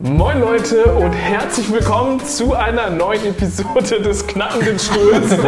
Moin 0.00 0.40
Leute 0.40 0.84
und 0.86 1.12
herzlich 1.12 1.72
willkommen 1.72 2.18
zu 2.24 2.52
einer 2.54 2.90
neuen 2.90 3.26
Episode 3.26 4.00
des 4.02 4.26
knackenden 4.26 4.76
Stuhls. 4.78 5.30
Das 5.30 5.38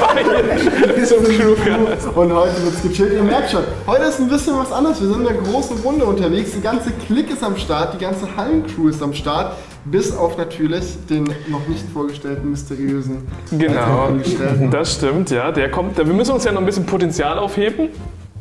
war 0.00 0.16
hier 0.16 1.04
zum 1.06 1.22
Crewcast. 1.24 2.08
Und 2.16 2.34
heute 2.34 2.62
wird's 2.64 2.82
gechillt. 2.82 3.12
Ihr 3.12 3.22
merkt 3.22 3.52
schon, 3.52 3.62
heute 3.86 4.02
ist 4.06 4.18
ein 4.18 4.28
bisschen 4.28 4.58
was 4.58 4.72
anderes. 4.72 5.00
Wir 5.00 5.08
sind 5.08 5.20
in 5.20 5.28
einer 5.28 5.38
großen 5.38 5.78
Runde 5.78 6.04
unterwegs. 6.04 6.50
Die 6.56 6.60
ganze 6.60 6.90
Clique 7.06 7.32
ist 7.34 7.44
am 7.44 7.56
Start, 7.56 7.94
die 7.94 7.98
ganze 8.04 8.26
Hallencrew 8.36 8.88
ist 8.88 9.00
am 9.02 9.14
Start. 9.14 9.52
Bis 9.84 10.14
auf 10.16 10.36
natürlich 10.36 10.84
den 11.08 11.24
noch 11.46 11.66
nicht 11.68 11.84
vorgestellten 11.94 12.50
mysteriösen 12.50 13.18
Genau, 13.52 14.08
das 14.72 14.94
stimmt, 14.94 15.30
ja. 15.30 15.52
Der 15.52 15.70
kommt, 15.70 15.96
wir 15.96 16.04
müssen 16.06 16.32
uns 16.32 16.42
ja 16.42 16.50
noch 16.50 16.58
ein 16.60 16.66
bisschen 16.66 16.86
Potenzial 16.86 17.38
aufheben. 17.38 17.90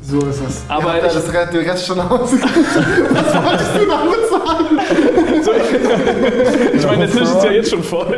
So 0.02 0.20
ist 0.20 0.39
es. 0.48 0.64
Aber 0.68 0.98
ich- 0.98 1.04
das 1.14 1.34
Rest, 1.34 1.54
den 1.54 1.68
Rest 1.68 1.86
schon 1.88 2.00
ausgegeben. 2.12 2.50
Was 3.12 3.43
wolltest 3.43 3.75
du 3.75 3.86
damit 3.88 4.30
sagen? 4.30 5.04
So, 5.46 5.52
ich 6.73 6.86
meine, 6.88 7.05
der 7.05 7.11
Tisch 7.11 7.21
ist 7.21 7.43
ja 7.43 7.51
jetzt 7.51 7.69
schon 7.69 7.83
voll. 7.83 8.18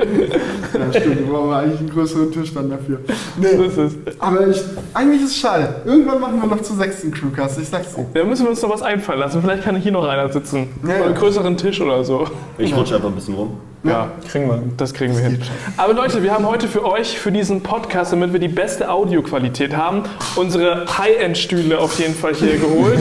Ja, 0.74 1.00
stimmt. 1.00 1.20
Wir 1.20 1.26
brauchen 1.26 1.54
eigentlich 1.54 1.80
einen 1.80 1.90
größeren 1.90 2.32
Tisch 2.32 2.54
dann 2.54 2.70
dafür. 2.70 3.00
So 3.08 3.14
Nee, 3.42 3.66
ist 3.66 3.78
es. 3.78 3.94
aber 4.20 4.48
ich, 4.48 4.62
eigentlich 4.94 5.22
ist 5.24 5.32
es 5.32 5.38
schade. 5.38 5.82
Irgendwann 5.86 6.22
machen 6.22 6.40
wir 6.42 6.48
noch 6.48 6.62
zur 6.62 6.78
sechsten 6.78 7.12
Crewcast. 7.12 7.60
Ich 7.60 7.68
sag's 7.68 7.96
dir. 7.96 8.06
Da 8.14 8.24
müssen 8.24 8.44
wir 8.44 8.52
uns 8.52 8.62
noch 8.62 8.70
was 8.70 8.82
einfallen 8.82 9.20
lassen. 9.20 9.42
Vielleicht 9.42 9.64
kann 9.64 9.76
hier 9.76 9.92
noch 9.92 10.08
einer 10.08 10.30
sitzen. 10.32 10.70
Ja, 10.84 10.90
Oder 10.90 10.98
ja. 11.00 11.06
einen 11.08 11.16
größeren 11.16 11.58
Tisch 11.58 11.82
oder 11.82 12.04
so. 12.04 12.26
Ich 12.58 12.76
rutsche 12.76 12.96
einfach 12.96 13.10
ein 13.10 13.16
bisschen 13.16 13.36
rum. 13.36 13.58
Ja, 13.88 14.09
Kriegen 14.30 14.48
wir. 14.50 14.62
das 14.77 14.94
kriegen 14.94 15.16
wir 15.16 15.23
hin. 15.23 15.41
Aber 15.77 15.94
Leute, 15.94 16.22
wir 16.23 16.34
haben 16.34 16.45
heute 16.45 16.68
für 16.68 16.86
euch, 16.86 17.18
für 17.18 17.32
diesen 17.32 17.62
Podcast, 17.64 18.12
damit 18.12 18.34
wir 18.34 18.40
die 18.40 18.48
beste 18.48 18.90
Audioqualität 18.91 19.76
haben, 19.76 20.04
unsere 20.36 20.86
High-End-Stühle 20.98 21.80
auf 21.80 21.98
jeden 22.00 22.14
Fall 22.16 22.34
hier 22.34 22.58
geholt. 22.59 23.00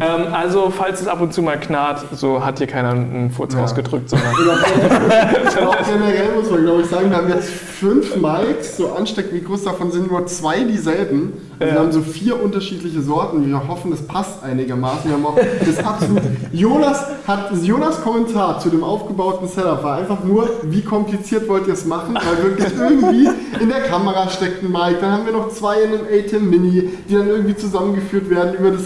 ähm, 0.00 0.32
also, 0.32 0.70
falls 0.76 1.00
es 1.00 1.08
ab 1.08 1.20
und 1.20 1.32
zu 1.34 1.42
mal 1.42 1.58
knarrt, 1.60 2.04
so 2.12 2.44
hat 2.44 2.58
hier 2.58 2.66
keiner 2.66 2.90
einen 2.90 3.30
Furz 3.30 3.54
Ja. 3.54 3.60
rausgedrückt, 3.60 4.08
sondern. 4.10 4.28
Auch 4.32 5.76
generell 5.86 6.32
muss 6.34 6.50
man, 6.50 6.62
glaube 6.64 6.82
ich, 6.82 6.88
sagen, 6.88 7.10
wir 7.10 7.16
haben 7.16 7.28
jetzt 7.28 7.50
fünf 7.82 8.14
Mics, 8.14 8.76
so 8.76 8.92
Ansteckmikros, 8.92 9.64
davon 9.64 9.90
sind 9.90 10.08
nur 10.08 10.24
zwei 10.26 10.62
dieselben. 10.62 11.32
Also 11.58 11.66
Ja. 11.66 11.72
Wir 11.74 11.80
haben 11.80 11.92
so 11.92 12.00
vier 12.00 12.40
unterschiedliche 12.40 13.02
Sorten. 13.02 13.44
Wir 13.44 13.66
hoffen, 13.66 13.90
das 13.90 14.02
passt 14.02 14.44
einigermaßen. 14.44 15.10
Wir 15.10 15.14
haben 15.14 15.26
auch 15.26 15.36
das 15.36 15.84
absolut. 15.84 16.22
Jonas 16.52 17.04
hat 17.26 17.50
Jonas 17.60 18.00
Kommentar 18.02 18.60
zu 18.60 18.70
dem 18.70 18.84
aufgebauten 18.84 19.48
Setup 19.48 19.82
war 19.82 19.96
einfach 19.98 20.22
nur, 20.22 20.48
wie 20.62 20.82
kompliziert 20.82 21.48
wollt 21.48 21.66
ihr 21.66 21.74
es 21.74 21.84
machen? 21.84 22.14
Weil 22.14 22.44
wirklich 22.44 22.72
irgendwie 22.78 23.28
in 23.60 23.68
der 23.68 23.80
Kamera 23.82 24.28
steckt 24.28 24.62
ein 24.62 24.70
Mic. 24.70 25.00
Dann 25.00 25.10
haben 25.10 25.26
wir 25.26 25.32
noch 25.32 25.48
zwei 25.48 25.82
in 25.82 25.90
einem 25.94 26.06
ATEM 26.06 26.48
Mini, 26.48 26.88
die 27.08 27.14
dann 27.14 27.26
irgendwie 27.26 27.56
zusammengeführt 27.56 28.30
werden 28.30 28.54
über 28.54 28.70
das. 28.70 28.82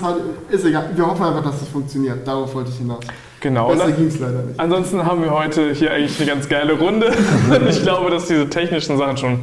Ist 0.50 0.64
egal. 0.64 0.90
Wir 0.94 1.06
hoffen 1.06 1.22
einfach, 1.22 1.44
dass 1.44 1.60
das 1.60 1.68
funktioniert. 1.68 2.26
Darauf 2.26 2.54
wollte 2.54 2.70
ich 2.70 2.78
hinaus. 2.78 3.00
Genau. 3.46 3.68
Besser 3.68 3.92
ging 3.92 4.08
es 4.08 4.18
leider 4.18 4.42
nicht. 4.42 4.58
ansonsten 4.58 5.04
haben 5.06 5.22
wir 5.22 5.30
heute 5.30 5.72
hier 5.72 5.92
eigentlich 5.92 6.18
eine 6.20 6.28
ganz 6.28 6.48
geile 6.48 6.72
Runde. 6.72 7.12
Ich 7.68 7.80
glaube, 7.80 8.10
dass 8.10 8.26
diese 8.26 8.48
technischen 8.50 8.98
Sachen 8.98 9.16
schon 9.16 9.38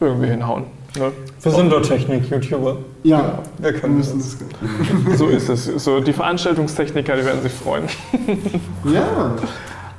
irgendwie 0.00 0.26
hinhauen. 0.28 0.64
Ne? 0.98 1.12
Wir 1.42 1.52
sind 1.52 1.70
doch 1.72 1.80
Technik-YouTuber. 1.80 2.76
Ja, 3.04 3.38
Wir 3.56 3.72
wir 3.72 3.80
können 3.80 3.96
müssen 3.96 4.18
das. 4.18 4.36
das. 5.08 5.18
So 5.18 5.28
ist 5.28 5.48
es. 5.48 5.64
So, 5.82 6.00
die 6.00 6.12
Veranstaltungstechniker, 6.12 7.16
die 7.16 7.24
werden 7.24 7.40
sich 7.42 7.52
freuen. 7.52 7.84
Ja, 8.84 9.34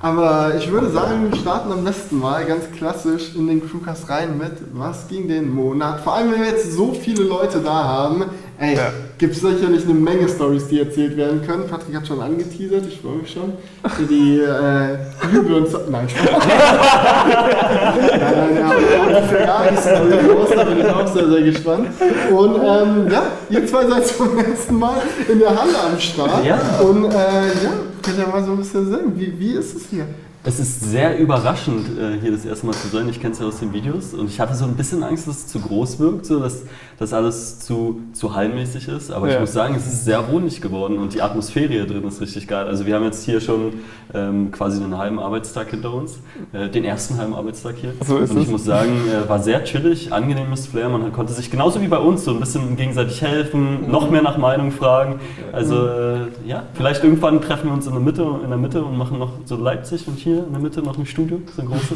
aber 0.02 0.54
ich 0.56 0.72
würde 0.72 0.90
sagen, 0.92 1.32
wir 1.32 1.38
starten 1.40 1.72
am 1.72 1.84
besten 1.84 2.20
mal 2.20 2.46
ganz 2.46 2.66
klassisch 2.78 3.36
in 3.36 3.48
den 3.48 3.68
Crewcast 3.68 4.10
rein 4.10 4.38
mit 4.38 4.52
Was 4.74 5.08
ging 5.08 5.28
den 5.28 5.50
Monat? 5.54 6.02
Vor 6.02 6.14
allem, 6.14 6.32
wenn 6.34 6.42
wir 6.42 6.50
jetzt 6.50 6.72
so 6.72 6.94
viele 6.94 7.24
Leute 7.24 7.60
da 7.60 7.84
haben, 7.84 8.26
ey, 8.60 8.76
Ja. 8.76 8.92
Gibt 9.20 9.36
es 9.36 9.42
sicherlich 9.42 9.84
eine 9.84 9.94
Menge 9.94 10.30
Stories, 10.30 10.68
die 10.70 10.80
erzählt 10.80 11.18
werden 11.18 11.46
können. 11.46 11.68
Patrick 11.68 11.94
hat 11.96 12.08
schon 12.08 12.22
angeteasert, 12.22 12.86
ich 12.88 13.02
freue 13.02 13.18
mich 13.18 13.32
schon. 13.32 13.54
Für 13.84 14.04
die 14.04 14.40
äh, 14.40 14.98
Glühbirnen... 15.30 15.68
Nein, 15.90 16.08
nein, 16.10 16.32
nein, 18.32 18.56
ja, 18.56 18.70
raus, 20.34 20.50
da 20.56 20.64
bin 20.64 20.80
ich 20.80 20.86
auch 20.86 21.08
sehr, 21.08 21.28
sehr 21.28 21.42
gespannt. 21.42 21.88
Und 22.32 22.56
ähm, 22.56 23.12
ja, 23.12 23.24
ihr 23.50 23.68
zwei 23.68 23.88
seid 23.88 24.08
zum 24.08 24.38
ersten 24.38 24.76
Mal 24.76 25.02
in 25.28 25.40
der 25.40 25.50
Halle 25.50 25.78
am 25.92 26.00
Start. 26.00 26.46
Ja. 26.46 26.58
Und 26.80 27.06
äh, 27.06 27.14
ja, 27.14 27.72
könnt 28.02 28.18
ihr 28.18 28.28
mal 28.28 28.44
so 28.44 28.52
ein 28.52 28.58
bisschen 28.58 28.90
sagen, 28.90 29.14
wie, 29.16 29.38
wie 29.38 29.52
ist 29.52 29.76
es 29.76 29.90
hier? 29.90 30.08
Es 30.42 30.58
ist 30.58 30.80
sehr 30.90 31.20
überraschend, 31.20 31.86
äh, 32.00 32.18
hier 32.22 32.32
das 32.32 32.46
erste 32.46 32.66
Mal 32.66 32.72
zu 32.72 32.88
sein. 32.88 33.10
Ich 33.10 33.20
kenne 33.20 33.34
es 33.34 33.40
ja 33.42 33.46
aus 33.46 33.60
den 33.60 33.74
Videos 33.74 34.14
und 34.14 34.28
ich 34.30 34.40
hatte 34.40 34.56
so 34.56 34.64
ein 34.64 34.74
bisschen 34.76 35.04
Angst, 35.04 35.28
dass 35.28 35.40
es 35.40 35.48
zu 35.48 35.60
groß 35.60 36.00
wirkt, 36.00 36.26
so 36.26 36.40
dass 36.40 36.64
das 36.98 37.12
alles 37.12 37.60
zu, 37.60 38.00
zu 38.14 38.34
hallmäßig 38.34 38.88
ist. 38.88 39.12
Aber 39.12 39.28
Ja. 39.28 39.34
ich 39.34 39.40
muss 39.42 39.52
sagen, 39.52 39.76
es 39.76 39.86
ist 39.86 40.06
sehr 40.06 40.32
wohnlich 40.32 40.62
geworden 40.62 40.98
und 40.98 41.14
die 41.14 41.22
Atmosphäre 41.22 41.68
hier 41.74 41.86
drin 41.86 42.06
ist 42.08 42.22
richtig 42.22 42.48
geil. 42.48 42.68
Also 42.68 42.86
wir 42.86 42.96
haben 42.96 43.04
jetzt 43.04 43.26
hier 43.26 43.42
schon 43.42 43.74
ähm, 44.14 44.50
quasi 44.52 44.82
einen 44.82 44.98
halben 44.98 45.20
Arbeitstag 45.20 45.72
hinter 45.72 45.94
uns, 45.94 46.20
äh, 46.54 46.70
den 46.70 46.86
ersten 46.86 47.18
halben 47.18 47.34
Arbeitstag 47.36 47.76
hier. 47.76 47.92
So 48.08 48.18
ist 48.20 48.32
und 48.32 48.38
ich 48.38 48.46
es. 48.46 48.50
muss 48.52 48.64
sagen, 48.64 48.92
äh, 49.10 49.28
war 49.28 49.40
sehr 49.44 49.62
chillig, 49.66 50.14
angenehmes 50.14 50.68
Flair. 50.68 50.88
Man 50.88 51.12
konnte 51.12 51.34
sich 51.34 51.52
genauso 51.52 51.82
wie 51.82 51.90
bei 51.90 52.00
uns 52.00 52.24
so 52.24 52.32
ein 52.32 52.40
bisschen 52.40 52.78
gegenseitig 52.78 53.22
helfen, 53.22 53.92
noch 53.92 54.10
mehr 54.10 54.22
nach 54.22 54.38
Meinung 54.38 54.72
fragen. 54.72 55.20
Also 55.52 55.86
äh, 55.86 56.20
ja, 56.48 56.64
vielleicht 56.76 57.04
irgendwann 57.04 57.42
treffen 57.42 57.68
wir 57.68 57.74
uns 57.74 57.88
in 57.88 57.92
der 57.92 58.02
Mitte, 58.02 58.26
in 58.42 58.48
der 58.50 58.58
Mitte 58.58 58.82
und 58.86 58.98
machen 58.98 59.20
noch 59.20 59.34
so 59.44 59.58
Leipzig 59.58 60.08
und 60.08 60.18
hier 60.18 60.29
in 60.38 60.52
der 60.52 60.62
Mitte 60.62 60.82
noch 60.82 60.98
ein 60.98 61.06
Studio, 61.06 61.40
so 61.56 61.62
ein 61.62 61.68
großes. 61.68 61.90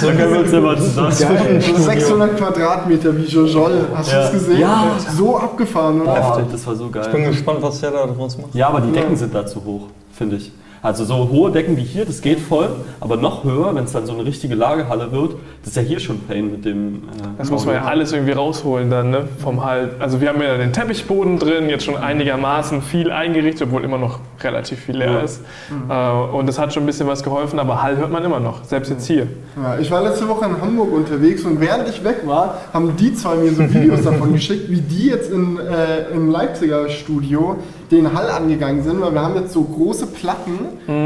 so 0.00 0.06
können 0.08 0.32
wir 0.32 0.40
uns 0.40 0.52
ja 0.52 0.60
mal 0.60 0.76
zusammen. 0.78 1.12
So 1.60 1.76
600 1.82 2.36
Quadratmeter 2.36 3.16
wie 3.16 3.24
Jojol, 3.24 3.86
hast 3.94 4.12
du 4.12 4.16
Ja. 4.16 4.24
es 4.24 4.32
gesehen? 4.32 4.60
Ja. 4.60 4.96
So 5.16 5.38
abgefahren, 5.38 6.00
oder? 6.02 6.14
Boah, 6.14 6.42
das 6.50 6.66
war 6.66 6.74
so 6.76 6.88
geil. 6.90 7.04
Ich 7.06 7.12
bin 7.12 7.24
gespannt, 7.24 7.58
was 7.62 7.80
der 7.80 7.90
da 7.90 8.06
draus 8.06 8.36
macht. 8.38 8.54
Ja, 8.54 8.68
aber 8.68 8.80
die 8.80 8.92
Decken 8.92 9.16
sind 9.16 9.34
da 9.34 9.46
zu 9.46 9.64
hoch, 9.64 9.88
finde 10.12 10.36
ich. 10.36 10.52
Also 10.86 11.04
so 11.04 11.28
hohe 11.32 11.50
Decken 11.50 11.76
wie 11.76 11.82
hier, 11.82 12.04
das 12.04 12.20
geht 12.20 12.38
voll, 12.38 12.68
aber 13.00 13.16
noch 13.16 13.42
höher, 13.42 13.74
wenn 13.74 13.82
es 13.82 13.90
dann 13.92 14.06
so 14.06 14.12
eine 14.12 14.24
richtige 14.24 14.54
Lagerhalle 14.54 15.10
wird, 15.10 15.32
das 15.62 15.70
ist 15.70 15.76
ja 15.76 15.82
hier 15.82 15.98
schon 15.98 16.20
Pain 16.20 16.52
mit 16.52 16.64
dem. 16.64 16.94
Äh, 16.94 16.98
Das 17.38 17.50
muss 17.50 17.66
man 17.66 17.74
ja 17.74 17.82
alles 17.86 18.12
irgendwie 18.12 18.30
rausholen 18.30 18.88
dann, 18.88 19.10
ne? 19.10 19.24
Vom 19.42 19.64
Halt. 19.64 19.90
Also 19.98 20.20
wir 20.20 20.28
haben 20.28 20.40
ja 20.40 20.56
den 20.56 20.72
Teppichboden 20.72 21.40
drin, 21.40 21.68
jetzt 21.68 21.84
schon 21.84 21.96
einigermaßen 21.96 22.82
viel 22.82 23.10
eingerichtet, 23.10 23.66
obwohl 23.66 23.82
immer 23.82 23.98
noch 23.98 24.20
relativ 24.44 24.78
viel 24.78 24.98
leer 24.98 25.10
Ja. 25.14 25.18
ist. 25.22 25.40
Äh, 25.88 26.36
und 26.36 26.46
das 26.46 26.56
hat 26.60 26.72
schon 26.72 26.84
ein 26.84 26.86
bisschen 26.86 27.08
was 27.08 27.24
geholfen, 27.24 27.58
aber 27.58 27.82
Hall 27.82 27.96
hört 27.96 28.12
man 28.12 28.22
immer 28.22 28.38
noch, 28.38 28.62
selbst 28.62 28.88
jetzt 28.90 29.08
hier. 29.08 29.26
Ja, 29.60 29.78
ich 29.80 29.90
war 29.90 30.02
letzte 30.04 30.28
Woche 30.28 30.44
in 30.44 30.60
Hamburg 30.60 30.92
unterwegs 30.92 31.42
und 31.44 31.60
während 31.60 31.88
ich 31.88 32.04
weg 32.04 32.18
war, 32.26 32.58
haben 32.72 32.94
die 32.96 33.12
zwei 33.12 33.34
mir 33.34 33.50
so 33.50 33.62
Videos 33.74 34.02
davon 34.04 34.32
geschickt, 34.32 34.70
wie 34.70 34.82
die 34.82 35.08
jetzt 35.08 35.32
in, 35.32 35.58
äh, 35.58 36.14
im 36.14 36.30
Leipziger 36.30 36.88
Studio 36.90 37.56
den 37.90 38.12
Hall 38.12 38.28
angegangen 38.30 38.82
sind, 38.82 39.00
weil 39.00 39.12
wir 39.12 39.22
haben 39.22 39.36
jetzt 39.36 39.52
so 39.52 39.62
große 39.62 40.06
Platten, 40.06 40.58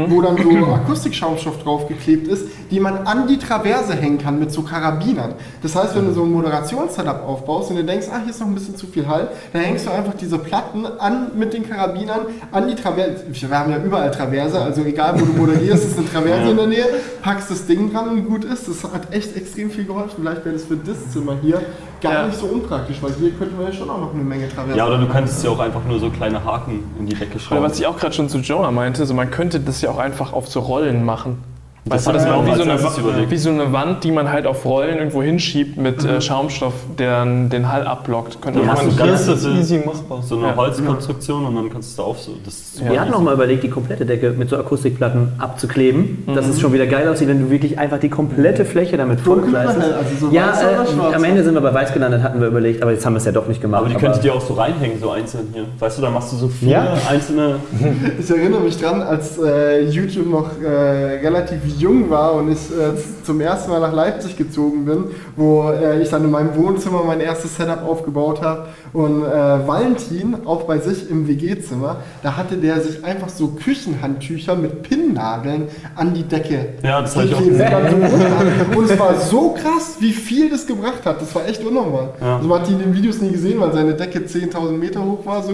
wo 0.09 0.21
dann 0.21 0.37
so 0.37 0.49
Akustikschaumstoff 0.73 1.61
draufgeklebt 1.63 2.27
ist, 2.27 2.47
die 2.71 2.79
man 2.79 3.05
an 3.05 3.27
die 3.27 3.37
Traverse 3.37 3.93
hängen 3.93 4.17
kann 4.17 4.39
mit 4.39 4.51
so 4.51 4.61
Karabinern. 4.63 5.33
Das 5.61 5.75
heißt, 5.75 5.95
wenn 5.95 6.05
du 6.07 6.13
so 6.13 6.23
ein 6.23 6.31
Moderationssetup 6.31 7.23
aufbaust 7.27 7.69
und 7.69 7.75
du 7.75 7.83
denkst, 7.83 8.07
ah, 8.11 8.19
hier 8.23 8.31
ist 8.31 8.39
noch 8.39 8.47
ein 8.47 8.55
bisschen 8.55 8.75
zu 8.75 8.87
viel 8.87 9.07
Hall, 9.07 9.27
dann 9.53 9.61
hängst 9.61 9.85
du 9.85 9.91
einfach 9.91 10.13
diese 10.19 10.37
Platten 10.39 10.85
an 10.85 11.31
mit 11.37 11.53
den 11.53 11.67
Karabinern 11.69 12.21
an 12.51 12.67
die 12.67 12.75
Traverse. 12.75 13.25
Wir 13.29 13.49
haben 13.59 13.71
ja 13.71 13.77
überall 13.77 14.09
Traverse, 14.11 14.59
also 14.59 14.81
egal 14.83 15.19
wo 15.19 15.25
du 15.25 15.33
moderierst, 15.33 15.83
ist 15.83 15.97
eine 15.97 16.07
Traverse 16.09 16.49
in 16.51 16.57
der 16.57 16.67
Nähe, 16.67 16.85
packst 17.21 17.51
das 17.51 17.65
Ding 17.67 17.91
dran 17.91 18.09
und 18.09 18.25
gut 18.27 18.45
ist. 18.45 18.67
Das 18.67 18.83
hat 18.91 19.13
echt 19.13 19.35
extrem 19.35 19.69
viel 19.69 19.85
geholfen. 19.85 20.11
Vielleicht 20.19 20.45
wäre 20.45 20.55
das 20.55 20.63
für 20.65 20.77
das 20.77 21.11
Zimmer 21.11 21.35
hier 21.41 21.61
gar 22.01 22.13
Ja. 22.13 22.27
nicht 22.27 22.39
so 22.39 22.47
unpraktisch, 22.47 22.97
weil 23.01 23.11
hier 23.19 23.31
könnten 23.31 23.59
wir 23.59 23.65
ja 23.67 23.73
schon 23.73 23.89
auch 23.89 23.99
noch 23.99 24.13
eine 24.13 24.23
Menge 24.23 24.47
Traverse 24.49 24.77
Ja, 24.77 24.87
oder 24.87 24.97
du 24.97 25.07
könntest 25.07 25.43
ja 25.43 25.49
auch 25.51 25.59
einfach 25.59 25.83
nur 25.87 25.99
so 25.99 26.09
kleine 26.09 26.43
Haken 26.43 26.83
in 26.97 27.05
die 27.05 27.13
Decke 27.15 27.33
Oder 27.33 27.39
schrauben. 27.41 27.63
was 27.63 27.79
ich 27.79 27.85
auch 27.85 27.97
gerade 27.97 28.13
schon 28.13 28.29
zu 28.29 28.39
Jonah 28.39 28.71
meinte, 28.71 29.05
so 29.05 29.13
man 29.13 29.29
könnte 29.29 29.59
das 29.59 29.81
ja 29.81 29.89
auch 29.91 29.97
einfach 29.99 30.33
auf 30.33 30.47
so 30.47 30.61
Rollen 30.61 31.03
machen. 31.05 31.43
Weißt 31.83 32.05
du, 32.07 32.11
Das 32.11 32.25
das 32.25 32.31
auch 32.31 32.45
wir 32.45 32.53
wie 32.53 32.57
so, 32.63 32.69
als 32.69 32.97
eine, 32.99 33.31
wie 33.31 33.37
so 33.37 33.49
eine 33.49 33.73
Wand, 33.73 34.03
die 34.03 34.11
man 34.11 34.31
halt 34.31 34.45
auf 34.45 34.65
Rollen 34.65 34.97
irgendwo 34.99 35.23
hinschiebt 35.23 35.77
mit 35.77 36.05
äh, 36.05 36.21
Schaumstoff, 36.21 36.73
der 36.99 37.11
dann 37.21 37.49
den 37.49 37.71
Hall 37.71 37.87
abblockt. 37.87 38.39
Könnte 38.39 38.59
Ja, 38.59 38.67
man 38.75 38.87
hier 38.87 39.03
ganz 39.03 39.21
ist 39.21 39.27
das 39.27 39.45
easy 39.47 39.79
machbar. 39.83 40.21
so 40.21 40.37
eine 40.37 40.49
Ja. 40.49 40.55
Holzkonstruktion 40.55 41.43
und 41.43 41.55
dann 41.55 41.69
kannst 41.71 41.97
du 41.97 42.03
da 42.03 42.07
auf 42.07 42.19
so. 42.19 42.33
Das 42.45 42.75
super 42.75 42.91
Wir 42.91 43.01
hatten 43.01 43.09
noch 43.09 43.21
mal 43.21 43.33
überlegt, 43.33 43.63
die 43.63 43.69
komplette 43.69 44.05
Decke 44.05 44.29
mit 44.37 44.47
so 44.49 44.57
Akustikplatten 44.57 45.29
abzukleben, 45.39 46.23
dass 46.35 46.47
es 46.47 46.61
schon 46.61 46.71
wieder 46.71 46.85
geil 46.85 47.07
aussieht, 47.09 47.27
wenn 47.27 47.41
du 47.41 47.49
wirklich 47.49 47.79
einfach 47.79 47.97
die 47.97 48.09
komplette 48.09 48.63
Fläche 48.63 48.97
damit 48.97 49.25
hell? 49.25 49.93
Also 49.95 50.27
so 50.27 50.31
ja, 50.31 50.51
äh, 50.51 51.15
am 51.15 51.23
Ende 51.23 51.43
sind 51.43 51.55
wir 51.55 51.61
bei 51.61 51.73
weiß 51.73 51.93
gelandet, 51.93 52.21
hatten 52.21 52.39
wir 52.39 52.47
überlegt, 52.47 52.83
aber 52.83 52.91
jetzt 52.91 53.03
haben 53.07 53.13
wir 53.13 53.17
es 53.17 53.25
ja 53.25 53.31
doch 53.31 53.47
nicht 53.47 53.59
gemacht. 53.59 53.81
Aber 53.81 53.89
die 53.89 53.95
könntet 53.95 54.23
ihr 54.23 54.35
auch 54.35 54.41
so 54.41 54.53
reinhängen, 54.53 54.99
so 54.99 55.09
einzeln 55.09 55.47
hier. 55.51 55.65
Weißt 55.79 55.97
du, 55.97 56.03
da 56.03 56.11
machst 56.11 56.31
du 56.31 56.35
so 56.35 56.47
viele 56.47 56.73
Ja. 56.73 56.93
einzelne. 57.09 57.55
Ich 58.19 58.29
erinnere 58.29 58.61
mich 58.61 58.79
dran, 58.79 59.01
als 59.01 59.39
äh, 59.39 59.81
YouTube 59.89 60.29
noch 60.29 60.47
äh, 60.61 61.19
relativ 61.71 61.81
jung 61.81 62.09
war 62.09 62.33
und 62.33 62.51
ich 62.51 62.59
äh, 62.71 63.23
zum 63.23 63.41
ersten 63.41 63.71
Mal 63.71 63.79
nach 63.79 63.93
Leipzig 63.93 64.37
gezogen 64.37 64.85
bin, 64.85 65.05
wo 65.35 65.69
äh, 65.69 66.01
ich 66.01 66.09
dann 66.09 66.23
in 66.23 66.31
meinem 66.31 66.55
Wohnzimmer 66.55 67.03
mein 67.03 67.19
erstes 67.19 67.55
Setup 67.55 67.83
aufgebaut 67.83 68.41
habe. 68.41 68.67
Und 68.93 69.23
äh, 69.23 69.67
Valentin, 69.67 70.35
auch 70.45 70.63
bei 70.63 70.79
sich 70.79 71.09
im 71.09 71.27
WG-Zimmer, 71.27 71.97
da 72.23 72.37
hatte 72.37 72.57
der 72.57 72.81
sich 72.81 73.03
einfach 73.03 73.29
so 73.29 73.47
Küchenhandtücher 73.49 74.55
mit 74.55 74.83
Pinnnageln 74.83 75.67
an 75.95 76.13
die 76.13 76.23
Decke 76.23 76.73
Ja, 76.83 77.01
das 77.01 77.15
hab 77.15 77.25
ich 77.25 77.35
auch 77.35 77.39
gesehen. 77.39 77.73
Und 78.75 78.89
es 78.89 78.99
war 78.99 79.15
so 79.19 79.51
krass, 79.51 79.97
wie 79.99 80.11
viel 80.11 80.49
das 80.49 80.65
gebracht 80.67 81.05
hat. 81.05 81.21
Das 81.21 81.33
war 81.35 81.47
echt 81.47 81.63
unnormal. 81.63 82.09
Ja. 82.19 82.37
Also 82.37 82.47
man 82.47 82.61
hat 82.61 82.69
ihn 82.69 82.75
in 82.75 82.85
den 82.85 82.93
Videos 82.93 83.21
nie 83.21 83.31
gesehen, 83.31 83.59
weil 83.59 83.71
seine 83.71 83.93
Decke 83.93 84.19
10.000 84.19 84.71
Meter 84.71 85.03
hoch 85.03 85.25
war, 85.25 85.41
so, 85.43 85.53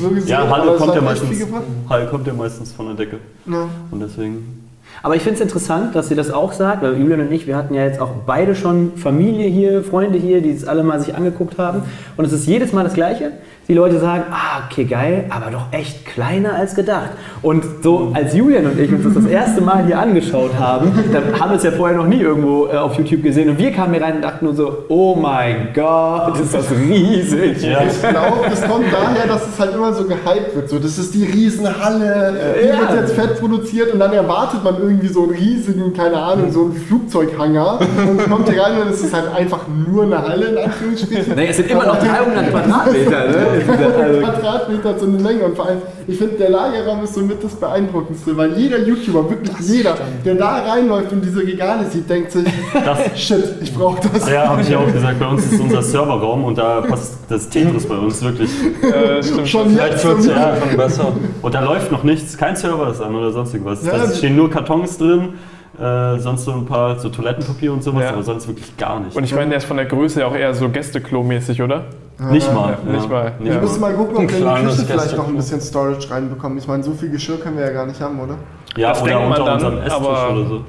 so 0.00 0.08
gesehen. 0.08 0.28
Ja, 0.28 0.48
Halle 0.48 0.76
kommt 0.76 0.94
ja 0.94 1.00
meistens. 1.00 1.46
Halle 1.88 2.06
kommt 2.06 2.26
ja 2.26 2.32
meistens 2.32 2.72
von 2.72 2.86
der 2.86 2.96
Decke. 2.96 3.18
Ja. 3.46 3.68
Und 3.90 4.00
deswegen. 4.00 4.63
Aber 5.02 5.16
ich 5.16 5.22
finde 5.22 5.36
es 5.36 5.40
interessant, 5.42 5.94
dass 5.94 6.08
sie 6.08 6.14
das 6.14 6.30
auch 6.30 6.52
sagt, 6.52 6.82
weil 6.82 6.96
Julian 6.98 7.20
und 7.20 7.32
ich, 7.32 7.46
wir 7.46 7.56
hatten 7.56 7.74
ja 7.74 7.84
jetzt 7.84 8.00
auch 8.00 8.10
beide 8.26 8.54
schon 8.54 8.92
Familie 8.96 9.48
hier, 9.48 9.82
Freunde 9.82 10.18
hier, 10.18 10.40
die 10.40 10.50
es 10.50 10.66
alle 10.66 10.82
mal 10.82 11.00
sich 11.00 11.14
angeguckt 11.14 11.58
haben. 11.58 11.82
Und 12.16 12.24
es 12.24 12.32
ist 12.32 12.46
jedes 12.46 12.72
Mal 12.72 12.84
das 12.84 12.94
Gleiche. 12.94 13.32
Die 13.66 13.72
Leute 13.72 13.98
sagen, 13.98 14.24
ah, 14.30 14.62
okay, 14.66 14.84
geil, 14.84 15.24
aber 15.30 15.50
doch 15.50 15.66
echt 15.72 16.04
kleiner 16.04 16.54
als 16.54 16.74
gedacht. 16.74 17.10
Und 17.40 17.64
so 17.82 18.10
als 18.12 18.34
Julian 18.34 18.66
und 18.66 18.78
ich 18.78 18.92
uns 18.92 19.04
das 19.04 19.14
das 19.14 19.24
erste 19.24 19.62
Mal 19.62 19.86
hier 19.86 19.98
angeschaut 19.98 20.50
haben, 20.58 20.92
dann 21.12 21.40
haben 21.40 21.50
wir 21.52 21.56
es 21.56 21.62
ja 21.62 21.70
vorher 21.70 21.96
noch 21.96 22.06
nie 22.06 22.20
irgendwo 22.20 22.66
äh, 22.66 22.76
auf 22.76 22.94
YouTube 22.98 23.22
gesehen. 23.22 23.48
Und 23.48 23.58
wir 23.58 23.72
kamen 23.72 23.94
hier 23.94 24.02
rein 24.02 24.16
und 24.16 24.22
dachten 24.22 24.44
nur 24.44 24.54
so, 24.54 24.84
oh 24.88 25.14
mein 25.16 25.68
Gott, 25.74 26.38
ist 26.40 26.52
das 26.52 26.70
riesig. 26.72 27.62
Ja. 27.62 27.82
Ich 27.86 28.00
glaube, 28.00 28.50
das 28.50 28.60
kommt 28.68 28.84
daher, 28.92 29.26
dass 29.26 29.48
es 29.48 29.58
halt 29.58 29.74
immer 29.74 29.94
so 29.94 30.04
gehypt 30.04 30.54
wird. 30.54 30.68
So, 30.68 30.78
das 30.78 30.98
ist 30.98 31.14
die 31.14 31.24
Riesenhalle, 31.24 32.34
die 32.62 32.68
Ja. 32.68 32.78
wird 32.80 33.00
jetzt 33.00 33.14
fett 33.14 33.40
produziert 33.40 33.94
und 33.94 33.98
dann 33.98 34.12
erwartet 34.12 34.62
man 34.62 34.76
irgendwie 34.84 35.08
so 35.08 35.24
einen 35.24 35.32
riesigen, 35.32 35.92
keine 35.94 36.16
Ahnung, 36.16 36.50
so 36.52 36.62
einen 36.64 36.74
Flugzeughanger 36.74 37.80
und 38.08 38.30
kommt 38.30 38.48
hier 38.50 38.62
rein 38.62 38.80
und 38.82 38.88
es 38.92 39.00
ist 39.02 39.12
halt 39.14 39.34
einfach 39.34 39.60
nur 39.88 40.04
eine 40.04 40.20
Halle 40.22 40.46
in 40.46 40.58
Anführungsstrichen. 40.58 41.34
Nee, 41.34 41.46
es 41.48 41.56
sind 41.56 41.70
immer 41.70 41.86
noch 41.86 41.98
300 41.98 42.50
Quadratmeter, 42.50 43.28
ne? 43.28 43.46
Also, 44.04 44.20
Quadratmeter 44.20 44.98
so 44.98 45.06
eine 45.06 45.18
Menge 45.18 45.44
und 45.44 45.56
vor 45.56 45.66
allem, 45.66 45.78
ich 46.06 46.18
finde, 46.18 46.34
der 46.36 46.50
Lagerraum 46.50 47.02
ist 47.04 47.14
somit 47.14 47.42
das 47.42 47.54
Beeindruckendste, 47.54 48.36
weil 48.36 48.52
jeder 48.58 48.78
YouTuber, 48.78 49.28
wirklich 49.30 49.58
jeder, 49.60 49.94
der 50.24 50.34
da 50.34 50.62
reinläuft 50.64 51.12
und 51.12 51.24
diese 51.24 51.40
Regale 51.40 51.84
sieht, 51.90 52.08
denkt 52.08 52.32
sich, 52.32 52.44
Das, 52.72 52.98
shit, 53.20 53.44
ich 53.62 53.74
brauche 53.74 54.00
das. 54.12 54.28
ja, 54.30 54.48
habe 54.48 54.60
ich 54.62 54.68
ja 54.68 54.78
auch 54.78 54.92
gesagt. 54.92 55.18
Bei 55.18 55.26
uns 55.26 55.50
ist 55.50 55.60
unser 55.60 55.82
Serverraum 55.82 56.44
und 56.44 56.58
da 56.58 56.80
passt 56.82 57.14
das 57.28 57.48
Tetris 57.48 57.86
bei 57.86 57.96
uns 57.96 58.22
wirklich. 58.22 58.50
Äh, 58.82 59.22
stimmt. 59.22 59.48
Schon 59.48 59.70
Vielleicht 59.70 59.92
jetzt. 59.94 60.04
wird 60.04 60.18
es 60.18 60.24
so- 60.26 60.30
ja 60.32 60.56
schon 60.56 60.76
besser. 60.76 61.12
Und 61.42 61.54
da 61.54 61.60
läuft 61.60 61.90
noch 61.92 62.02
nichts, 62.04 62.36
kein 62.36 62.56
Server 62.56 62.90
ist 62.90 63.00
an 63.00 63.14
oder 63.14 63.30
sonst 63.32 63.54
irgendwas. 63.54 63.84
Ja, 63.84 63.96
es 64.04 64.12
die- 64.12 64.18
stehen 64.18 64.36
nur 64.36 64.50
Kartons 64.74 64.98
drin, 64.98 65.34
äh, 65.80 66.18
sonst 66.18 66.44
so 66.44 66.52
ein 66.52 66.66
paar 66.66 66.98
so 66.98 67.08
Toilettenpapier 67.08 67.72
und 67.72 67.82
sowas, 67.82 68.04
Ja. 68.04 68.10
aber 68.10 68.22
sonst 68.22 68.46
wirklich 68.48 68.76
gar 68.76 69.00
nicht. 69.00 69.16
Und 69.16 69.24
ich 69.24 69.34
meine, 69.34 69.48
der 69.50 69.58
ist 69.58 69.64
von 69.64 69.76
der 69.76 69.86
Größe 69.86 70.20
ja 70.20 70.26
auch 70.26 70.34
eher 70.34 70.54
so 70.54 70.66
Gästeklo-mäßig, 70.66 71.62
oder? 71.62 71.84
nicht 72.30 72.52
mal. 72.54 72.78
Ja, 72.86 72.92
nicht 72.92 73.10
mal. 73.10 73.32
Ja. 73.40 73.54
Wir 73.54 73.60
müssen 73.60 73.80
mal 73.80 73.92
gucken, 73.92 74.16
ob 74.16 74.22
wir 74.30 74.38
in 74.38 74.44
die 74.44 74.66
Küche 74.70 74.84
vielleicht 74.86 75.16
noch 75.16 75.26
ein 75.26 75.34
bisschen 75.36 75.60
Storage 75.60 76.08
reinbekommen. 76.08 76.58
Ich 76.58 76.68
meine, 76.68 76.80
so 76.84 76.92
viel 76.92 77.10
Geschirr 77.10 77.38
können 77.38 77.56
wir 77.58 77.66
ja 77.66 77.72
gar 77.72 77.86
nicht 77.86 78.00
haben, 78.00 78.20
oder? 78.20 78.36
Ja, 78.76 78.90
Das 78.90 79.02
oder 79.02 79.20
unter 79.26 79.44
dann, 79.44 79.54
unserem 79.54 79.78
Esstisch 79.78 79.92
aber- 79.94 80.32
oder 80.32 80.46
so. 80.46 80.64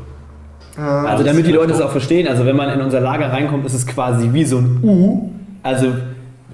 Also 0.77 1.23
damit 1.23 1.45
die 1.47 1.51
Leute 1.51 1.71
es 1.73 1.79
auch 1.81 1.91
verstehen, 1.91 2.27
also 2.27 2.45
wenn 2.47 2.55
man 2.55 2.69
in 2.69 2.81
unser 2.81 2.99
Lager 2.99 3.31
reinkommt, 3.31 3.63
ist 3.65 3.75
es 3.75 3.85
quasi 3.85 4.29
wie 4.33 4.43
so 4.43 4.57
ein 4.57 4.79
U. 4.83 5.29
Also 5.63 5.87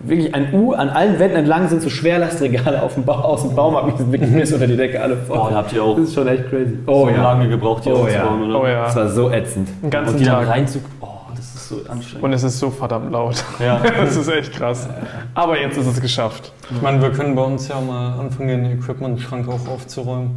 wirklich 0.04 0.34
ein 0.36 0.54
U, 0.54 0.74
an 0.74 0.90
allen 0.90 1.20
Wänden 1.20 1.38
entlang 1.38 1.68
sind 1.70 1.82
so 1.82 1.90
Schwerlastregale 1.90 2.82
auf 2.82 2.94
dem 2.96 3.04
ba 3.06 3.22
aus 3.22 3.42
dem 3.44 3.56
Baumarkt, 3.56 3.94
die 3.94 3.98
sind 3.98 4.12
wirklich 4.12 4.32
bis 4.32 4.54
unter 4.54 4.68
die 4.68 4.78
Decke 4.78 5.02
alle 5.02 5.18
voll. 5.18 5.38
Boah, 5.38 5.50
da 5.50 5.56
habt 5.58 5.74
ihr 5.74 5.84
auch 5.84 5.96
das 5.96 6.06
ist 6.10 6.14
schon 6.16 6.28
echt 6.28 6.50
crazy. 6.50 6.78
so 6.86 6.92
Oh 6.92 7.10
ja, 7.10 7.22
lange 7.22 7.48
gebraucht, 7.50 7.84
hier 7.84 7.94
Oh 7.96 8.04
aufzubauen, 8.04 8.44
oder? 8.50 8.60
Oh 8.60 8.64
das 8.66 8.96
ja, 8.96 9.02
war 9.02 9.10
so 9.10 9.30
ätzend. 9.32 9.70
den 9.82 9.90
ganzen 9.90 10.14
Und 10.16 10.20
die 10.20 10.26
dann 10.26 10.40
Tag. 10.46 10.50
reinzug... 10.50 10.84
Oh, 11.02 11.08
das 11.36 11.46
ist 11.56 11.70
so 11.70 11.76
anstrengend. 11.90 12.24
Und 12.24 12.34
es 12.34 12.44
ist 12.44 12.60
so 12.60 12.70
verdammt 12.70 13.12
laut. 13.12 13.44
Ja. 13.60 13.80
Das 13.98 14.16
ist 14.16 14.28
echt 14.30 14.54
krass. 14.54 14.88
Aber 15.34 15.60
jetzt 15.60 15.78
ist 15.78 15.88
es 15.88 16.02
geschafft. 16.02 16.52
Ich 16.70 16.82
meine, 16.82 17.02
wir 17.02 17.12
können 17.12 17.36
bei 17.36 17.44
uns 17.44 17.68
ja 17.68 17.80
mal 17.80 18.20
anfangen, 18.20 18.48
den 18.64 18.80
Equipment-Schrank 18.80 19.48
auch 19.48 19.68
aufzuräumen. 19.72 20.32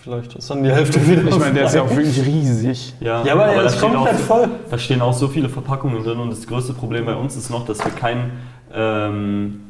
Vielleicht 0.00 0.36
ist 0.36 0.48
dann 0.48 0.62
die 0.62 0.70
Hälfte 0.70 1.04
wieder. 1.06 1.26
Ich 1.28 1.38
meine, 1.38 1.54
der 1.54 1.64
ist 1.66 1.74
ja 1.74 1.82
auch 1.82 1.90
wirklich 1.90 2.24
riesig. 2.24 2.94
Ja, 3.00 3.22
Ja, 3.24 3.32
aber 3.34 3.46
er 3.46 3.62
da 3.62 3.66
ist 3.68 3.80
komplett 3.80 4.14
auch, 4.14 4.18
voll. 4.20 4.48
Da 4.70 4.78
stehen 4.78 5.02
auch 5.02 5.12
so 5.12 5.26
viele 5.26 5.48
Verpackungen 5.48 6.02
drin 6.04 6.18
und 6.20 6.30
das 6.30 6.46
größte 6.46 6.72
Problem 6.72 7.04
bei 7.04 7.14
uns 7.16 7.36
ist 7.36 7.50
noch, 7.50 7.66
dass 7.66 7.84
wir 7.84 7.90
keinen 7.90 8.30
ähm, 8.74 9.60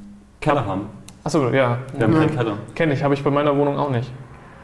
Keller 0.40 0.64
haben. 0.64 0.86
Achso, 1.24 1.50
ja. 1.50 1.78
Wir 1.96 2.06
haben 2.06 2.14
keinen 2.14 2.36
Keller. 2.36 2.58
Kenne 2.74 2.94
ich, 2.94 3.02
habe 3.02 3.14
ich 3.14 3.22
bei 3.22 3.30
meiner 3.30 3.56
Wohnung 3.56 3.78
auch 3.78 3.90
nicht. 3.90 4.10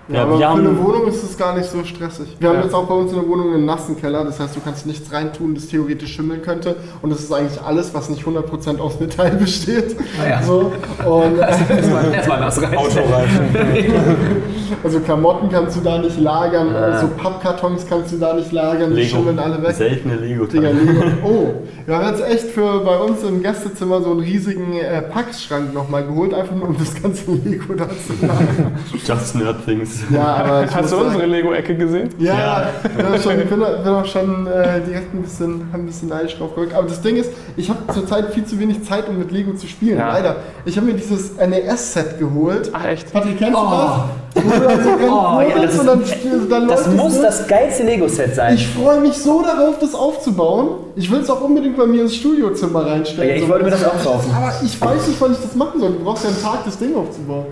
Ja, 0.09 0.17
Ja, 0.17 0.23
aber 0.25 0.33
wir 0.33 0.39
für 0.39 0.47
haben- 0.49 0.61
eine 0.67 0.79
Wohnung 0.85 1.07
ist 1.07 1.23
es 1.23 1.39
gar 1.39 1.57
nicht 1.57 1.71
so 1.71 1.83
stressig. 1.83 2.37
Wir 2.39 2.51
haben 2.51 2.57
Ja. 2.59 2.65
jetzt 2.65 2.75
auch 2.75 2.85
bei 2.85 2.95
uns 2.95 3.11
in 3.13 3.19
der 3.21 3.27
Wohnung 3.29 3.55
einen 3.55 3.65
nassen 3.65 3.99
Keller, 3.99 4.23
das 4.25 4.39
heißt, 4.39 4.55
du 4.55 4.61
kannst 4.61 4.87
nichts 4.87 5.11
reintun, 5.11 5.55
das 5.55 5.69
theoretisch 5.69 6.13
schimmeln 6.15 6.43
könnte. 6.43 6.77
Und 7.01 7.09
das 7.11 7.21
ist 7.21 7.33
eigentlich 7.33 7.61
alles, 7.63 7.95
was 7.95 8.11
nicht 8.11 8.27
100% 8.27 8.81
aus 8.81 9.01
Metall 9.01 9.31
besteht. 9.41 9.97
Ah 10.23 10.29
ja. 10.29 10.43
So, 10.43 10.73
und, 11.07 11.39
Erstmal 11.75 12.13
erstmal 12.13 12.41
das 12.41 12.61
rein. 12.63 12.77
Autoreifen. 12.77 13.47
also 14.85 15.01
Klamotten 15.01 15.49
kannst 15.51 15.77
du 15.77 15.81
da 15.81 15.97
nicht 15.99 16.21
lagern, 16.21 16.75
Ah. 16.75 17.01
so 17.01 17.09
Pappkartons 17.09 17.87
kannst 17.89 18.13
du 18.13 18.19
da 18.19 18.35
nicht 18.35 18.53
lagern, 18.53 18.91
die 18.91 18.97
Lego. 19.03 19.17
schimmeln 19.17 19.39
alle 19.39 19.63
weg. 19.63 19.73
Seltene 19.75 20.17
lego 20.17 20.45
Digga, 20.45 20.69
Lego. 20.69 21.03
Oh, 21.25 21.55
wir 21.87 21.97
haben 21.97 22.09
jetzt 22.15 22.27
echt 22.29 22.51
für 22.51 22.81
bei 22.81 22.97
uns 22.99 23.23
im 23.23 23.43
Gästezimmer 23.43 24.03
so 24.03 24.11
einen 24.11 24.21
riesigen 24.21 24.75
äh, 24.77 25.01
Packschrank 25.03 25.73
nochmal 25.73 26.05
geholt, 26.05 26.35
einfach 26.35 26.55
nur 26.55 26.69
um 26.69 26.77
das 26.79 26.95
ganze 27.01 27.31
Lego 27.33 27.73
da 27.75 27.89
zu 27.89 28.27
lagern. 28.27 28.73
Just 28.93 29.35
Nerd 29.37 29.65
Things. 29.65 29.94
Ja, 30.11 30.23
aber 30.37 30.65
ich 30.65 30.75
Hast 30.75 30.93
du 30.93 30.97
unsere 30.99 31.27
Lego-Ecke 31.27 31.75
gesehen? 31.77 32.09
Ja, 32.19 32.35
Ja. 32.35 32.67
ich 32.85 32.91
bin 32.91 33.07
auch 33.07 33.21
schon, 33.23 33.37
bin, 33.37 33.49
bin 33.49 33.93
auch 33.93 34.05
schon 34.05 34.47
äh, 34.47 34.81
direkt 34.81 35.15
ein 35.15 35.23
bisschen, 35.23 35.69
ein 35.73 35.87
bisschen 35.87 36.09
neidisch 36.09 36.37
drauf 36.39 36.55
geguckt. 36.55 36.75
Aber 36.75 36.87
das 36.89 37.01
Ding 37.01 37.17
ist, 37.17 37.31
ich 37.57 37.69
habe 37.71 37.79
zurzeit 37.93 38.33
viel 38.33 38.45
zu 38.45 38.59
wenig 38.59 38.83
Zeit, 38.85 39.09
um 39.09 39.19
mit 39.19 39.31
Lego 39.31 39.53
zu 39.55 39.67
spielen. 39.67 39.99
Ja. 39.99 40.09
Leider. 40.13 40.37
Ich 40.65 40.77
habe 40.77 40.87
mir 40.87 40.95
dieses 40.95 41.37
NES-Set 41.37 42.19
geholt. 42.19 42.71
Ach 42.73 42.85
echt? 42.87 43.13
Patrick, 43.13 43.39
kennst 43.39 43.59
Oh. 43.59 43.65
du 43.65 43.71
das? 43.71 44.45
Wo 44.45 44.51
du 44.51 44.61
dann 44.69 44.83
so 44.83 44.91
Oh, 45.07 45.41
ja, 45.41 45.63
das, 45.65 45.85
dann 45.85 46.01
ist, 46.03 46.15
dann 46.51 46.69
das 46.69 46.89
muss 46.91 47.15
so. 47.17 47.23
das 47.23 47.47
geilste 47.47 47.85
Lego-Set 47.85 48.35
sein. 48.35 48.55
Ich 48.55 48.67
freue 48.69 49.01
mich 49.01 49.15
so 49.15 49.43
darauf, 49.43 49.79
das 49.79 49.95
aufzubauen. 49.95 50.69
Ich 50.97 51.11
will 51.11 51.21
es 51.21 51.31
auch 51.31 51.41
unbedingt 51.41 51.77
bei 51.77 51.87
mir 51.87 52.03
ins 52.03 52.17
Studiozimmer 52.17 52.85
reinstellen. 52.87 53.31
Ja, 53.31 53.37
ich 53.37 53.43
So, 53.43 53.49
wollte 53.49 53.65
mir 53.65 53.71
das 53.71 53.85
auch 53.85 54.03
kaufen. 54.03 54.31
Aber 54.37 54.53
ich 54.65 54.81
weiß 54.81 55.07
nicht, 55.09 55.21
wann 55.21 55.33
ich 55.33 55.39
das 55.41 55.55
machen 55.55 55.81
soll. 55.81 55.91
Du 55.93 56.05
brauchst 56.05 56.25
ja 56.25 56.31
einen 56.31 56.43
Tag, 56.43 56.65
das 56.65 56.79
Ding 56.79 56.95
aufzubauen. 56.97 57.47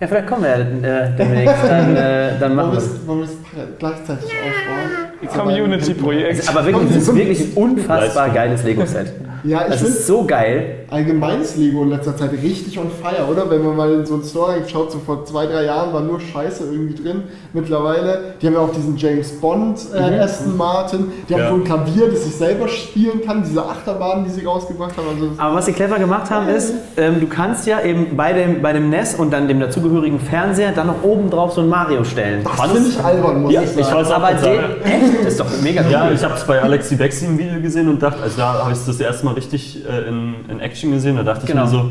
Ja, 0.00 0.06
vielleicht 0.06 0.28
kommen 0.28 0.44
wir 0.44 0.50
ja 0.50 1.04
äh, 1.04 1.16
demnächst. 1.16 1.64
Dann, 1.68 1.96
äh, 1.96 2.38
dann 2.38 2.54
machen 2.54 2.72
wir 2.72 2.78
es 2.78 3.06
wollen 3.06 3.18
wir 3.18 3.26
es 3.26 3.36
gleichzeitig 3.78 4.24
aufbauen? 4.24 5.09
Community-Projekt. 5.28 6.48
Aber 6.48 6.64
wirklich, 6.66 6.88
das 6.88 6.96
ist 7.02 7.14
wirklich 7.14 7.40
ein 7.40 7.52
unfassbar 7.54 8.30
geiles 8.30 8.64
Lego-Set. 8.64 9.12
Ja, 9.42 9.62
ich 9.62 9.68
Das 9.70 9.80
ist 9.80 10.06
so 10.06 10.24
geil. 10.26 10.80
allgemeines 10.90 11.56
Lego 11.56 11.82
in 11.84 11.88
letzter 11.88 12.14
Zeit 12.14 12.30
richtig 12.42 12.78
on 12.78 12.90
fire, 12.90 13.24
oder? 13.26 13.48
Wenn 13.50 13.64
man 13.64 13.74
mal 13.74 13.90
in 13.90 14.04
so 14.04 14.12
einen 14.12 14.22
Store 14.22 14.56
schaut, 14.70 14.92
so 14.92 14.98
vor 14.98 15.24
zwei, 15.24 15.46
drei 15.46 15.64
Jahren 15.64 15.94
war 15.94 16.02
nur 16.02 16.20
Scheiße 16.20 16.64
irgendwie 16.70 17.02
drin. 17.02 17.22
Mittlerweile, 17.54 18.34
die 18.42 18.46
haben 18.46 18.52
ja 18.52 18.60
auch 18.60 18.70
diesen 18.72 18.98
James 18.98 19.30
Bond 19.40 19.78
äh, 19.94 20.10
Mhm. 20.10 20.20
Aston 20.20 20.56
Martin, 20.58 21.06
die 21.26 21.32
haben 21.32 21.40
Ja. 21.40 21.48
so 21.48 21.54
ein 21.54 21.64
Klavier, 21.64 22.10
das 22.10 22.24
sich 22.24 22.36
selber 22.36 22.68
spielen 22.68 23.22
kann, 23.24 23.42
diese 23.42 23.64
Achterbahnen, 23.64 24.24
die 24.26 24.30
sie 24.30 24.44
rausgebracht 24.44 24.94
haben. 24.98 25.06
Also 25.08 25.30
Aber 25.38 25.54
was 25.54 25.64
sie 25.64 25.72
clever 25.72 25.98
gemacht 25.98 26.30
haben, 26.30 26.46
ist, 26.50 26.74
ähm, 26.98 27.18
du 27.20 27.26
kannst 27.26 27.66
ja 27.66 27.80
eben 27.80 28.14
bei 28.18 28.34
dem, 28.34 28.60
bei 28.60 28.74
dem 28.74 28.90
NES 28.90 29.14
und 29.14 29.32
dann 29.32 29.48
dem 29.48 29.58
dazugehörigen 29.58 30.20
Fernseher 30.20 30.72
dann 30.72 30.88
noch 30.88 31.02
oben 31.02 31.30
drauf 31.30 31.52
so 31.54 31.62
ein 31.62 31.68
Mario 31.70 32.04
stellen. 32.04 32.44
das 32.44 32.70
finde 32.70 32.88
ich 32.90 33.02
albern, 33.02 33.40
muss 33.40 33.52
Ja, 33.54 33.62
ich 33.62 33.70
ich 33.74 33.86
sagen. 33.86 33.96
weiß 34.00 34.10
auch, 34.10 34.16
Aber 34.16 34.32
den, 34.34 34.60
echt, 34.84 35.09
das 35.22 35.32
ist 35.32 35.40
doch 35.40 35.46
mega 35.62 35.82
cool. 35.84 35.90
Ja, 35.90 36.10
ich 36.10 36.22
habe 36.24 36.34
es 36.34 36.44
bei 36.44 36.60
Alexi 36.60 36.96
Bexi 36.96 37.26
im 37.26 37.38
Video 37.38 37.60
gesehen 37.60 37.88
und 37.88 38.02
dachte, 38.02 38.22
also 38.22 38.36
da 38.36 38.52
habe 38.60 38.72
ich 38.72 38.78
es 38.78 38.86
das 38.86 39.00
erste 39.00 39.24
Mal 39.24 39.34
richtig 39.34 39.84
äh, 39.88 40.08
in, 40.08 40.34
in 40.48 40.60
Action 40.60 40.90
gesehen, 40.92 41.16
da 41.16 41.22
dachte 41.22 41.46
Genau. 41.46 41.64
ich 41.64 41.70
mir 41.72 41.78
so, 41.78 41.90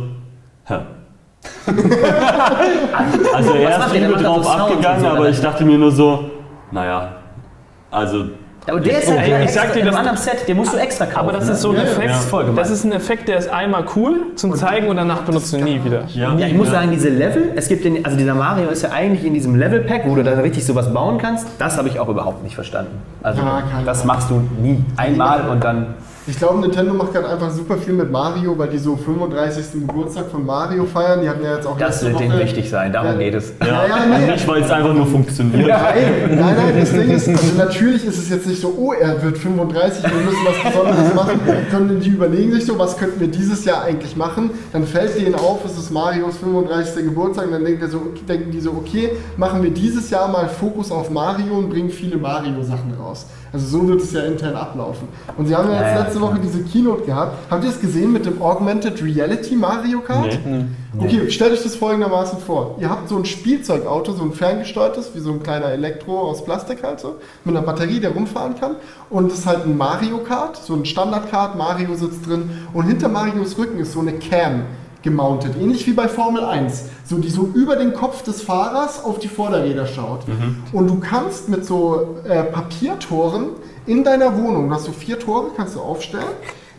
hä? 0.65 0.77
also 3.33 3.53
er 3.53 3.79
ist 3.79 3.93
übel 3.95 4.23
drauf 4.23 4.47
abgegangen, 4.49 5.05
aber 5.05 5.29
ich 5.29 5.39
dachte 5.39 5.63
mir 5.63 5.77
nur 5.77 5.91
so, 5.91 6.31
naja, 6.71 7.13
also 7.91 8.25
aber 8.67 8.79
der 8.79 8.99
ist 8.99 9.09
halt 9.09 9.19
Ey, 9.27 9.45
ich 9.45 9.51
sag 9.51 9.73
dir, 9.73 9.79
in 9.79 9.87
einem 9.87 9.91
das- 9.91 9.99
anderen 9.99 10.17
Set, 10.17 10.47
den 10.47 10.57
musst 10.57 10.73
du 10.73 10.77
extra 10.77 11.05
kaufen. 11.05 11.29
Aber 11.29 11.31
das 11.33 11.49
ist 11.49 11.61
so 11.61 11.71
ein. 11.71 11.77
Effekt, 11.77 12.09
Ja. 12.31 12.43
Das 12.55 12.69
ist 12.69 12.83
ein 12.83 12.91
Effekt, 12.91 13.27
der 13.27 13.37
ist 13.37 13.49
einmal 13.49 13.83
cool 13.95 14.17
zum 14.35 14.53
Zeigen 14.55 14.87
und 14.87 14.97
danach 14.97 15.21
benutzt 15.21 15.51
du 15.53 15.57
nie 15.57 15.83
wieder. 15.83 16.03
ja, 16.13 16.35
ich 16.37 16.53
muss 16.53 16.69
sagen, 16.69 16.91
diese 16.91 17.09
Level, 17.09 17.51
es 17.55 17.67
gibt 17.67 17.85
den, 17.85 18.03
also 18.05 18.17
dieser 18.17 18.35
Mario 18.35 18.69
ist 18.69 18.83
ja 18.83 18.91
eigentlich 18.91 19.25
in 19.25 19.33
diesem 19.33 19.55
Level-Pack, 19.55 20.03
wo 20.05 20.15
du 20.15 20.23
da 20.23 20.31
richtig 20.39 20.65
sowas 20.65 20.93
bauen 20.93 21.17
kannst, 21.17 21.47
das 21.57 21.77
habe 21.77 21.87
ich 21.87 21.99
auch 21.99 22.09
überhaupt 22.09 22.43
nicht 22.43 22.55
verstanden. 22.55 23.01
Also 23.23 23.41
Ja, 23.41 23.63
keine 23.71 23.85
das 23.85 24.03
machst 24.05 24.29
du 24.29 24.41
nie. 24.61 24.83
Einmal 24.97 25.49
und 25.49 25.63
dann 25.63 25.95
Ich 26.27 26.37
glaube, 26.37 26.59
Nintendo 26.59 26.93
macht 26.93 27.13
gerade 27.13 27.27
einfach 27.27 27.49
super 27.49 27.75
viel 27.77 27.93
mit 27.93 28.11
Mario, 28.11 28.55
weil 28.55 28.69
die 28.69 28.77
so 28.77 28.95
35. 28.95 29.81
Geburtstag 29.87 30.29
von 30.29 30.45
Mario 30.45 30.85
feiern. 30.85 31.21
Die 31.21 31.29
hatten 31.29 31.43
ja 31.43 31.55
jetzt 31.55 31.65
auch 31.65 31.75
Das 31.77 32.03
wird 32.05 32.19
denen 32.19 32.37
wichtig 32.37 32.69
sein, 32.69 32.93
darum 32.93 33.13
Ja. 33.13 33.17
geht 33.17 33.33
es. 33.33 33.53
Ja, 33.59 33.87
ja, 33.87 34.05
nee. 34.05 34.31
Nicht, 34.33 34.47
weil 34.47 34.61
es 34.61 34.69
einfach 34.69 34.93
nur 34.93 35.07
funktioniert. 35.07 35.67
Nein, 35.67 35.95
nein, 36.29 36.55
nein, 36.55 36.73
das 36.79 36.91
Ding 36.91 37.09
ist, 37.09 37.27
also 37.29 37.57
natürlich 37.57 38.05
ist 38.05 38.19
es 38.19 38.29
jetzt 38.29 38.45
nicht 38.45 38.61
so, 38.61 38.75
oh, 38.77 38.93
er 38.93 39.21
wird 39.23 39.39
35, 39.39 40.03
wir 40.03 40.09
müssen 40.11 40.37
was 40.45 40.71
Besonderes 40.71 41.13
machen. 41.15 41.39
Sondern 41.71 41.99
die 41.99 42.09
überlegen 42.09 42.51
sich 42.51 42.65
so, 42.65 42.77
was 42.77 42.95
könnten 42.97 43.19
wir 43.19 43.27
dieses 43.27 43.65
Jahr 43.65 43.83
eigentlich 43.83 44.15
machen. 44.15 44.51
Dann 44.71 44.85
fällt 44.85 45.17
denen 45.19 45.33
auf, 45.35 45.65
es 45.65 45.77
ist 45.79 45.89
Marios 45.89 46.37
35. 46.37 47.05
Geburtstag 47.05 47.45
und 47.47 47.53
dann 47.53 47.65
denkt 47.65 47.81
er 47.81 47.89
so, 47.89 48.01
denken 48.27 48.51
die 48.51 48.59
so, 48.59 48.71
okay, 48.71 49.11
machen 49.37 49.63
wir 49.63 49.71
dieses 49.71 50.11
Jahr 50.11 50.27
mal 50.27 50.47
Fokus 50.47 50.91
auf 50.91 51.09
Mario 51.09 51.55
und 51.57 51.69
bringen 51.69 51.89
viele 51.89 52.17
Mario-Sachen 52.17 52.93
raus. 52.99 53.25
Also 53.51 53.79
so 53.79 53.87
wird 53.87 54.01
es 54.01 54.11
ja 54.11 54.21
intern 54.21 54.55
ablaufen. 54.55 55.07
Und 55.37 55.47
sie 55.47 55.55
haben 55.55 55.71
ja 55.71 55.81
jetzt 55.81 56.05
letzte 56.05 56.21
Woche 56.21 56.39
diese 56.41 56.63
Keynote 56.63 57.03
gehabt. 57.03 57.35
Habt 57.49 57.63
ihr 57.63 57.69
es 57.69 57.79
gesehen 57.79 58.11
mit 58.11 58.25
dem 58.25 58.41
Augmented 58.41 59.01
Reality 59.01 59.55
Mario 59.55 60.01
Kart? 60.01 60.37
Nee. 60.45 60.65
Okay, 60.97 61.29
stellt 61.31 61.53
euch 61.53 61.63
das 61.63 61.75
folgendermaßen 61.75 62.39
vor. 62.39 62.75
Ihr 62.79 62.89
habt 62.89 63.09
so 63.09 63.17
ein 63.17 63.25
Spielzeugauto, 63.25 64.13
so 64.13 64.23
ein 64.23 64.33
ferngesteuertes, 64.33 65.11
wie 65.13 65.19
so 65.19 65.31
ein 65.31 65.41
kleiner 65.41 65.67
Elektro 65.67 66.19
aus 66.19 66.43
Plastik 66.43 66.83
halt 66.83 66.99
so, 66.99 67.15
mit 67.45 67.55
einer 67.55 67.65
Batterie, 67.65 67.99
der 67.99 68.11
rumfahren 68.11 68.59
kann. 68.59 68.75
Und 69.09 69.31
es 69.31 69.39
ist 69.39 69.45
halt 69.45 69.65
ein 69.65 69.77
Mario 69.77 70.19
Kart, 70.19 70.57
so 70.57 70.73
ein 70.73 70.85
Standard-Kart, 70.85 71.57
Mario 71.57 71.95
sitzt 71.95 72.27
drin. 72.27 72.49
Und 72.73 72.85
hinter 72.85 73.07
Marios 73.07 73.57
Rücken 73.57 73.79
ist 73.79 73.93
so 73.93 73.99
eine 73.99 74.13
Cam 74.13 74.63
gemountet, 75.01 75.55
ähnlich 75.59 75.87
wie 75.87 75.93
bei 75.93 76.07
Formel 76.07 76.43
1, 76.43 76.85
so 77.05 77.17
die 77.17 77.29
so 77.29 77.49
über 77.53 77.75
den 77.75 77.93
Kopf 77.93 78.23
des 78.23 78.41
Fahrers 78.41 79.03
auf 79.03 79.19
die 79.19 79.27
Vorderräder 79.27 79.87
schaut. 79.87 80.21
Und 80.73 80.87
du 80.87 80.99
kannst 80.99 81.49
mit 81.49 81.65
so 81.65 82.17
äh, 82.27 82.43
Papiertoren 82.43 83.49
in 83.85 84.03
deiner 84.03 84.37
Wohnung, 84.37 84.69
du 84.69 84.75
hast 84.75 84.85
so 84.85 84.91
vier 84.91 85.17
Tore, 85.19 85.47
kannst 85.55 85.75
du 85.75 85.79
aufstellen, 85.79 86.25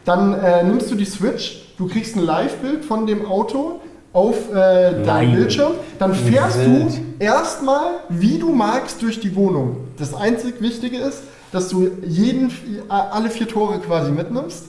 dann 0.04 0.34
äh, 0.34 0.62
nimmst 0.62 0.90
du 0.90 0.94
die 0.94 1.04
Switch, 1.04 1.74
du 1.78 1.86
kriegst 1.86 2.16
ein 2.16 2.24
Live-Bild 2.24 2.84
von 2.84 3.06
dem 3.06 3.26
Auto 3.26 3.80
auf 4.12 4.50
äh, 4.50 5.02
deinem. 5.04 5.36
Bildschirm, 5.36 5.72
dann 5.98 6.14
fährst 6.14 6.58
wild. 6.58 6.92
du 6.92 7.24
erstmal, 7.24 8.00
wie 8.08 8.38
du 8.38 8.52
magst, 8.52 9.02
durch 9.02 9.20
die 9.20 9.34
Wohnung. 9.36 9.88
Das 9.98 10.14
einzig 10.14 10.60
Wichtige 10.60 10.98
ist, 10.98 11.22
dass 11.52 11.68
du 11.68 11.90
jeden, 12.02 12.52
alle 12.88 13.30
vier 13.30 13.48
Tore 13.48 13.78
quasi 13.78 14.10
mitnimmst 14.10 14.66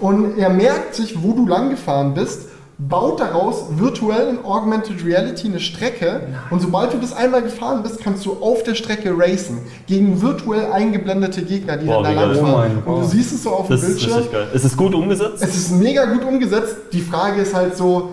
und 0.00 0.38
er 0.38 0.50
merkt 0.50 0.94
sich, 0.94 1.22
wo 1.22 1.32
du 1.32 1.46
lang 1.46 1.70
gefahren 1.70 2.14
bist, 2.14 2.48
baut 2.78 3.20
daraus 3.20 3.64
virtuell 3.70 4.28
in 4.28 4.44
Augmented 4.44 5.02
Reality 5.04 5.48
eine 5.48 5.60
Strecke 5.60 6.20
und 6.50 6.60
sobald 6.60 6.92
du 6.92 6.98
das 6.98 7.14
einmal 7.14 7.40
gefahren 7.42 7.82
bist, 7.82 8.00
kannst 8.02 8.26
du 8.26 8.34
auf 8.42 8.62
der 8.64 8.74
Strecke 8.74 9.14
racen 9.16 9.60
gegen 9.86 10.20
virtuell 10.20 10.70
eingeblendete 10.70 11.42
Gegner, 11.42 11.78
die 11.78 11.86
Boah, 11.86 12.02
dann 12.02 12.14
da 12.16 12.30
wie 12.30 12.34
geil. 12.34 12.44
lang 12.44 12.82
Oh 12.86 12.90
und 12.92 13.00
du 13.02 13.06
siehst 13.06 13.32
es 13.32 13.42
so 13.44 13.50
auf 13.50 13.66
dem 13.68 13.76
Das 13.76 13.82
ist 13.82 13.88
Bildschirm. 13.88 14.12
richtig 14.14 14.32
geil. 14.32 14.48
Ist 14.52 14.64
es 14.64 14.76
gut 14.76 14.94
umgesetzt? 14.94 15.42
Es 15.42 15.56
ist 15.56 15.70
mega 15.72 16.04
gut 16.04 16.22
umgesetzt. 16.24 16.76
Die 16.92 17.00
Frage 17.00 17.40
ist 17.40 17.54
halt 17.54 17.76
so, 17.76 18.10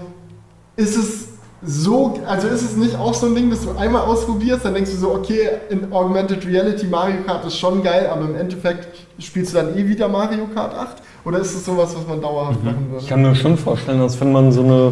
ist 0.78 0.96
es 0.96 1.28
so, 1.66 2.20
also 2.26 2.48
ist 2.48 2.62
es 2.62 2.76
nicht 2.78 2.96
auch 2.98 3.14
so 3.14 3.26
ein 3.28 3.36
Ding, 3.36 3.50
dass 3.50 3.62
du 3.64 3.72
einmal 3.78 4.02
ausprobierst, 4.04 4.66
dann 4.66 4.74
denkst 4.74 4.92
du 4.92 4.98
so, 4.98 5.12
okay, 5.14 5.50
in 5.70 5.92
Augmented 5.94 6.46
Reality 6.46 6.88
Mario 6.88 7.18
Kart 7.26 7.46
ist 7.46 7.58
schon 7.58 7.84
geil, 7.84 8.10
aber 8.12 8.26
im 8.26 8.36
Endeffekt 8.36 8.88
spielst 9.20 9.54
du 9.54 9.58
dann 9.58 9.78
eh 9.78 9.88
wieder 9.88 10.08
Mario 10.10 10.48
Kart 10.54 10.74
8? 10.74 10.98
Oder 11.26 11.40
ist 11.40 11.54
es 11.56 11.66
sowas, 11.66 11.96
was 11.96 12.06
man 12.08 12.22
dauerhaft 12.22 12.64
machen 12.64 12.88
würde? 12.90 13.02
Ich 13.04 13.08
kann 13.10 13.22
mir 13.22 13.34
schon 13.36 13.58
vorstellen, 13.58 14.00
dass 14.00 14.20
wenn 14.20 14.32
man 14.32 14.52
so 14.52 14.62
eine 14.62 14.92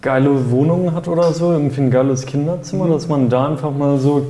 geile 0.00 0.50
Wohnung 0.50 0.94
hat 0.94 1.08
oder 1.08 1.32
so, 1.32 1.52
irgendwie 1.52 1.80
ein 1.82 1.90
geiles 1.90 2.24
Kinderzimmer, 2.24 2.86
Mhm. 2.86 2.92
dass 2.92 3.08
man 3.08 3.28
da 3.28 3.48
einfach 3.48 3.70
mal 3.70 3.98
so. 3.98 4.24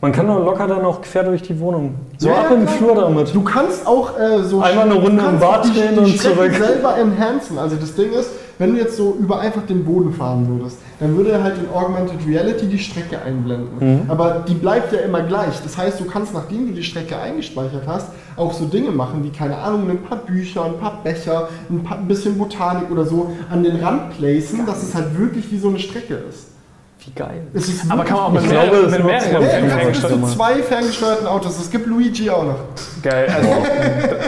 Man 0.00 0.12
kann 0.12 0.26
doch 0.26 0.42
locker 0.42 0.66
dann 0.66 0.82
auch 0.84 1.02
quer 1.02 1.24
durch 1.24 1.42
die 1.42 1.60
Wohnung. 1.60 1.94
So 2.16 2.28
Ja, 2.28 2.36
ab 2.36 2.46
ja, 2.48 2.54
in 2.56 2.60
den. 2.60 2.68
Flur 2.68 2.94
damit. 2.94 3.34
Du 3.34 3.42
kannst 3.42 3.86
auch 3.86 4.18
äh, 4.18 4.42
so 4.42 4.60
Einmal 4.62 4.86
eine 4.86 4.94
Runde 4.94 5.22
im 5.22 5.38
Bad 5.38 5.66
drehen 5.74 5.98
und 5.98 6.18
zurück. 6.18 6.52
selber 6.54 6.96
enhancen. 6.96 7.58
Also 7.58 7.76
das 7.76 7.94
Ding 7.94 8.10
ist, 8.12 8.30
wenn 8.60 8.74
du 8.74 8.78
jetzt 8.78 8.98
so 8.98 9.16
über 9.18 9.40
einfach 9.40 9.62
den 9.62 9.86
Boden 9.86 10.12
fahren 10.12 10.46
würdest, 10.46 10.76
dann 11.00 11.16
würde 11.16 11.30
er 11.32 11.42
halt 11.42 11.56
in 11.56 11.66
Augmented 11.74 12.18
Reality 12.28 12.66
die 12.66 12.78
Strecke 12.78 13.20
einblenden. 13.22 14.02
Mhm. 14.04 14.10
Aber 14.10 14.44
die 14.46 14.52
bleibt 14.52 14.92
ja 14.92 14.98
immer 15.00 15.22
gleich. 15.22 15.62
Das 15.62 15.78
heißt, 15.78 15.98
du 15.98 16.04
kannst, 16.04 16.34
nachdem 16.34 16.66
du 16.68 16.74
die 16.74 16.82
Strecke 16.82 17.16
eingespeichert 17.18 17.84
hast, 17.86 18.08
auch 18.36 18.52
so 18.52 18.66
Dinge 18.66 18.90
machen, 18.90 19.24
wie, 19.24 19.30
keine 19.30 19.56
Ahnung, 19.56 19.88
ein 19.88 20.02
paar 20.02 20.18
Bücher, 20.18 20.66
ein 20.66 20.78
paar 20.78 21.00
Becher, 21.02 21.48
ein, 21.70 21.82
paar, 21.82 21.98
ein 21.98 22.06
bisschen 22.06 22.36
Botanik 22.36 22.90
oder 22.90 23.06
so 23.06 23.32
an 23.50 23.62
den 23.62 23.76
Rand 23.76 24.18
placen, 24.18 24.66
dass 24.66 24.82
es 24.82 24.94
halt 24.94 25.18
wirklich 25.18 25.50
wie 25.50 25.58
so 25.58 25.68
eine 25.68 25.78
Strecke 25.78 26.14
ist. 26.28 26.48
Wie 27.02 27.12
geil. 27.12 27.40
Es 27.54 27.66
ist 27.66 27.90
Aber 27.90 28.04
kann 28.04 28.18
man 28.18 28.26
auch 28.26 28.32
mit, 28.32 28.42
glaube, 28.42 28.72
mehr, 28.72 28.84
es 28.84 28.90
mit 28.92 29.04
mehreren 29.06 29.22
so- 29.22 29.36
ja, 29.36 29.38
du 29.40 29.68
kannst 29.68 29.72
ferngesteuert 29.72 30.20
bis 30.20 30.30
zu 30.32 30.36
zwei 30.36 30.62
ferngesteuerten 30.62 31.26
Autos. 31.26 31.58
Es 31.58 31.70
gibt 31.70 31.86
Luigi 31.86 32.28
auch 32.28 32.44
noch. 32.44 32.58
Geil. 33.02 33.26
Also, 33.34 33.48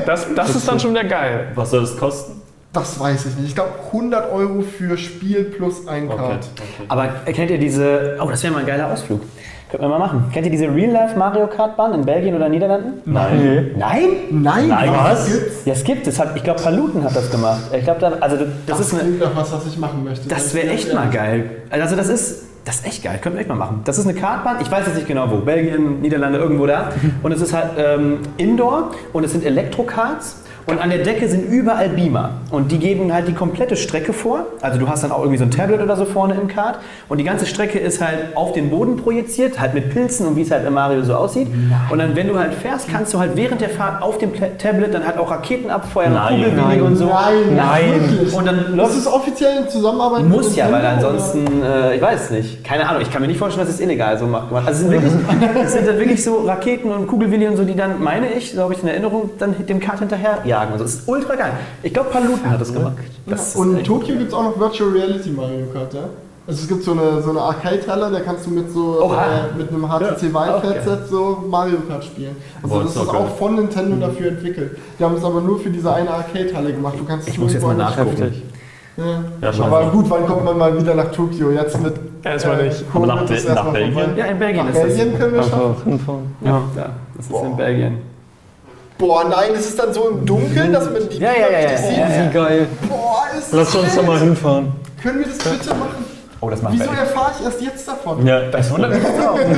das, 0.07 0.27
das 0.35 0.57
ist 0.57 0.67
dann 0.67 0.81
schon 0.81 0.93
wieder 0.93 1.05
geil. 1.05 1.49
Was 1.55 1.71
soll 1.71 1.83
das 1.83 1.95
kosten? 1.99 2.41
Das 2.73 2.99
weiß 2.99 3.27
ich 3.27 3.37
nicht. 3.37 3.49
Ich 3.49 3.55
glaube 3.55 3.71
100 3.93 4.33
Euro 4.33 4.63
für 4.63 4.97
Spiel 4.97 5.45
plus 5.45 5.87
ein 5.87 6.07
Okay. 6.09 6.17
Card. 6.17 6.49
okay. 6.57 6.85
Aber 6.89 7.09
kennt 7.33 7.51
ihr 7.51 7.59
diese, 7.59 8.17
oh, 8.23 8.29
das 8.31 8.43
wäre 8.43 8.53
mal 8.55 8.61
ein 8.61 8.67
geiler 8.67 8.91
Ausflug. 8.91 9.21
Könnten 9.71 9.85
wir 9.85 9.89
mal 9.91 9.99
machen. 9.99 10.25
Kennt 10.33 10.47
ihr 10.47 10.53
diese 10.53 10.67
Real-Life 10.75 11.19
Mario 11.19 11.47
Kart 11.47 11.77
Bahn 11.77 11.95
in 11.95 12.05
Belgien 12.05 12.35
oder 12.35 12.49
Niederlanden? 12.49 13.01
Nein. 13.11 13.71
Nein? 13.77 14.09
Nein, 14.31 14.69
Nein, 14.69 14.91
was? 14.91 15.21
was? 15.21 15.33
Gibt's? 15.33 15.65
Ja, 15.65 15.73
es 15.73 15.85
gibt 15.85 16.07
es. 16.07 16.19
Hat, 16.19 16.35
ich 16.37 16.43
glaube, 16.45 16.63
Paluten 16.63 17.03
hat 17.05 17.15
das 17.17 17.31
gemacht. 17.31 17.61
Ich 17.77 17.85
glaube, 17.85 18.01
da, 18.01 18.13
also 18.21 18.37
das, 18.37 18.49
Das, 18.67 18.81
ist 18.81 18.95
eine, 19.01 19.11
nach 19.13 19.35
was, 19.37 19.53
was 19.53 19.67
ich 19.67 19.79
machen 19.79 20.05
möchte. 20.05 20.29
das 20.29 20.55
wäre 20.55 20.69
echt 20.69 20.93
mal 20.95 21.09
geil. 21.11 21.51
Also 21.71 21.97
das 21.97 22.09
ist, 22.09 22.45
das 22.67 22.77
ist 22.77 22.87
echt 22.87 23.03
geil. 23.03 23.19
Können 23.23 23.35
wir 23.37 23.41
echt 23.41 23.49
mal 23.49 23.55
machen. 23.57 23.81
Das 23.85 23.99
ist 23.99 24.07
eine 24.07 24.19
Kartbahn. 24.19 24.57
Ich 24.61 24.71
weiß 24.71 24.87
jetzt 24.87 24.97
nicht 24.97 25.09
genau 25.09 25.31
wo. 25.31 25.37
Belgien, 25.39 26.01
Niederlande, 26.03 26.39
irgendwo 26.39 26.67
da. 26.67 26.91
Und 27.23 27.33
es 27.33 27.41
ist 27.41 27.55
halt 27.55 27.71
ähm, 27.79 28.19
Indoor 28.37 28.91
und 29.15 29.25
es 29.25 29.33
sind 29.33 29.45
Elektrokarts. 29.45 30.37
Und 30.67 30.79
an 30.81 30.91
der 30.91 31.01
Decke 31.01 31.29
sind 31.29 31.51
überall 31.51 31.89
Beamer. 31.89 32.31
Und 32.51 32.71
die 32.71 32.79
geben 32.79 33.13
halt 33.13 33.27
die 33.27 33.33
komplette 33.33 33.77
Strecke 33.77 34.13
vor. 34.13 34.47
Also 34.61 34.79
du 34.79 34.89
hast 34.89 35.03
dann 35.03 35.11
auch 35.11 35.21
irgendwie 35.21 35.39
so 35.39 35.45
ein 35.45 35.51
Tablet 35.51 35.81
oder 35.81 35.97
so 35.97 36.05
vorne 36.05 36.35
im 36.35 36.49
Kart. 36.49 36.79
Und 37.09 37.19
die 37.19 37.25
ganze 37.25 37.47
Strecke 37.47 37.79
ist 37.79 38.01
halt 38.01 38.37
auf 38.37 38.53
den 38.53 38.71
Boden 38.71 38.97
projiziert, 38.97 39.59
halt 39.59 39.75
mit 39.75 39.91
Pilzen 39.91 40.27
und 40.27 40.37
wie 40.37 40.43
es 40.43 40.51
halt 40.51 40.67
im 40.67 40.75
Mario 40.75 41.03
so 41.03 41.15
aussieht. 41.15 41.49
Und 41.91 41.99
dann, 41.99 42.15
wenn 42.15 42.29
du 42.29 42.39
halt 42.39 42.55
fährst, 42.55 42.89
kannst 42.89 43.13
du 43.13 43.19
halt 43.19 43.33
während 43.35 43.61
der 43.61 43.71
Fahrt 43.71 44.03
auf 44.03 44.19
dem 44.19 44.33
Tablet 44.59 44.95
dann 44.95 45.07
halt 45.07 45.19
auch 45.19 45.31
Raketen 45.31 45.71
abfeuern, 45.71 46.13
Nein, 46.15 46.37
Kugelwilli 46.37 46.63
nein. 46.63 46.83
und 46.83 46.97
so. 46.97 47.07
Nein, 47.07 47.57
Nein. 47.57 48.29
Und 48.33 48.47
dann 48.47 48.59
das 48.59 48.77
läuft 48.77 48.99
ist 48.99 49.07
offiziell 49.07 49.63
in 49.63 49.69
Zusammenarbeit 49.69 50.25
muss 50.25 50.49
mit 50.49 50.57
ja, 50.57 50.71
weil 50.71 50.85
ansonsten, 50.85 51.63
äh, 51.63 51.97
ich 51.97 52.03
weiß 52.03 52.25
es 52.25 52.31
nicht. 52.31 52.65
Keine 52.65 52.89
Ahnung, 52.89 53.03
ich 53.03 53.11
kann 53.11 53.21
mir 53.21 53.29
nicht 53.29 53.39
vorstellen, 53.39 53.67
dass 53.67 53.75
es 53.75 53.81
illegal 53.81 54.19
so 54.19 54.27
macht. 54.27 54.53
Also 54.53 54.71
es 54.71 54.79
sind, 54.79 54.91
wirklich, 54.91 55.13
es 55.65 55.73
sind 55.73 55.87
dann 55.89 55.99
wirklich 55.99 56.23
so 56.23 56.43
Raketen 56.43 56.91
und 56.91 57.07
Kugelwilli 57.07 57.49
und 57.49 57.57
so, 57.57 57.65
die 57.65 57.75
dann, 57.75 58.03
meine 58.03 58.31
ich, 58.33 58.53
so 58.53 58.63
habe 58.63 58.75
ich 58.75 58.83
in 58.83 58.89
Erinnerung, 58.89 59.31
dann 59.39 59.55
dem 59.67 59.81
Kart 59.81 60.01
hinterherjagen. 60.53 60.73
Und 60.73 60.79
so. 60.79 60.85
Das 60.85 60.95
ist 60.95 61.09
ultra 61.09 61.35
geil. 61.35 61.53
Ich 61.83 61.93
glaube, 61.95 62.11
Paluten 62.11 62.51
hat 62.51 62.61
das 62.61 62.73
gemacht. 62.73 62.95
Ja. 62.99 63.33
Das 63.33 63.49
ist 63.49 63.57
Und 63.57 63.79
in 63.79 63.85
Tokio 63.85 64.17
gibt 64.17 64.29
es 64.29 64.35
auch 64.35 64.45
noch 64.45 64.59
Virtual 64.59 64.91
Reality 64.91 65.31
Mario 65.31 65.67
Kart, 65.73 65.95
ja? 65.95 66.01
Also 66.45 66.61
es 66.63 66.69
gibt 66.69 66.83
so 66.83 66.91
eine, 66.91 67.23
so 67.23 67.31
eine 67.31 67.41
Arcade-Halle, 67.41 68.11
da 68.11 68.19
kannst 68.19 68.47
du 68.47 68.51
mit 68.51 68.69
so 68.73 69.01
äh, 69.15 69.57
mit 69.57 69.69
einem 69.71 69.87
HTC 69.87 70.23
Vive 70.23 70.55
auch 70.57 70.63
Headset 70.65 70.99
so 71.09 71.45
Mario 71.49 71.77
Kart 71.89 72.05
spielen. 72.05 72.35
Also 72.61 72.75
Boah, 72.75 72.83
das 72.83 72.97
ist 72.97 73.03
ist 73.03 73.09
auch 73.09 73.13
geil. 73.13 73.27
von 73.39 73.55
Nintendo 73.55 74.07
dafür 74.09 74.29
entwickelt. 74.29 74.77
Die 74.99 75.05
haben 75.05 75.15
es 75.15 75.23
aber 75.25 75.41
nur 75.41 75.61
für 75.61 75.71
diese 75.71 75.93
eine 75.95 76.11
Arcade-Halle 76.11 76.73
gemacht. 76.73 76.95
Du 76.99 77.05
kannst 77.05 77.29
es 77.29 77.35
ich 77.35 77.41
muss 77.41 77.53
jetzt 77.53 77.63
mal 77.65 77.77
nachgucken. 77.77 78.43
Ja, 78.97 79.05
Ja. 79.41 79.53
schon. 79.53 79.67
Aber 79.67 79.87
gut, 79.91 80.11
wann 80.11 80.27
kommt 80.27 80.45
man 80.45 80.59
mal 80.59 80.77
wieder 80.77 80.95
nach 80.97 81.13
Tokio? 81.13 81.53
Jetzt 81.53 81.81
mit 81.81 81.95
Erstmal 82.25 82.65
nicht. 82.67 82.85
Aber 82.93 83.07
nach 83.07 83.25
Be- 83.25 83.39
nach 83.55 83.73
Belgien? 83.73 84.17
Ja, 84.17 84.25
in 84.27 84.39
Belgien 84.39 84.67
Nach 84.67 84.73
ist 84.75 84.83
das. 84.83 84.97
Belgien 84.97 85.19
können 85.19 85.35
wir. 85.35 85.41
Ja, 86.45 86.63
ja, 86.77 86.91
das 87.17 87.27
ist 87.27 87.43
in 87.43 87.57
Belgien. 87.57 87.99
Boah, 89.03 89.25
nein, 89.29 89.51
es 89.57 89.67
ist 89.71 89.79
dann 89.79 89.93
so 89.93 90.09
im 90.11 90.25
Dunkeln, 90.25 90.73
dass 90.73 90.85
man 90.85 91.09
die 91.09 91.19
Ja, 91.19 91.31
ja, 91.33 91.51
ja, 91.61 91.69
richtig 91.71 91.97
ja, 91.99 92.07
sieht. 92.07 92.17
ja, 92.17 92.31
geil. 92.31 92.67
Boah, 92.89 93.23
ist 93.37 93.53
das 93.53 93.59
Lass 93.59 93.75
uns 93.75 93.97
da 93.97 94.03
mal 94.03 94.19
hinfahren. 94.21 94.73
Können 95.03 95.19
wir 95.19 95.27
das 95.27 95.39
bitte 95.39 95.71
machen? 95.75 96.05
Oh, 96.41 96.49
das 96.51 96.63
macht 96.63 96.75
Wieso 96.75 96.85
Belgien. 96.85 97.05
erfahre 97.05 97.33
ich 97.39 97.45
erst 97.45 97.61
jetzt 97.63 97.89
davon? 97.89 98.25
Ja, 98.27 98.41
Das 98.51 98.71
wundert 98.71 98.93
mich 98.95 99.05
auch. 99.05 99.39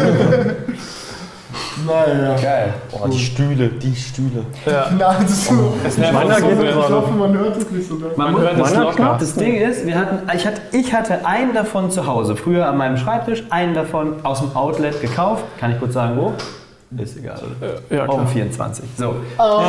Naja. 1.86 2.36
Geil. 2.40 2.72
Boah, 2.90 3.08
die 3.08 3.18
Stühle, 3.18 3.68
die 3.68 3.94
Stühle. 3.94 4.44
Ja. 4.64 4.86
Na, 4.96 5.16
das 5.20 5.30
ist 5.30 5.46
so. 5.48 5.74
Meiner 6.12 6.36
so 6.40 6.46
geht 6.46 6.68
ich 6.68 6.74
hoffe, 6.74 7.12
man 7.12 7.36
hört 7.36 7.56
es 7.56 7.70
nicht 7.70 7.88
so 7.88 7.96
doll. 7.96 8.12
Man 8.16 8.32
Man 8.32 8.42
hört 8.42 8.58
es 8.58 8.74
locker. 8.74 9.16
Das 9.20 9.34
Ding 9.34 9.56
ist, 9.56 9.84
wir 9.86 9.98
hatten, 9.98 10.18
ich, 10.34 10.46
hatte, 10.46 10.60
ich 10.72 10.92
hatte 10.94 11.26
einen 11.26 11.52
davon 11.52 11.90
zu 11.90 12.06
Hause, 12.06 12.36
früher 12.36 12.66
an 12.68 12.76
meinem 12.76 12.96
Schreibtisch, 12.96 13.44
einen 13.50 13.74
davon 13.74 14.14
aus 14.24 14.40
dem 14.40 14.54
Outlet 14.56 15.00
gekauft. 15.00 15.44
Kann 15.60 15.72
ich 15.72 15.78
kurz 15.78 15.94
sagen, 15.94 16.16
wo? 16.16 16.32
Ist 17.02 17.16
egal. 17.18 17.40
Ja, 17.90 18.06
Home 18.06 18.22
klar. 18.22 18.26
24. 18.26 18.84
So. 18.96 19.16
Oh, 19.38 19.62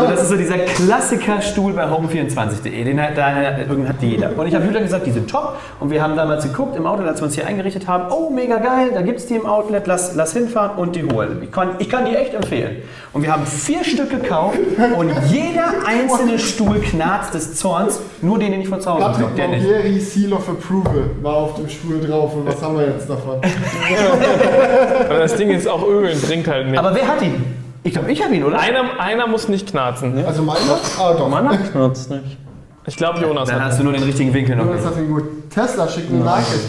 So, 0.00 0.10
das 0.10 0.22
ist 0.22 0.28
so 0.28 0.36
dieser 0.36 0.58
Klassiker-Stuhl 0.58 1.72
bei 1.72 1.84
home24.de. 1.84 2.84
Den 2.84 3.00
hat, 3.00 3.16
da, 3.16 3.26
hat 3.26 4.02
jeder. 4.02 4.36
Und 4.36 4.46
ich 4.48 4.54
habe 4.54 4.64
Julian 4.64 4.82
gesagt, 4.82 5.06
die 5.06 5.12
sind 5.12 5.30
top. 5.30 5.56
Und 5.80 5.90
wir 5.90 6.02
haben 6.02 6.16
damals 6.16 6.44
geguckt 6.44 6.76
im 6.76 6.86
Outlet, 6.86 7.08
als 7.08 7.20
wir 7.20 7.26
uns 7.26 7.34
hier 7.34 7.46
eingerichtet 7.46 7.86
haben. 7.86 8.10
Oh, 8.10 8.30
mega 8.30 8.56
geil, 8.58 8.90
da 8.92 9.02
gibt 9.02 9.20
es 9.20 9.26
die 9.26 9.34
im 9.36 9.46
Outlet. 9.46 9.86
Lass, 9.86 10.14
lass 10.14 10.32
hinfahren 10.32 10.76
und 10.76 10.96
die 10.96 11.04
holen. 11.04 11.40
Ich 11.42 11.52
kann, 11.52 11.76
ich 11.78 11.88
kann 11.88 12.04
die 12.04 12.16
echt 12.16 12.34
empfehlen. 12.34 12.82
Und 13.12 13.22
wir 13.22 13.32
haben 13.32 13.46
vier 13.46 13.84
Stück 13.84 14.10
gekauft 14.10 14.58
und 14.98 15.12
jeder 15.28 15.72
einzelne 15.86 16.38
Stuhl 16.38 16.80
knarzt 16.80 17.34
des 17.34 17.54
Zorns. 17.54 18.00
Nur 18.22 18.38
den, 18.38 18.50
den 18.52 18.60
ich 18.60 18.68
von 18.68 18.80
zu 18.80 18.90
Hause 18.92 19.18
gekauft 19.18 19.38
der 19.38 19.48
nicht. 19.48 20.10
Seal 20.10 20.32
of 20.32 20.48
Approval 20.48 21.10
war 21.22 21.36
auf 21.36 21.54
dem 21.54 21.68
Stuhl 21.68 22.00
drauf. 22.00 22.34
Und 22.34 22.46
was 22.46 22.60
haben 22.60 22.76
wir 22.78 22.86
jetzt 22.86 23.08
davon? 23.08 23.36
Aber 25.08 25.18
das 25.18 25.36
Ding 25.36 25.43
ist 25.50 25.68
auch 25.68 25.86
Öl 25.86 26.10
und 26.12 26.22
bringt 26.22 26.46
halt 26.48 26.68
nicht. 26.68 26.78
Aber 26.78 26.94
wer 26.94 27.06
hat 27.06 27.20
die? 27.20 27.32
Ich 27.82 27.92
glaube, 27.92 28.10
ich 28.10 28.22
habe 28.22 28.34
ihn, 28.34 28.44
oder? 28.44 28.58
Einer, 28.58 28.98
einer 28.98 29.26
muss 29.26 29.48
nicht 29.48 29.68
knarzen. 29.68 30.24
Also 30.26 30.42
meiner? 30.42 30.78
Ah, 30.98 31.12
doch. 31.12 31.28
Meiner 31.28 31.56
knarzt 31.58 32.10
nicht. 32.10 32.38
Ich 32.86 32.96
glaube, 32.96 33.20
Jonas 33.20 33.48
Dann 33.48 33.60
hat 33.60 33.70
hast 33.70 33.80
du 33.80 33.84
nur 33.84 33.92
den 33.92 34.02
richtigen 34.02 34.32
Winkel 34.32 34.56
noch. 34.56 34.70
Das 34.70 34.84
hat 34.84 34.96
ihn 34.96 35.08
gut. 35.08 35.50
Tesla 35.50 35.88
schickt 35.88 36.10
eine 36.10 36.24
Nachricht. 36.24 36.64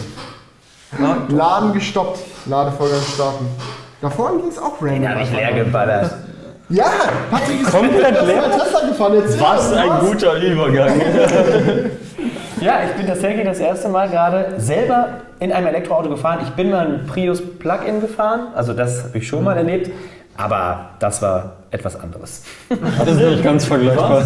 Laden 1.29 1.73
gestoppt. 1.73 2.19
Ladevorgang 2.47 3.01
starten. 3.13 3.47
Da 4.01 4.09
vorne 4.09 4.39
ging 4.39 4.49
es 4.49 4.57
auch 4.57 4.81
random. 4.81 5.01
Den 5.01 5.09
habe 5.09 5.21
ich 5.23 5.31
leer 5.31 5.53
geballert. 5.63 6.11
Ja, 6.69 6.85
Patrick 7.29 7.61
ist 7.61 7.71
Komplett 7.71 8.25
leer? 8.25 8.43
Tesla 8.51 8.87
gefahren. 8.87 9.13
Erzähl 9.15 9.41
Was 9.41 9.73
ein 9.73 9.99
guter 9.99 10.35
Übergang. 10.41 11.01
Ja, 12.65 12.79
ich 12.83 12.93
bin 12.93 13.05
tatsächlich 13.05 13.45
das 13.45 13.59
erste 13.59 13.89
Mal 13.89 14.09
gerade 14.09 14.55
selber 14.57 15.21
in 15.39 15.51
einem 15.51 15.67
Elektroauto 15.67 16.09
gefahren. 16.09 16.39
Ich 16.41 16.49
bin 16.53 16.71
mal 16.71 16.87
ein 16.87 17.05
Prius 17.05 17.39
Plug-in 17.59 18.01
gefahren, 18.01 18.47
also 18.55 18.73
das 18.73 19.03
habe 19.03 19.19
ich 19.19 19.27
schon 19.27 19.43
mal 19.43 19.55
erlebt, 19.55 19.91
aber 20.35 20.89
das 20.97 21.21
war 21.21 21.57
etwas 21.69 21.95
anderes. 21.99 22.43
Das 22.97 23.07
ist 23.07 23.19
nicht 23.19 23.43
ganz 23.43 23.65
vergleichbar. 23.65 24.23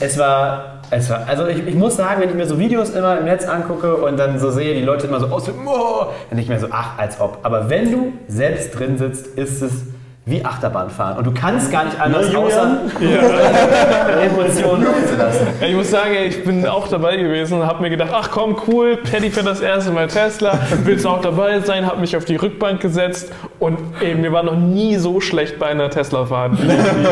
Es 0.00 0.16
war, 0.16 0.80
es 0.90 1.10
war, 1.10 1.28
also 1.28 1.46
ich, 1.46 1.66
ich 1.66 1.74
muss 1.74 1.96
sagen, 1.96 2.22
wenn 2.22 2.30
ich 2.30 2.34
mir 2.34 2.46
so 2.46 2.58
Videos 2.58 2.88
immer 2.88 3.18
im 3.18 3.26
Netz 3.26 3.46
angucke 3.46 3.96
und 3.96 4.16
dann 4.16 4.38
so 4.38 4.50
sehe, 4.50 4.74
die 4.74 4.82
Leute 4.82 5.06
immer 5.06 5.20
so 5.20 5.26
aus, 5.26 5.46
oh, 5.50 6.06
dann 6.30 6.38
denke 6.38 6.40
ich 6.40 6.48
mir 6.48 6.60
so, 6.60 6.68
ach, 6.70 6.98
als 6.98 7.20
ob. 7.20 7.40
Aber 7.42 7.68
wenn 7.68 7.92
du 7.92 8.12
selbst 8.28 8.78
drin 8.78 8.96
sitzt, 8.96 9.26
ist 9.26 9.60
es 9.60 9.72
wie 10.26 10.42
Achterbahn 10.42 10.88
fahren. 10.88 11.18
Und 11.18 11.26
du 11.26 11.32
kannst 11.32 11.70
gar 11.70 11.84
nicht 11.84 12.00
anders, 12.00 12.34
außer 12.34 12.78
Emotionen 14.22 14.86
zulassen. 15.06 15.46
Ja, 15.60 15.66
ich 15.66 15.74
muss 15.74 15.90
sagen, 15.90 16.14
ich 16.26 16.42
bin 16.44 16.66
auch 16.66 16.88
dabei 16.88 17.18
gewesen 17.18 17.60
und 17.60 17.66
habe 17.66 17.82
mir 17.82 17.90
gedacht, 17.90 18.10
ach 18.10 18.30
komm, 18.30 18.56
cool, 18.66 18.96
Paddy 18.96 19.30
fährt 19.30 19.46
das 19.46 19.60
erste 19.60 19.90
Mal 19.90 20.08
Tesla, 20.08 20.58
willst 20.84 21.04
du 21.04 21.10
auch 21.10 21.20
dabei 21.20 21.60
sein, 21.60 21.86
habe 21.86 22.00
mich 22.00 22.16
auf 22.16 22.24
die 22.24 22.36
Rückbank 22.36 22.80
gesetzt 22.80 23.32
und 23.58 23.78
ey, 24.00 24.14
mir 24.14 24.32
war 24.32 24.42
noch 24.42 24.56
nie 24.56 24.96
so 24.96 25.20
schlecht 25.20 25.58
bei 25.58 25.66
einer 25.66 25.90
Tesla-Fahrt 25.90 26.52
wie, 26.62 26.68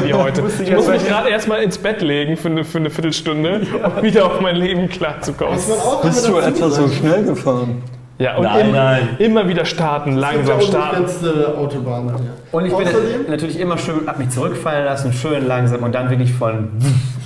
wie, 0.09 0.15
heute. 0.15 0.43
Ich 0.63 0.73
muss 0.73 0.89
mich 0.89 1.07
gerade 1.07 1.29
erstmal 1.29 1.63
ins 1.63 1.77
Bett 1.77 2.01
legen 2.01 2.39
für 2.39 2.49
eine, 2.49 2.65
für 2.65 2.79
eine 2.79 2.89
Viertelstunde, 2.89 3.67
um 3.95 4.03
wieder 4.03 4.25
auf 4.25 4.41
mein 4.41 4.57
Leben 4.57 4.89
klarzukommen. 4.89 5.59
Bist 6.03 6.29
du 6.29 6.39
etwa 6.39 6.71
so 6.71 6.89
schnell 6.89 7.25
gefahren? 7.25 7.83
Ja, 8.23 8.37
und 8.37 8.45
Nein, 8.45 8.69
immer, 8.69 8.73
nein. 8.85 9.09
immer 9.19 9.49
wieder 9.49 9.65
starten, 9.65 10.13
langsam 10.17 10.61
starten. 10.61 10.97
unbegrenzte 10.99 11.55
Autobahn. 11.59 12.07
Ja. 12.09 12.15
Und 12.53 12.67
ich 12.67 12.77
bin 12.77 12.87
Außerdem- 12.87 13.29
natürlich 13.29 13.59
immer 13.59 13.77
schön, 13.79 14.07
hab 14.07 14.19
mich 14.21 14.31
zurückfallen 14.31 14.85
lassen, 14.85 15.13
schön 15.13 15.49
langsam 15.49 15.83
und 15.83 15.93
dann 15.93 16.09
wirklich 16.09 16.33
von. 16.33 16.69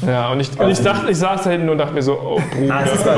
Ja, 0.07 0.31
und 0.31 0.41
ich, 0.41 0.59
und 0.59 0.71
ich 0.71 0.81
dachte, 0.83 1.11
ich 1.11 1.19
saß 1.19 1.43
da 1.45 1.50
hinten 1.50 1.69
und 1.69 1.76
dachte 1.76 1.93
mir 1.93 2.03
so, 2.03 2.12
oh 2.15 2.41
Bruder. 2.55 2.75
Ah, 2.75 2.83
es, 2.85 3.05
war, 3.05 3.15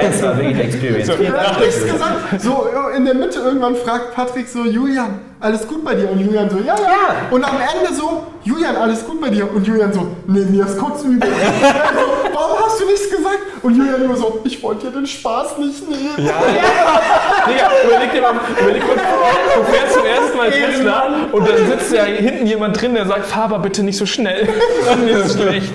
es 0.00 0.22
war 0.22 0.36
wirklich 0.36 0.54
eine 0.54 0.62
Experience. 0.64 1.06
So, 1.06 1.12
nichts 1.14 1.84
gesagt. 1.92 2.40
So 2.40 2.66
in 2.96 3.04
der 3.04 3.14
Mitte 3.14 3.38
irgendwann 3.38 3.76
fragt 3.76 4.14
Patrick 4.16 4.48
so, 4.48 4.64
Julian, 4.64 5.20
alles 5.40 5.66
gut 5.68 5.84
bei 5.84 5.94
dir? 5.94 6.10
Und 6.10 6.18
Julian 6.20 6.50
so, 6.50 6.58
ja, 6.58 6.74
ja. 6.74 6.74
Ja. 6.80 7.14
Und 7.30 7.44
am 7.44 7.56
Ende 7.56 7.94
so, 7.94 8.22
Julian, 8.44 8.74
alles 8.76 9.04
gut 9.06 9.20
bei 9.20 9.28
dir? 9.30 9.48
Und 9.52 9.64
Julian 9.66 9.92
so, 9.92 10.08
nee, 10.26 10.40
mir 10.50 10.64
ist 10.66 10.78
kurz 10.78 11.04
übel. 11.04 11.28
so, 11.30 12.21
warum 12.32 12.58
hast 12.64 12.80
du 12.80 12.86
nichts 12.86 13.10
gesagt? 13.10 13.38
Und 13.62 13.76
Julian 13.76 14.06
nur 14.06 14.16
so, 14.16 14.40
ich 14.44 14.62
wollte 14.62 14.86
dir 14.86 14.92
den 14.92 15.06
Spaß 15.06 15.58
nicht 15.58 15.88
nehmen. 15.88 16.16
Digga, 16.16 17.70
überleg 17.84 18.12
dir 18.12 18.20
mal, 18.22 18.34
überleg 18.60 18.82
mal, 18.86 18.96
du 18.96 19.64
fährst 19.72 19.94
zum 19.94 20.04
ersten 20.04 20.36
Mal 20.38 20.50
Tesla 20.50 21.04
und 21.32 21.48
dann 21.48 21.66
sitzt 21.66 21.92
ja 21.92 22.04
hinten 22.04 22.46
jemand 22.46 22.80
drin, 22.80 22.94
der 22.94 23.06
sagt, 23.06 23.26
fahr 23.26 23.44
aber 23.44 23.58
bitte 23.60 23.82
nicht 23.82 23.96
so 23.98 24.06
schnell. 24.06 24.48
Mir 25.04 25.18
ist 25.18 25.38
schlecht. 25.38 25.72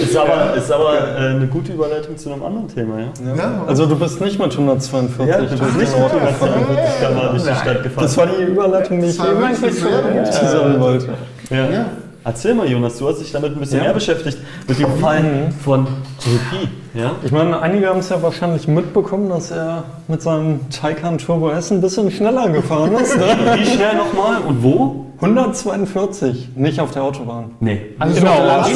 Ist 0.00 0.16
aber, 0.16 0.54
ist 0.56 0.70
aber 0.70 0.94
äh, 0.94 1.30
eine 1.30 1.46
gute 1.46 1.72
Überleitung 1.72 2.16
zu 2.16 2.32
einem 2.32 2.42
anderen 2.44 2.68
Thema, 2.68 2.98
ja? 2.98 3.34
Ja. 3.36 3.64
Also 3.66 3.86
du 3.86 3.96
bist 3.96 4.20
nicht 4.20 4.38
mit 4.38 4.52
142 4.52 5.26
Ja, 5.26 5.38
du 5.40 5.46
bist 5.48 5.76
nicht 5.76 5.92
mit 5.92 6.02
Ort 6.02 6.12
gefahren. 6.12 6.52
142 6.54 7.00
km 7.00 7.30
durch 7.30 7.42
die 7.42 7.48
Stadt 7.48 7.82
gefahren. 7.82 8.02
Das 8.04 8.16
war 8.16 8.26
die 8.26 8.42
Überleitung, 8.42 9.00
die 9.00 9.06
ich 9.08 9.18
eben 9.18 10.24
teasern 10.24 10.80
wollte. 10.80 11.08
Ja. 11.50 11.56
Ja. 11.56 11.86
Erzähl 12.22 12.54
mal, 12.54 12.68
Jonas, 12.68 12.98
du 12.98 13.08
hast 13.08 13.20
dich 13.20 13.32
damit 13.32 13.52
ein 13.54 13.60
bisschen 13.60 13.78
Ja. 13.78 13.84
mehr 13.84 13.94
beschäftigt, 13.94 14.38
mit 14.68 14.78
dem 14.78 14.98
Fall 14.98 15.24
von 15.64 15.86
JP. 16.20 16.68
Ja? 16.92 17.12
Ich 17.24 17.32
meine, 17.32 17.60
einige 17.62 17.88
haben 17.88 18.00
es 18.00 18.10
ja 18.10 18.20
wahrscheinlich 18.22 18.68
mitbekommen, 18.68 19.30
dass 19.30 19.50
er 19.50 19.84
mit 20.06 20.20
seinem 20.20 20.60
Taycan 20.70 21.16
Turbo 21.18 21.50
S 21.50 21.70
ein 21.70 21.80
bisschen 21.80 22.10
schneller 22.10 22.48
gefahren 22.50 22.92
ist. 22.94 23.16
Ne? 23.16 23.24
Wie 23.56 23.64
schnell 23.64 23.96
nochmal 23.96 24.38
und 24.46 24.62
wo? 24.62 25.06
142, 25.22 26.50
nicht 26.56 26.80
auf 26.80 26.90
der 26.92 27.02
Autobahn. 27.04 27.50
Nee. 27.60 27.94
Genau, 27.98 28.08
In 28.16 28.22
der 28.24 28.32
Autobahn, 28.32 28.70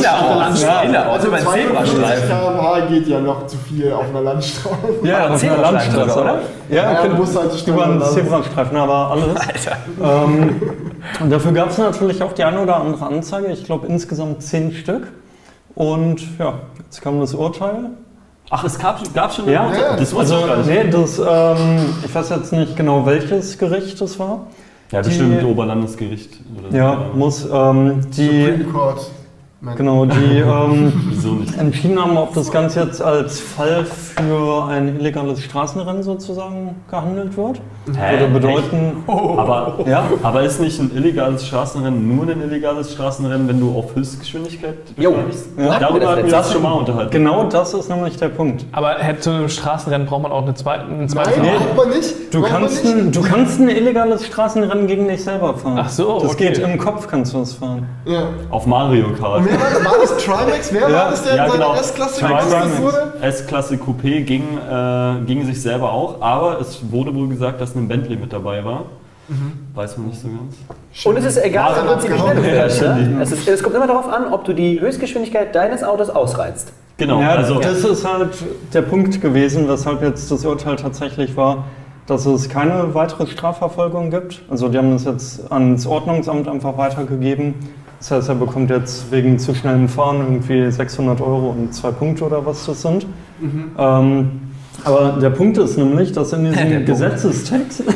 in 0.85 0.93
der 0.93 1.11
Also 1.11 1.29
Autobahn, 1.29 1.41
52 1.43 1.95
Zebrastreifen. 1.95 2.29
km/h 2.29 2.81
geht 2.89 3.09
ja 3.09 3.21
noch 3.21 3.47
zu 3.47 3.57
viel 3.59 3.93
auf 3.93 4.05
einer 4.11 4.21
Landstraße. 4.21 4.77
Ja, 5.05 5.29
auf 5.31 5.43
einer 5.43 5.57
Landstraße. 5.59 6.21
oder? 6.21 6.39
Ja, 6.71 6.93
Ja, 6.93 7.03
genau. 7.03 7.15
du 7.15 7.21
musst 7.23 7.37
halt 7.39 7.67
über 7.67 7.85
einen. 7.85 8.03
Zebrastreifen, 8.03 8.77
aber 8.77 9.11
alles. 9.11 9.67
Ähm, 10.03 10.63
und 11.21 11.31
dafür 11.31 11.53
gab 11.53 11.71
es 11.71 11.79
natürlich 11.79 12.23
auch 12.23 12.33
die 12.33 12.45
eine 12.45 12.61
oder 12.61 12.77
andere 12.77 13.07
Anzeige. 13.07 13.49
Ich 13.49 13.65
glaube 13.65 13.87
insgesamt 13.87 14.43
zehn 14.43 14.73
Stück. 14.73 15.09
Und 15.75 16.23
ja, 16.39 16.55
jetzt 16.85 17.01
kam 17.03 17.21
das 17.21 17.35
Urteil. 17.35 17.91
Ach, 18.51 18.63
es 18.65 18.79
gab, 18.79 19.01
gab 19.15 19.33
schon 19.33 19.49
Ja, 19.49 19.73
ja, 19.73 19.97
Das 19.97 20.15
wusste 20.15 20.35
Also, 20.35 20.39
ich 20.41 20.47
gar 20.47 20.57
nicht. 20.59 20.69
nee, 20.69 20.91
das, 20.91 21.19
ähm, 21.19 21.81
ich 22.05 22.15
weiß 22.15 22.29
jetzt 22.31 22.53
nicht 22.53 22.77
genau, 22.77 23.05
welches 23.07 23.59
Gericht 23.59 24.01
das 24.01 24.19
war. 24.19 24.47
Ja, 24.93 25.01
die- 25.03 25.09
bestimmt 25.09 25.43
Oberlandesgericht. 25.45 26.39
Oder 26.59 26.71
so. 26.71 26.77
Ja, 26.77 27.07
muss 27.15 27.49
ähm, 27.51 28.01
die, 28.17 28.45
Supreme 28.45 28.65
Court. 28.65 29.11
Genau, 29.77 30.05
die 30.05 30.39
ähm, 30.41 30.93
entschieden 31.59 31.99
haben, 32.01 32.19
ob 32.19 32.35
das 32.35 32.51
Ganze 32.53 32.81
jetzt 32.83 33.01
als 33.01 33.41
Fall 33.41 33.85
für 33.87 34.65
ein 34.67 35.01
illegales 35.01 35.43
Straßenrennen 35.43 36.03
sozusagen 36.03 36.75
gehandelt 36.91 37.35
wird. 37.37 37.63
Hä? 37.87 38.19
Würde 38.19 38.33
bedeuten, 38.33 39.05
Aber, 39.07 39.75
ja, 39.87 40.05
aber 40.23 40.43
ist 40.43 40.59
nicht 40.61 40.81
ein 40.81 40.91
illegales 40.97 41.47
Straßenrennen 41.47 42.17
nur 42.17 42.27
ein 42.27 42.41
illegales 42.41 42.93
Straßenrennen, 42.93 43.47
wenn 43.47 43.61
du 43.61 43.77
auf 43.77 43.95
Höchstgeschwindigkeit 43.95 44.75
Jo. 44.97 45.11
beschleunigst? 45.11 45.49
Ja. 45.59 45.79
Darüber 45.79 46.09
hatten 46.09 46.25
wir 46.25 46.31
Das 46.31 46.47
uns 46.47 46.53
schon 46.55 46.63
mal 46.63 46.73
unterhalten. 46.73 47.11
genau 47.11 47.45
das 47.45 47.75
ist 47.75 47.91
nämlich 47.91 48.17
der 48.17 48.29
Punkt. 48.31 48.65
Aber 48.73 48.95
hätte 48.99 49.21
zu 49.21 49.31
einem 49.31 49.49
Straßenrennen 49.51 50.07
braucht 50.07 50.23
man 50.23 50.33
auch 50.33 50.43
eine 50.43 50.55
zweite, 50.55 50.85
einen 50.87 51.09
zweiten 51.11 51.43
Nein, 51.43 51.51
braucht 51.75 51.77
man 51.89 51.97
nicht. 51.97 52.15
Du 52.33 52.41
Braucht 52.41 52.53
man 52.53 52.61
kannst, 52.63 52.85
nicht. 52.85 52.95
ein, 52.97 53.13
du 53.13 53.23
kannst 53.23 53.61
ein 53.61 53.69
illegales 53.69 54.27
Straßenrennen 54.27 54.87
gegen 54.87 55.07
dich 55.07 55.23
selber 55.23 55.53
fahren. 55.55 55.79
Ach 55.79 55.89
so, 55.91 56.21
Das 56.21 56.33
okay. 56.33 56.49
geht 56.49 56.59
im 56.59 56.79
Kopf, 56.79 57.07
kannst 57.07 57.35
du 57.35 57.39
das 57.41 57.53
fahren. 57.53 57.87
Ja. 58.07 58.29
Auf 58.51 58.67
Mario 58.67 59.09
Kart. 59.13 59.41
Und 59.41 59.49
wer 59.51 59.61
war, 59.61 59.93
war 59.93 59.99
das 60.01 60.17
Trimax? 60.17 60.73
Wer 60.73 60.89
Ja, 60.89 60.95
war 60.97 61.11
das, 61.11 61.23
der 61.23 61.37
ja, 61.37 61.45
in 61.45 61.51
seiner 61.53 61.65
genau. 61.67 61.81
S-Klasse 61.81 62.23
wurde? 62.83 63.13
S-Klasse 63.21 63.75
Coupé 63.77 64.23
ging, 64.23 64.43
äh, 64.71 65.25
ging 65.27 65.45
sich 65.45 65.61
selber 65.61 65.93
auch, 65.93 66.21
aber 66.23 66.61
es 66.61 66.81
wurde 66.91 67.15
wohl 67.15 67.29
gesagt, 67.29 67.61
dass 67.61 67.74
ein 67.81 67.89
Bentley 67.89 68.17
mit 68.17 68.33
dabei 68.33 68.65
war. 68.65 68.85
Weiß 69.75 69.97
man 69.97 70.09
nicht 70.09 70.21
so 70.21 70.29
ganz. 70.29 71.07
Und 71.07 71.17
es 71.17 71.25
ist 71.25 71.43
egal, 71.43 71.71
im 71.71 71.87
dann 71.87 71.87
Prinzip, 71.87 72.13
wie 72.13 72.19
schnell 72.19 72.37
du 72.37 72.43
fährst. 72.43 72.83
Ja, 72.83 72.95
Ne? 72.95 73.23
Es, 73.23 73.33
ist, 73.33 73.49
es 73.49 73.63
kommt 73.63 73.75
immer 73.75 73.87
darauf 73.87 74.07
an, 74.07 74.31
ob 74.33 74.45
du 74.45 74.53
die 74.53 74.79
Höchstgeschwindigkeit 74.81 75.55
deines 75.55 75.83
Autos 75.83 76.11
ausreizt. 76.11 76.73
Genau, 76.99 77.21
Ja, 77.21 77.31
also 77.31 77.59
das 77.59 77.83
ist 77.85 78.07
halt 78.07 78.31
der 78.73 78.83
Punkt 78.83 79.21
gewesen, 79.21 79.67
weshalb 79.69 80.03
jetzt 80.03 80.31
das 80.31 80.45
Urteil 80.45 80.77
tatsächlich 80.77 81.37
war, 81.37 81.65
dass 82.07 82.27
es 82.27 82.49
keine 82.51 82.95
weitere 82.95 83.27
Strafverfolgung 83.27 84.11
gibt. 84.11 84.43
Also 84.51 84.69
die 84.69 84.77
haben 84.77 84.93
das 84.93 85.05
jetzt 85.05 85.51
ans 85.51 85.87
Ordnungsamt 85.87 86.47
einfach 86.47 86.77
weitergegeben. 86.77 87.55
Das 87.99 88.11
heißt, 88.11 88.29
er 88.29 88.35
bekommt 88.35 88.69
jetzt 88.69 89.11
wegen 89.11 89.39
zu 89.39 89.55
schnellem 89.55 89.89
Fahren 89.89 90.19
irgendwie 90.19 90.71
600 90.71 91.23
Euro 91.23 91.49
und 91.59 91.73
zwei 91.75 91.91
Punkte 91.91 92.25
oder 92.25 92.45
was 92.45 92.67
das 92.67 92.83
sind. 92.83 93.07
Ähm, 93.79 94.41
aber 94.85 95.19
der 95.21 95.31
Punkt 95.31 95.59
ist 95.59 95.77
nämlich, 95.79 96.13
dass 96.13 96.33
in 96.33 96.45
diesem. 96.45 96.85
Gesetzestext 96.87 97.83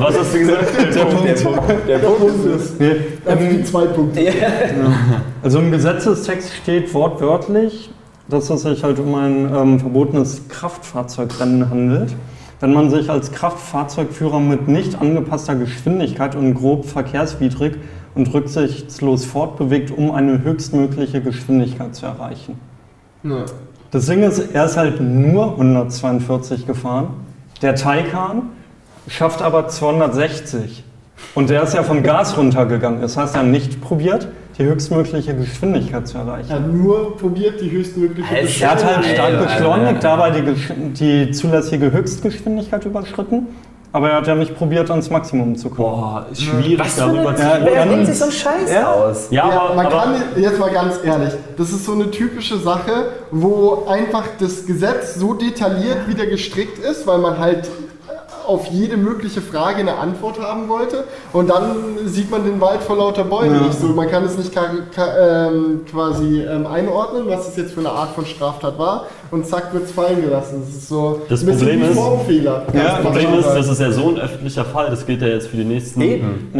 was 0.00 0.18
hast 0.18 0.34
du 0.34 0.38
gesagt? 0.38 0.94
der 0.94 1.04
Punkt, 1.04 1.88
Der 1.88 1.98
Punkt 1.98 2.46
ist. 2.46 2.80
nee, 2.80 2.96
Also 3.24 3.44
die 3.50 3.64
zwei 3.64 3.86
Punkte. 3.86 4.32
Also 5.42 5.58
im 5.58 5.70
Gesetzestext 5.70 6.54
steht 6.54 6.92
wortwörtlich, 6.94 7.90
dass 8.28 8.50
es 8.50 8.62
sich 8.62 8.82
halt 8.82 8.98
um 8.98 9.14
ein 9.14 9.52
ähm, 9.54 9.80
verbotenes 9.80 10.48
Kraftfahrzeugrennen 10.48 11.68
handelt. 11.68 12.14
Wenn 12.60 12.72
man 12.72 12.88
sich 12.88 13.10
als 13.10 13.32
Kraftfahrzeugführer 13.32 14.40
mit 14.40 14.68
nicht 14.68 15.00
angepasster 15.00 15.54
Geschwindigkeit 15.56 16.34
und 16.34 16.54
grob 16.54 16.86
verkehrswidrig 16.86 17.74
und 18.14 18.32
rücksichtslos 18.32 19.24
fortbewegt, 19.24 19.90
um 19.90 20.12
eine 20.12 20.42
höchstmögliche 20.42 21.20
Geschwindigkeit 21.20 21.94
zu 21.94 22.06
erreichen. 22.06 22.58
Ja. 23.24 23.44
Das 23.94 24.06
Ding 24.06 24.24
ist, 24.24 24.40
er 24.52 24.64
ist 24.64 24.76
halt 24.76 25.00
nur 25.00 25.52
142 25.52 26.66
gefahren. 26.66 27.10
Der 27.62 27.76
Taycan 27.76 28.50
schafft 29.06 29.40
aber 29.40 29.68
260. 29.68 30.82
Und 31.36 31.48
der 31.48 31.62
ist 31.62 31.74
ja 31.74 31.84
vom 31.84 32.02
Gas 32.02 32.36
runtergegangen. 32.36 33.00
Das 33.00 33.16
heißt, 33.16 33.36
er 33.36 33.42
hat 33.42 33.46
nicht 33.46 33.80
probiert, 33.80 34.26
die 34.58 34.64
höchstmögliche 34.64 35.36
Geschwindigkeit 35.36 36.08
zu 36.08 36.18
erreichen. 36.18 36.50
Er 36.50 36.56
hat 36.56 36.72
nur 36.72 37.16
probiert, 37.16 37.60
die 37.60 37.70
höchstmögliche 37.70 38.28
Alter. 38.28 38.64
Er 38.64 38.70
hat 38.72 38.84
halt 38.84 39.04
stark 39.06 39.42
beschleunigt, 39.44 40.02
dabei 40.02 40.30
die, 40.40 40.54
die 40.94 41.30
zulässige 41.30 41.92
Höchstgeschwindigkeit 41.92 42.84
überschritten. 42.84 43.46
Aber 43.94 44.10
er 44.10 44.16
hat 44.16 44.26
ja 44.26 44.34
nicht 44.34 44.56
probiert, 44.56 44.90
ans 44.90 45.08
Maximum 45.08 45.54
zu 45.54 45.70
kommen. 45.70 46.00
Boah, 46.00 46.26
ist 46.32 46.42
schwierig 46.42 46.80
Was 46.80 46.96
darüber 46.96 47.36
zu 47.36 47.42
Ja, 47.42 47.58
wer 47.62 47.86
denkt 47.86 48.06
sich 48.06 48.18
so 48.18 48.24
einen 48.24 48.32
Scheiß 48.32 48.72
Ja. 48.72 48.90
aus? 48.92 49.28
Ja, 49.30 49.48
Ja, 49.48 49.60
aber, 49.60 49.74
man 49.76 49.86
aber 49.86 49.96
kann 49.96 50.14
jetzt 50.36 50.58
mal 50.58 50.70
ganz 50.72 50.98
ehrlich, 51.04 51.32
das 51.56 51.70
ist 51.70 51.84
so 51.84 51.92
eine 51.92 52.10
typische 52.10 52.58
Sache, 52.58 52.90
wo 53.30 53.84
einfach 53.88 54.24
das 54.40 54.66
Gesetz 54.66 55.14
so 55.14 55.34
detailliert 55.34 56.08
wieder 56.08 56.26
gestrickt 56.26 56.80
ist, 56.80 57.06
weil 57.06 57.18
man 57.18 57.38
halt 57.38 57.70
auf 58.46 58.66
jede 58.66 58.96
mögliche 58.96 59.40
Frage 59.40 59.78
eine 59.78 59.96
Antwort 59.96 60.40
haben 60.40 60.68
wollte 60.68 61.04
und 61.32 61.48
dann 61.50 61.76
sieht 62.06 62.30
man 62.30 62.44
den 62.44 62.60
Wald 62.60 62.80
vor 62.82 62.96
lauter 62.96 63.24
Bäumen 63.24 63.66
nicht 63.66 63.78
so. 63.80 63.88
Man 63.88 64.08
kann 64.10 64.24
es 64.24 64.36
nicht 64.38 64.52
ähm, 64.56 65.80
quasi 65.90 66.42
ähm, 66.42 66.66
einordnen, 66.66 67.24
was 67.26 67.48
es 67.48 67.56
jetzt 67.56 67.72
für 67.74 67.80
eine 67.80 67.90
Art 67.90 68.10
von 68.14 68.24
Straftat 68.26 68.78
war 68.78 69.06
und 69.30 69.46
zack 69.46 69.72
wird 69.72 69.84
es 69.84 69.92
fallen 69.92 70.22
gelassen. 70.22 70.62
Das 70.64 70.74
ist 70.74 70.88
so 70.88 71.20
Das 71.28 71.42
ein 71.42 71.48
Problem 71.56 71.80
wie 71.82 71.86
ist- 71.86 71.94
Formfehler. 71.98 72.62
Ja, 72.72 72.82
Das 72.84 73.00
Problem 73.00 73.34
ist, 73.34 73.46
das 73.46 73.54
das 73.54 73.68
ist 73.68 73.80
ja 73.80 73.90
so 73.92 74.08
ein 74.08 74.18
öffentlicher 74.18 74.64
Fall, 74.64 74.90
das 74.90 75.04
gilt 75.06 75.22
ja 75.22 75.28
jetzt 75.28 75.48
für 75.48 75.56
die 75.56 75.64
nächsten. 75.64 76.00
Eben. 76.00 76.50
Äh, 76.54 76.58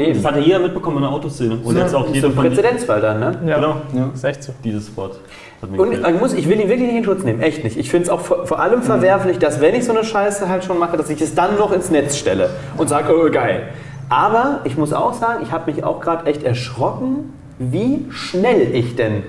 Eben. 0.00 0.14
Das 0.14 0.24
hat 0.24 0.36
ja 0.36 0.42
jeder 0.42 0.58
mitbekommen 0.60 0.96
in 0.98 1.02
der 1.02 1.12
Autoszene. 1.12 1.58
Und 1.62 1.76
jetzt 1.76 1.94
auch 1.94 2.06
So 2.06 2.12
jeder 2.14 2.28
ein 2.28 2.34
von 2.34 2.44
Präzedenzfall 2.46 3.00
dann, 3.00 3.20
ne? 3.20 3.38
Ja, 3.46 3.56
Genau, 3.56 3.76
ist 4.14 4.24
echt 4.24 4.42
so. 4.42 4.52
dieses 4.64 4.96
Wort. 4.96 5.18
Und 5.62 5.92
ich, 5.92 6.20
muss, 6.20 6.32
ich 6.32 6.48
will 6.48 6.58
ihn 6.58 6.68
wirklich 6.68 6.88
nicht 6.88 6.96
in 6.98 7.04
Schutz 7.04 7.22
nehmen, 7.22 7.40
echt 7.40 7.64
nicht. 7.64 7.76
Ich 7.76 7.90
finde 7.90 8.04
es 8.04 8.10
auch 8.10 8.20
vor, 8.20 8.46
vor 8.46 8.60
allem 8.60 8.82
verwerflich, 8.82 9.38
dass 9.38 9.60
wenn 9.60 9.74
ich 9.74 9.84
so 9.84 9.92
eine 9.92 10.04
Scheiße 10.04 10.48
halt 10.48 10.64
schon 10.64 10.78
mache, 10.78 10.96
dass 10.96 11.10
ich 11.10 11.20
es 11.20 11.34
dann 11.34 11.58
noch 11.58 11.72
ins 11.72 11.90
Netz 11.90 12.16
stelle 12.16 12.50
und 12.78 12.88
sage, 12.88 13.14
oh 13.14 13.30
geil. 13.30 13.68
Aber 14.08 14.60
ich 14.64 14.76
muss 14.78 14.92
auch 14.92 15.12
sagen, 15.12 15.42
ich 15.42 15.52
habe 15.52 15.70
mich 15.70 15.84
auch 15.84 16.00
gerade 16.00 16.26
echt 16.26 16.42
erschrocken, 16.42 17.32
wie 17.58 18.06
schnell 18.10 18.74
ich 18.74 18.96
denn 18.96 19.22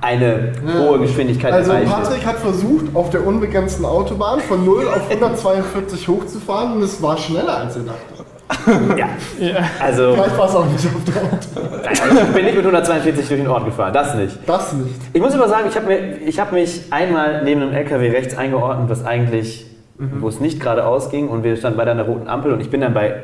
eine 0.00 0.52
hohe 0.78 1.00
Geschwindigkeit 1.00 1.52
Also 1.52 1.72
erreiche. 1.72 1.90
Patrick 1.90 2.26
hat 2.26 2.36
versucht, 2.36 2.94
auf 2.94 3.10
der 3.10 3.26
unbegrenzten 3.26 3.84
Autobahn 3.84 4.40
von 4.40 4.64
0 4.64 4.88
auf 4.88 5.10
142 5.10 6.08
hochzufahren 6.08 6.74
und 6.74 6.82
es 6.82 7.02
war 7.02 7.16
schneller 7.16 7.56
als 7.56 7.76
er 7.76 7.82
dachte. 7.82 8.13
Ja. 8.96 9.08
Also, 9.80 10.14
Vielleicht 10.14 10.38
war 10.38 10.48
es 10.48 10.54
auch 10.54 10.66
nicht 10.66 10.86
auf 10.86 11.04
der 11.04 11.22
Autobahn. 11.22 12.26
ich 12.28 12.34
bin 12.34 12.44
nicht 12.44 12.56
mit 12.56 12.64
142 12.64 13.28
durch 13.28 13.40
den 13.40 13.48
Ort 13.48 13.64
gefahren, 13.64 13.92
das 13.92 14.14
nicht. 14.14 14.38
Das 14.46 14.72
nicht. 14.72 14.94
Ich 15.12 15.20
muss 15.20 15.34
aber 15.34 15.48
sagen, 15.48 15.66
ich 15.68 15.76
habe 15.76 16.44
hab 16.46 16.52
mich 16.52 16.82
einmal 16.90 17.42
neben 17.44 17.62
einem 17.62 17.72
LKW 17.74 18.10
rechts 18.10 18.36
eingeordnet, 18.36 18.88
was 18.88 19.04
eigentlich, 19.04 19.66
wo 19.98 20.28
es 20.28 20.40
nicht 20.40 20.60
geradeaus 20.60 21.10
ging 21.10 21.28
und 21.28 21.44
wir 21.44 21.56
standen 21.56 21.76
beide 21.78 21.90
an 21.92 21.98
der 21.98 22.06
roten 22.06 22.28
Ampel 22.28 22.52
und 22.52 22.60
ich 22.60 22.70
bin 22.70 22.80
dann 22.80 22.94
bei 22.94 23.14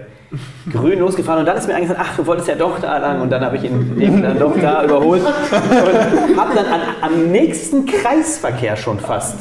grün 0.70 1.00
losgefahren 1.00 1.40
und 1.40 1.46
dann 1.46 1.56
ist 1.56 1.66
mir 1.66 1.74
eingefallen, 1.74 2.00
ach, 2.04 2.16
du 2.16 2.24
wolltest 2.24 2.46
ja 2.46 2.54
doch 2.54 2.78
da 2.78 2.98
lang 2.98 3.20
und 3.20 3.30
dann 3.30 3.44
habe 3.44 3.56
ich 3.56 3.64
ihn 3.64 4.00
eben 4.00 4.22
dann 4.22 4.38
doch 4.38 4.52
da 4.60 4.84
überholt 4.84 5.22
und 5.22 6.36
habe 6.38 6.54
dann 6.54 6.66
an, 6.66 6.80
am 7.00 7.32
nächsten 7.32 7.84
Kreisverkehr 7.86 8.76
schon 8.76 9.00
fast 9.00 9.38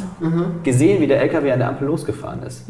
gesehen, 0.64 1.00
wie 1.02 1.06
der 1.08 1.22
LKW 1.22 1.52
an 1.52 1.60
der 1.60 1.70
Ampel 1.70 1.88
losgefahren 1.88 2.42
ist. 2.44 2.66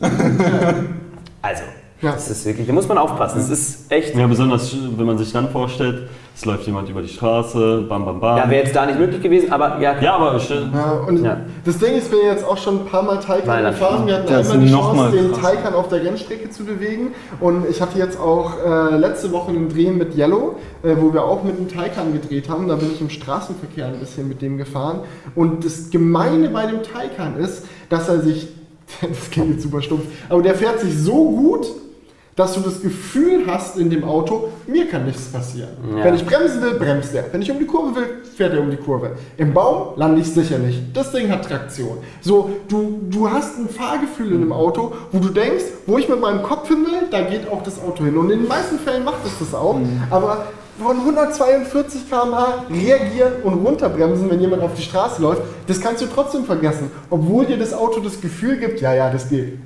Also, 1.41 1.63
Ja. 2.01 2.13
das 2.13 2.29
ist 2.29 2.45
wirklich, 2.45 2.65
da 2.65 2.71
muss 2.73 2.87
man 2.87 2.97
aufpassen, 2.97 3.39
es 3.39 3.49
ist 3.49 3.91
echt, 3.91 4.15
Ja, 4.15 4.25
besonders 4.27 4.73
wenn 4.97 5.05
man 5.05 5.17
sich 5.17 5.33
dann 5.33 5.49
vorstellt, 5.49 6.07
es 6.33 6.45
läuft 6.45 6.65
jemand 6.65 6.87
über 6.87 7.01
die 7.01 7.09
Straße, 7.09 7.83
bam, 7.89 8.05
bam, 8.05 8.21
bam. 8.21 8.37
ja, 8.37 8.49
wäre 8.49 8.63
jetzt 8.63 8.73
da 8.73 8.85
nicht 8.85 8.97
möglich 8.97 9.21
gewesen, 9.21 9.51
aber 9.51 9.81
ja, 9.81 9.99
Ja, 9.99 10.15
aber 10.15 10.39
stell- 10.39 10.69
Ja, 10.73 10.91
und 11.05 11.21
Ja. 11.21 11.41
das 11.65 11.77
Ding 11.79 11.95
ist, 11.97 12.09
wir 12.09 12.23
jetzt 12.23 12.45
auch 12.45 12.57
schon 12.57 12.79
ein 12.81 12.85
paar 12.85 13.03
Mal 13.03 13.17
Weihnachten. 13.27 13.65
gefahren. 13.77 14.07
Wir 14.07 14.15
hatten 14.15 14.33
einmal 14.33 14.59
die 14.59 14.71
Chance, 14.71 15.11
den. 15.17 15.33
Taycan 15.33 15.73
auf 15.73 15.89
der 15.89 16.01
Rennstrecke 16.05 16.49
zu 16.49 16.63
bewegen. 16.63 17.07
Und 17.41 17.65
ich 17.69 17.81
hatte 17.81 17.99
jetzt 17.99 18.17
auch 18.17 18.53
äh, 18.65 18.95
letzte 18.95 19.33
Woche 19.33 19.49
einen 19.51 19.67
Dreh 19.67 19.91
mit 19.91 20.15
Yellow, 20.15 20.55
äh, 20.83 20.95
wo 20.97 21.11
wir 21.13 21.25
auch 21.25 21.43
mit 21.43 21.57
dem 21.59 21.67
Taycan 21.67 22.13
gedreht 22.13 22.47
haben. 22.47 22.69
Da 22.69 22.75
bin 22.77 22.89
ich 22.93 23.01
im 23.01 23.09
Straßenverkehr 23.09 23.87
ein 23.87 23.99
bisschen 23.99 24.29
mit 24.29 24.41
dem 24.41 24.57
gefahren. 24.57 25.01
Und 25.35 25.65
das 25.65 25.89
Gemeine 25.89 26.47
bei 26.49 26.65
dem 26.67 26.81
Taycan 26.83 27.37
ist, 27.37 27.65
dass 27.89 28.07
er 28.07 28.21
sich, 28.21 28.47
das 29.01 29.29
klingt 29.29 29.49
jetzt 29.49 29.63
super 29.63 29.81
stumpf, 29.81 30.03
aber 30.29 30.41
der 30.41 30.55
fährt 30.55 30.79
sich 30.79 30.97
so 30.97 31.31
gut, 31.31 31.67
dass 32.39 32.53
du 32.53 32.61
das 32.61 32.81
Gefühl 32.81 33.43
hast 33.47 33.77
in 33.77 33.89
dem 33.89 34.05
Auto, 34.05 34.47
mir 34.65 34.87
kann 34.87 35.05
nichts 35.05 35.25
passieren. 35.25 35.71
Ja. 35.97 36.05
Wenn 36.05 36.15
ich 36.15 36.25
bremsen 36.25 36.61
will, 36.61 36.75
bremst 36.75 37.13
er. 37.13 37.25
Wenn 37.33 37.41
ich 37.41 37.51
um 37.51 37.59
die 37.59 37.65
Kurve 37.65 37.97
will, 37.97 38.07
fährt 38.37 38.53
er 38.53 38.61
um 38.61 38.71
die 38.71 38.77
Kurve. 38.77 39.11
Im 39.35 39.53
Baum 39.53 39.97
lande 39.97 40.21
ich 40.21 40.31
sicher 40.31 40.57
nicht. 40.57 40.95
Das 40.95 41.11
Ding 41.11 41.29
hat 41.29 41.43
Traktion. 41.43 41.97
So, 42.21 42.49
du, 42.69 43.01
du 43.09 43.29
hast 43.29 43.59
ein 43.59 43.67
Fahrgefühl 43.67 44.31
in 44.31 44.39
dem 44.39 44.53
Auto, 44.53 44.93
wo 45.11 45.19
du 45.19 45.27
denkst, 45.27 45.65
wo 45.85 45.97
ich 45.97 46.07
mit 46.07 46.21
meinem 46.21 46.41
Kopf 46.41 46.69
hin 46.69 46.85
will, 46.85 47.09
da 47.11 47.21
geht 47.21 47.51
auch 47.51 47.61
das 47.61 47.81
Auto 47.81 48.05
hin. 48.05 48.17
Und 48.17 48.29
in 48.29 48.39
den 48.39 48.47
meisten 48.47 48.79
Fällen 48.79 49.03
macht 49.03 49.25
es 49.25 49.37
das 49.37 49.53
auch. 49.53 49.77
Aber 50.09 50.45
von 50.81 50.97
142 50.97 52.09
km/h 52.09 52.65
reagieren 52.69 53.33
und 53.43 53.65
runterbremsen, 53.65 54.29
wenn 54.29 54.39
jemand 54.39 54.63
auf 54.63 54.75
die 54.75 54.81
Straße 54.81 55.21
läuft, 55.21 55.41
das 55.67 55.81
kannst 55.81 56.01
du 56.01 56.05
trotzdem 56.07 56.45
vergessen. 56.45 56.89
Obwohl 57.09 57.45
dir 57.45 57.57
das 57.57 57.73
Auto 57.73 57.99
das 57.99 58.21
Gefühl 58.21 58.55
gibt, 58.55 58.79
ja, 58.79 58.93
ja, 58.93 59.09
das 59.09 59.27
geht. 59.27 59.57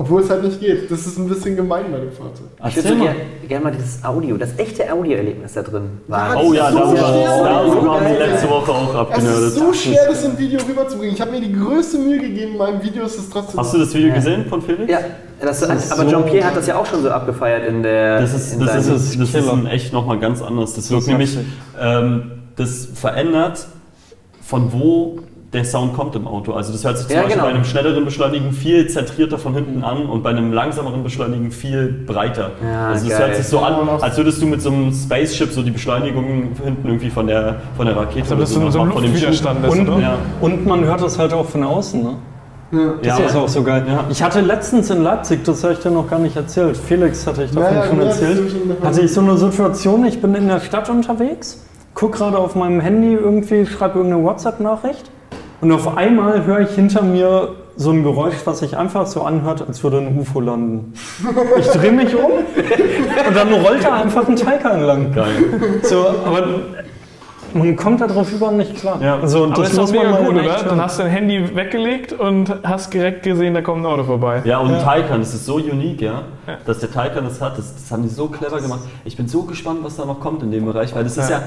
Obwohl 0.00 0.22
es 0.22 0.30
halt 0.30 0.42
nicht 0.42 0.58
geht. 0.60 0.90
Das 0.90 1.06
ist 1.06 1.18
ein 1.18 1.28
bisschen 1.28 1.56
gemein 1.56 1.84
bei 1.92 1.98
dem 1.98 2.10
Fahrzeug. 2.10 2.46
Ich 2.68 2.76
würde 2.76 2.88
so 2.88 2.94
gerne 3.04 3.16
gern 3.46 3.62
mal 3.62 3.70
dieses 3.70 4.02
Audio, 4.02 4.38
das 4.38 4.48
echte 4.56 4.90
Audioerlebnis 4.90 5.52
da 5.52 5.60
drin 5.62 5.82
war. 6.08 6.34
Ja, 6.36 6.40
Oh 6.40 6.54
ja, 6.54 6.72
So 6.72 6.78
darüber 6.78 8.00
haben 8.00 8.06
wir 8.06 8.18
letzte 8.26 8.48
Woche 8.48 8.72
auch 8.72 8.88
Es 8.88 8.96
abgenördet. 8.96 9.48
ist 9.48 9.54
so 9.56 9.72
schwer, 9.74 10.06
das 10.08 10.24
im 10.24 10.38
Video 10.38 10.58
rüberzubringen. 10.66 11.14
Ich 11.14 11.20
habe 11.20 11.32
mir 11.32 11.42
die 11.42 11.52
größte 11.52 11.98
Mühe 11.98 12.18
gegeben, 12.18 12.52
in 12.52 12.56
meinem 12.56 12.82
Video 12.82 13.04
ist 13.04 13.18
es 13.18 13.28
trotzdem. 13.28 13.60
Hast 13.60 13.74
du 13.74 13.78
das 13.78 13.92
Video 13.92 14.14
gesehen 14.14 14.46
von 14.46 14.62
Felix? 14.62 14.90
Ja, 14.90 15.00
das, 15.38 15.60
ist 15.60 15.92
aber 15.92 16.04
so- 16.04 16.08
Jean-Pierre 16.10 16.46
hat 16.46 16.56
das 16.56 16.66
ja 16.66 16.78
auch 16.78 16.86
schon 16.86 17.02
so 17.02 17.10
abgefeiert 17.10 17.68
in 17.68 17.82
der. 17.82 18.22
Das 18.22 18.32
ist, 18.32 18.54
in 18.54 18.60
das 18.60 18.86
ist, 18.86 19.20
das 19.20 19.34
ist 19.34 19.48
ein 19.50 19.66
echt 19.66 19.92
nochmal 19.92 20.18
ganz 20.18 20.40
anders. 20.40 20.72
Das 20.72 20.90
wirkt 20.90 21.08
nämlich, 21.08 21.36
ähm, 21.78 22.30
das 22.56 22.86
verändert, 22.94 23.66
von 24.40 24.72
wo 24.72 25.18
der 25.52 25.64
Sound 25.64 25.94
kommt 25.94 26.14
im 26.14 26.28
Auto. 26.28 26.52
Also 26.52 26.72
das 26.72 26.84
hört 26.84 26.98
sich 26.98 27.08
zum 27.08 27.16
Ja, 27.16 27.22
Beispiel 27.22 27.36
genau. 27.40 27.48
bei 27.50 27.54
einem 27.54 27.64
schnelleren 27.64 28.04
Beschleunigen 28.04 28.52
viel 28.52 28.88
zentrierter 28.88 29.36
von 29.36 29.54
hinten 29.54 29.82
an 29.82 30.06
und 30.06 30.22
bei 30.22 30.30
einem 30.30 30.52
langsameren 30.52 31.02
Beschleunigen 31.02 31.50
viel 31.50 31.88
breiter. 32.06 32.52
Ja, 32.62 32.88
also 32.88 33.08
das 33.08 33.18
geil. 33.18 33.26
hört 33.28 33.36
sich 33.36 33.46
so 33.48 33.58
an, 33.58 33.88
als 34.00 34.16
würdest 34.16 34.40
du 34.40 34.46
mit 34.46 34.62
so 34.62 34.70
einem 34.70 34.92
Spaceship 34.92 35.50
so 35.50 35.62
die 35.62 35.72
Beschleunigung 35.72 36.50
hinten 36.62 36.86
irgendwie 36.86 37.10
von 37.10 37.26
der, 37.26 37.56
von 37.76 37.86
der 37.86 37.96
Rakete 37.96 38.36
das 38.36 38.50
ist 38.50 38.54
so 38.54 38.70
so 38.70 38.78
von 38.78 38.88
dem 38.90 38.96
Luftwiderstand 39.02 39.66
ist, 39.66 39.78
oder? 39.80 39.98
Ja. 39.98 40.18
Und 40.40 40.66
man 40.66 40.84
hört 40.84 41.02
das 41.02 41.18
halt 41.18 41.32
auch 41.32 41.46
von 41.46 41.64
außen, 41.64 42.02
ne? 42.02 42.14
Das 43.02 43.18
Ja, 43.18 43.24
ist 43.26 43.34
auch 43.34 43.48
so 43.48 43.64
geil. 43.64 43.82
Ja. 43.88 44.04
Ich 44.08 44.22
hatte 44.22 44.40
letztens 44.42 44.90
in 44.90 45.02
Leipzig, 45.02 45.42
das 45.44 45.64
habe 45.64 45.72
ich 45.72 45.80
dir 45.80 45.90
noch 45.90 46.08
gar 46.08 46.20
nicht 46.20 46.36
erzählt, 46.36 46.76
Felix 46.76 47.26
hatte 47.26 47.42
ich 47.42 47.50
davon 47.50 47.74
Ja, 47.74 47.84
schon 47.88 47.98
ja, 47.98 48.04
erzählt, 48.04 48.54
hatte 48.84 49.00
ich 49.00 49.12
so 49.12 49.20
eine 49.20 49.36
Situation, 49.36 50.04
ich 50.06 50.22
bin 50.22 50.36
in 50.36 50.46
der 50.46 50.60
Stadt 50.60 50.88
unterwegs, 50.88 51.66
guck 51.94 52.12
gerade 52.12 52.38
auf 52.38 52.54
meinem 52.54 52.78
Handy 52.80 53.14
irgendwie, 53.14 53.66
schreibe 53.66 53.98
irgendeine 53.98 54.22
WhatsApp-Nachricht 54.22 55.10
und 55.60 55.72
auf 55.72 55.96
einmal 55.96 56.44
höre 56.44 56.60
ich 56.60 56.70
hinter 56.70 57.02
mir 57.02 57.50
so 57.76 57.90
ein 57.90 58.02
Geräusch, 58.02 58.34
was 58.44 58.58
sich 58.58 58.76
einfach 58.76 59.06
so 59.06 59.22
anhört, 59.22 59.64
als 59.66 59.82
würde 59.82 59.98
ein 59.98 60.18
UFO 60.18 60.40
landen. 60.40 60.92
Ich 61.58 61.66
drehe 61.68 61.92
mich 61.92 62.14
um 62.14 62.30
und 62.30 63.36
dann 63.36 63.52
rollt 63.54 63.82
da 63.84 63.94
einfach 64.02 64.28
ein 64.28 64.36
Taycan 64.36 64.82
lang. 64.82 65.12
Geil. 65.14 65.80
So, 65.82 66.06
aber 66.24 66.46
man 67.54 67.76
kommt 67.76 68.00
darauf 68.00 68.32
überhaupt 68.32 68.58
nicht 68.58 68.76
klar. 68.76 68.98
Ja. 69.02 69.18
Also, 69.18 69.44
Aber 69.44 69.62
ist 69.62 69.76
doch 69.76 69.90
mega 69.90 70.10
gut, 70.12 70.28
oder? 70.34 70.42
hören. 70.42 70.66
Dann 70.68 70.80
hast 70.82 70.98
du 70.98 71.02
dein 71.04 71.12
Handy 71.12 71.56
weggelegt 71.56 72.12
und 72.12 72.54
hast 72.62 72.92
direkt 72.92 73.22
gesehen, 73.22 73.54
da 73.54 73.62
kommt 73.62 73.82
ein 73.82 73.86
Auto 73.86 74.04
vorbei. 74.04 74.42
Ja, 74.44 74.58
und 74.58 74.78
Taycan, 74.80 75.20
das 75.20 75.34
ist 75.34 75.46
so 75.46 75.56
unique, 75.56 76.02
ja, 76.02 76.22
dass 76.66 76.78
der 76.80 76.90
Taycan 76.90 77.24
das 77.24 77.40
hat. 77.40 77.58
Das, 77.58 77.74
das 77.74 77.90
haben 77.90 78.02
die 78.02 78.08
so 78.08 78.28
clever 78.28 78.60
gemacht. 78.60 78.80
Ich 79.04 79.16
bin 79.16 79.26
so 79.26 79.42
gespannt, 79.42 79.80
was 79.82 79.96
da 79.96 80.04
noch 80.04 80.20
kommt 80.20 80.42
in 80.42 80.50
dem 80.50 80.66
Bereich, 80.66 80.94
weil 80.94 81.04
das 81.04 81.16
ist 81.16 81.30
Ja. 81.30 81.42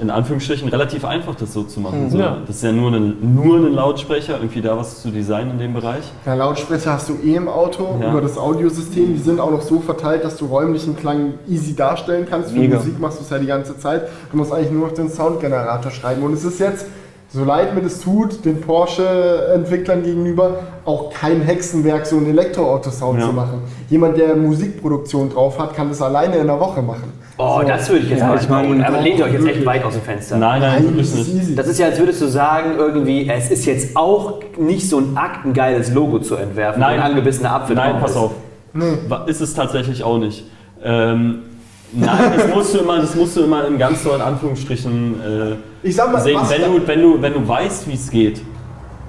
In 0.00 0.10
Anführungsstrichen 0.10 0.68
relativ 0.68 1.04
einfach, 1.04 1.34
das 1.34 1.52
so 1.52 1.62
zu 1.64 1.80
machen. 1.80 2.08
So, 2.10 2.18
Ja. 2.18 2.38
Das 2.46 2.56
ist 2.56 2.62
ja 2.62 2.72
nur 2.72 2.90
ein, 2.92 3.16
nur 3.34 3.56
ein 3.58 3.72
Lautsprecher, 3.74 4.34
irgendwie 4.38 4.60
da 4.62 4.76
was 4.76 5.02
zu 5.02 5.10
designen 5.10 5.52
in 5.52 5.58
dem 5.58 5.74
Bereich. 5.74 6.04
Ja, 6.26 6.34
Lautsprecher 6.34 6.94
hast 6.94 7.08
du 7.08 7.14
eh 7.24 7.34
im 7.34 7.48
Auto 7.48 7.86
Ja. 8.00 8.10
über 8.10 8.20
das 8.20 8.38
Audiosystem. 8.38 9.14
Die 9.14 9.20
sind 9.20 9.40
auch 9.40 9.50
noch 9.50 9.62
so 9.62 9.80
verteilt, 9.80 10.24
dass 10.24 10.36
du 10.36 10.46
räumlichen 10.46 10.96
Klang 10.96 11.34
easy 11.48 11.74
darstellen 11.76 12.26
kannst. 12.28 12.50
Für 12.52 12.58
Mega. 12.58 12.76
Musik 12.78 12.98
machst 12.98 13.18
du 13.18 13.24
es 13.24 13.30
ja 13.30 13.38
die 13.38 13.46
ganze 13.46 13.78
Zeit. 13.78 14.08
Du 14.30 14.36
musst 14.38 14.52
eigentlich 14.52 14.70
nur 14.70 14.86
noch 14.88 14.94
den 14.94 15.08
Soundgenerator 15.10 15.90
schreiben. 15.90 16.22
Und 16.22 16.32
es 16.32 16.44
ist 16.44 16.58
jetzt, 16.60 16.86
so 17.32 17.44
leid 17.44 17.74
mir 17.74 17.82
das 17.82 18.00
tut, 18.00 18.44
den 18.44 18.60
Porsche-Entwicklern 18.60 20.02
gegenüber, 20.02 20.58
auch 20.84 21.12
kein 21.12 21.42
Hexenwerk, 21.42 22.06
so 22.06 22.16
einen 22.16 22.26
Elektroauto-Sound 22.26 23.20
Ja. 23.20 23.26
zu 23.26 23.32
machen. 23.32 23.62
Jemand, 23.88 24.16
der 24.18 24.34
Musikproduktion 24.36 25.30
drauf 25.30 25.58
hat, 25.58 25.74
kann 25.74 25.88
das 25.88 26.02
alleine 26.02 26.36
in 26.36 26.40
einer 26.42 26.58
Woche 26.58 26.82
machen. 26.82 27.12
Oh, 27.40 27.62
das 27.66 27.88
würde 27.88 28.04
ich 28.04 28.10
jetzt 28.10 28.20
Ja, 28.20 28.28
mal 28.28 28.38
ich 28.40 28.48
meine. 28.48 28.86
Aber 28.86 29.00
lehnt 29.00 29.18
ihr 29.18 29.24
euch 29.24 29.32
jetzt 29.32 29.46
echt 29.46 29.64
weit 29.66 29.84
aus 29.84 29.94
dem 29.94 30.02
Fenster. 30.02 30.36
Nein, 30.36 30.60
nein, 30.60 30.84
das 30.96 31.14
wirklich 31.14 31.28
ist 31.36 31.48
nicht. 31.48 31.58
Das 31.58 31.66
ist 31.68 31.78
ja, 31.78 31.86
als 31.86 31.98
würdest 31.98 32.20
du 32.20 32.26
sagen, 32.26 32.72
irgendwie, 32.78 33.28
es 33.28 33.50
ist 33.50 33.64
jetzt 33.66 33.96
auch 33.96 34.40
nicht 34.58 34.88
so 34.88 34.98
ein 34.98 35.16
Akt, 35.16 35.44
ein 35.46 35.52
geiles 35.54 35.92
Logo 35.92 36.18
zu 36.18 36.36
entwerfen. 36.36 36.80
Nein. 36.80 37.00
ein 37.00 37.10
angebissener 37.10 37.52
Apfel 37.52 37.76
Nein, 37.76 37.92
drauf 37.92 38.00
pass 38.02 38.10
ist. 38.12 38.16
auf. 38.16 38.30
Wa- 39.08 39.24
Ist 39.26 39.40
es 39.40 39.54
tatsächlich 39.54 40.02
auch 40.04 40.18
nicht. 40.18 40.44
Ähm, 40.84 41.42
nein, 41.92 42.32
das 42.36 42.48
musst, 42.54 42.74
du 42.74 42.78
immer, 42.78 42.98
das 42.98 43.14
musst 43.14 43.36
du 43.36 43.42
immer 43.42 43.66
in 43.66 43.78
ganz 43.78 44.02
tollen 44.02 44.20
Anführungsstrichen 44.22 45.14
äh, 45.20 45.86
Ich 45.86 45.96
sag 45.96 46.12
mal, 46.12 46.20
sehen. 46.20 46.36
was 46.40 46.50
Wenn 46.50 46.62
du, 46.62 46.86
wenn, 46.86 47.02
du, 47.02 47.22
wenn 47.22 47.32
du 47.32 47.46
weißt, 47.48 47.88
wie 47.88 47.94
es 47.94 48.10
geht, 48.10 48.40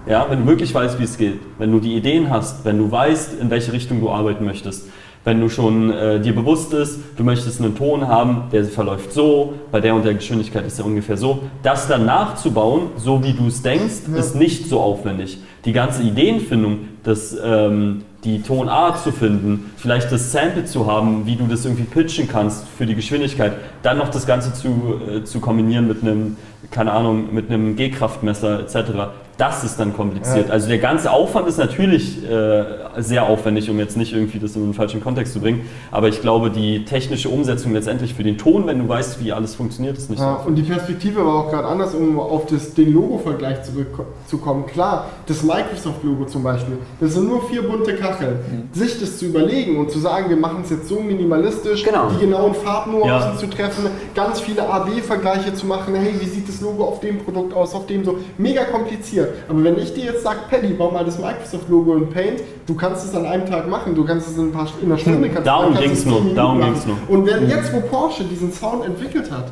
ja, 0.07 0.25
wenn 0.29 0.39
du 0.41 0.47
wirklich 0.47 0.73
weißt, 0.73 0.99
wie 0.99 1.03
es 1.03 1.15
geht, 1.17 1.39
wenn 1.59 1.71
du 1.71 1.79
die 1.79 1.95
Ideen 1.95 2.29
hast, 2.31 2.65
wenn 2.65 2.77
du 2.79 2.91
weißt, 2.91 3.39
in 3.39 3.49
welche 3.51 3.71
Richtung 3.71 4.01
du 4.01 4.09
arbeiten 4.09 4.45
möchtest, 4.45 4.87
wenn 5.23 5.39
du 5.39 5.49
schon 5.49 5.91
äh, 5.91 6.19
dir 6.19 6.33
bewusst 6.33 6.73
ist, 6.73 6.99
du 7.17 7.23
möchtest 7.23 7.61
einen 7.61 7.75
Ton 7.75 8.07
haben, 8.07 8.43
der 8.51 8.65
verläuft 8.65 9.13
so, 9.13 9.53
bei 9.71 9.79
der 9.79 9.93
und 9.93 10.03
der 10.03 10.15
Geschwindigkeit 10.15 10.65
ist 10.65 10.79
er 10.79 10.85
ungefähr 10.85 11.17
so, 11.17 11.43
das 11.63 11.87
dann 11.87 12.05
nachzubauen, 12.05 12.87
so 12.97 13.23
wie 13.23 13.33
du 13.33 13.47
es 13.47 13.61
denkst, 13.61 14.07
ist 14.15 14.35
nicht 14.35 14.67
so 14.67 14.79
aufwendig. 14.79 15.39
Die 15.65 15.73
ganze 15.73 16.01
Ideenfindung, 16.01 16.79
das, 17.03 17.37
ähm, 17.43 18.03
die 18.23 18.41
Tonart 18.41 18.99
zu 18.99 19.11
finden, 19.11 19.71
vielleicht 19.77 20.11
das 20.11 20.31
Sample 20.31 20.65
zu 20.65 20.85
haben, 20.87 21.25
wie 21.25 21.35
du 21.35 21.45
das 21.45 21.65
irgendwie 21.65 21.83
pitchen 21.83 22.27
kannst 22.27 22.67
für 22.77 22.85
die 22.85 22.95
Geschwindigkeit, 22.95 23.53
dann 23.83 23.97
noch 23.97 24.09
das 24.09 24.25
Ganze 24.25 24.53
zu, 24.53 24.99
äh, 25.07 25.23
zu 25.23 25.39
kombinieren 25.39 25.87
mit 25.87 26.01
einem, 26.01 26.37
keine 26.71 26.91
Ahnung, 26.93 27.33
mit 27.33 27.49
einem 27.49 27.75
G-Kraftmesser 27.75 28.61
etc., 28.61 28.91
das 29.37 29.63
ist 29.63 29.79
dann 29.79 29.93
kompliziert. 29.93 30.49
Ja. 30.49 30.53
Also 30.53 30.67
der 30.67 30.77
ganze 30.77 31.11
Aufwand 31.11 31.47
ist 31.47 31.57
natürlich 31.57 32.23
äh, 32.23 32.63
sehr 32.97 33.27
aufwendig, 33.27 33.69
um 33.69 33.79
jetzt 33.79 33.97
nicht 33.97 34.13
irgendwie 34.13 34.39
das 34.39 34.55
in 34.55 34.63
einen 34.63 34.73
falschen 34.73 35.01
Kontext 35.01 35.33
zu 35.33 35.39
bringen. 35.39 35.61
Aber 35.91 36.07
ich 36.07 36.21
glaube, 36.21 36.49
die 36.49 36.85
technische 36.85 37.29
Umsetzung 37.29 37.73
letztendlich 37.73 38.13
für 38.13 38.23
den 38.23 38.37
Ton, 38.37 38.67
wenn 38.67 38.79
du 38.79 38.87
weißt, 38.87 39.23
wie 39.23 39.31
alles 39.31 39.55
funktioniert, 39.55 39.97
ist 39.97 40.09
nicht 40.09 40.19
Ja, 40.19 40.39
so. 40.43 40.47
und 40.47 40.55
die 40.55 40.63
Perspektive 40.63 41.25
war 41.25 41.35
auch 41.45 41.49
gerade 41.51 41.67
anders, 41.67 41.93
um 41.95 42.19
auf 42.19 42.45
das, 42.47 42.73
den 42.73 42.93
Logo-Vergleich 42.93 43.63
zurückzukommen. 43.63 44.65
Klar, 44.65 45.07
das 45.27 45.43
Microsoft-Logo 45.43 46.25
zum 46.25 46.43
Beispiel, 46.43 46.77
das 46.99 47.13
sind 47.13 47.27
nur 47.27 47.43
vier 47.49 47.61
bunte 47.67 47.95
Kacheln. 47.95 48.35
Mhm. 48.71 48.77
Sich 48.77 48.99
das 48.99 49.17
zu 49.17 49.25
überlegen 49.25 49.77
und 49.77 49.91
zu 49.91 49.99
sagen, 49.99 50.29
wir 50.29 50.37
machen 50.37 50.61
es 50.63 50.69
jetzt 50.69 50.87
so 50.87 50.99
minimalistisch, 50.99 51.83
Genau. 51.83 52.09
die 52.09 52.19
genauen 52.25 52.53
Farbnuancen 52.53 53.31
Ja. 53.33 53.37
zu 53.37 53.47
treffen, 53.47 53.85
ganz 54.15 54.39
viele 54.41 54.67
AB-Vergleiche 54.69 55.53
zu 55.53 55.65
machen, 55.65 55.95
hey, 55.95 56.13
wie 56.19 56.25
sieht 56.25 56.47
das 56.47 56.61
Logo 56.61 56.83
auf 56.85 56.99
dem 56.99 57.19
Produkt 57.19 57.53
aus, 57.53 57.73
auf 57.73 57.85
dem 57.87 58.03
so, 58.03 58.17
mega 58.37 58.63
kompliziert. 58.65 59.29
Aber 59.49 59.63
wenn 59.63 59.77
ich 59.77 59.93
dir 59.93 60.05
jetzt 60.05 60.23
sage, 60.23 60.39
Paddy, 60.49 60.69
bau 60.73 60.91
mal 60.91 61.05
das 61.05 61.19
Microsoft-Logo 61.19 61.95
in 61.95 62.09
Paint, 62.09 62.41
du 62.65 62.75
kannst 62.75 63.05
es 63.05 63.15
an 63.15 63.25
einem 63.25 63.45
Tag 63.45 63.67
machen, 63.69 63.95
du 63.95 64.03
kannst 64.05 64.27
es 64.29 64.37
in, 64.37 64.49
ein 64.49 64.51
paar, 64.51 64.67
in 64.81 64.87
einer 64.87 64.97
Stunde 64.97 65.29
kannst, 65.29 65.47
Darum 65.47 65.73
kannst 65.73 65.81
ging's 65.81 65.99
es 65.99 66.05
nur, 66.05 66.21
darum 66.35 66.59
machen. 66.59 66.73
ging's 66.73 66.85
nur. 66.85 66.97
Und 67.09 67.25
wenn 67.25 67.49
jetzt, 67.49 67.73
wo 67.73 67.81
Porsche 67.81 68.23
diesen 68.23 68.51
Sound 68.51 68.85
entwickelt 68.85 69.31
hat, 69.31 69.45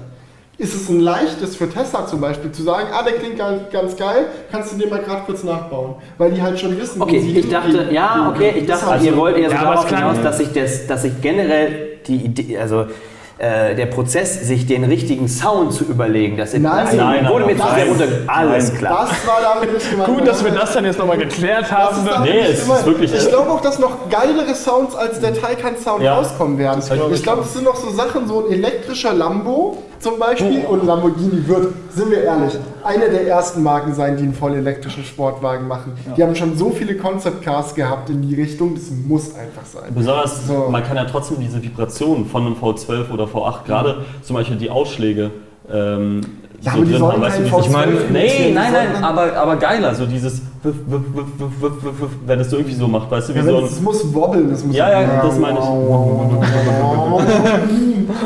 ist 0.58 0.76
es 0.76 0.90
ein 0.90 1.00
leichtes 1.00 1.56
für 1.56 1.70
Tesla 1.70 2.06
zum 2.06 2.20
Beispiel 2.20 2.52
zu 2.52 2.64
sagen, 2.64 2.88
ah, 2.92 3.02
der 3.02 3.14
klingt 3.14 3.38
ganz, 3.38 3.62
ganz 3.72 3.96
geil, 3.96 4.26
kannst 4.52 4.74
du 4.74 4.78
den 4.78 4.90
mal 4.90 5.00
gerade 5.00 5.22
kurz 5.26 5.44
nachbauen. 5.44 5.96
Weil 6.18 6.32
die 6.32 6.42
halt 6.42 6.60
schon 6.60 6.78
wissen, 6.78 7.02
Okay, 7.02 7.24
wie 7.24 7.32
sie 7.34 7.40
ich 7.40 7.50
dachte, 7.50 7.88
ja, 7.92 8.30
okay, 8.30 8.54
ich 8.58 8.66
dachte, 8.66 8.88
Also, 8.88 9.06
ihr 9.06 9.16
wollt 9.16 9.38
eher 9.38 9.50
so 9.50 9.56
ja, 9.56 9.62
darauf 9.64 9.88
hinaus, 9.88 10.18
dass 10.22 10.38
sich, 10.38 10.52
das, 10.52 10.86
dass 10.86 11.04
sich 11.04 11.14
generell 11.22 12.00
die 12.08 12.18
Idee, 12.18 12.58
also 12.58 12.88
äh, 13.40 13.74
der 13.74 13.86
Prozess, 13.86 14.42
sich 14.46 14.66
den 14.66 14.84
richtigen 14.84 15.30
Sound 15.30 15.72
zu 15.74 15.86
überlegen, 15.86 16.36
das 16.36 16.54
Nein, 16.54 16.62
Prinzip 16.84 17.00
nein, 17.00 17.30
wurde 17.30 17.46
mir 17.46 17.56
nein, 17.56 17.68
zu 17.68 17.74
sehr 17.74 17.86
nein. 17.86 17.88
runter. 17.90 18.06
Alles 18.34 18.68
Nein. 18.70 18.78
klar. 18.78 19.08
Das 19.10 19.28
war 19.28 19.40
damit 19.42 19.74
nicht 19.74 19.90
gemeint. 19.90 20.10
Gut, 20.10 20.28
dass 20.28 20.44
wir 20.44 20.52
das 20.52 20.74
dann 20.74 20.84
jetzt 20.86 21.00
nochmal 21.00 21.18
geklärt 21.18 21.64
Das 21.64 21.72
haben. 21.72 21.98
ist 22.06 22.12
damit 22.14 22.30
Nee, 22.34 22.40
es 22.42 22.60
ist 22.68 22.86
wirklich- 22.86 23.14
Ich 23.14 23.28
glaube 23.30 23.50
auch, 23.50 23.62
dass 23.62 23.80
noch 23.80 24.10
geilere 24.10 24.54
Sounds 24.54 24.94
als 24.96 25.20
der 25.22 25.34
Taycan-Sound 25.34 26.04
Ja. 26.04 26.16
rauskommen 26.18 26.58
werden. 26.58 26.84
ich 27.14 27.24
glaube, 27.24 27.44
es 27.44 27.54
sind 27.54 27.64
noch 27.64 27.78
so 27.78 27.90
Sachen, 27.92 28.28
so 28.28 28.46
ein 28.46 28.52
elektrischer 28.52 29.14
Lambo 29.14 29.84
zum 30.00 30.18
Beispiel. 30.20 30.66
Und 30.66 30.86
Lamborghini 30.86 31.48
wird, 31.48 31.74
sind 31.90 32.12
wir 32.12 32.24
ehrlich, 32.24 32.58
eine 32.84 33.10
der 33.10 33.28
ersten 33.28 33.64
Marken 33.64 33.94
sein, 33.94 34.18
die 34.18 34.24
einen 34.24 34.34
voll 34.34 34.54
elektrischen 34.54 35.04
Sportwagen 35.04 35.68
machen. 35.68 35.94
Die 36.16 36.24
haben 36.24 36.36
schon 36.36 36.58
so 36.58 36.70
viele 36.72 36.96
Concept 36.96 37.42
Cars 37.42 37.76
gehabt 37.76 38.10
in 38.10 38.22
die 38.22 38.36
Richtung, 38.36 38.76
das 38.76 38.86
muss 39.08 39.36
einfach 39.36 39.66
sein. 39.66 39.94
Besonders, 39.94 40.48
So. 40.48 40.68
man 40.70 40.84
kann 40.84 40.98
ja 40.98 41.06
trotzdem 41.06 41.38
diese 41.40 41.62
Vibrationen 41.62 42.26
von 42.26 42.46
einem 42.46 42.56
V12 42.56 43.12
oder 43.12 43.26
V8, 43.26 43.66
gerade 43.66 44.06
zum 44.22 44.36
Beispiel 44.36 44.58
die 44.58 44.70
Ausschläge, 44.70 45.32
ähm, 45.72 46.22
Ja, 46.62 46.72
so 46.72 46.78
aber 46.78 46.86
die 46.86 46.92
drin 46.94 47.04
haben. 47.04 47.22
Weißt 47.22 47.40
du, 47.40 47.44
dieses- 47.44 47.54
V12 47.54 48.10
Nee, 48.12 48.52
nein, 48.54 48.74
nein, 48.74 49.04
aber, 49.04 49.34
aber 49.36 49.56
geiler, 49.56 49.96
so 49.96 50.06
dieses, 50.06 50.42
wenn 52.26 52.40
es 52.40 52.50
so 52.50 52.58
irgendwie 52.58 52.76
so 52.76 52.88
macht, 52.88 53.10
weißt 53.10 53.30
du, 53.30 53.34
wie 53.36 53.40
Ja, 53.40 53.46
so 53.46 53.58
ein, 53.58 53.64
es 53.66 53.82
muss 53.82 54.14
wobbeln, 54.14 54.50
das 54.50 54.64
muss 54.66 54.76
Ja, 54.76 55.02
ja, 55.02 55.22
das 55.24 55.38
meine 55.40 55.60
ich. 55.60 55.66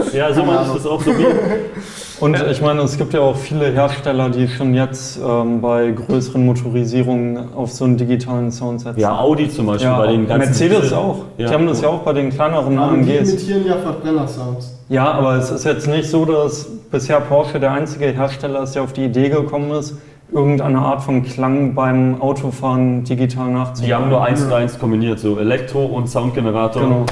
ich. 0.10 0.14
ja, 0.14 0.34
so 0.34 0.44
mache 0.44 0.66
ich 0.68 0.74
das 0.74 0.86
auch 0.86 1.02
so 1.02 1.12
wie, 1.18 1.26
Und 2.20 2.42
ich 2.50 2.62
meine, 2.62 2.82
es 2.82 2.98
gibt 2.98 3.14
ja 3.14 3.22
auch 3.22 3.36
viele 3.36 3.72
Hersteller, 3.72 4.30
die 4.30 4.48
schon 4.48 4.74
jetzt 4.74 5.20
ähm, 5.26 5.62
bei 5.62 5.92
größeren 5.92 6.46
Motorisierungen 6.46 7.54
auf 7.56 7.72
so 7.72 7.86
einen 7.86 7.98
digitalen 7.98 8.52
Sound 8.52 8.82
setzen. 8.82 9.00
ja, 9.00 9.18
Audi 9.18 9.50
zum 9.50 9.66
Beispiel 9.66 9.90
Ja, 9.90 9.98
bei 9.98 10.08
den 10.08 10.28
ganzen... 10.28 10.48
Mercedes 10.70 10.94
auch. 10.94 11.26
Ja. 11.38 11.48
Die 11.48 11.54
haben 11.54 11.68
das 11.68 11.82
ja 11.82 11.90
auch 11.90 12.00
bei 12.00 12.14
den 12.14 12.30
kleineren 12.30 12.78
Aber 12.78 12.96
die 12.98 13.18
AMGs. 13.18 13.34
imitieren 13.34 13.66
ja 13.66 13.78
Verbrenner-Sounds. 13.78 14.80
Ja, 14.90 15.12
aber 15.12 15.36
es 15.36 15.50
ist 15.50 15.66
jetzt 15.66 15.88
nicht 15.88 16.10
so, 16.10 16.24
dass 16.26 16.66
bisher 16.92 17.20
Porsche 17.20 17.60
der 17.60 17.72
einzige 17.72 18.06
Hersteller 18.06 18.64
ist, 18.64 18.76
der 18.76 18.84
auf 18.84 18.94
die 18.94 19.06
Idee 19.06 19.30
gekommen 19.30 19.72
ist, 19.72 19.98
irgendeine 20.32 20.80
Art 20.80 21.02
von 21.02 21.24
Klang 21.24 21.74
beim 21.76 22.22
Autofahren 22.22 23.04
digital 23.04 23.50
nachzumachen. 23.50 23.86
Die 23.86 23.94
haben 23.94 24.10
nur 24.10 24.24
eins 24.24 24.48
zu 24.48 24.54
eins 24.54 24.78
kombiniert, 24.80 25.20
so 25.20 25.38
Elektro 25.40 25.86
und 25.86 26.08
Soundgenerator. 26.10 26.82
Genau. 26.84 27.06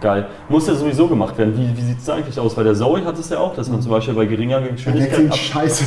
Geil. 0.00 0.26
Muss 0.48 0.66
ja 0.68 0.74
sowieso 0.74 1.08
gemacht 1.08 1.36
werden. 1.38 1.54
Wie, 1.56 1.76
wie 1.76 1.82
sieht 1.84 1.98
es 1.98 2.04
da 2.04 2.14
eigentlich 2.14 2.38
aus? 2.38 2.56
Weil 2.56 2.64
der 2.64 2.74
Zoe 2.74 3.04
hat 3.04 3.18
es 3.18 3.28
ja 3.30 3.38
auch, 3.38 3.54
dass 3.54 3.68
man 3.68 3.82
zum 3.82 3.90
Beispiel 3.90 4.14
bei 4.14 4.26
geringer 4.26 4.60
Der 4.60 4.70
Geschwindigkeit 4.72 5.14
klingt 5.14 5.32
ab. 5.32 5.38
scheiße. 5.38 5.84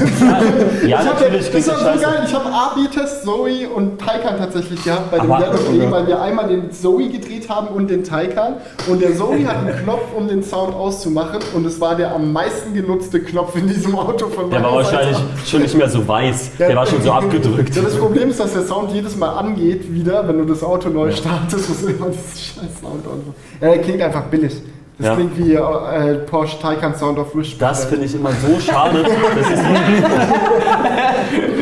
Ja, 0.85 0.99
ich 1.01 1.07
hab, 1.07 1.19
natürlich 1.21 1.49
das 1.49 1.67
war 1.67 1.73
das 1.75 1.83
so 1.83 1.87
scheiße. 1.89 2.03
geil. 2.03 2.23
Ich 2.27 2.33
habe 2.33 2.45
A-B-Test 2.49 3.23
Zoe 3.23 3.69
und 3.73 3.99
Taycan 3.99 4.37
tatsächlich 4.37 4.83
gehabt 4.83 5.11
bei 5.11 5.19
dem 5.19 5.29
Day, 5.29 5.91
weil 5.91 6.07
wir 6.07 6.21
einmal 6.21 6.49
den 6.49 6.71
Zoe 6.71 7.07
gedreht 7.07 7.47
haben 7.49 7.67
und 7.69 7.89
den 7.89 8.03
Taycan. 8.03 8.55
Und 8.89 9.01
der 9.01 9.15
Zoe 9.15 9.47
hat 9.47 9.57
einen 9.57 9.77
Knopf, 9.83 10.13
um 10.17 10.27
den 10.27 10.43
Sound 10.43 10.73
auszumachen. 10.75 11.39
Und 11.55 11.65
es 11.65 11.79
war 11.79 11.95
der 11.95 12.13
am 12.13 12.33
meisten 12.33 12.73
genutzte 12.73 13.21
Knopf 13.21 13.55
in 13.55 13.67
diesem 13.67 13.95
Auto 13.97 14.27
von 14.27 14.49
Der 14.49 14.61
war 14.61 14.73
wahrscheinlich 14.75 15.17
schon 15.45 15.61
nicht 15.61 15.75
mehr 15.75 15.89
so 15.89 16.05
weiß. 16.05 16.51
Der 16.59 16.75
war 16.75 16.85
schon 16.85 17.01
so 17.01 17.11
abgedrückt. 17.13 17.75
Ja, 17.75 17.81
das 17.81 17.95
Problem 17.95 18.29
ist, 18.29 18.39
dass 18.41 18.53
der 18.53 18.63
Sound 18.63 18.91
jedes 18.91 19.15
Mal 19.15 19.29
angeht 19.29 19.93
wieder, 19.93 20.27
wenn 20.27 20.37
du 20.37 20.43
das 20.45 20.63
Auto 20.63 20.89
neu 20.89 21.11
startest, 21.11 21.69
muss 21.69 21.81
immer 21.83 22.07
dieses 22.09 22.41
scheiß 22.45 22.81
Sound 22.81 23.07
und 23.07 23.25
so. 23.25 23.33
Ja, 23.65 23.71
der 23.73 23.81
klingt 23.81 24.01
einfach 24.01 24.23
billig. 24.25 24.48
Das 24.99 25.07
Ja. 25.07 25.15
klingt 25.15 25.37
wie 25.37 25.53
äh, 25.53 26.15
Porsche 26.25 26.59
Taycan 26.59 26.93
Sound 26.93 27.17
of 27.19 27.33
Wish. 27.33 27.57
Das 27.57 27.85
finde 27.85 28.03
ich 28.05 28.13
immer 28.15 28.31
so 28.33 28.59
schade. 28.59 29.01
Das 29.01 29.49
ist 29.49 29.63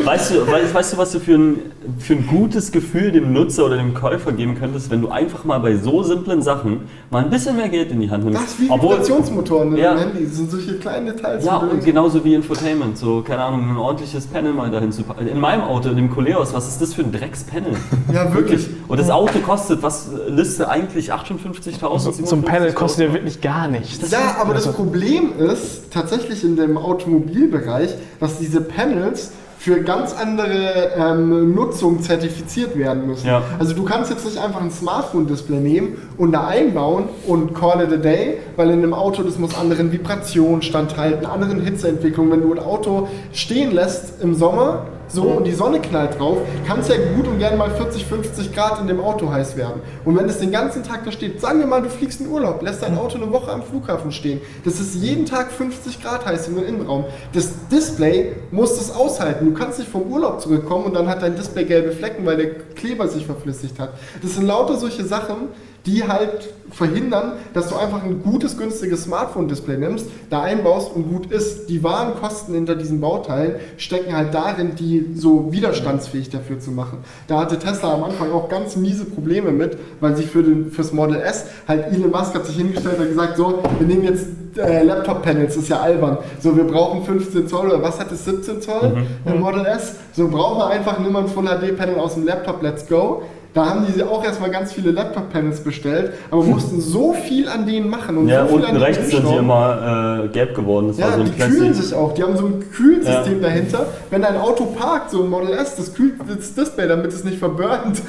weißt, 0.04 0.34
du, 0.34 0.46
weißt, 0.50 0.74
weißt 0.74 0.92
du, 0.92 0.96
was 0.98 1.12
du 1.12 1.20
für 1.20 1.34
ein, 1.34 1.56
für 1.98 2.14
ein 2.14 2.26
gutes 2.26 2.72
Gefühl 2.72 3.12
dem 3.12 3.32
Nutzer 3.32 3.66
oder 3.66 3.76
dem 3.76 3.94
Käufer 3.94 4.32
geben 4.32 4.56
könntest, 4.58 4.90
wenn 4.90 5.00
du 5.02 5.08
einfach 5.10 5.44
mal 5.44 5.58
bei 5.60 5.76
so 5.76 6.02
simplen 6.02 6.42
Sachen 6.42 6.80
mal 7.10 7.22
ein 7.24 7.30
bisschen 7.30 7.54
mehr 7.56 7.68
Geld 7.68 7.90
in 7.92 8.00
die 8.00 8.10
Hand 8.10 8.24
nimmst? 8.24 8.40
Das 8.42 8.50
ist 8.52 8.60
wie 8.60 8.70
Obwohl, 8.70 8.92
Vibrationsmotoren 8.94 9.76
Ja. 9.76 9.94
dem 9.94 9.98
Handy. 10.00 10.24
Das 10.24 10.36
sind 10.36 10.50
solche 10.50 10.74
kleinen 10.78 11.06
Details. 11.06 11.44
ja, 11.44 11.56
und 11.58 11.84
genauso 11.84 12.24
wie 12.24 12.34
Infotainment. 12.34 12.98
So, 12.98 13.22
keine 13.22 13.42
Ahnung, 13.44 13.70
ein 13.70 13.76
ordentliches 13.76 14.26
Panel 14.26 14.52
mal 14.52 14.68
dahin 14.70 14.90
zu 14.92 15.02
packen. 15.04 15.26
In 15.28 15.38
meinem 15.40 15.62
Auto, 15.62 15.90
in 15.90 15.96
dem 15.96 16.10
Coleos, 16.10 16.52
was 16.54 16.66
ist 16.68 16.80
das 16.82 16.94
für 16.94 17.02
ein 17.02 17.12
Dreckspanel? 17.12 17.72
Ja, 18.12 18.32
wirklich. 18.34 18.66
Und 18.88 18.98
das 18.98 19.10
Auto 19.10 19.38
kostet, 19.40 19.82
was 19.82 20.08
Liste 20.28 20.68
eigentlich 20.68 21.12
58.000? 21.12 22.24
So 22.26 22.36
ein 22.36 22.42
Panel 22.42 22.72
kostet 22.72 23.06
ja 23.08 23.12
wirklich 23.12 23.27
gar 23.40 23.68
nichts. 23.68 24.10
Ja, 24.10 24.36
aber 24.40 24.54
das 24.54 24.72
Problem 24.72 25.32
ist 25.38 25.92
tatsächlich 25.92 26.44
in 26.44 26.56
dem 26.56 26.76
Automobilbereich, 26.76 27.90
dass 28.20 28.38
diese 28.38 28.60
Panels 28.60 29.32
für 29.58 29.80
ganz 29.82 30.14
andere 30.14 30.92
ähm, 30.96 31.54
Nutzung 31.54 32.00
zertifiziert 32.00 32.78
werden 32.78 33.06
müssen. 33.06 33.26
Ja. 33.26 33.42
Also 33.58 33.74
du 33.74 33.82
kannst 33.82 34.10
jetzt 34.10 34.24
nicht 34.24 34.38
einfach 34.38 34.60
ein 34.60 34.70
Smartphone-Display 34.70 35.58
nehmen 35.58 35.96
und 36.16 36.32
da 36.32 36.46
einbauen 36.46 37.08
und 37.26 37.54
call 37.54 37.82
it 37.82 37.92
a 37.92 37.96
day, 37.96 38.38
weil 38.56 38.70
in 38.70 38.78
einem 38.78 38.94
Auto, 38.94 39.22
das 39.24 39.36
muss 39.38 39.58
anderen 39.58 39.90
Vibrationen 39.90 40.62
standhalten, 40.62 41.26
anderen 41.26 41.60
Hitzeentwicklungen. 41.60 42.30
Wenn 42.30 42.42
du 42.42 42.52
ein 42.52 42.60
Auto 42.60 43.08
stehen 43.32 43.72
lässt 43.72 44.22
im 44.22 44.34
Sommer, 44.34 44.86
so 45.08 45.22
und 45.22 45.44
die 45.44 45.52
Sonne 45.52 45.80
knallt 45.80 46.18
drauf, 46.18 46.38
kann 46.66 46.80
es 46.80 46.88
ja 46.88 46.96
gut 47.14 47.26
und 47.26 47.38
gern 47.38 47.56
mal 47.58 47.70
40, 47.70 48.04
50 48.04 48.54
Grad 48.54 48.80
in 48.80 48.86
dem 48.86 49.00
Auto 49.00 49.30
heiß 49.30 49.56
werden. 49.56 49.80
Und 50.04 50.16
wenn 50.16 50.26
es 50.26 50.38
den 50.38 50.50
ganzen 50.50 50.82
Tag 50.82 51.04
da 51.04 51.12
steht, 51.12 51.40
sagen 51.40 51.60
wir 51.60 51.66
mal, 51.66 51.82
du 51.82 51.88
fliegst 51.88 52.20
in 52.20 52.28
Urlaub, 52.28 52.62
lässt 52.62 52.82
dein 52.82 52.96
Auto 52.98 53.16
eine 53.16 53.32
Woche 53.32 53.50
am 53.50 53.62
Flughafen 53.62 54.12
stehen, 54.12 54.40
das 54.64 54.80
ist 54.80 54.94
jeden 54.96 55.26
Tag 55.26 55.50
50 55.50 56.02
Grad 56.02 56.26
heiß 56.26 56.48
im 56.48 56.62
Innenraum. 56.62 57.04
Das 57.32 57.52
Display 57.70 58.36
muss 58.50 58.76
das 58.76 58.94
aushalten. 58.94 59.46
Du 59.46 59.52
kannst 59.52 59.78
nicht 59.78 59.90
vom 59.90 60.02
Urlaub 60.12 60.40
zurückkommen 60.40 60.84
und 60.84 60.94
dann 60.94 61.08
hat 61.08 61.22
dein 61.22 61.36
Display 61.36 61.64
gelbe 61.64 61.92
Flecken, 61.92 62.24
weil 62.26 62.36
der 62.36 62.50
Kleber 62.74 63.08
sich 63.08 63.26
verflüssigt 63.26 63.78
hat. 63.78 63.90
Das 64.22 64.34
sind 64.34 64.46
lauter 64.46 64.76
solche 64.76 65.04
Sachen, 65.04 65.48
die 65.86 66.06
halt 66.06 66.52
verhindern, 66.70 67.32
dass 67.54 67.68
du 67.68 67.76
einfach 67.76 68.02
ein 68.02 68.22
gutes, 68.22 68.58
günstiges 68.58 69.04
Smartphone-Display 69.04 69.78
nimmst, 69.78 70.06
da 70.28 70.42
einbaust 70.42 70.94
und 70.94 71.08
gut 71.08 71.32
ist. 71.32 71.68
Die 71.68 71.82
wahren 71.82 72.14
Kosten 72.20 72.54
hinter 72.54 72.74
diesen 72.74 73.00
Bauteilen 73.00 73.56
stecken 73.78 74.14
halt 74.14 74.34
darin, 74.34 74.74
die 74.76 75.14
so 75.14 75.50
widerstandsfähig 75.50 76.30
dafür 76.30 76.58
zu 76.58 76.70
machen. 76.70 76.98
Da 77.26 77.40
hatte 77.40 77.58
Tesla 77.58 77.94
am 77.94 78.04
Anfang 78.04 78.32
auch 78.32 78.48
ganz 78.48 78.76
miese 78.76 79.04
Probleme 79.06 79.50
mit, 79.50 79.78
weil 80.00 80.16
sich 80.16 80.26
für 80.26 80.42
den, 80.42 80.70
fürs 80.70 80.92
Model 80.92 81.20
S 81.20 81.46
halt 81.66 81.92
Elon 81.92 82.10
Musk 82.10 82.34
hat 82.34 82.44
sich 82.44 82.56
hingestellt 82.56 82.98
und 82.98 83.08
gesagt, 83.08 83.36
so, 83.36 83.62
wir 83.78 83.86
nehmen 83.86 84.04
jetzt 84.04 84.26
äh, 84.58 84.82
Laptop-Panels, 84.82 85.54
das 85.54 85.64
ist 85.64 85.68
ja 85.68 85.80
albern. 85.80 86.18
So, 86.40 86.56
wir 86.56 86.64
brauchen 86.64 87.02
15 87.04 87.48
Zoll 87.48 87.68
oder 87.68 87.82
was 87.82 87.98
hat 87.98 88.12
es, 88.12 88.24
17 88.24 88.60
Zoll 88.60 89.06
im 89.24 89.40
Model 89.40 89.64
S? 89.64 89.94
So, 90.12 90.28
brauchen 90.28 90.58
wir 90.58 90.66
einfach, 90.68 90.98
nimm 90.98 91.12
mal 91.12 91.22
ein 91.22 91.28
Full 91.28 91.46
HD-Panel 91.46 91.98
aus 91.98 92.14
dem 92.14 92.26
Laptop, 92.26 92.62
let's 92.62 92.86
go. 92.86 93.22
Da 93.58 93.70
haben 93.70 93.84
die 93.92 94.00
auch 94.04 94.22
erstmal 94.24 94.50
ganz 94.50 94.72
viele 94.72 94.92
Laptop-Panels 94.92 95.60
bestellt, 95.64 96.12
aber 96.30 96.44
mussten 96.44 96.80
so 96.80 97.12
viel 97.12 97.48
an 97.48 97.66
denen 97.66 97.90
machen 97.90 98.16
und 98.16 98.28
Ja, 98.28 98.42
so 98.42 98.46
viel 98.46 98.54
unten 98.56 98.66
an 98.68 98.72
denen 98.74 98.84
rechts 98.84 99.10
sind 99.10 99.28
die 99.28 99.34
immer 99.34 100.22
äh, 100.24 100.28
gelb 100.28 100.54
geworden. 100.54 100.86
Das 100.88 100.98
war 101.00 101.08
Ja, 101.08 101.14
so 101.14 101.20
ein 101.22 101.26
die 101.26 101.32
Plastik- 101.32 101.58
kühlen 101.58 101.74
sich 101.74 101.92
auch. 101.94 102.14
Die 102.14 102.22
haben 102.22 102.36
so 102.36 102.46
ein 102.46 102.64
Kühlsystem 102.70 103.42
Ja. 103.42 103.48
dahinter. 103.48 103.86
Wenn 104.10 104.22
dein 104.22 104.36
Auto 104.36 104.64
parkt, 104.66 105.10
so 105.10 105.24
ein 105.24 105.28
Model 105.28 105.54
S, 105.54 105.74
das 105.74 105.92
kühlt 105.92 106.14
das 106.28 106.54
Display, 106.54 106.86
damit 106.86 107.12
es 107.12 107.24
nicht 107.24 107.38
verbrennt. 107.40 108.00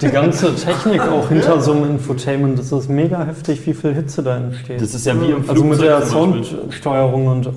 Die 0.00 0.08
ganze 0.10 0.54
Technik 0.64 1.00
auch 1.02 1.28
hinter 1.28 1.60
so 1.60 1.72
einem 1.72 1.90
Infotainment, 1.90 2.56
das 2.56 2.70
ist 2.70 2.88
mega 2.88 3.24
heftig, 3.24 3.66
wie 3.66 3.74
viel 3.74 3.94
Hitze 3.94 4.22
da 4.22 4.36
entsteht. 4.36 4.80
Das 4.80 4.94
ist 4.94 5.04
ja 5.06 5.20
wie 5.20 5.30
im 5.32 5.42
Flugzeug 5.42 5.48
also 5.50 5.64
mit 5.64 5.80
der. 5.82 6.02
Soundsteuerung 6.02 7.26
und 7.26 7.48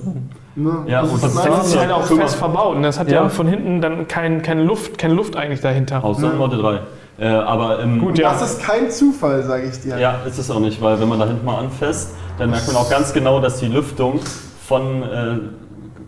Ne? 0.60 0.72
Ja, 0.88 1.04
Das 1.04 1.12
meistens- 1.36 1.44
Das 1.46 1.68
ist 1.68 1.78
halt 1.80 1.92
auch 1.92 2.02
fest 2.04 2.34
verbaut. 2.34 2.76
Und 2.78 2.82
das 2.82 2.98
hat 2.98 3.12
ja, 3.12 3.22
Ja. 3.22 3.30
von 3.30 3.48
hinten 3.48 3.80
dann 3.80 4.08
kein, 4.08 4.42
keine, 4.42 4.64
Luft, 4.64 4.98
keine 4.98 5.14
Luft 5.14 5.36
eigentlich 5.36 5.62
dahinter. 5.62 6.04
Außer 6.04 6.32
im 6.32 6.40
Model 6.40 6.60
3. 6.60 6.80
Äh, 7.20 7.28
aber 7.28 7.80
im, 7.80 8.00
Gut, 8.00 8.20
ja. 8.20 8.32
Das 8.32 8.54
ist 8.54 8.62
kein 8.62 8.92
Zufall, 8.92 9.44
sage 9.44 9.68
ich 9.68 9.80
dir. 9.82 9.98
Ja, 9.98 10.22
ist 10.28 10.38
es 10.38 10.52
auch 10.52 10.60
nicht, 10.60 10.82
weil 10.82 11.00
wenn 11.00 11.10
man 11.10 11.20
da 11.20 11.26
hinten 11.28 11.46
mal 11.46 11.58
anfasst, 11.60 12.12
dann 12.38 12.52
merkt 12.52 12.68
man 12.68 12.76
auch 12.76 12.90
ganz 12.90 13.14
genau, 13.14 13.40
dass 13.40 13.60
die 13.60 13.68
Lüftung 13.68 14.20
von 14.68 15.02
äh, 15.04 15.40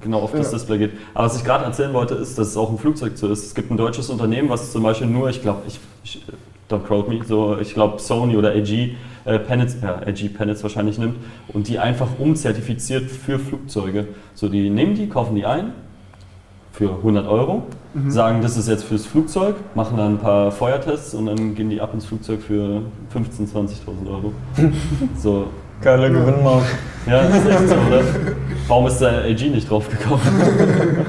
genau 0.02 0.19
auf 0.19 0.32
das 0.32 0.48
Ja. 0.48 0.58
Display 0.58 0.78
geht. 0.78 0.91
Aber 1.13 1.26
was 1.26 1.38
ich 1.38 1.43
gerade 1.43 1.65
erzählen 1.65 1.93
wollte, 1.93 2.13
ist, 2.15 2.38
dass 2.38 2.50
es 2.50 2.58
auch 2.58 2.69
im 2.69 2.78
Flugzeug 2.78 3.13
so 3.15 3.28
ist. 3.28 3.43
Es 3.43 3.56
gibt 3.56 3.72
ein 3.72 3.78
deutsches 3.78 4.10
Unternehmen, 4.10 4.50
was 4.50 4.72
zum 4.72 4.84
Beispiel 4.84 5.08
nur, 5.08 5.30
ich 5.30 5.41
glaube, 5.41 5.63
ich, 5.67 5.80
ich 6.04 6.22
don't 6.69 6.84
quote 6.84 7.10
me, 7.10 7.19
so 7.26 7.58
ich 7.60 7.74
glaube 7.74 8.00
Sony 8.00 8.38
oder 8.38 8.54
LG 8.54 8.91
äh, 9.26 9.39
Panels, 9.39 9.78
ja, 9.82 10.00
LG 10.06 10.30
Panels 10.38 10.62
wahrscheinlich 10.62 11.00
nimmt 11.00 11.15
und 11.48 11.67
die 11.67 11.80
einfach 11.80 12.08
umzertifiziert 12.19 13.10
für 13.10 13.39
Flugzeuge. 13.39 14.08
So, 14.36 14.48
die 14.50 14.69
nehmen 14.69 14.93
die, 14.93 15.10
kaufen 15.10 15.36
die 15.36 15.45
ein 15.45 15.74
für 16.79 16.91
100 16.95 17.27
Euro, 17.27 17.63
sagen, 18.07 18.39
das 18.41 18.55
ist 18.55 18.69
jetzt 18.69 18.85
fürs 18.85 19.05
Flugzeug, 19.05 19.55
machen 19.75 19.97
dann 19.97 20.13
ein 20.13 20.17
paar 20.17 20.49
Feuertests 20.49 21.13
und 21.13 21.25
dann 21.25 21.53
gehen 21.53 21.69
die 21.69 21.81
ab 21.81 21.93
ins 21.93 22.05
Flugzeug 22.05 22.41
für 22.41 22.81
15.000, 23.13 23.51
20.000 23.53 24.09
Euro. 24.09 24.31
so, 25.17 25.47
Geile 25.81 26.09
Gewinnmarge. 26.09 26.65
ja, 27.05 27.23
das 27.23 27.37
ist 27.39 27.49
echt 27.49 27.67
so, 27.67 27.75
oder? 27.75 28.01
Warum 28.69 28.87
ist 28.87 28.99
da 28.99 29.09
LG 29.25 29.49
nicht 29.51 29.69
draufgekommen? 29.69 30.21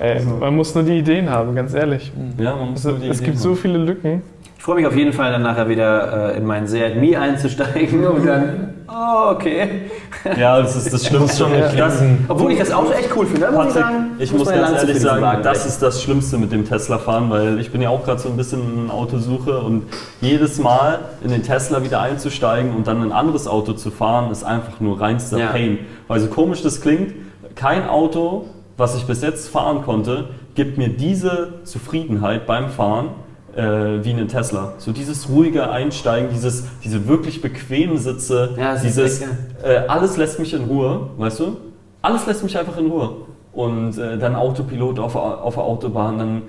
Ey, 0.00 0.20
man 0.40 0.56
muss 0.56 0.74
nur 0.74 0.82
die 0.82 0.98
Ideen 0.98 1.30
haben, 1.30 1.54
ganz 1.54 1.74
ehrlich. 1.74 2.10
Ja, 2.38 2.56
man 2.56 2.70
muss 2.72 2.84
Also, 2.84 2.90
nur 2.98 2.98
die 3.06 3.08
es 3.08 3.18
Idee 3.18 3.26
gibt 3.26 3.36
haben. 3.36 3.42
so 3.42 3.54
viele 3.54 3.78
Lücken. 3.78 4.22
Ich 4.62 4.64
freue 4.64 4.76
mich 4.76 4.86
auf 4.86 4.94
jeden 4.94 5.12
Fall 5.12 5.32
dann 5.32 5.42
nachher 5.42 5.68
wieder 5.68 6.34
äh, 6.34 6.36
in 6.36 6.46
meinen 6.46 6.68
Seat 6.68 6.94
Mi 6.94 7.16
einzusteigen 7.16 8.06
und 8.06 8.24
dann, 8.24 8.74
oh, 8.86 9.32
okay. 9.32 9.90
Ja, 10.38 10.62
das 10.62 10.76
ist 10.76 10.92
das 10.92 11.04
Schlimmste. 11.04 11.36
schon 11.42 11.50
nicht 11.60 11.76
das, 11.76 12.00
Obwohl 12.28 12.52
ich 12.52 12.60
das 12.60 12.70
auch 12.70 12.94
echt 12.94 13.08
cool 13.16 13.26
finde, 13.26 13.50
muss 13.50 13.66
ich 13.66 13.74
Patrick, 13.74 13.82
sagen. 13.82 14.10
ich 14.20 14.32
muss 14.32 14.44
meine 14.44 14.60
ganz 14.60 14.78
ehrlich 14.78 15.00
sagen, 15.00 15.20
Wagen 15.20 15.42
das 15.42 15.66
ist 15.66 15.82
das 15.82 16.00
Schlimmste 16.00 16.38
mit 16.38 16.52
dem 16.52 16.64
Tesla-Fahren, 16.64 17.28
weil 17.28 17.58
ich 17.58 17.72
bin 17.72 17.82
ja 17.82 17.88
auch 17.88 18.04
gerade 18.04 18.20
so 18.20 18.28
ein 18.28 18.36
bisschen 18.36 18.84
in 18.84 18.90
Autosuche 18.92 19.58
und 19.58 19.82
jedes 20.20 20.60
Mal 20.60 21.00
in 21.24 21.32
den 21.32 21.42
Tesla 21.42 21.82
wieder 21.82 22.00
einzusteigen 22.00 22.72
und 22.72 22.86
dann 22.86 23.02
ein 23.02 23.10
anderes 23.10 23.48
Auto 23.48 23.72
zu 23.72 23.90
fahren, 23.90 24.30
ist 24.30 24.44
einfach 24.44 24.78
nur 24.78 25.00
reinster 25.00 25.38
Ja. 25.38 25.48
Pain. 25.48 25.80
Weil 26.06 26.20
so 26.20 26.28
komisch 26.28 26.62
das 26.62 26.80
klingt, 26.80 27.14
kein 27.56 27.88
Auto, 27.88 28.44
was 28.76 28.94
ich 28.94 29.08
bis 29.08 29.22
jetzt 29.22 29.48
fahren 29.48 29.82
konnte, 29.82 30.26
gibt 30.54 30.78
mir 30.78 30.88
diese 30.88 31.54
Zufriedenheit 31.64 32.46
beim 32.46 32.68
Fahren 32.68 33.08
äh, 33.56 34.04
wie 34.04 34.10
ein 34.12 34.28
Tesla. 34.28 34.72
So 34.78 34.92
dieses 34.92 35.28
ruhige 35.28 35.70
Einsteigen, 35.70 36.30
dieses, 36.32 36.64
diese 36.82 37.06
wirklich 37.08 37.40
bequemen 37.42 37.98
Sitze, 37.98 38.54
Ja, 38.58 38.76
dieses 38.76 39.20
äh, 39.62 39.76
alles 39.88 40.16
lässt 40.16 40.38
mich 40.38 40.54
in 40.54 40.64
Ruhe, 40.64 41.08
weißt 41.18 41.40
du? 41.40 41.56
Alles 42.00 42.26
lässt 42.26 42.42
mich 42.42 42.56
einfach 42.58 42.76
in 42.78 42.86
Ruhe. 42.86 43.10
Und 43.52 43.98
äh, 43.98 44.16
dann 44.18 44.34
Autopilot 44.34 44.98
auf, 44.98 45.14
auf 45.14 45.54
der 45.54 45.62
Autobahn, 45.62 46.18
dann, 46.18 46.42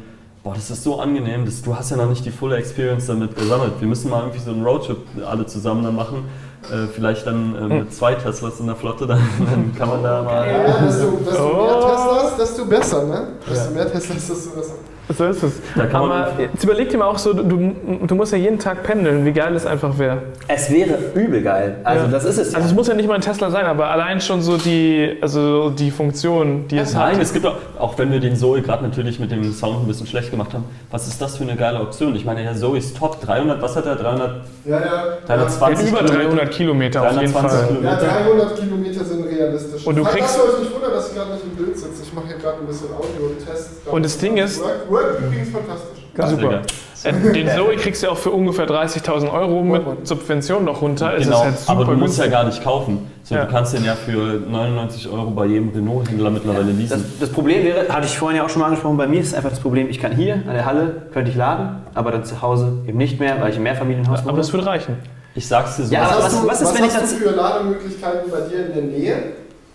boah, 0.44 0.54
das 0.54 0.72
ist 0.72 0.84
so 0.84 1.00
angenehm, 1.00 1.46
das, 1.46 1.62
du 1.62 1.76
hast 1.76 1.92
ja 1.92 1.98
noch 1.98 2.10
nicht 2.10 2.26
die 2.26 2.32
volle 2.32 2.56
Experience 2.56 3.08
damit 3.08 3.36
gesammelt. 3.36 3.74
Wir 3.80 3.88
müssen 3.88 4.10
mal 4.10 4.22
irgendwie 4.22 4.40
so 4.40 4.52
einen 4.52 4.64
Roadtrip 4.64 4.98
alle 5.30 5.46
zusammen 5.46 5.84
dann 5.84 5.96
machen. 5.96 6.24
Äh, 6.72 6.88
vielleicht 6.88 7.28
dann 7.28 7.56
äh, 7.56 7.80
mit 7.80 7.94
zwei 7.94 8.14
Teslas 8.16 8.62
in 8.62 8.68
der 8.68 8.78
Flotte, 8.78 9.06
dann, 9.08 9.20
dann 9.52 9.76
kann 9.78 9.90
man 9.90 10.02
da 10.02 10.24
mal. 10.24 10.48
Ja, 10.48 10.86
desto, 10.86 11.12
desto 11.26 11.44
mehr 11.44 11.78
Oh. 11.78 11.90
Teslas, 11.90 12.38
desto 12.40 12.66
besser, 12.66 13.04
ne? 13.06 13.28
Desto 13.52 13.74
mehr 13.74 13.92
Teslas, 13.92 14.28
desto 14.30 14.56
besser. 14.56 14.74
So 15.16 15.26
ist 15.26 15.44
es. 15.44 15.54
Da 15.76 15.86
kann 15.86 16.08
man- 16.08 16.12
Aber 16.24 16.40
jetzt 16.42 16.64
überleg 16.64 16.90
dir 16.90 16.98
mal 16.98 17.06
auch 17.08 17.18
so, 17.18 17.34
du, 17.34 17.76
du 18.08 18.16
musst 18.16 18.32
ja 18.32 18.38
jeden 18.38 18.58
Tag 18.58 18.84
pendeln, 18.84 19.26
wie 19.26 19.34
geil 19.34 19.54
es 19.56 19.66
einfach 19.66 19.98
wäre. 20.00 20.20
Es 20.48 20.72
wäre 20.72 20.98
übel 21.14 21.42
geil. 21.42 21.76
Also 21.84 22.06
Ja. 22.06 22.12
das 22.12 22.24
ist 22.26 22.38
es. 22.38 22.56
Also 22.56 22.68
es 22.70 22.74
muss 22.74 22.88
ja 22.88 22.94
nicht 22.94 23.08
mal 23.08 23.16
ein 23.16 23.22
Tesla 23.22 23.52
sein, 23.52 23.66
aber 23.66 23.90
allein 23.90 24.22
schon 24.22 24.42
so 24.42 24.56
die, 24.58 25.18
also 25.22 25.70
die 25.72 25.92
Funktion, 25.92 26.68
die 26.70 26.78
es 26.78 26.94
Nein, 26.94 27.16
hat. 27.16 27.22
es 27.22 27.34
gibt 27.34 27.46
auch, 27.46 27.56
auch 27.78 27.98
wenn 27.98 28.12
wir 28.12 28.20
den 28.22 28.36
Zoe 28.36 28.62
gerade 28.62 28.84
natürlich 28.84 29.20
mit 29.20 29.30
dem 29.32 29.52
Sound 29.52 29.82
ein 29.84 29.88
bisschen 29.88 30.08
schlecht 30.08 30.32
gemacht 30.32 30.54
haben, 30.54 30.64
was 30.90 31.08
ist 31.08 31.22
das 31.22 31.38
für 31.38 31.44
eine 31.44 31.56
geile 31.58 31.80
Option? 31.82 32.16
Ich 32.16 32.24
meine, 32.26 32.42
der 32.44 32.56
Zoe 32.56 32.78
ist 32.78 32.98
top, 32.98 33.20
300, 33.22 33.62
was 33.62 33.76
hat 33.76 33.86
er? 33.86 33.96
300, 33.98 34.42
Ja, 34.66 34.80
ja. 34.80 35.04
320 35.28 35.90
über 35.90 36.04
300 36.04 36.50
Kilometer 36.52 37.02
auf 37.02 37.12
jeden 37.20 37.34
320 37.34 37.60
Fall. 37.60 37.68
Kilometer. 37.68 38.04
Ja, 38.04 38.24
300 38.24 38.60
Kilometer 38.60 39.04
sind 39.06 39.26
realistisch. 39.26 39.86
Und 39.86 39.96
du 39.98 40.04
Falls 40.04 40.16
kriegst- 40.16 40.38
ihr 40.38 40.44
euch 40.54 40.60
nicht 40.62 40.74
wundert, 40.74 40.83
dass 41.04 41.12
ich 41.12 41.18
gerade 41.18 41.34
nicht 41.34 41.44
im 41.44 41.56
Bild 41.66 41.78
sitze. 41.78 42.04
Ich 42.04 42.14
mache 42.14 42.28
hier 42.28 42.38
gerade 42.38 42.60
ein 42.60 42.68
bisschen 42.68 42.88
Audio 42.94 43.28
und 43.30 43.46
Test. 43.46 43.70
Und 43.90 44.04
das 44.06 44.18
Ding 44.18 44.38
ist- 44.38 44.62
Work, 44.62 44.90
work 44.90 45.20
übrigens 45.20 45.50
fantastisch. 45.50 46.00
Super. 46.16 46.62
Äh, 47.06 47.34
Den 47.34 47.50
Zoe 47.50 47.76
kriegst 47.76 48.04
du 48.04 48.10
auch 48.10 48.18
für 48.18 48.30
ungefähr 48.30 48.66
30.000 48.68 49.34
Euro 49.34 49.62
mit 49.64 50.08
Subvention 50.08 50.64
noch 50.64 50.82
runter. 50.82 51.16
Es 51.18 51.24
Genau, 51.26 51.38
ist 51.40 51.44
halt 51.44 51.60
super 51.60 51.72
aber 51.72 51.86
du 51.86 51.92
musst 51.98 52.20
ja 52.20 52.28
gar 52.28 52.44
nicht 52.46 52.64
kaufen. 52.64 53.12
So, 53.24 53.34
Ja. 53.36 53.46
Du 53.46 53.52
kannst 53.52 53.74
den 53.74 53.84
ja 53.84 53.96
für 53.96 54.40
99 54.48 55.10
Euro 55.10 55.32
bei 55.32 55.46
jedem 55.48 55.70
Renault-Händler 55.70 56.30
mittlerweile 56.30 56.66
Das, 56.68 56.78
leasen. 56.78 57.14
das 57.20 57.30
Problem 57.30 57.64
wäre, 57.66 57.90
hatte 57.90 58.06
ich 58.06 58.18
vorhin 58.18 58.38
ja 58.38 58.46
auch 58.46 58.50
schon 58.50 58.60
mal 58.62 58.68
angesprochen, 58.68 58.96
bei 58.98 59.08
mir 59.08 59.20
ist 59.22 59.34
einfach 59.34 59.50
das 59.50 59.60
Problem, 59.60 59.90
ich 59.90 60.00
kann 60.00 60.12
hier 60.16 60.36
an 60.36 60.54
der 60.54 60.66
Halle, 60.66 61.08
könnte 61.12 61.32
ich 61.32 61.36
laden, 61.36 61.82
aber 61.96 62.12
dann 62.12 62.24
zu 62.26 62.42
Hause 62.44 62.74
eben 62.88 62.98
nicht 63.00 63.20
mehr, 63.20 63.42
weil 63.42 63.50
ich 63.50 63.58
im 63.58 63.64
Mehrfamilienhaus 63.64 64.20
Aber 64.20 64.30
wohne. 64.30 64.38
das 64.38 64.54
würde 64.54 64.68
reichen. 64.68 64.96
Ich 65.36 65.48
sag's 65.48 65.78
dir 65.78 65.86
so. 65.86 65.94
Ja, 65.94 66.02
was 66.04 66.12
aber 66.12 66.24
hast, 66.24 66.34
was- 66.36 66.48
was 66.48 66.62
ist, 66.62 66.74
was 66.80 66.82
hast 66.96 67.02
das- 67.02 67.10
du 67.20 67.26
für 67.28 67.32
Lademöglichkeiten 67.32 68.30
bei 68.32 68.42
dir 68.42 68.68
in 68.68 68.74
der 68.74 68.84
Nähe? 68.84 69.16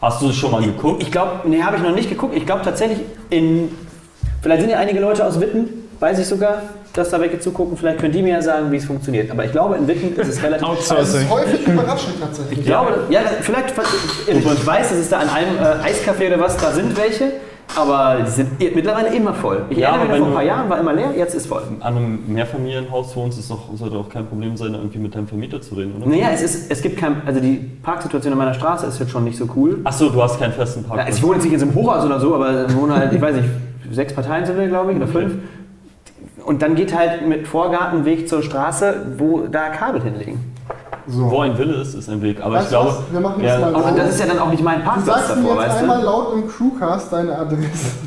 Hast 0.01 0.23
du 0.23 0.33
schon 0.33 0.51
mal 0.51 0.63
geguckt? 0.63 1.03
Ich 1.03 1.11
glaube, 1.11 1.49
nee, 1.49 1.63
habe 1.63 1.77
ich 1.77 1.83
noch 1.83 1.95
nicht 1.95 2.09
geguckt. 2.09 2.37
Ich 2.37 2.47
glaube 2.47 2.63
tatsächlich, 2.63 3.01
in, 3.31 3.71
vielleicht 4.43 4.63
sind 4.63 4.71
ja 4.71 4.79
einige 4.79 5.01
Leute 5.01 5.25
aus 5.25 5.41
Witten, 5.41 5.69
weiß 6.01 6.19
ich 6.19 6.27
sogar, 6.27 6.63
dass 6.93 7.11
da 7.11 7.21
welche 7.21 7.39
zugucken. 7.39 7.77
Vielleicht 7.77 7.99
können 8.01 8.13
die 8.13 8.23
mir 8.23 8.35
ja 8.35 8.43
sagen, 8.43 8.71
wie 8.73 8.77
es 8.77 8.85
funktioniert. 8.85 9.31
Aber 9.31 9.45
ich 9.45 9.53
glaube, 9.53 9.77
in 9.77 9.87
Witten 9.87 10.17
ist 10.17 10.29
es 10.29 10.43
relativ. 10.43 10.67
Das 10.67 10.91
Outsourcing. 10.91 11.23
ist 11.23 11.31
häufig 11.31 11.67
überraschend 11.67 12.21
tatsächlich. 12.21 12.59
Ich 12.59 12.65
glaube, 12.65 13.05
ja, 13.11 13.21
vielleicht, 13.41 13.75
ich 14.29 14.67
weiß, 14.67 14.89
dass 14.91 14.99
es 14.99 15.09
da 15.09 15.21
an 15.21 15.29
einem 15.29 15.57
äh, 15.57 15.89
Eiscafé 15.89 16.29
oder 16.29 16.41
was, 16.41 16.57
da 16.57 16.73
sind 16.73 16.97
welche, 16.97 17.33
aber 17.77 18.23
die 18.25 18.31
sind 18.31 18.59
mittlerweile 18.75 19.15
immer 19.15 19.33
voll. 19.35 19.65
Ich 19.71 19.79
Ja, 19.79 19.91
erinnere 19.91 20.09
mich, 20.09 20.19
vor 20.19 20.27
ein 20.29 20.35
paar 20.35 20.43
Jahren 20.45 20.69
war 20.71 20.79
immer 20.81 20.93
leer, 20.93 21.13
jetzt 21.17 21.35
ist 21.35 21.47
voll. 21.47 21.63
An 21.81 21.97
einem 21.97 22.19
Mehrfamilienhaus 22.27 23.15
wohnst, 23.17 23.39
ist 23.39 23.51
doch, 23.51 23.61
sollte 23.77 23.97
auch 23.97 24.09
kein 24.09 24.27
Problem 24.27 24.57
sein, 24.57 24.75
irgendwie 24.75 24.99
mit 24.99 25.15
deinem 25.15 25.29
Vermieter 25.29 25.61
zu 25.61 25.75
reden, 25.75 25.95
oder? 26.01 26.07
Naja, 26.11 26.29
es, 26.33 26.43
ist, 26.43 26.71
es 26.71 26.83
gibt 26.83 26.97
kein, 26.99 27.23
also 27.27 27.41
die 27.41 27.57
Parksituation 27.83 28.33
an 28.33 28.39
meiner 28.39 28.55
Straße 28.55 28.87
ist 28.87 28.99
jetzt 28.99 29.11
schon 29.11 29.25
nicht 29.25 29.37
so 29.37 29.49
cool. 29.57 29.81
Achso, 29.85 30.09
du 30.09 30.23
hast 30.23 30.39
keinen 30.39 30.53
festen 30.53 30.81
Ja, 30.83 30.89
Parkplatz. 30.89 31.07
also 31.09 31.19
ich 31.19 31.25
wohne 31.25 31.35
jetzt 31.37 31.45
nicht 31.45 31.53
in 31.55 31.61
so 31.61 31.67
einem 31.67 31.75
Hochhaus 31.75 32.05
oder 32.05 32.21
so, 32.21 32.35
aber 32.35 32.67
ich 32.67 32.77
wohne 32.77 32.97
halt, 32.97 33.13
ich 33.13 33.21
weiß 33.21 33.37
nicht, 33.37 33.49
sechs 33.93 34.13
Parteien 34.13 34.45
sind 34.47 34.59
wir, 34.59 34.67
glaube 34.69 34.91
ich, 34.93 34.97
oder 34.97 35.07
fünf. 35.07 35.35
Und 36.45 36.63
dann 36.63 36.75
geht 36.75 36.97
halt 36.97 37.29
mit 37.29 37.47
Vorgartenweg 37.47 38.27
zur 38.29 38.43
Straße, 38.43 39.15
wo 39.19 39.47
da 39.51 39.69
Kabel 39.69 40.03
hinlegen. 40.03 40.48
So. 41.09 41.31
Wo 41.31 41.41
ein 41.41 41.57
Wille 41.57 41.77
ist, 41.77 41.95
ist 41.95 42.11
ein 42.11 42.21
Weg. 42.21 42.43
Aber 42.43 42.57
Weißt 42.57 42.65
ich 42.65 42.71
du 42.77 42.83
glaube, 42.83 42.99
was? 42.99 43.13
Wir 43.13 43.21
machen 43.21 43.43
das 43.43 43.61
ja, 43.61 43.71
mal 43.71 43.83
Und 43.83 43.99
das 43.99 44.11
ist 44.11 44.21
ja 44.21 44.27
dann 44.27 44.39
auch 44.39 44.51
nicht 44.51 44.63
mein 44.63 44.81
Du 44.81 44.85
Parkplatz 44.85 45.07
sagst 45.07 45.37
mir 45.37 45.49
davor, 45.49 45.63
jetzt 45.63 45.71
weißt 45.71 45.83
einmal 45.83 46.01
du? 46.01 46.07
laut 46.07 46.35
im 46.35 46.47
Crewcast 46.49 47.13
deine 47.13 47.39
Adresse. 47.39 47.63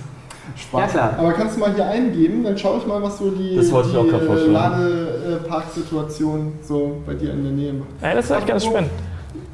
Spaß. 0.56 0.82
Ja, 0.82 0.88
klar. 0.88 1.14
Aber 1.18 1.34
kannst 1.34 1.56
du 1.56 1.62
mal 1.62 1.74
hier 1.74 1.86
eingeben, 1.86 2.44
dann 2.44 2.56
schaue 2.58 2.78
ich 2.78 2.86
mal, 2.86 3.02
was 3.02 3.18
so 3.18 3.32
die, 3.32 3.56
Das 3.56 3.72
wollte 3.72 3.90
ich 3.90 3.98
auch 3.98 4.04
die 4.04 4.10
äh. 4.10 4.52
Ladeparksituation 4.52 6.54
so 6.62 6.98
bei 7.06 7.16
dir 7.16 7.32
in 7.32 7.44
der 7.44 7.54
Nähe 7.54 7.74
macht. 7.74 7.90
Ja, 8.02 8.14
das 8.14 8.26
ist 8.26 8.32
echt 8.32 8.48
ganz 8.48 8.66
spannend. 8.66 8.92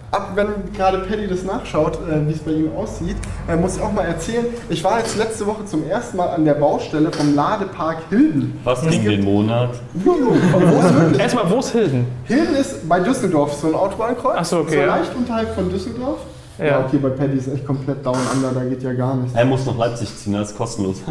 Ab 0.09 0.31
wenn 0.35 0.47
gerade 0.73 0.99
Paddy 0.99 1.27
das 1.27 1.43
nachschaut, 1.43 1.95
äh, 2.09 2.25
wie 2.27 2.31
es 2.31 2.39
bei 2.39 2.51
ihm 2.51 2.71
aussieht, 2.75 3.17
äh, 3.49 3.57
muss 3.57 3.75
ich 3.75 3.81
auch 3.81 3.91
mal 3.91 4.03
erzählen, 4.05 4.45
ich 4.69 4.81
war 4.81 4.99
jetzt 4.99 5.17
letzte 5.17 5.45
Woche 5.45 5.65
zum 5.65 5.85
ersten 5.87 6.15
Mal 6.15 6.27
an 6.27 6.45
der 6.45 6.53
Baustelle 6.53 7.11
vom 7.11 7.35
Ladepark 7.35 7.97
Hilden. 8.09 8.57
was 8.63 8.87
gegen 8.87 9.03
den 9.03 9.25
Monat? 9.25 9.71
Juhu, 10.05 10.33
ist? 10.33 11.19
Erstmal, 11.19 11.49
wo 11.51 11.59
ist 11.59 11.71
Hilden? 11.71 12.05
Hilden 12.23 12.55
ist 12.55 12.87
bei 12.87 13.01
Düsseldorf 13.01 13.53
so 13.53 13.67
ein 13.67 13.75
Autobahnkreuz. 13.75 14.35
Ach 14.37 14.45
so, 14.45 14.59
okay, 14.59 14.75
So 14.75 14.79
ja. 14.79 14.85
leicht 14.85 15.15
unterhalb 15.15 15.53
von 15.53 15.69
Düsseldorf. 15.69 16.19
Ja. 16.57 16.65
Ja. 16.65 16.79
okay, 16.85 16.97
bei 16.97 17.09
Paddy 17.09 17.37
ist 17.37 17.49
echt 17.53 17.65
komplett 17.67 18.03
down 18.05 18.17
under, 18.33 18.51
da 18.51 18.63
geht 18.63 18.81
ja 18.81 18.93
gar 18.93 19.15
nichts. 19.15 19.37
Er 19.37 19.45
muss 19.45 19.65
nach 19.65 19.77
Leipzig 19.77 20.15
ziehen, 20.15 20.33
das 20.33 20.51
ist 20.51 20.57
kostenlos. 20.57 21.01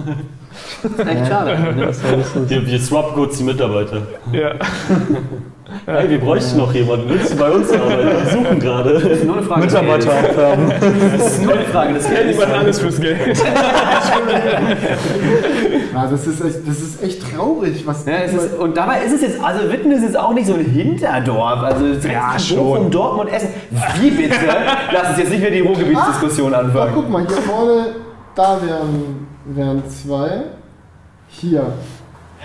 Echt 0.99 1.27
schade. 1.29 1.51
ne? 1.75 1.93
Wir, 2.49 2.67
wir 2.67 2.81
swap 2.81 3.15
kurz 3.15 3.39
die 3.39 3.45
Mitarbeiter. 3.45 4.03
Ja. 4.33 4.55
Hey, 5.85 6.09
wir 6.09 6.21
bräuchten 6.21 6.59
noch 6.59 6.73
jemanden. 6.73 7.09
Willst 7.09 7.33
du 7.33 7.37
bei 7.37 7.51
uns 7.51 7.73
arbeiten? 7.73 8.07
Wir 8.09 8.31
suchen 8.31 8.61
gerade. 8.61 8.95
Das 8.95 9.03
ist 9.05 9.25
nur 9.25 9.37
eine 9.37 9.43
Frage 9.47 9.63
des 9.67 9.73
Mitarbeiter 9.73 10.11
Geldes. 10.13 10.31
abwerben. 10.31 10.73
Das 11.19 11.27
ist 11.33 11.43
nur 11.43 11.53
eine 11.55 11.65
Frage 11.65 11.95
des 11.95 12.09
Geldes. 12.09 12.37
Lieber 12.39 12.55
alles 12.59 12.79
fürs 12.81 13.01
Geld. 13.01 13.39
Ja, 15.95 16.07
das 16.07 16.27
ist 16.27 16.45
echt, 16.45 16.69
das 16.69 16.81
ist 16.81 17.03
echt 17.03 17.23
traurig, 17.35 17.87
was 17.87 18.05
Ja, 18.07 18.17
ist, 18.19 18.55
und 18.59 18.77
dabei 18.77 19.01
ist 19.03 19.13
es 19.15 19.23
jetzt, 19.23 19.43
also 19.43 19.71
Witten 19.73 19.91
ist 19.91 20.03
jetzt 20.03 20.17
auch 20.19 20.35
nicht 20.35 20.47
so 20.47 20.55
ein 20.55 20.65
Hinterdorf. 20.65 21.61
Also 21.63 21.87
es 21.87 21.99
ist 21.99 22.11
Ja. 22.13 22.37
Bochum, 22.57 22.91
Dortmund, 22.91 23.33
Essen. 23.33 23.49
Wie 24.01 24.11
bitte? 24.11 24.35
Lass 24.93 25.11
uns 25.11 25.19
jetzt 25.19 25.31
nicht 25.31 25.41
mehr 25.41 25.51
die 25.51 25.61
Ruhrgebietsdiskussion 25.61 26.55
Ach, 26.55 26.61
anfangen. 26.61 26.93
guck 26.95 27.09
mal, 27.11 27.27
hier 27.27 27.37
vorne, 27.39 27.87
da 28.35 28.59
wären, 28.65 29.27
wären 29.47 29.83
zwei. 29.89 30.43
Hier. 31.29 31.67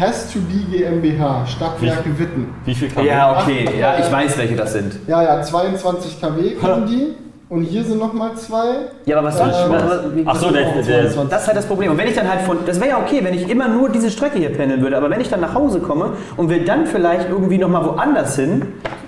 Has 0.02 0.34
to 0.34 0.40
be 0.40 0.66
GmbH, 0.76 1.46
Stadtwerke 1.46 2.18
Witten. 2.18 2.48
Wie 2.66 2.74
viel 2.74 2.90
kann 2.90 3.06
Ja, 3.06 3.40
okay, 3.40 3.70
ja, 3.80 4.00
ich 4.00 4.12
weiß, 4.12 4.36
welche 4.40 4.56
das 4.56 4.74
sind. 4.74 4.96
Ja, 5.06 5.22
ja, 5.22 5.44
22 5.44 6.20
kW 6.20 6.56
können 6.56 6.88
die. 6.88 7.31
Und 7.52 7.64
hier 7.64 7.84
sind 7.84 8.00
nochmal 8.00 8.34
zwei. 8.38 8.88
Ja, 9.06 9.18
aber 9.18 9.28
was 9.28 9.38
soll 9.38 9.50
ich? 9.50 9.56
Ähm, 9.66 9.72
was- 9.74 9.84
was- 9.84 10.16
wie- 10.16 10.24
Ach 10.26 10.36
so, 10.38 10.52
der, 10.52 10.72
der, 10.72 10.84
22. 10.84 11.30
Das 11.30 11.42
ist 11.42 11.48
halt 11.50 11.58
das 11.58 11.66
Problem. 11.66 11.92
Und 11.92 11.98
wenn 11.98 12.08
ich 12.08 12.16
dann 12.16 12.30
halt 12.32 12.44
von, 12.44 12.60
das 12.66 12.80
wäre 12.80 12.92
ja 12.92 12.98
okay, 13.00 13.20
wenn 13.26 13.34
ich 13.34 13.50
immer 13.50 13.68
nur 13.68 13.90
diese 13.90 14.10
Strecke 14.10 14.40
hier 14.40 14.52
pendeln 14.54 14.82
würde, 14.82 14.96
aber 14.96 15.10
wenn 15.10 15.20
ich 15.20 15.28
dann 15.30 15.42
nach 15.42 15.54
Hause 15.54 15.82
komme 15.82 16.12
und 16.38 16.48
will 16.48 16.64
dann 16.64 16.86
vielleicht 16.88 17.28
irgendwie 17.30 17.58
nochmal 17.58 17.84
woanders 17.86 18.38
hin, 18.38 18.62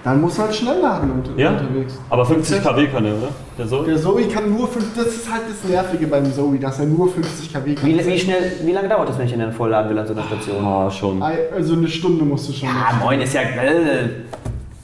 Dann 0.04 0.20
muss 0.20 0.38
halt 0.38 0.54
schnell 0.54 0.82
laden 0.82 1.10
unter, 1.12 1.32
ja? 1.42 1.52
unterwegs. 1.52 1.98
Aber 2.10 2.26
50 2.26 2.62
kW 2.62 2.88
kann 2.88 3.06
er, 3.06 3.12
oder? 3.14 3.30
Der 3.58 3.66
soll? 3.66 3.86
Der 3.86 3.98
Zoe 3.98 4.24
kann 4.28 4.50
nur, 4.54 4.68
fünf- 4.68 4.94
das 4.94 5.08
ist 5.08 5.32
halt 5.32 5.44
das 5.48 5.70
Nervige 5.72 6.08
beim 6.08 6.26
Zoe, 6.34 6.58
dass 6.60 6.78
er 6.80 6.86
nur 6.88 7.08
50 7.14 7.54
kW 7.54 7.76
kann. 7.76 7.88
wie, 7.88 8.06
wie 8.06 8.20
schnell, 8.20 8.52
wie 8.62 8.74
lange 8.74 8.90
dauert 8.90 9.08
das, 9.08 9.18
wenn 9.18 9.28
ich 9.28 9.32
ihn 9.34 9.40
dann 9.40 9.54
vollladen 9.54 9.90
will 9.90 9.98
an 10.00 10.06
so 10.06 10.12
einer 10.12 10.24
Station? 10.24 10.66
Ah, 10.66 10.92
schon. 10.92 11.24
Also 11.24 11.76
eine 11.76 11.88
Stunde 11.88 12.26
musst 12.26 12.50
du 12.50 12.52
schon 12.52 12.68
Ah, 12.68 12.74
machen. 12.92 13.00
moin, 13.06 13.22
ist 13.22 13.34
ja. 13.34 13.40
Äh, 13.40 14.10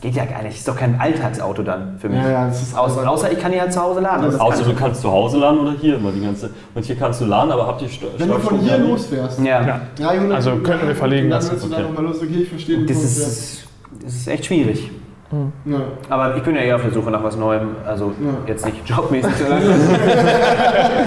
geht 0.01 0.15
ja 0.15 0.25
gar 0.25 0.41
nicht. 0.43 0.55
Ist 0.57 0.67
doch 0.67 0.75
kein 0.77 0.99
Alltagsauto 0.99 1.61
dann 1.63 1.97
für 1.99 2.09
mich. 2.09 2.19
Ja, 2.23 2.29
ja, 2.29 2.47
das 2.47 2.61
ist 2.61 2.77
außer, 2.77 3.09
außer 3.09 3.31
ich 3.31 3.39
kann 3.39 3.51
die 3.51 3.59
halt 3.59 3.73
zu 3.73 3.81
Hause 3.81 3.99
laden. 3.99 4.23
Das 4.31 4.39
Außer 4.39 4.63
kann 4.63 4.69
du 4.69 4.75
kannst 4.75 5.01
zu 5.01 5.11
Hause 5.11 5.37
laden 5.39 5.59
oder 5.59 5.73
hier 5.79 5.95
immer 5.97 6.11
die 6.11 6.21
ganze. 6.21 6.49
Und 6.73 6.85
hier 6.85 6.95
kannst 6.95 7.19
du 7.21 7.25
laden, 7.25 7.51
aber 7.51 7.67
habt 7.67 7.81
ihr 7.81 7.89
Steu 7.89 8.07
Wenn 8.17 8.27
du 8.29 8.39
von 8.39 8.59
hier 8.59 8.77
losfährst, 8.77 9.39
ja. 9.39 9.65
Ja. 9.67 9.81
300 9.97 10.35
Also 10.35 10.55
könnten 10.57 10.87
wir 10.87 10.95
verlegen 10.95 11.29
dann 11.29 11.39
lassen. 11.39 11.51
willst 11.51 11.65
du 11.65 11.69
dann 11.69 11.81
Okay. 11.85 11.91
nochmal 11.93 12.05
los. 12.11 12.17
Okay, 12.21 12.41
ich 12.43 12.49
verstehe 12.49 12.85
Das 12.85 12.97
Punkt, 12.97 13.03
ist, 13.03 13.67
das 14.03 14.13
ist 14.13 14.27
echt 14.27 14.45
schwierig. 14.45 14.91
Ja. 15.31 15.73
Ja. 15.73 15.79
Aber 16.09 16.35
ich 16.35 16.43
bin 16.43 16.55
ja 16.55 16.61
eher 16.61 16.75
auf 16.75 16.81
der 16.81 16.91
Suche 16.91 17.11
nach 17.11 17.23
was 17.23 17.35
Neuem. 17.37 17.75
Also 17.85 18.13
Ja. 18.19 18.31
jetzt 18.47 18.65
nicht 18.65 18.77
jobmäßig, 18.89 19.31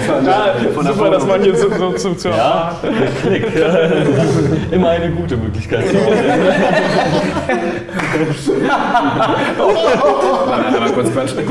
sondern 0.06 0.26
Ja, 0.26 0.44
von 0.74 0.84
der 0.84 0.94
super, 0.94 1.10
dass 1.10 1.26
man 1.26 1.42
hier 1.42 1.56
so, 1.56 1.68
so, 1.76 1.96
so 1.96 2.14
zu 2.14 2.28
Ja, 2.28 2.76
Klick. 3.22 3.46
Immer 4.70 4.88
eine 4.90 5.10
gute 5.10 5.36
Möglichkeit 5.36 5.84
kurz 10.94 11.10
quatschen. 11.12 11.38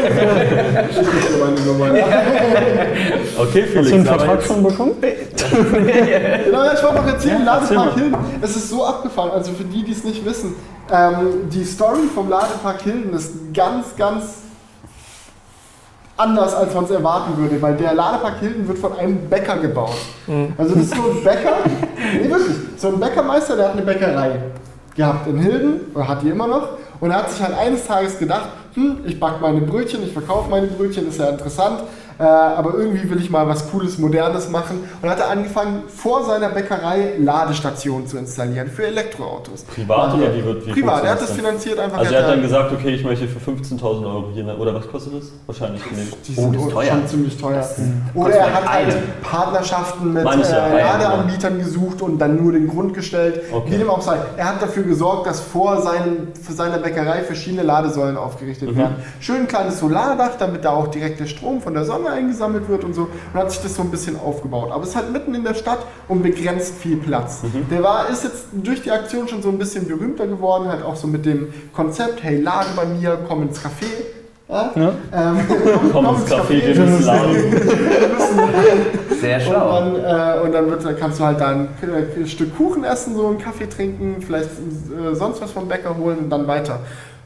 Okay, 3.38 3.63
Hast 3.63 3.76
du 3.76 3.80
Felix. 3.84 3.93
einen 3.93 4.05
Vertrag 4.05 4.43
schon 4.43 4.63
bekommen? 4.63 4.91
Genau, 5.01 6.63
ja, 6.63 6.74
ich 6.74 6.84
wollte 6.84 6.95
noch 6.95 7.07
erzählen, 7.07 7.39
Ja, 7.45 7.53
Ladepark 7.59 7.76
mal. 7.86 7.93
Hilden, 7.95 8.15
es 8.41 8.55
ist 8.55 8.69
so 8.69 8.86
abgefahren, 8.86 9.32
also 9.32 9.51
für 9.51 9.63
die, 9.63 9.84
die 9.84 9.91
es 9.91 10.03
nicht 10.03 10.24
wissen, 10.26 10.53
ähm, 10.91 11.49
die 11.49 11.63
Story 11.63 12.07
vom 12.13 12.29
Ladepark 12.29 12.81
Hilden 12.81 13.13
ist 13.13 13.53
ganz, 13.53 13.95
ganz 13.97 14.23
anders, 16.17 16.53
als 16.53 16.73
man 16.73 16.83
es 16.83 16.91
erwarten 16.91 17.37
würde, 17.37 17.61
weil 17.61 17.75
der 17.75 17.93
Ladepark 17.93 18.39
Hilden 18.39 18.67
wird 18.67 18.77
von 18.77 18.97
einem 18.97 19.29
Bäcker 19.29 19.57
gebaut. 19.57 19.95
Also 20.57 20.75
das 20.75 20.83
ist 20.83 20.95
so 20.95 21.01
ein 21.01 21.23
Bäcker, 21.23 21.57
nee 22.21 22.29
wirklich, 22.29 22.55
so 22.77 22.89
ein 22.89 22.99
Bäckermeister, 22.99 23.55
der 23.55 23.69
hat 23.69 23.73
eine 23.73 23.81
Bäckerei 23.81 24.39
gehabt 24.95 25.27
in 25.27 25.39
Hilden, 25.39 25.91
oder 25.95 26.07
hat 26.07 26.21
die 26.21 26.29
immer 26.29 26.47
noch, 26.47 26.69
und 26.99 27.11
er 27.11 27.17
hat 27.17 27.31
sich 27.31 27.41
halt 27.41 27.57
eines 27.57 27.87
Tages 27.87 28.19
gedacht, 28.19 28.49
hm, 28.73 28.99
ich 29.05 29.19
backe 29.19 29.41
meine 29.41 29.61
Brötchen, 29.61 30.03
ich 30.03 30.13
verkaufe 30.13 30.49
meine 30.49 30.67
Brötchen, 30.67 31.07
ist 31.07 31.19
ja 31.19 31.29
interessant, 31.29 31.83
äh, 32.22 32.24
aber 32.24 32.76
irgendwie 32.76 33.09
will 33.09 33.19
ich 33.19 33.30
mal 33.30 33.47
was 33.47 33.69
Cooles, 33.72 33.97
Modernes 33.97 34.49
machen. 34.49 34.84
Und 35.01 35.09
hat 35.09 35.19
er 35.19 35.30
angefangen, 35.32 35.84
vor 35.88 36.24
seiner 36.24 36.49
Bäckerei 36.49 37.15
Ladestationen 37.17 38.05
zu 38.07 38.17
installieren 38.17 38.67
für 38.69 38.86
Elektroautos. 38.86 39.63
Privat 39.63 40.13
oder 40.13 40.34
wie 40.36 40.45
wird- 40.45 40.67
wie 40.67 40.72
Privat, 40.72 41.03
er 41.03 41.11
hat 41.11 41.22
das 41.22 41.28
das 41.30 41.38
finanziert 41.38 41.80
einfach. 41.80 41.97
Also 41.97 42.13
er 42.13 42.24
hat 42.24 42.30
dann 42.32 42.41
gesagt, 42.41 42.72
okay, 42.72 42.89
ich 42.89 43.03
möchte 43.03 43.28
für 43.28 43.39
15.000 43.39 44.05
Euro 44.05 44.26
hier, 44.34 44.45
oder 44.59 44.76
was 44.76 44.88
kostet 44.88 45.13
das? 45.15 45.32
Wahrscheinlich. 45.47 45.82
Die 46.28 46.34
Oh, 46.38 46.41
sind 46.43 46.55
das 46.55 46.61
ist 46.65 46.72
teuer. 46.72 46.91
schon 46.91 47.07
ziemlich 47.07 47.38
teuer. 47.38 47.67
Oder 48.13 48.32
er 48.36 48.53
hat 48.53 48.69
halt 48.72 48.95
Partnerschaften 49.24 50.13
mit 50.13 50.24
äh, 50.26 50.82
Ladeanbietern 50.82 51.57
gesucht 51.57 52.01
und 52.01 52.19
dann 52.19 52.41
nur 52.43 52.51
den 52.51 52.67
Grund 52.67 52.93
gestellt. 52.93 53.41
Okay. 53.51 53.72
Wie 53.72 53.78
dem 53.78 53.89
auch 53.89 54.01
sei. 54.01 54.17
Er 54.38 54.49
hat 54.49 54.61
dafür 54.61 54.84
gesorgt, 54.84 55.26
dass 55.28 55.39
vor 55.39 55.82
seinem, 55.82 56.28
für 56.39 56.53
seiner 56.53 56.78
Bäckerei 56.78 57.22
verschiedene 57.24 57.63
Ladesäulen 57.63 58.17
aufgerichtet 58.17 58.72
Mhm. 58.72 58.78
werden. 58.78 58.95
Schön 59.19 59.38
ein 59.41 59.47
kleines 59.47 59.80
Solardach, 59.80 60.32
damit 60.38 60.65
da 60.65 60.72
auch 60.72 60.88
direkt 60.88 61.19
der 61.19 61.26
Strom 61.28 61.61
von 61.61 61.74
der 61.74 61.86
Sonne 61.86 62.09
eingesammelt 62.12 62.68
wird 62.70 62.84
und 62.84 62.93
so. 62.93 63.07
Und 63.34 63.39
hat 63.39 63.51
sich 63.51 63.62
das 63.62 63.76
so 63.76 63.82
ein 63.82 63.91
bisschen 63.91 64.20
aufgebaut. 64.20 64.70
Aber 64.72 64.84
es 64.84 64.89
ist 64.89 64.95
halt 64.95 65.12
mitten 65.12 65.34
in 65.36 65.43
der 65.43 65.53
Stadt 65.53 65.80
und 66.07 66.22
begrenzt 66.24 66.76
viel 66.76 66.97
Platz. 66.97 67.43
Mhm. 67.43 67.68
Der 67.70 67.84
war, 67.84 68.09
ist 68.09 68.24
jetzt 68.24 68.45
durch 68.53 68.82
die 68.84 68.91
Aktion 68.91 69.28
schon 69.28 69.41
so 69.41 69.49
ein 69.49 69.57
bisschen 69.57 69.88
berühmter 69.88 70.28
geworden, 70.28 70.68
halt 70.68 70.84
auch 70.84 70.95
so 70.95 71.07
mit 71.07 71.26
dem 71.26 71.53
Konzept, 71.74 72.24
hey, 72.24 72.39
lade 72.41 72.68
bei 72.76 72.86
mir, 72.86 73.18
komm 73.28 73.43
ins 73.43 73.59
Café. 73.59 73.86
Ja? 74.49 74.70
Ja. 74.76 74.91
Ähm, 75.14 75.38
Komm 75.93 76.05
ins 76.07 76.26
Café, 76.30 76.49
wir 76.76 76.76
müssen 76.86 77.05
laden. 77.05 77.36
Sehr 79.22 79.38
Und 79.38 79.43
schlau. 79.43 79.80
dann, 79.80 79.95
äh, 79.95 80.41
und 80.41 80.51
dann 80.51 80.70
wird, 80.70 80.99
kannst 80.99 81.20
du 81.20 81.24
halt 81.24 81.39
da 81.39 81.47
ein 81.49 81.70
K- 81.80 82.26
Stück 82.28 82.57
Kuchen 82.57 82.84
essen, 82.84 83.16
so 83.16 83.28
einen 83.28 83.38
Kaffee 83.39 83.68
trinken, 83.68 84.18
vielleicht 84.20 84.49
äh, 84.49 85.16
sonst 85.16 85.41
was 85.41 85.51
vom 85.51 85.68
Bäcker 85.70 85.95
holen 85.97 86.18
und 86.20 86.30
dann 86.30 86.47
weiter. 86.47 86.80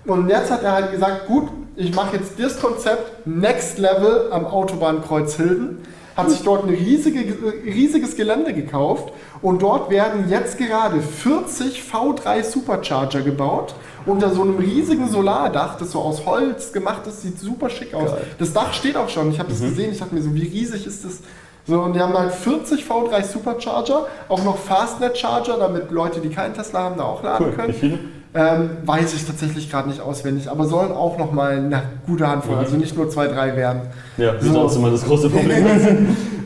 Und 0.06 0.30
jetzt 0.30 0.52
hat 0.52 0.62
er 0.62 0.74
halt 0.74 0.92
gesagt, 0.92 1.26
gut, 1.26 1.48
ich 1.76 1.94
mache 1.94 2.18
jetzt 2.18 2.40
das 2.40 2.60
Konzept 2.60 3.28
Next 3.28 3.78
Level 3.78 4.30
am 4.32 4.46
Autobahnkreuz 4.46 5.36
Hilden. 5.36 5.80
Hat 6.16 6.30
sich 6.32 6.44
dort 6.44 6.64
ein 6.64 6.70
riesige, 6.70 7.20
riesiges 7.66 8.16
Gelände 8.16 8.54
gekauft 8.54 9.12
und 9.42 9.62
dort 9.62 9.90
werden 9.90 10.30
jetzt 10.30 10.58
gerade 10.58 11.02
40 11.02 11.84
V3 11.92 12.42
Supercharger 12.42 13.22
gebaut 13.22 13.76
unter 14.06 14.30
so 14.34 14.44
einem 14.44 14.58
riesigen 14.58 15.10
Solardach, 15.10 15.78
das 15.78 15.92
so 15.92 16.00
aus 16.00 16.26
Holz 16.26 16.72
gemacht 16.72 17.06
ist, 17.08 17.24
sieht 17.24 17.40
super 17.40 17.70
schick 17.70 17.94
aus. 17.94 18.12
Das 18.40 18.54
Dach 18.54 18.74
steht 18.74 18.96
auch 18.96 19.10
schon, 19.10 19.30
ich 19.32 19.40
habe 19.40 19.50
das 19.50 19.60
gesehen, 19.60 19.92
ich 19.92 20.00
dachte 20.00 20.16
mir 20.16 20.22
so, 20.22 20.34
wie 20.34 20.48
riesig 20.48 20.88
ist 20.88 21.04
das? 21.04 21.20
So, 21.68 21.82
und 21.82 21.94
die 21.94 22.00
haben 22.00 22.14
halt 22.14 22.32
40 22.32 22.86
V3 22.86 23.24
Supercharger, 23.24 24.06
auch 24.30 24.44
noch 24.44 24.58
Fastnet 24.58 25.18
Charger, 25.18 25.58
damit 25.58 25.92
Leute, 25.92 26.22
die 26.22 26.30
keinen 26.30 26.54
Tesla 26.54 26.84
haben, 26.84 26.98
da 26.98 27.04
auch 27.04 27.24
laden 27.24 27.48
Cool. 27.48 27.54
Können. 27.54 28.15
Ähm, 28.38 28.72
weiß 28.84 29.14
ich 29.14 29.26
tatsächlich 29.26 29.72
gerade 29.72 29.88
nicht 29.88 30.02
auswendig, 30.02 30.52
aber 30.52 30.66
sollen 30.66 30.92
auch 30.92 31.18
noch 31.18 31.32
mal 31.32 31.52
eine 31.56 31.82
gute 32.06 32.28
Handvoll, 32.28 32.58
also 32.58 32.76
nicht 32.76 32.98
nur 32.98 33.10
zwei, 33.10 33.28
drei 33.28 33.56
werden. 33.56 33.84
Ja, 34.18 34.34
wie 34.42 34.48
So. 34.48 34.54
sonst 34.54 34.76
immer 34.76 34.92
das 34.92 35.06
große 35.06 35.30
Problem 35.30 35.66
ist. 35.66 35.88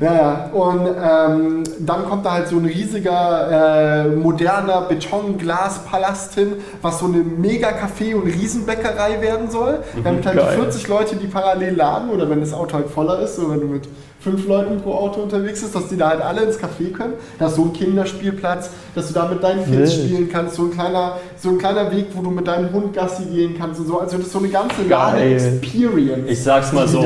Ja, 0.02 0.14
ja. 0.14 0.50
Und 0.54 0.88
ähm, 0.88 1.64
dann 1.80 2.06
kommt 2.06 2.26
da 2.26 2.32
halt 2.32 2.48
so 2.48 2.56
ein 2.56 2.64
riesiger, 2.64 4.06
äh, 4.06 4.08
moderner 4.08 4.84
Beton-Glas-Palast 4.84 6.36
hin, 6.36 6.54
was 6.82 7.00
so 7.00 7.06
eine 7.08 7.18
Mega-Café- 7.18 8.16
und 8.16 8.28
Riesenbäckerei 8.28 9.20
werden 9.22 9.50
soll. 9.50 9.80
Damit 10.04 10.26
halt 10.26 10.38
geil. 10.38 10.48
die 10.56 10.62
40 10.62 10.88
Leute, 10.88 11.16
die 11.18 11.28
parallel 11.28 11.76
laden, 11.76 12.12
oder 12.12 12.30
wenn 12.30 12.40
das 12.40 12.54
Auto 12.54 12.76
halt 12.76 12.88
voller 12.90 13.20
ist, 13.20 13.36
so 13.36 13.50
wenn 13.52 13.60
du 13.60 13.68
mit 13.68 13.90
fünf 14.20 14.48
Leuten 14.48 14.82
pro 14.82 14.94
Auto 14.94 15.22
unterwegs 15.22 15.62
bist, 15.62 15.74
dass 15.74 15.88
die 15.88 15.98
da 15.98 16.10
halt 16.10 16.22
alle 16.22 16.42
ins 16.42 16.58
Café 16.60 16.92
können. 16.92 17.14
Da 17.38 17.48
ist 17.48 17.56
so 17.56 17.64
ein 17.64 17.74
Kinderspielplatz, 17.74 18.70
dass 18.94 19.08
du 19.08 19.14
da 19.14 19.28
mit 19.28 19.42
deinen 19.44 19.64
Kids 19.64 19.78
Wild. 19.78 19.92
spielen 19.92 20.30
kannst. 20.30 20.56
So 20.56 20.64
ein, 20.64 20.72
kleiner, 20.72 21.14
so 21.38 21.50
ein 21.50 21.58
kleiner 21.58 21.92
Weg, 21.92 22.08
wo 22.14 22.22
du 22.22 22.30
mit 22.30 22.48
deinem 22.48 22.72
Hund 22.74 22.94
Gassi 22.94 23.24
gehen 23.26 23.56
kannst 23.58 23.80
und 23.80 23.88
so. 23.88 24.00
Also 24.00 24.18
das 24.18 24.28
ist 24.28 24.34
so 24.34 24.40
eine 24.40 24.50
ganze 24.50 24.84
Geil. 24.88 25.36
Lade-Experience. 25.36 26.30
Ich 26.30 26.44
sag's 26.44 26.74
mal 26.74 26.88
so. 26.88 27.00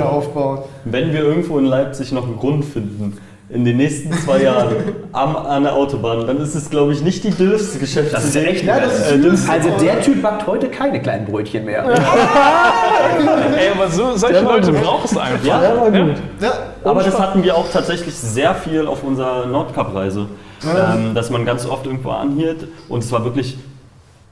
Wenn 0.86 1.14
wir 1.14 1.22
irgendwo 1.22 1.60
in 1.60 1.66
Leipzig 1.66 2.12
noch 2.12 2.26
einen 2.26 2.38
Grund 2.38 2.66
finden, 2.66 3.18
in 3.50 3.66
den 3.66 3.78
nächsten 3.78 4.12
zwei 4.14 4.42
Jahren 4.42 4.76
am, 5.12 5.36
an 5.36 5.64
der 5.64 5.74
Autobahn, 5.74 6.26
dann 6.26 6.38
ist 6.42 6.56
es, 6.56 6.70
glaube 6.70 6.94
ich, 6.94 7.04
nicht 7.04 7.24
die 7.24 7.30
dümmste 7.30 7.78
Geschäftsidee. 7.78 8.16
Das 8.16 8.26
ist 8.26 8.36
ja 8.36 8.42
echt 8.42 8.66
Ja, 8.66 8.80
das 8.80 9.12
ist 9.12 9.48
Äh. 9.48 9.52
Also 9.52 9.70
der 9.80 10.02
Typ 10.02 10.24
backt 10.24 10.48
heute 10.48 10.70
keine 10.70 11.00
kleinen 11.00 11.26
Brötchen 11.26 11.66
mehr. 11.66 11.84
Ey, 13.58 13.70
aber 13.76 13.90
so, 13.92 14.16
solche 14.16 14.42
Leute 14.42 14.72
brauchst 14.72 15.16
du 15.16 15.20
einfach. 15.20 15.46
Ja, 15.46 15.60
Der 15.62 15.78
war 15.78 15.92
gut. 15.92 16.16
Ja, 16.40 16.54
Aber 16.84 17.04
das 17.04 17.20
hatten 17.20 17.44
wir 17.44 17.56
auch 17.56 17.70
tatsächlich 17.72 18.16
sehr 18.16 18.56
viel 18.56 18.88
auf 18.88 19.04
unserer 19.04 19.46
Nordkap-Reise. 19.46 20.28
Ähm, 20.66 21.14
dass 21.14 21.30
man 21.30 21.44
ganz 21.46 21.66
oft 21.66 21.86
irgendwo 21.86 22.12
anhielt 22.12 22.70
und 22.88 23.04
es 23.04 23.12
war 23.12 23.26
wirklich, 23.26 23.58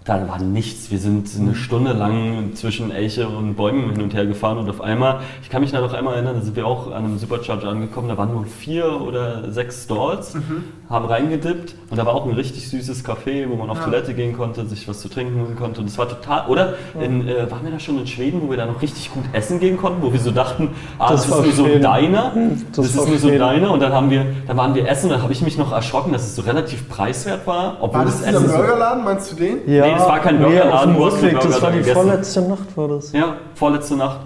da 0.05 0.29
war 0.29 0.39
nichts. 0.39 0.89
Wir 0.89 0.97
sind 0.97 1.27
eine 1.37 1.55
Stunde 1.55 1.91
lang 1.91 2.55
zwischen 2.55 2.89
Elche 2.89 3.27
und 3.27 3.55
Bäumen 3.55 3.91
hin 3.91 4.01
und 4.01 4.13
her 4.13 4.25
gefahren 4.25 4.57
und 4.57 4.69
auf 4.69 4.79
einmal, 4.79 5.19
ich 5.43 5.49
kann 5.49 5.61
mich 5.61 5.71
da 5.71 5.81
noch 5.81 5.93
einmal 5.93 6.13
erinnern, 6.13 6.35
da 6.35 6.41
sind 6.41 6.55
wir 6.55 6.65
auch 6.65 6.87
an 6.87 7.03
einem 7.03 7.17
Supercharger 7.17 7.67
angekommen, 7.67 8.07
da 8.07 8.17
waren 8.17 8.31
nur 8.31 8.45
vier 8.45 9.01
oder 9.01 9.51
sechs 9.51 9.83
Stalls, 9.83 10.37
haben 10.91 11.05
reingedippt 11.05 11.75
und 11.89 11.97
da 11.97 12.05
war 12.05 12.13
auch 12.15 12.25
ein 12.25 12.33
richtig 12.33 12.69
süßes 12.69 13.05
Café, 13.05 13.49
wo 13.49 13.55
man 13.55 13.69
auf 13.69 13.77
Ja. 13.77 13.83
Toilette 13.85 14.13
gehen 14.13 14.35
konnte, 14.37 14.65
sich 14.65 14.87
was 14.87 14.99
zu 15.01 15.09
trinken 15.09 15.39
holen 15.41 15.55
konnte 15.55 15.81
und 15.81 15.87
es 15.87 15.97
war 15.97 16.07
total, 16.07 16.47
oder 16.47 16.73
in, 16.99 17.27
äh, 17.27 17.49
waren 17.49 17.63
wir 17.63 17.71
da 17.71 17.79
schon 17.79 17.97
in 17.99 18.07
Schweden, 18.07 18.41
wo 18.43 18.49
wir 18.49 18.57
da 18.57 18.65
noch 18.65 18.81
richtig 18.81 19.11
gut 19.13 19.23
essen 19.33 19.59
gehen 19.59 19.77
konnten, 19.77 20.01
wo 20.01 20.11
wir 20.11 20.19
so 20.19 20.31
dachten, 20.31 20.69
ah, 20.99 21.11
Das 21.11 21.23
das, 21.23 21.31
war 21.31 21.39
ist 21.45 21.57
nur 21.57 21.67
so 21.67 21.73
ein. 21.73 21.81
Diner, 21.81 22.33
das, 22.75 22.93
das 22.93 22.95
ist 22.95 23.07
nur 23.07 23.17
so 23.17 23.27
ein. 23.29 23.33
Diner 23.39 23.71
und 23.71 23.79
dann 23.81 23.93
haben 23.93 24.09
wir, 24.09 24.25
dann 24.47 24.57
waren 24.57 24.75
wir 24.75 24.87
essen 24.87 25.05
und 25.07 25.13
dann 25.13 25.23
habe 25.23 25.33
ich 25.33 25.41
mich 25.41 25.57
noch 25.57 25.71
erschrocken, 25.71 26.11
dass 26.13 26.23
es 26.23 26.35
so 26.35 26.41
relativ 26.43 26.87
preiswert 26.89 27.45
war, 27.47 27.77
obwohl 27.81 27.99
War 27.99 28.05
das 28.05 28.19
das 28.21 28.33
Essen 28.35 28.47
so, 28.49 28.55
Burgerladen, 28.57 29.03
meinst 29.03 29.31
du 29.31 29.35
den? 29.35 29.57
Ja, 29.67 29.85
Nee, 29.85 29.93
das 29.97 30.07
war 30.07 30.19
kein 30.19 30.37
nee, 30.37 30.43
Burgerladen, 30.43 30.73
auf 30.73 30.83
dem 30.83 30.95
wo 30.97 31.05
hast 31.05 31.21
du 31.21 31.25
Rückweg, 31.25 31.35
das 31.39 31.43
Burger 31.45 31.61
war 31.61 31.71
die 31.71 31.77
gegessen? 31.79 31.93
vorletzte 31.95 32.41
Nacht, 32.41 32.77
war 32.77 32.87
das. 32.87 33.11
ja, 33.13 33.35
vorletzte 33.55 33.95
Nacht, 33.95 34.17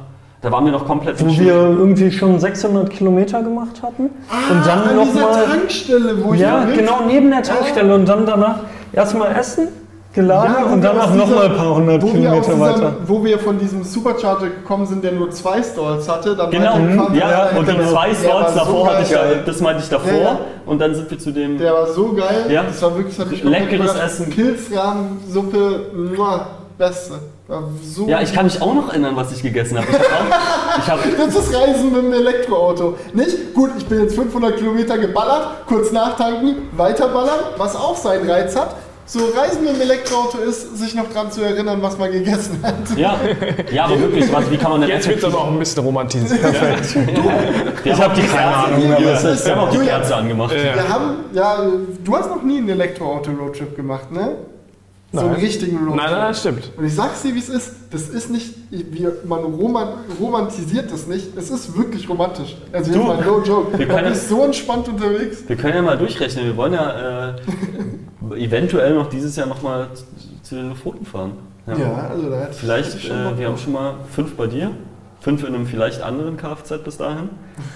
da 0.46 0.52
waren 0.52 0.64
wir 0.66 0.72
noch 0.72 0.86
komplett 0.86 1.20
Wo 1.20 1.28
wir 1.28 1.54
irgendwie 1.56 2.12
schon 2.12 2.40
600 2.40 2.88
Kilometer 2.92 3.42
gemacht 3.42 3.82
hatten. 3.82 4.04
und 4.04 4.12
an 4.58 4.64
dann 4.64 4.84
dieser 4.84 5.22
nochmal. 5.22 5.44
Tankstelle, 5.46 6.24
wo 6.24 6.34
ich 6.36 6.40
Ja, 6.40 6.64
genau 6.66 7.00
neben 7.08 7.32
der 7.32 7.42
Tankstelle. 7.42 7.96
Und 7.96 8.08
dann 8.08 8.28
danach 8.28 8.60
erstmal 8.94 9.36
essen, 9.36 9.70
geladen 10.14 10.54
Ja, 10.60 10.72
und 10.72 10.82
danach 10.84 11.14
nochmal 11.16 11.48
ein 11.48 11.56
paar 11.58 11.76
hundert 11.76 12.00
Kilometer 12.04 12.42
diesem- 12.42 12.60
weiter. 12.60 12.94
Wo 13.08 13.26
wir 13.26 13.40
von 13.40 13.58
diesem 13.58 13.84
Supercharger 13.84 14.46
gekommen 14.46 14.86
sind, 14.86 15.04
der 15.04 15.14
nur 15.14 15.32
zwei 15.32 15.64
Stalls 15.64 16.08
hatte. 16.08 16.36
Dann 16.36 16.52
Genau, 16.52 16.74
weitergefahren, 16.76 17.16
ja, 17.16 17.46
dann 17.48 17.58
und 17.58 17.68
die 17.68 17.72
genau. 17.76 17.90
zwei 17.90 18.08
war 18.10 18.14
Slots 18.16 18.54
so 18.54 18.60
davor 18.60 18.88
hatte 18.92 19.02
ich 19.04 19.10
ja, 19.10 19.22
geil. 19.24 19.44
das 19.48 19.62
meinte 19.62 19.82
ich 19.84 19.90
davor 19.90 20.12
Ja, 20.14 20.20
ja. 20.22 20.40
und 20.68 20.80
dann 20.80 20.94
sind 20.94 21.10
wir 21.10 21.18
zu 21.18 21.32
dem, 21.32 21.58
Der 21.58 21.74
war 21.74 21.88
so 21.88 22.14
geil. 22.14 22.46
Ja. 22.50 22.64
Das 22.64 22.80
war 22.84 22.96
wirklich, 22.96 23.18
das 23.18 23.28
Leckeres. 23.44 23.96
Essen. 23.96 24.30
Pilzrahmensuppe, 24.30 25.80
beste. 26.78 27.14
So 27.84 28.08
ja, 28.08 28.22
ich 28.22 28.34
kann 28.34 28.46
mich 28.46 28.60
auch 28.60 28.74
noch 28.74 28.90
erinnern, 28.90 29.16
was 29.16 29.32
ich 29.32 29.44
gegessen 29.44 29.78
habe. 29.78 29.88
Ich 29.92 29.98
habe 30.00 30.14
auch, 30.16 30.78
ich 30.80 30.88
habe 30.90 31.02
Das 31.16 31.36
ist 31.36 31.54
Reisen 31.54 31.94
mit 31.94 32.04
dem 32.04 32.14
Elektroauto. 32.14 32.96
Nicht? 33.14 33.54
Gut, 33.54 33.70
ich 33.78 33.86
bin 33.86 34.02
jetzt 34.02 34.16
500 34.16 34.58
Kilometer 34.58 34.98
geballert, 34.98 35.68
kurz 35.68 35.92
nachtanken, 35.92 36.70
weiterballern, 36.76 37.40
was 37.58 37.76
auch 37.76 37.96
seinen 37.96 38.28
Reiz 38.28 38.56
hat. 38.56 38.76
So 39.08 39.20
Reisen 39.38 39.64
mit 39.64 39.76
dem 39.76 39.82
Elektroauto 39.82 40.40
ist, 40.40 40.80
sich 40.80 40.96
noch 40.96 41.08
dran 41.14 41.32
zu 41.32 41.44
erinnern, 41.44 41.80
was 41.84 41.96
man 42.00 42.12
gegessen 42.12 42.60
hat. 42.64 42.98
ja, 42.98 43.20
ja, 43.72 43.86
aber 43.86 44.00
wirklich, 44.00 44.34
was, 44.34 44.50
wie 44.50 44.58
kann 44.58 44.72
man 44.72 44.82
denn 44.82 44.90
Jetzt 44.90 45.08
wird 45.08 45.20
es 45.20 45.24
aber 45.24 45.42
auch 45.42 45.52
ein 45.52 45.60
bisschen 45.60 45.84
romantisiert. 45.84 46.40
Ich 47.84 48.02
habe 48.02 48.16
die 48.16 48.22
Kerze, 48.22 48.40
Ahnung, 48.40 48.98
wir, 48.98 49.14
was 49.14 49.24
ist. 49.24 49.46
wir 49.46 49.56
haben 49.56 49.62
auch 49.62 49.70
die. 49.70 49.78
Kerze 49.78 50.16
angemacht. 50.16 50.56
Ja. 50.56 50.74
Wir 50.74 50.90
haben, 50.90 51.16
ja, 51.34 51.60
du 52.04 52.18
hast 52.18 52.30
noch 52.32 52.42
nie 52.42 52.58
einen 52.58 52.70
Elektroauto-Roadtrip 52.70 53.76
gemacht, 53.76 54.12
ne? 54.12 54.38
So 55.16 55.22
einen 55.22 55.32
Nein. 55.32 55.42
richtigen 55.42 55.78
Roadtrip. 55.78 55.96
Nein, 55.96 56.12
nein, 56.12 56.28
das 56.30 56.40
stimmt. 56.40 56.72
Und 56.78 56.86
ich 56.86 56.94
sag's 56.96 57.22
dir, 57.22 57.34
wie 57.34 57.40
es 57.40 57.50
ist. 57.50 57.72
Das 57.92 58.10
ist 58.10 58.30
nicht, 58.30 58.54
wie, 58.70 59.08
man 59.26 59.44
roman, 59.44 59.88
romantisiert 60.20 60.92
das 60.92 61.08
nicht. 61.08 61.36
Es 61.38 61.50
ist 61.50 61.78
wirklich 61.78 62.08
romantisch. 62.10 62.56
Also 62.74 62.92
Du, 62.94 63.00
mal 63.04 63.24
no 63.24 63.42
joke. 63.42 63.78
wir 63.78 63.88
können- 63.88 64.12
ist 64.12 64.28
so 64.30 64.44
entspannt 64.44 64.88
unterwegs. 64.88 65.44
Wir 65.48 65.56
können 65.56 65.76
ja 65.76 65.82
mal 65.82 65.98
durchrechnen. 65.98 66.46
Wir 66.46 66.58
wollen 66.58 66.74
ja 66.74 67.30
äh, 67.30 68.44
eventuell 68.44 68.94
noch 68.96 69.10
dieses 69.10 69.36
Jahr 69.36 69.48
nochmal 69.48 69.88
zu, 70.44 70.56
den 70.56 70.70
Lofoten 70.70 71.06
fahren. 71.06 71.34
Ja, 71.68 72.10
also 72.10 72.30
da 72.30 72.48
Vielleicht, 72.52 72.96
ich 72.96 73.10
äh, 73.10 73.38
wir 73.38 73.48
haben 73.48 73.58
schon 73.58 73.74
mal 73.74 73.96
fünf 74.12 74.36
bei 74.36 74.46
dir, 74.48 74.72
fünf 75.20 75.44
in 75.48 75.56
einem 75.56 75.66
vielleicht 75.66 76.02
anderen 76.02 76.38
Kfz 76.38 76.84
bis 76.84 76.98
dahin. 76.98 77.30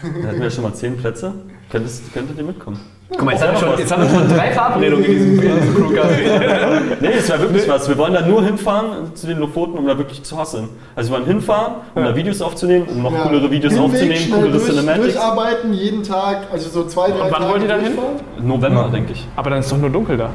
Dann 0.04 0.24
hätten 0.24 0.42
wir 0.42 0.52
schon 0.52 0.64
mal 0.64 0.74
zehn 0.74 0.96
Plätze. 0.98 1.34
Könntest, 1.72 2.14
könntet 2.14 2.38
ihr 2.38 2.44
mitkommen? 2.44 2.80
Guck 3.12 3.24
mal, 3.24 3.32
jetzt 3.32 3.44
haben, 3.44 3.54
wir 3.54 3.60
schon, 3.60 3.80
jetzt 3.80 3.92
haben 3.92 4.04
wir 4.04 4.10
schon 4.20 4.28
drei 4.30 4.52
Verabredungen 4.54 5.04
in 5.04 5.12
diesem, 5.12 5.42
in 5.42 5.56
diesem 5.60 5.76
Crewcafé. 5.76 6.82
Nee, 7.02 7.08
es 7.18 7.28
wäre 7.30 7.42
wirklich 7.42 7.68
was. 7.68 7.90
Wir 7.90 7.98
wollen 7.98 8.14
da 8.14 8.22
nur 8.26 8.44
hinfahren 8.44 9.16
zu 9.16 9.26
den 9.26 9.40
Lofoten, 9.40 9.78
um 9.80 9.88
da 9.88 9.98
wirklich 9.98 10.22
zu 10.22 10.38
hasseln. 10.38 10.70
Also 10.96 11.10
wir 11.12 11.18
wollen 11.18 11.26
hinfahren, 11.28 11.74
um 11.96 12.04
da 12.04 12.16
Videos 12.16 12.40
aufzunehmen, 12.42 12.86
um 12.88 13.02
noch 13.02 13.12
Ja. 13.12 13.24
coolere 13.24 13.50
Videos 13.50 13.74
Hinweg, 13.74 13.90
aufzunehmen, 13.92 14.32
coolere 14.32 14.52
durch, 14.52 14.64
Cinematics. 14.66 15.14
Durcharbeiten, 15.14 15.74
jeden 15.74 16.04
Tag, 16.04 16.48
also 16.52 16.70
so 16.70 16.86
zwei, 16.88 17.08
drei 17.10 17.16
Und 17.16 17.32
wann 17.32 17.42
Tage 17.42 17.46
wollt 17.52 17.62
ihr 17.64 17.68
da 17.68 17.76
hin? 17.78 17.96
durchfahren. 17.96 18.48
November, 18.48 18.90
denke 18.94 19.14
ich. 19.14 19.28
Aber 19.36 19.50
dann 19.50 19.60
ist 19.60 19.72
doch 19.72 19.78
nur 19.78 19.90
dunkel 19.90 20.18
da. 20.18 20.30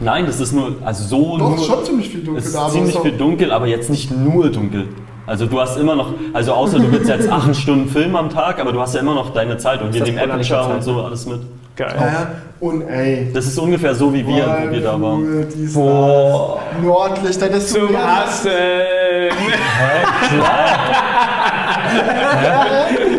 Nein, 0.00 0.26
das 0.26 0.38
ist 0.38 0.52
nur, 0.52 0.74
also 0.84 1.04
so 1.04 1.38
Doch, 1.38 1.48
nur. 1.48 1.56
ist 1.56 1.64
schon 1.66 1.84
ziemlich 1.84 2.10
viel 2.10 2.20
dunkel 2.20 2.38
Es 2.40 2.46
ist 2.48 2.54
da. 2.54 2.60
aber 2.64 2.70
ziemlich 2.72 2.98
viel 2.98 3.12
dunkel, 3.12 3.50
aber 3.52 3.66
jetzt 3.66 3.88
nicht 3.88 4.10
nur 4.16 4.50
dunkel. 4.50 4.86
Also 5.26 5.46
du 5.46 5.58
hast 5.60 5.76
immer 5.78 5.96
noch, 5.96 6.12
also 6.34 6.52
außer 6.52 6.78
du 6.78 6.92
willst 6.92 7.08
jetzt 7.08 7.28
acht 7.32 7.56
Stunden 7.56 7.88
Film 7.88 8.14
am 8.16 8.28
Tag, 8.28 8.60
aber 8.60 8.72
du 8.72 8.80
hast 8.80 8.94
ja 8.94 9.00
immer 9.00 9.14
noch 9.14 9.30
deine 9.32 9.56
Zeit 9.56 9.80
und 9.82 9.92
wir 9.94 10.00
das 10.00 10.08
nehmen 10.10 10.30
Aperture 10.30 10.74
und 10.74 10.84
so 10.84 11.00
alles 11.02 11.26
mit. 11.26 11.40
Geil. 11.78 11.94
Ja, 11.96 12.06
ja. 12.06 12.30
Und 12.60 12.88
ey. 12.88 13.30
Das 13.32 13.46
ist 13.46 13.56
ungefähr 13.56 13.94
so, 13.94 14.12
wie 14.12 14.26
wir, 14.26 14.44
wie 14.64 14.72
wir 14.72 14.80
da 14.80 15.00
waren. 15.00 15.46
Dies, 15.54 15.72
Boah. 15.74 16.58
Nordlichter, 16.82 17.48
das 17.48 17.64
ist 17.66 17.74
Zum 17.74 17.96
Hassen! 17.96 18.50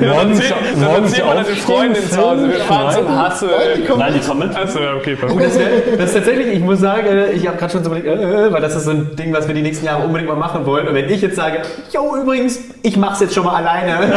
Morgens, 0.01 0.41
Dann 0.49 0.83
morgens 0.83 1.11
mal 1.17 1.25
deine 1.27 1.39
aufstehen, 1.41 1.57
Freundin 1.57 2.09
zu 2.09 2.17
Hause. 2.17 2.49
Wir 2.49 2.59
fahren 2.59 2.93
zum 2.95 3.17
Hassen. 3.17 3.49
Nein, 3.97 4.13
die 4.13 4.27
kommen 4.27 4.47
mit. 4.47 4.57
Achso, 4.57 4.79
okay, 4.97 5.15
perfekt. 5.15 5.41
das, 5.41 5.59
wär- 5.59 5.97
das 5.97 6.05
ist 6.09 6.13
tatsächlich, 6.15 6.47
ich 6.55 6.59
muss 6.59 6.79
sagen, 6.79 7.05
äh, 7.07 7.31
ich 7.31 7.47
habe 7.47 7.57
gerade 7.57 7.71
schon 7.71 7.83
so 7.83 7.89
überlegt, 7.91 8.07
äh, 8.07 8.51
weil 8.51 8.61
das 8.61 8.75
ist 8.75 8.83
so 8.85 8.91
ein 8.91 9.15
Ding, 9.15 9.33
was 9.33 9.47
wir 9.47 9.55
die 9.55 9.61
nächsten 9.61 9.85
Jahre 9.85 10.03
unbedingt 10.03 10.29
mal 10.29 10.37
machen 10.37 10.65
wollen. 10.65 10.87
Und 10.87 10.95
wenn 10.95 11.09
ich 11.09 11.21
jetzt 11.21 11.35
sage, 11.35 11.61
yo, 11.91 12.15
übrigens, 12.21 12.59
ich 12.83 12.97
mach's 12.97 13.19
jetzt 13.21 13.33
schon 13.33 13.45
mal 13.45 13.55
alleine. 13.55 13.99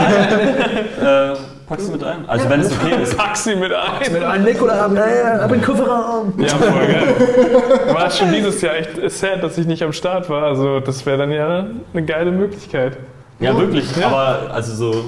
Äh, 1.03 1.35
packst 1.73 1.89
du 1.89 1.93
mit 1.93 2.05
ein? 2.05 2.29
Also 2.29 2.51
wenn 2.51 2.61
es 2.61 2.73
okay 2.73 2.95
ist. 3.03 3.17
Pack 3.17 3.37
sie 3.37 3.57
mit 3.57 3.73
ein. 3.73 4.13
Mit 4.13 4.23
einem 4.23 4.45
Nikola, 4.45 4.75
äh, 4.75 5.23
ab 5.41 5.53
in 5.53 5.59
den 5.59 5.63
Kofferraum. 5.63 6.35
Ja, 6.39 6.49
voll 6.49 6.87
geil. 6.87 7.95
War 7.95 8.11
schon 8.11 8.33
dieses 8.33 8.61
Jahr 8.61 8.77
echt 8.77 9.11
sad, 9.11 9.43
dass 9.43 9.57
ich 9.59 9.67
nicht 9.67 9.83
am 9.83 9.93
Start 9.93 10.29
war. 10.29 10.43
Also, 10.45 10.81
das 10.81 11.05
wäre 11.07 11.19
dann 11.19 11.31
ja 11.31 11.67
eine 11.93 12.05
geile 12.05 12.31
Möglichkeit. 12.31 12.99
Ja, 13.41 13.57
wirklich. 13.59 13.97
Ja. 13.97 14.09
Aber 14.09 14.53
also 14.53 14.75
so. 14.75 15.05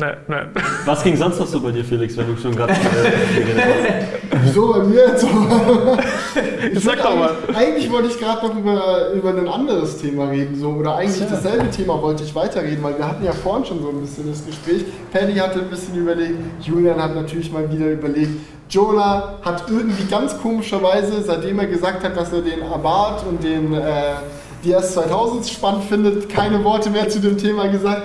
Nein, 0.00 0.16
nein. 0.26 0.48
Was 0.86 1.04
ging 1.04 1.16
sonst 1.16 1.38
noch 1.38 1.46
so 1.46 1.60
bei 1.60 1.70
dir, 1.70 1.84
Felix, 1.84 2.16
wenn 2.16 2.26
du 2.26 2.36
schon 2.40 2.56
gerade. 2.56 2.72
Äh, 2.72 2.76
So, 4.52 4.72
bei 4.72 4.78
mir 4.84 5.06
jetzt. 5.08 5.26
Ich 6.72 6.80
Sag 6.82 7.02
doch 7.02 7.14
mal. 7.14 7.30
Eigentlich, 7.48 7.56
eigentlich 7.56 7.92
wollte 7.92 8.08
ich 8.08 8.18
gerade 8.18 8.46
noch 8.46 8.56
über, 8.56 9.10
über 9.12 9.30
ein 9.30 9.46
anderes 9.46 9.98
Thema 9.98 10.30
reden. 10.30 10.58
So, 10.58 10.70
oder 10.70 10.96
eigentlich 10.96 11.28
dasselbe 11.28 11.70
Thema 11.70 12.00
wollte 12.00 12.24
ich 12.24 12.34
weiterreden, 12.34 12.82
weil 12.82 12.96
wir 12.96 13.06
hatten 13.06 13.24
ja 13.24 13.32
vorhin 13.32 13.66
schon 13.66 13.82
so 13.82 13.90
ein 13.90 14.00
bisschen 14.00 14.28
das 14.30 14.44
Gespräch. 14.44 14.84
Paddy 15.12 15.34
hatte 15.34 15.60
ein 15.60 15.68
bisschen 15.68 15.94
überlegt, 15.94 16.38
Julian 16.60 17.00
hat 17.00 17.14
natürlich 17.14 17.52
mal 17.52 17.70
wieder 17.70 17.86
überlegt. 17.86 18.30
Jola 18.70 19.38
hat 19.42 19.64
irgendwie 19.68 20.04
ganz 20.10 20.38
komischerweise, 20.40 21.22
seitdem 21.22 21.58
er 21.58 21.66
gesagt 21.66 22.02
hat, 22.02 22.16
dass 22.16 22.32
er 22.32 22.40
den 22.40 22.62
Abarth 22.62 23.26
und 23.26 23.44
den 23.44 23.74
äh, 23.74 24.14
die 24.64 24.74
S2000 24.74 25.52
spannend 25.52 25.84
findet, 25.84 26.28
keine 26.28 26.62
Worte 26.64 26.88
mehr 26.88 27.08
zu 27.08 27.20
dem 27.20 27.36
Thema 27.36 27.68
gesagt. 27.68 28.02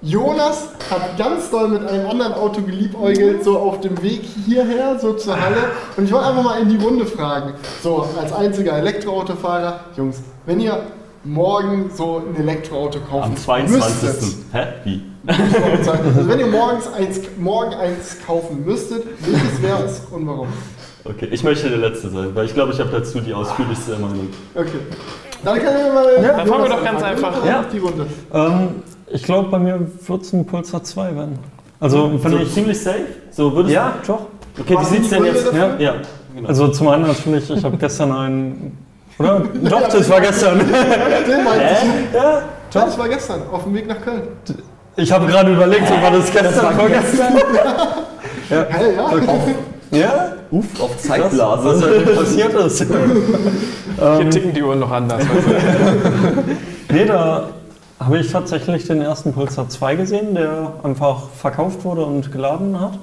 Jonas 0.00 0.68
hat 0.90 1.18
ganz 1.18 1.50
doll 1.50 1.68
mit 1.68 1.86
einem 1.88 2.06
anderen 2.08 2.32
Auto 2.34 2.62
geliebäugelt, 2.62 3.42
so 3.42 3.58
auf 3.58 3.80
dem 3.80 4.00
Weg 4.00 4.22
hierher, 4.46 4.96
so 4.98 5.14
zur 5.14 5.40
Halle. 5.40 5.56
Und 5.96 6.04
ich 6.04 6.12
wollte 6.12 6.26
einfach 6.28 6.42
mal 6.44 6.60
in 6.62 6.68
die 6.68 6.76
Runde 6.76 7.04
fragen, 7.04 7.54
so 7.82 8.08
als 8.18 8.32
einziger 8.32 8.74
Elektroautofahrer, 8.74 9.80
Jungs, 9.96 10.22
wenn 10.46 10.60
ihr 10.60 10.80
morgen 11.24 11.90
so 11.92 12.22
ein 12.28 12.40
Elektroauto 12.40 13.00
kaufen 13.00 13.32
am 13.32 13.36
22. 13.36 14.02
müsstet, 14.02 14.34
Hä? 14.52 14.66
Wie? 14.84 15.02
also 15.26 16.28
wenn 16.28 16.38
ihr 16.38 16.46
morgens 16.46 16.86
eins, 16.92 17.20
morgen 17.36 17.74
eins 17.74 18.16
kaufen 18.24 18.64
müsstet, 18.64 19.04
welches 19.20 19.62
wäre 19.62 19.82
es 19.84 20.00
und 20.12 20.26
warum? 20.28 20.48
Okay, 21.04 21.28
ich 21.30 21.42
möchte 21.42 21.68
der 21.68 21.78
Letzte 21.78 22.08
sein, 22.08 22.34
weil 22.34 22.46
ich 22.46 22.54
glaube, 22.54 22.72
ich 22.72 22.78
habe 22.78 22.90
dazu 22.90 23.20
die 23.20 23.34
ausführlichste 23.34 23.92
Meinung. 23.92 24.28
Okay. 24.54 24.78
Dann 25.44 25.58
können 25.58 25.76
wir 25.84 25.92
mal. 25.92 26.36
dann 26.36 26.46
fangen 26.46 26.62
wir 26.64 26.70
doch 26.70 26.84
ganz 26.84 27.02
einfach. 27.02 27.44
Ja. 27.44 27.64
Die 27.72 27.78
Runde. 27.78 28.06
Ähm, 28.32 28.68
ich 29.06 29.22
glaube, 29.22 29.48
bei 29.48 29.58
mir 29.58 29.80
wird 30.06 30.22
es 30.22 30.32
ein 30.32 30.44
Pulsar 30.44 30.82
2 30.82 31.14
werden. 31.16 31.38
Also, 31.80 32.10
wenn 32.22 32.32
So 32.32 32.38
ich. 32.38 32.52
ziemlich 32.52 32.80
safe? 32.82 33.06
So 33.30 33.52
würdest 33.54 33.74
Ja, 33.74 33.94
doch. 34.06 34.22
Okay, 34.58 34.76
wie 34.80 34.84
sieht's 34.84 35.10
sind 35.10 35.24
denn 35.24 35.34
jetzt? 35.34 35.52
Ja, 35.52 35.76
ja 35.78 35.94
genau. 36.34 36.48
Also, 36.48 36.68
zum 36.68 36.88
einen 36.88 37.06
natürlich, 37.06 37.48
ich 37.50 37.64
habe 37.64 37.76
gestern 37.76 38.12
einen. 38.12 38.78
Oder? 39.18 39.40
Doch, 39.64 39.88
das 39.88 40.08
war 40.10 40.20
gestern. 40.20 40.60
Ich. 40.60 40.70
Ja, 40.70 42.20
Ja, 42.20 42.42
das 42.72 42.98
war 42.98 43.08
gestern, 43.08 43.42
auf 43.50 43.64
dem 43.64 43.74
Weg 43.74 43.88
nach 43.88 44.00
Köln. 44.00 44.22
Ich 44.96 45.10
habe 45.12 45.26
gerade 45.26 45.52
überlegt, 45.52 45.90
ob 45.90 46.02
war 46.02 46.10
das 46.10 46.30
gestern 46.32 46.74
vorgestern? 46.76 47.32
Hey, 48.48 48.94
ja. 48.96 49.10
Ja? 49.90 50.32
Uff, 50.50 50.80
auf 50.80 50.94
Was 50.94 51.02
Zeitblase. 51.02 51.68
heute 51.68 52.00
passiert 52.14 52.54
ist. 52.54 52.84
Hier 54.18 54.30
ticken 54.30 54.52
die 54.54 54.62
Uhren 54.62 54.78
noch 54.80 54.90
anders. 54.90 55.22
Nee, 56.90 57.04
da 57.04 57.50
habe 58.00 58.18
ich 58.18 58.32
tatsächlich 58.32 58.86
den 58.86 59.02
ersten 59.02 59.34
Pulsar 59.34 59.68
2 59.68 59.96
gesehen, 59.96 60.34
der 60.34 60.72
einfach 60.82 61.28
verkauft 61.36 61.84
wurde 61.84 62.02
und 62.06 62.32
geladen 62.32 62.80
hat. 62.80 62.98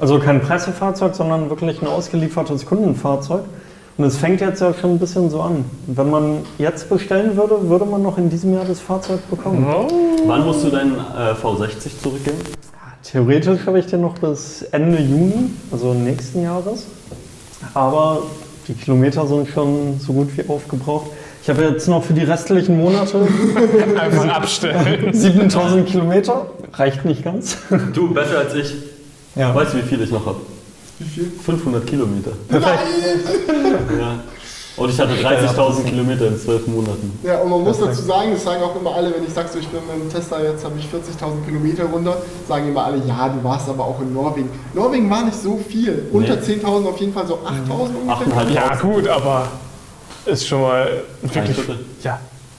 Also 0.00 0.18
kein 0.18 0.42
Pressefahrzeug, 0.42 1.14
sondern 1.14 1.48
wirklich 1.48 1.80
ein 1.80 1.88
ausgeliefertes 1.88 2.66
Kundenfahrzeug. 2.66 3.44
Und 3.96 4.04
es 4.04 4.16
fängt 4.18 4.42
jetzt 4.42 4.60
ja 4.60 4.74
schon 4.74 4.90
ein 4.92 4.98
bisschen 4.98 5.30
so 5.30 5.40
an. 5.40 5.64
Wenn 5.86 6.10
man 6.10 6.38
jetzt 6.58 6.90
bestellen 6.90 7.36
würde, 7.36 7.68
würde 7.70 7.86
man 7.86 8.02
noch 8.02 8.18
in 8.18 8.28
diesem 8.28 8.52
Jahr 8.52 8.64
das 8.66 8.80
Fahrzeug 8.80 9.20
bekommen. 9.30 9.66
Wann 10.26 10.44
musst 10.44 10.64
du 10.64 10.68
deinen 10.70 10.94
äh, 10.94 11.32
V60 11.42 12.02
zurückgeben? 12.02 12.38
Theoretisch 13.02 13.66
habe 13.66 13.78
ich 13.80 13.86
den 13.86 14.02
noch 14.02 14.14
bis 14.18 14.62
Ende 14.70 14.98
Juni, 15.00 15.50
also 15.70 15.92
nächsten 15.92 16.42
Jahres. 16.42 16.86
Aber 17.74 18.22
die 18.68 18.74
Kilometer 18.74 19.26
sind 19.26 19.48
schon 19.48 19.98
so 19.98 20.12
gut 20.12 20.36
wie 20.36 20.48
aufgebraucht. 20.48 21.10
Ich 21.42 21.48
habe 21.48 21.62
jetzt 21.62 21.88
noch 21.88 22.04
für 22.04 22.12
die 22.12 22.22
restlichen 22.22 22.80
Monate 22.80 23.26
Einfach 24.00 24.28
abstellen. 24.28 25.12
7000 25.12 25.88
Kilometer. 25.88 26.46
Reicht 26.74 27.04
nicht 27.04 27.24
ganz. 27.24 27.56
Du, 27.92 28.14
besser 28.14 28.38
als 28.38 28.54
ich. 28.54 28.72
Ja. 29.34 29.52
Weißt 29.54 29.74
du, 29.74 29.78
wie 29.78 29.82
viel 29.82 30.00
ich 30.02 30.10
noch 30.10 30.24
habe? 30.24 30.38
Wie 31.00 31.04
viel? 31.08 31.32
500 31.44 31.84
Kilometer. 31.86 32.30
Perfekt. 32.48 32.78
Ja. 33.98 34.20
Und 34.76 34.88
ich 34.88 34.98
hatte 34.98 35.12
30.000 35.14 35.84
Kilometer 35.84 36.28
in 36.28 36.38
12 36.38 36.66
Monaten. 36.68 37.18
Ja, 37.22 37.40
und 37.40 37.50
man 37.50 37.62
muss 37.62 37.78
dazu 37.78 38.02
sagen, 38.02 38.32
das 38.32 38.42
sagen 38.44 38.62
auch 38.62 38.74
immer 38.74 38.94
alle, 38.94 39.14
wenn 39.14 39.24
ich 39.24 39.32
sage, 39.32 39.48
so, 39.52 39.58
ich 39.58 39.68
bin 39.68 39.80
mit 39.86 40.10
dem 40.10 40.10
Tesla, 40.10 40.40
jetzt 40.42 40.64
habe 40.64 40.74
ich 40.78 40.86
40.000 40.86 41.44
Kilometer 41.44 41.84
runter, 41.84 42.16
sagen 42.48 42.68
immer 42.68 42.84
alle, 42.84 43.02
ja, 43.06 43.28
du 43.28 43.44
warst 43.44 43.68
aber 43.68 43.84
auch 43.84 44.00
in 44.00 44.14
Norwegen. 44.14 44.48
Norwegen 44.72 45.10
war 45.10 45.24
nicht 45.24 45.40
so 45.40 45.60
viel. 45.68 46.08
Unter 46.12 46.34
10.000 46.34 46.88
auf 46.88 46.98
jeden 46.98 47.12
Fall 47.12 47.26
so 47.26 47.34
8.000 47.34 47.40
ungefähr. 48.02 48.46
8.500. 48.46 48.50
Ja, 48.54 48.74
gut, 48.76 49.08
aber 49.08 49.48
ist 50.24 50.46
schon 50.46 50.62
mal 50.62 51.02
Ein 51.22 51.34
wirklich. 51.34 51.56
Ja. 52.02 52.18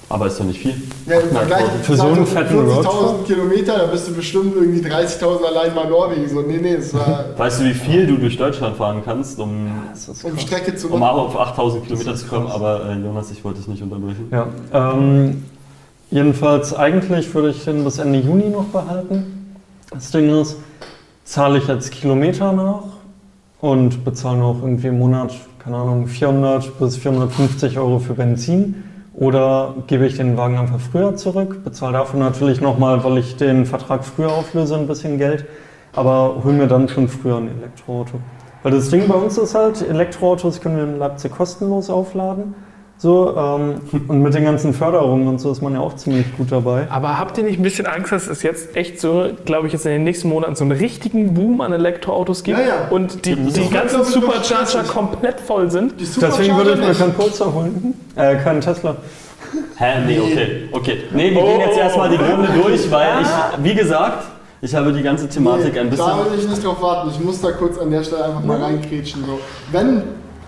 Aber 0.09 0.27
ist 0.27 0.39
doch 0.39 0.45
nicht 0.45 0.59
viel. 0.59 0.75
Ja, 1.07 1.19
im 1.19 1.29
Vergleich 1.29 1.63
Für 1.81 1.95
so 1.95 2.03
einen 2.03 2.25
fetten 2.25 2.55
40.000 2.55 2.85
Roadtrip? 2.85 3.25
Kilometer, 3.25 3.77
da 3.79 3.85
bist 3.85 4.07
du 4.07 4.13
bestimmt 4.13 4.55
irgendwie 4.55 4.87
30.000 4.87 5.43
allein 5.43 5.73
mal 5.73 5.89
Norwegen. 5.89 6.29
So, 6.29 6.41
nee, 6.41 6.59
nee, 6.61 6.73
es 6.75 6.93
war 6.93 7.25
Weißt 7.37 7.61
du, 7.61 7.65
wie 7.65 7.73
viel 7.73 8.05
du 8.05 8.17
durch 8.17 8.37
Deutschland 8.37 8.77
fahren 8.77 9.01
kannst, 9.03 9.39
um, 9.39 9.71
um 10.23 10.37
Strecke 10.37 10.75
zu 10.75 10.89
um 10.91 10.99
machen. 10.99 11.17
auch 11.17 11.35
auf 11.35 11.57
8.000 11.57 11.81
Kilometer 11.81 12.15
zu 12.15 12.27
kommen? 12.27 12.47
Aber 12.47 12.85
äh, 12.89 12.93
Jonas, 12.93 13.31
ich 13.31 13.43
wollte 13.43 13.59
dich 13.59 13.67
nicht 13.67 13.81
unterbrechen. 13.81 14.27
Ja, 14.31 14.47
ähm, 14.73 15.45
jedenfalls 16.11 16.75
eigentlich 16.75 17.33
würde 17.33 17.49
ich 17.49 17.63
den 17.63 17.83
bis 17.83 17.97
Ende 17.97 18.19
Juni 18.19 18.49
noch 18.49 18.65
behalten. 18.65 19.55
Das 19.91 20.11
Ding 20.11 20.29
ist, 20.41 20.57
zahle 21.23 21.57
ich 21.57 21.67
jetzt 21.67 21.91
Kilometer 21.91 22.51
nach 22.51 22.83
und 23.61 24.03
bezahle 24.03 24.37
noch 24.37 24.61
irgendwie 24.61 24.87
im 24.87 24.99
Monat, 24.99 25.33
keine 25.57 25.77
Ahnung, 25.77 26.07
400 26.07 26.77
bis 26.77 26.97
450 26.97 27.79
Euro 27.79 27.99
für 27.99 28.13
Benzin. 28.13 28.83
Oder 29.13 29.75
gebe 29.85 30.07
ich 30.07 30.17
den 30.17 30.37
Wagen 30.37 30.57
einfach 30.57 30.79
früher 30.79 31.15
zurück, 31.15 31.63
bezahle 31.63 31.93
dafür 31.93 32.19
natürlich 32.19 32.61
nochmal, 32.61 33.03
weil 33.03 33.19
ich 33.19 33.35
den 33.35 33.65
Vertrag 33.65 34.03
früher 34.03 34.31
auflöse, 34.31 34.75
ein 34.75 34.87
bisschen 34.87 35.19
Geld, 35.19 35.45
aber 35.93 36.41
hole 36.43 36.53
mir 36.53 36.67
dann 36.67 36.89
schon 36.89 37.07
früher 37.07 37.37
ein 37.37 37.49
Elektroauto. 37.59 38.19
Weil 38.63 38.71
das 38.71 38.89
Ding 38.89 39.07
bei 39.07 39.15
uns 39.15 39.37
ist 39.37 39.53
halt, 39.53 39.87
Elektroautos 39.87 40.61
können 40.61 40.77
wir 40.77 40.83
in 40.85 40.97
Leipzig 40.97 41.31
kostenlos 41.31 41.89
aufladen. 41.89 42.55
So, 43.03 43.35
ähm, 43.35 43.81
und 44.07 44.21
mit 44.21 44.33
den 44.33 44.45
ganzen 44.45 44.73
Förderungen 44.73 45.27
und 45.27 45.37
so 45.41 45.51
ist 45.51 45.61
man 45.61 45.73
ja 45.73 45.81
auch 45.81 45.93
ziemlich 45.97 46.25
gut 46.37 46.53
dabei. 46.53 46.87
Aber 46.89 47.19
habt 47.19 47.37
ihr 47.37 47.43
nicht 47.43 47.59
ein 47.59 47.61
bisschen 47.63 47.85
Angst, 47.85 48.13
dass 48.13 48.27
es 48.27 48.43
jetzt 48.43 48.77
echt 48.77 49.01
so, 49.01 49.25
glaube 49.43 49.67
ich, 49.67 49.73
jetzt 49.73 49.85
in 49.85 49.91
den 49.91 50.05
nächsten 50.05 50.29
Monaten 50.29 50.55
so 50.55 50.63
einen 50.63 50.71
richtigen 50.71 51.33
Boom 51.33 51.59
an 51.59 51.73
Elektroautos 51.73 52.43
gibt 52.43 52.59
Ja, 52.59 52.65
ja. 52.65 52.87
und 52.91 53.25
die, 53.25 53.35
die 53.35 53.69
ganzen 53.69 54.05
Supercharger 54.05 54.83
komplett 54.83 55.41
voll 55.41 55.69
sind? 55.69 55.95
Deswegen 55.99 56.55
würde 56.55 56.75
ich 56.75 56.79
mir 56.79 56.93
keinen 56.93 57.11
Polestar 57.13 57.53
holen. 57.53 57.93
Äh, 58.15 58.37
keinen 58.37 58.61
Tesla. 58.61 58.95
Hä, 59.75 59.85
nee, 60.07 60.19
okay. 60.21 60.69
Okay. 60.71 60.97
Nee, 61.13 61.31
wir 61.31 61.41
Oh, 61.43 61.45
gehen 61.45 61.59
jetzt 61.59 61.75
oh, 61.75 61.79
erstmal 61.79 62.09
die. 62.09 62.15
Runde 62.15 62.47
durch, 62.63 62.89
weil 62.89 63.09
ich, 63.21 63.63
wie 63.65 63.75
gesagt, 63.75 64.27
ich 64.61 64.73
habe 64.73 64.93
die 64.93 65.03
ganze 65.03 65.27
Thematik 65.27 65.77
ein 65.77 65.89
Nee, 65.89 65.97
da 65.97 66.05
bisschen. 66.15 66.31
will 66.31 66.39
ich 66.39 66.47
nicht 66.47 66.63
drauf 66.65 66.81
warten. 66.81 67.09
Ich 67.09 67.19
muss 67.19 67.41
da 67.41 67.51
kurz 67.51 67.77
an 67.77 67.91
der 67.91 68.01
Stelle 68.01 68.23
einfach 68.23 68.45
mal 68.45 68.61
reinkrätschen. 68.63 69.25
So. 69.25 69.39
Wenn, 69.73 70.03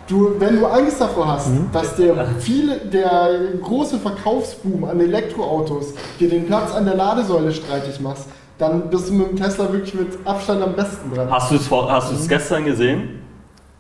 du, 0.08 0.36
wenn 0.40 0.60
du 0.60 0.66
Angst 0.66 1.00
davor 1.02 1.28
hast, 1.28 1.50
Mhm. 1.50 1.70
dass 1.72 1.96
der, 1.96 2.14
viele, 2.40 2.78
der 2.78 3.30
große 3.62 4.00
Verkaufsboom 4.00 4.84
an 4.86 5.00
Elektroautos 5.00 5.94
dir 6.20 6.30
den 6.30 6.46
Platz 6.46 6.74
an 6.74 6.86
der 6.86 6.96
Ladesäule 6.96 7.52
streitig 7.52 8.00
macht, 8.00 8.22
dann 8.58 8.90
bist 8.90 9.10
du 9.10 9.14
mit 9.14 9.30
dem 9.30 9.36
Tesla 9.36 9.72
wirklich 9.72 9.94
mit 9.94 10.08
Abstand 10.26 10.62
am 10.64 10.74
besten 10.74 11.14
dran. 11.14 11.30
Hast 11.30 11.52
du 11.52 11.56
es 11.56 11.70
hast 11.70 12.12
du 12.12 12.16
es 12.16 12.28
gestern 12.28 12.66
gesehen? 12.66 13.25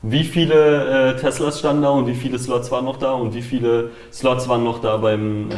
Wie 0.08 0.24
viele 0.24 1.14
äh, 1.14 1.20
Teslas 1.20 1.58
standen 1.58 1.82
da 1.82 1.90
und 1.90 2.06
wie 2.06 2.14
viele 2.14 2.38
Slots 2.38 2.70
waren 2.70 2.86
noch 2.86 2.98
da 2.98 3.14
und 3.14 3.34
wie 3.34 3.42
viele 3.42 3.90
Slots 4.14 4.48
waren 4.48 4.64
noch 4.64 4.80
da 4.80 4.98
beim, 4.98 5.50
äh, 5.50 5.54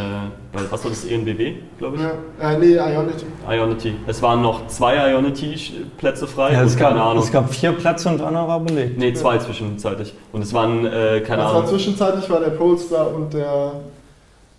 bei, 0.54 0.62
was 0.70 0.84
war 0.86 0.90
das, 0.92 1.04
ENBW, 1.04 1.56
glaube 1.78 1.98
ich? 1.98 2.02
Ja, 2.42 2.52
äh, 2.52 2.58
nee, 2.58 2.76
Ionity. 2.76 3.26
Ionity. 3.50 3.96
Es 4.08 4.22
waren 4.22 4.42
noch 4.42 4.66
zwei 4.68 4.96
Ionity-Plätze 5.12 6.28
frei 6.28 6.54
Ja, 6.54 6.62
und 6.62 6.68
es, 6.68 6.78
keine 6.78 6.96
gab, 6.96 7.08
Ahnung. 7.08 7.24
es 7.24 7.32
gab 7.32 7.54
vier 7.54 7.74
Plätze 7.74 8.08
und 8.08 8.22
einer 8.22 8.48
war 8.48 8.62
belegt. 8.62 8.98
nee, 8.98 9.14
zwei 9.14 9.38
zwischenzeitlich. 9.38 10.14
Und 10.32 10.42
es 10.44 10.54
waren, 10.54 10.86
äh, 10.86 11.20
keine 11.20 11.42
Das 11.42 11.52
war 11.52 11.56
Ahnung. 11.58 11.68
zwischenzeitlich 11.68 12.30
war 12.30 12.40
der 12.40 12.52
Polestar 12.52 13.14
und 13.14 13.34
der. 13.34 13.72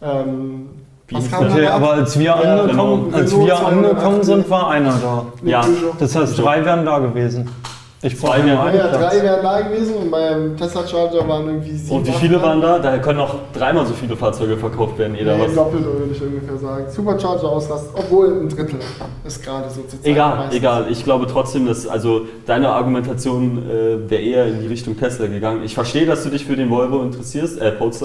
Ähm? 0.02 0.68
Okay, 1.10 1.66
aber 1.66 1.92
als 1.94 2.18
wir 2.18 2.26
Ja, 2.26 2.34
angekommen, 2.34 3.04
genau. 3.06 3.16
als 3.16 3.30
wir 3.34 3.46
208. 3.46 3.66
angekommen 3.72 4.22
sind, 4.22 4.50
war 4.50 4.70
einer 4.70 4.92
da. 5.02 5.24
Ja. 5.42 5.64
Das 5.98 6.14
heißt, 6.14 6.38
drei 6.38 6.62
wären 6.66 6.84
da 6.84 6.98
gewesen. 6.98 7.48
Ich 8.00 8.14
nur 8.22 8.64
wären- 8.64 8.76
Ja, 8.76 8.88
drei 8.96 9.22
wären 9.22 9.42
da 9.42 9.60
gewesen 9.60 9.94
und 9.96 10.10
beim 10.12 10.56
Tesla 10.56 10.86
Charger 10.86 11.26
waren 11.26 11.46
irgendwie 11.48 11.72
sieben. 11.76 11.96
Und 11.96 12.06
wie 12.06 12.12
viele 12.12 12.40
waren 12.40 12.60
da? 12.60 12.78
Da 12.78 12.96
können 12.98 13.18
auch 13.18 13.34
dreimal 13.52 13.84
so 13.86 13.92
viele 13.92 14.14
Fahrzeuge 14.16 14.56
verkauft 14.56 14.96
werden, 14.98 15.16
jeder 15.16 15.36
Nee, 15.36 15.46
was. 15.46 15.54
doppelt 15.56 15.84
würde 15.84 16.04
ich 16.12 16.22
ungefähr 16.22 16.56
sagen. 16.58 16.84
Supercharger 16.88 17.48
Auslast, 17.48 17.86
obwohl 17.96 18.28
ein 18.40 18.48
Drittel 18.48 18.78
ist 19.26 19.42
gerade 19.44 19.68
so 19.68 19.80
zur 19.80 20.00
Zeit. 20.00 20.06
Egal, 20.12 20.36
meistens. 20.36 20.54
egal. 20.56 20.86
Ich 20.90 21.02
glaube 21.02 21.26
trotzdem, 21.26 21.66
dass 21.66 21.88
also 21.88 22.20
deine 22.46 22.68
Argumentation 22.68 23.68
äh, 23.68 24.08
wäre 24.08 24.22
eher 24.22 24.46
in 24.46 24.60
die 24.60 24.68
Richtung 24.68 24.96
Tesla 24.96 25.26
gegangen. 25.26 25.62
Ich 25.64 25.74
verstehe, 25.74 26.06
dass 26.06 26.22
du 26.22 26.28
dich 26.30 26.44
für 26.44 26.54
den 26.54 26.70
Volvo 26.70 27.02
interessierst, 27.02 27.60
äh, 27.60 27.70
Ist 27.70 28.04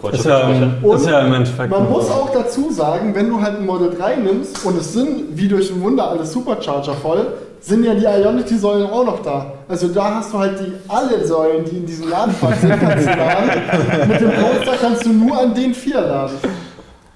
Freundschaft. 0.00 0.26
ja, 0.26 0.94
ist 0.94 1.06
ja 1.08 1.20
im 1.26 1.34
Endeffekt. 1.34 1.70
Man 1.70 1.90
muss 1.90 2.08
auch 2.08 2.30
dazu 2.32 2.70
sagen, 2.70 3.12
wenn 3.16 3.28
du 3.30 3.40
halt 3.42 3.56
ein 3.58 3.66
Model 3.66 3.90
3 3.90 4.14
nimmst 4.14 4.64
und 4.64 4.78
es 4.78 4.92
sind 4.92 5.36
wie 5.36 5.48
durch 5.48 5.72
ein 5.72 5.82
Wunder 5.82 6.08
alle 6.08 6.24
Supercharger 6.24 6.92
voll, 6.94 7.26
sind 7.64 7.84
ja 7.84 7.94
die 7.94 8.04
Ionity-Säulen 8.04 8.90
auch 8.90 9.04
noch 9.06 9.22
da. 9.22 9.52
Also 9.68 9.88
da 9.88 10.16
hast 10.16 10.32
du 10.32 10.38
halt 10.38 10.58
die 10.60 10.72
alle 10.88 11.24
Säulen, 11.26 11.64
die 11.64 11.76
in 11.78 11.86
diesem 11.86 12.10
Ladepark 12.10 12.54
sind, 12.56 12.78
kannst 12.78 13.06
du 13.06 13.10
laden. 13.10 14.08
Mit 14.08 14.20
dem 14.20 14.30
Polestar 14.32 14.74
kannst 14.80 15.06
du 15.06 15.12
nur 15.12 15.38
an 15.40 15.54
den 15.54 15.72
vier 15.74 16.00
laden. 16.00 16.36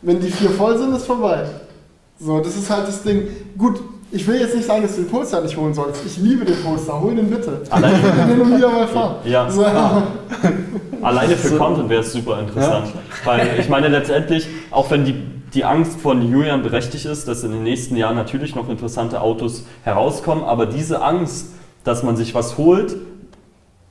Wenn 0.00 0.20
die 0.20 0.30
vier 0.30 0.50
voll 0.50 0.78
sind, 0.78 0.94
ist 0.96 1.04
vorbei. 1.06 1.44
So, 2.18 2.40
das 2.40 2.56
ist 2.56 2.70
halt 2.70 2.88
das 2.88 3.02
Ding. 3.02 3.28
Gut, 3.58 3.80
ich 4.10 4.26
will 4.26 4.40
jetzt 4.40 4.54
nicht 4.54 4.66
sagen, 4.66 4.80
dass 4.82 4.96
du 4.96 5.02
den 5.02 5.10
Polestar 5.10 5.42
nicht 5.42 5.56
holen 5.56 5.74
sollst. 5.74 6.00
Ich 6.06 6.16
liebe 6.16 6.44
den 6.46 6.56
Polestar, 6.62 7.00
hol 7.00 7.14
den 7.14 7.28
bitte. 7.28 7.60
Allein- 7.68 7.94
Ich 7.96 8.28
will 8.28 8.36
den 8.38 8.56
wieder 8.56 8.70
mal 8.70 8.88
fahren. 8.88 9.16
Ja. 9.24 9.50
So, 9.50 9.64
Alleine 11.02 11.36
für 11.36 11.56
Content 11.56 11.88
wäre 11.90 12.00
es 12.00 12.12
super 12.12 12.40
interessant. 12.40 12.86
Weil 13.24 13.48
ich 13.58 13.68
meine 13.68 13.88
letztendlich, 13.88 14.48
auch 14.70 14.90
wenn 14.90 15.04
die, 15.04 15.14
die 15.54 15.64
Angst 15.64 16.00
von 16.00 16.30
Julian 16.30 16.62
berechtigt 16.62 17.04
ist, 17.06 17.28
dass 17.28 17.44
in 17.44 17.52
den 17.52 17.62
nächsten 17.62 17.96
Jahren 17.96 18.16
natürlich 18.16 18.54
noch 18.54 18.68
interessante 18.68 19.20
Autos 19.20 19.64
herauskommen, 19.82 20.44
aber 20.44 20.66
diese 20.66 21.02
Angst, 21.02 21.48
dass 21.84 22.02
man 22.02 22.16
sich 22.16 22.34
was 22.34 22.58
holt 22.58 22.96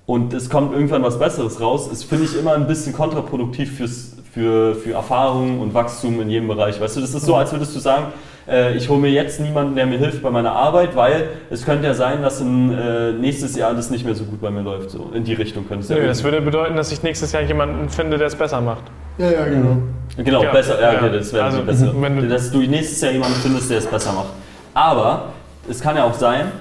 und 0.05 0.33
es 0.33 0.49
kommt 0.49 0.73
irgendwann 0.73 1.03
was 1.03 1.19
Besseres 1.19 1.59
raus, 1.59 1.87
ist, 1.91 2.03
finde 2.03 2.25
ich, 2.25 2.37
immer 2.37 2.53
ein 2.53 2.67
bisschen 2.67 2.93
kontraproduktiv 2.93 3.77
fürs, 3.77 4.15
für, 4.31 4.75
für 4.75 4.93
Erfahrung 4.93 5.59
und 5.59 5.73
Wachstum 5.73 6.21
in 6.21 6.29
jedem 6.29 6.47
Bereich. 6.47 6.79
Weißt 6.79 6.97
du, 6.97 7.01
das 7.01 7.13
ist 7.13 7.25
so, 7.25 7.35
als 7.35 7.51
würdest 7.51 7.75
du 7.75 7.79
sagen, 7.79 8.07
äh, 8.47 8.75
ich 8.77 8.87
hole 8.87 8.99
mir 8.99 9.11
jetzt 9.11 9.39
niemanden, 9.39 9.75
der 9.75 9.85
mir 9.85 9.97
hilft 9.97 10.21
bei 10.21 10.29
meiner 10.29 10.53
Arbeit, 10.53 10.95
weil 10.95 11.29
es 11.49 11.65
könnte 11.65 11.87
ja 11.87 11.93
sein, 11.93 12.21
dass 12.21 12.39
in, 12.39 12.71
äh, 12.71 13.11
nächstes 13.11 13.55
Jahr 13.55 13.73
das 13.73 13.89
nicht 13.89 14.05
mehr 14.05 14.15
so 14.15 14.23
gut 14.23 14.39
bei 14.39 14.49
mir 14.49 14.61
läuft. 14.61 14.91
So 14.91 15.11
in 15.13 15.23
die 15.23 15.33
Richtung 15.33 15.67
könnte 15.67 15.83
es 15.83 15.89
ja 15.89 15.95
Nö, 15.95 16.01
gehen. 16.01 16.09
das 16.09 16.23
würde 16.23 16.41
bedeuten, 16.41 16.75
dass 16.75 16.91
ich 16.91 17.03
nächstes 17.03 17.31
Jahr 17.31 17.43
jemanden 17.43 17.89
finde, 17.89 18.17
der 18.17 18.27
es 18.27 18.35
besser 18.35 18.61
macht. 18.61 18.83
ja, 19.17 19.31
ja, 19.31 19.45
genau. 19.45 19.77
Genau, 20.17 20.43
Ja, 20.43 20.51
besser, 20.51 20.81
ja, 20.81 20.93
okay, 20.97 21.11
das 21.17 21.31
wäre 21.33 21.45
Also, 21.45 21.91
wenn 22.01 22.15
du- 22.21 22.27
dass 22.27 22.51
du 22.51 22.59
nächstes 22.59 23.01
Jahr 23.01 23.11
jemanden 23.11 23.35
findest, 23.41 23.69
der 23.69 23.77
es 23.79 23.85
besser 23.85 24.13
macht. 24.13 24.29
Aber 24.73 25.27
es 25.69 25.79
kann 25.79 25.95
ja 25.95 26.03
auch 26.05 26.13
sein, 26.13 26.51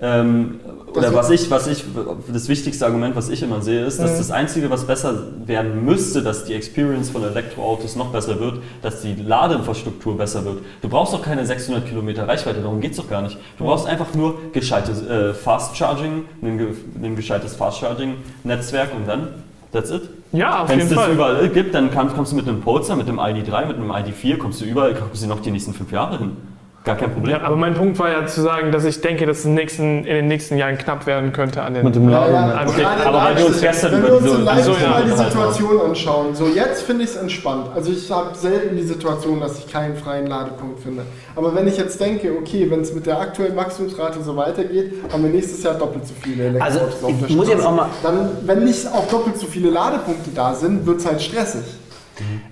ähm, 0.00 0.60
oder 0.92 1.02
Das- 1.02 1.14
was 1.14 1.30
ich, 1.30 1.50
was 1.50 1.66
ich, 1.66 1.84
das 2.32 2.48
wichtigste 2.48 2.86
Argument, 2.86 3.14
was 3.16 3.28
ich 3.28 3.42
immer 3.42 3.60
sehe, 3.60 3.84
ist, 3.84 3.98
dass 4.00 4.12
Mhm. 4.12 4.18
das 4.18 4.30
Einzige, 4.30 4.70
was 4.70 4.84
besser 4.86 5.14
werden 5.44 5.84
müsste, 5.84 6.22
dass 6.22 6.44
die 6.44 6.54
Experience 6.54 7.10
von 7.10 7.22
Elektroautos 7.24 7.94
noch 7.96 8.08
besser 8.10 8.38
wird, 8.40 8.60
dass 8.82 9.02
die 9.02 9.14
Ladeinfrastruktur 9.14 10.16
besser 10.16 10.44
wird. 10.44 10.58
Du 10.82 10.88
brauchst 10.88 11.12
doch 11.12 11.22
keine 11.22 11.44
600 11.44 11.86
Kilometer 11.86 12.26
Reichweite, 12.28 12.60
darum 12.60 12.80
geht 12.80 12.92
es 12.92 12.96
doch 12.98 13.08
gar 13.10 13.22
nicht. 13.22 13.36
Du 13.58 13.64
brauchst 13.64 13.86
einfach 13.86 14.14
nur 14.14 14.36
gescheites 14.52 15.02
äh, 15.06 15.34
Fast 15.34 15.76
Charging, 15.76 16.24
ein, 16.42 16.76
ein 17.02 17.16
gescheites 17.16 17.54
Fast 17.54 17.78
Charging 17.78 18.14
Netzwerk 18.44 18.88
und 18.94 19.06
dann, 19.08 19.28
that's 19.72 19.90
it. 19.90 20.08
Ja, 20.32 20.62
auf 20.62 20.68
Wenn 20.68 20.78
es 20.78 20.84
jeden 20.84 20.96
das 20.96 21.04
Fall. 21.04 21.14
überall 21.14 21.48
gibt, 21.48 21.74
dann 21.74 21.90
kommst 21.92 22.32
du 22.32 22.36
mit 22.36 22.46
einem 22.48 22.60
Polestar, 22.60 22.96
mit 22.96 23.08
einem 23.08 23.18
ID3, 23.18 23.66
mit 23.66 23.76
einem 23.76 23.90
ID4, 23.90 24.36
kommst 24.36 24.60
du 24.60 24.64
überall, 24.64 24.94
kommst 24.94 25.22
du 25.22 25.26
noch 25.26 25.40
die 25.40 25.50
nächsten 25.50 25.72
fünf 25.72 25.90
Jahre 25.90 26.18
hin. 26.18 26.36
Gar 26.84 26.96
kein 26.96 27.12
Problem. 27.12 27.32
Ja, 27.36 27.42
aber 27.42 27.56
mein 27.56 27.74
Punkt 27.74 27.98
war 27.98 28.08
ja 28.10 28.24
zu 28.26 28.40
sagen, 28.40 28.72
dass 28.72 28.84
ich 28.84 29.00
denke, 29.02 29.26
dass 29.26 29.40
es 29.40 29.44
in 29.44 29.50
den 29.50 29.56
nächsten, 29.56 29.98
in 30.04 30.14
den 30.14 30.28
nächsten 30.28 30.56
Jahren 30.56 30.78
knapp 30.78 31.06
werden 31.06 31.32
könnte 31.34 31.60
an 31.62 31.74
den. 31.74 31.84
Mit 31.84 31.94
dem 31.96 32.08
Laden. 32.08 32.34
Also, 32.34 32.72
Okay, 32.72 32.82
Gerade 32.82 33.06
aber 33.06 33.18
weil 33.24 33.36
wir 33.36 33.46
uns 33.46 33.60
gestern 33.60 33.92
wenn 33.92 33.98
über 33.98 34.08
wir 34.08 34.14
uns 34.14 34.22
diese- 34.24 34.36
in 34.36 34.44
Leipzig 34.44 34.68
Also, 34.68 34.84
ja. 34.84 34.90
mal 34.90 35.02
die. 35.04 35.10
Situation 35.16 35.80
anschauen, 35.82 36.34
so 36.34 36.46
jetzt 36.46 36.82
finde 36.82 37.04
ich 37.04 37.10
es 37.10 37.16
entspannt. 37.16 37.66
Also 37.74 37.90
ich 37.92 38.10
habe 38.10 38.30
selten 38.34 38.76
die 38.76 38.84
Situation, 38.84 39.40
dass 39.40 39.58
ich 39.58 39.70
keinen 39.70 39.96
freien 39.96 40.28
Ladepunkt 40.28 40.80
finde. 40.80 41.02
Aber 41.36 41.54
wenn 41.54 41.66
ich 41.68 41.76
jetzt 41.76 42.00
denke, 42.00 42.32
okay, 42.38 42.70
wenn 42.70 42.80
es 42.80 42.94
mit 42.94 43.04
der 43.06 43.20
aktuellen 43.20 43.56
Wachstumsrate 43.56 44.22
so 44.22 44.34
weitergeht, 44.36 44.94
haben 45.12 45.22
wir 45.24 45.30
nächstes 45.30 45.62
Jahr 45.62 45.74
doppelt 45.74 46.06
so 46.06 46.14
viele 46.22 46.44
Elektroautos 46.44 46.80
Also, 46.84 47.06
auf 47.06 47.12
der 47.20 47.28
ich 47.28 47.36
muss 47.36 47.48
jetzt 47.48 47.60
Straße. 47.60 47.68
auch 47.68 47.76
mal- 47.76 47.88
Dann, 48.02 48.30
wenn 48.46 48.64
nicht 48.64 48.86
auch 48.86 49.06
doppelt 49.08 49.36
so 49.36 49.46
viele 49.46 49.68
Ladepunkte 49.70 50.30
da 50.34 50.54
sind, 50.54 50.86
wird 50.86 51.00
es 51.00 51.06
halt 51.06 51.20
stressig. 51.20 51.64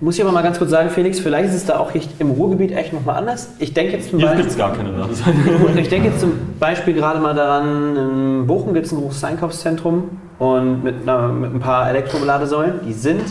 Muss 0.01 0.17
ich 0.17 0.23
aber 0.23 0.33
mal 0.33 0.43
ganz 0.43 0.59
kurz 0.59 0.71
sagen, 0.71 0.91
Felix, 0.91 1.21
vielleicht 1.21 1.49
ist 1.49 1.55
es 1.55 1.65
da 1.65 1.79
auch 1.79 1.91
im 2.19 2.31
Ruhrgebiet 2.31 2.73
echt 2.73 2.93
nochmal 2.93 3.17
anders. 3.17 3.55
Ich 3.59 3.73
denke 3.73 3.95
jetzt 3.95 4.11
zum 4.11 4.21
Beispiel. 4.21 4.47
es 4.47 4.59
gar 4.59 4.75
keine. 4.75 4.91
Ich 5.81 5.89
denke 5.89 6.09
jetzt 6.09 6.21
zum 6.21 6.33
Beispiel 6.61 6.93
gerade 6.95 7.19
mal 7.19 7.35
daran, 7.35 7.97
in 7.97 8.47
Bochum 8.47 8.75
gibt 8.75 8.87
es 8.87 8.93
ein 8.93 8.99
großes 8.99 9.25
Einkaufszentrum 9.25 10.11
und 10.39 10.85
mit, 10.85 11.03
einer, 11.03 11.29
mit 11.29 11.55
ein 11.55 11.61
paar 11.61 11.89
Elektroladesäulen. 11.89 12.81
Die 12.87 12.93
sind 12.93 13.23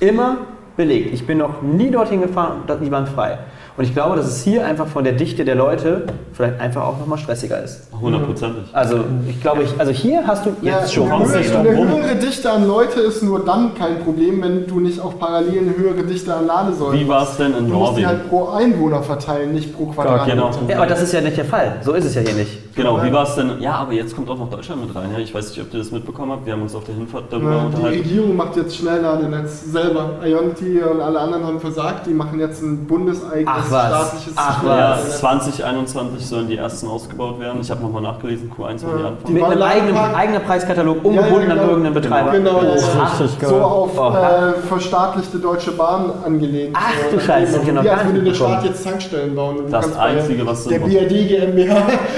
immer 0.00 0.38
belegt. 0.76 1.14
Ich 1.14 1.26
bin 1.26 1.38
noch 1.38 1.62
nie 1.62 1.90
dorthin 1.90 2.20
gefahren 2.20 2.62
und 2.66 2.84
die 2.84 2.90
waren 2.90 3.06
frei. 3.06 3.38
Und 3.78 3.84
ich 3.84 3.94
glaube, 3.94 4.16
dass 4.16 4.26
es 4.26 4.42
hier 4.42 4.66
einfach 4.66 4.88
von 4.88 5.04
der 5.04 5.12
Dichte 5.12 5.44
der 5.44 5.54
Leute 5.54 6.02
vielleicht 6.32 6.60
einfach 6.60 6.82
auch 6.82 6.98
nochmal 6.98 7.16
stressiger 7.18 7.62
ist. 7.62 7.82
Hundertprozentig. 8.00 8.64
Also 8.72 9.04
ich 9.28 9.40
glaube, 9.40 9.62
ich, 9.62 9.70
also 9.78 9.92
hier 9.92 10.26
hast 10.26 10.46
du 10.46 10.50
jetzt 10.62 10.92
schon. 10.92 11.08
kommst 11.08 11.34
eine, 11.36 11.70
höhere, 11.70 12.16
Dichte 12.16 12.50
an 12.50 12.66
Leute 12.66 13.00
ist 13.00 13.22
nur 13.22 13.44
dann 13.44 13.74
kein 13.74 14.00
Problem, 14.00 14.42
wenn 14.42 14.66
du 14.66 14.80
nicht 14.80 15.00
auch 15.00 15.16
parallel 15.18 15.60
eine 15.60 15.76
höhere 15.76 16.02
Dichte 16.02 16.34
an 16.34 16.46
Ladesäulen 16.48 16.98
Wie 16.98 17.08
war 17.08 17.22
es 17.22 17.36
denn 17.36 17.54
in 17.54 17.68
Du 17.68 17.74
musst 17.74 17.96
die 17.96 18.02
Norwegen? 18.02 18.06
halt 18.08 18.28
pro 18.28 18.48
Einwohner 18.48 19.02
verteilen, 19.02 19.52
nicht 19.54 19.76
pro 19.76 19.86
Quadratmeter. 19.86 20.34
genau. 20.34 20.50
Ja, 20.68 20.76
aber 20.78 20.86
das 20.86 21.02
ist 21.02 21.12
ja 21.12 21.20
nicht 21.20 21.36
der 21.36 21.44
Fall. 21.44 21.76
So 21.82 21.92
ist 21.92 22.04
es 22.04 22.14
ja 22.16 22.22
hier 22.22 22.34
nicht. 22.34 22.74
Genau, 22.74 23.00
wie 23.02 23.12
war 23.12 23.24
es 23.24 23.34
denn? 23.36 23.60
Ja, 23.60 23.74
aber 23.74 23.92
jetzt 23.92 24.14
kommt 24.14 24.28
auch 24.28 24.38
noch 24.38 24.50
Deutschland 24.50 24.86
mit 24.86 24.94
rein. 24.94 25.10
Ja? 25.12 25.18
Ich 25.18 25.32
weiß 25.34 25.50
nicht, 25.50 25.60
ob 25.60 25.72
ihr 25.72 25.78
das 25.80 25.90
mitbekommen 25.92 26.32
habt. 26.32 26.46
Wir 26.46 26.52
haben 26.52 26.62
uns 26.62 26.74
auf 26.74 26.84
der 26.84 26.94
Hinfahrt 26.96 27.24
darüber 27.30 27.50
Ja, 27.52 27.60
die 27.60 27.66
unterhalten. 27.66 27.98
Regierung 27.98 28.36
macht 28.36 28.56
jetzt 28.56 28.76
Schnellladenetz 28.76 29.64
selber. 29.72 30.10
Ionity 30.24 30.80
und 30.82 31.00
alle 31.00 31.18
anderen 31.20 31.44
haben 31.44 31.60
versagt, 31.60 32.06
die 32.06 32.14
machen 32.14 32.38
jetzt 32.40 32.62
ein 32.62 32.86
bundeseigenes 32.86 33.67
Ach 33.68 33.72
was. 33.72 33.86
staatliches 34.08 34.32
Ach 34.36 34.54
Ja, 34.54 34.60
Schnellladenetz. 34.60 35.18
2021 35.20 36.26
sollen 36.26 36.48
die 36.48 36.56
ersten 36.56 36.88
ausgebaut 36.88 37.40
werden. 37.40 37.60
Ich 37.60 37.70
habe 37.70 37.82
nochmal 37.82 38.02
nachgelesen, 38.02 38.50
Q1 38.50 38.58
war 38.60 38.68
die 38.96 39.02
Ja. 39.02 39.08
Anfang. 39.08 39.16
Die 39.26 39.32
Mit 39.32 39.44
einem 39.44 39.62
eigenen, 39.62 39.96
eigenen 39.96 40.42
Preiskatalog 40.42 40.96
Ja, 40.96 41.02
ja, 41.02 41.08
umgebunden 41.08 41.50
an 41.50 41.56
genau. 41.58 41.68
irgendeinen 41.70 41.94
Betreiber. 41.94 42.30
Genau, 42.32 42.60
Das 42.62 42.82
ist 42.82 42.90
Ach, 43.00 43.20
richtig 43.20 43.38
geil. 43.40 43.50
so 43.50 43.56
auf 43.56 43.98
Oha. 43.98 44.48
äh, 44.48 44.52
verstaatliche 44.66 45.38
Deutsche 45.38 45.72
Bahn 45.72 46.10
angelehnt. 46.24 46.76
Ach, 46.78 46.92
du 47.12 47.20
Scheiße, 47.20 47.58
als 47.58 47.64
nicht 47.66 47.74
würde 48.06 48.22
der 48.22 48.34
Staat 48.34 48.64
jetzt 48.64 48.84
Tankstellen 48.84 49.34
bauen. 49.34 49.56
und 49.58 49.66
du 49.66 49.70
Das 49.70 49.96
Einzige, 49.96 50.46
was 50.46 50.64
Der 50.64 50.80
Sinn 50.80 50.88
macht. 50.88 51.08
BRD 51.08 51.28
GmbH. 51.28 51.76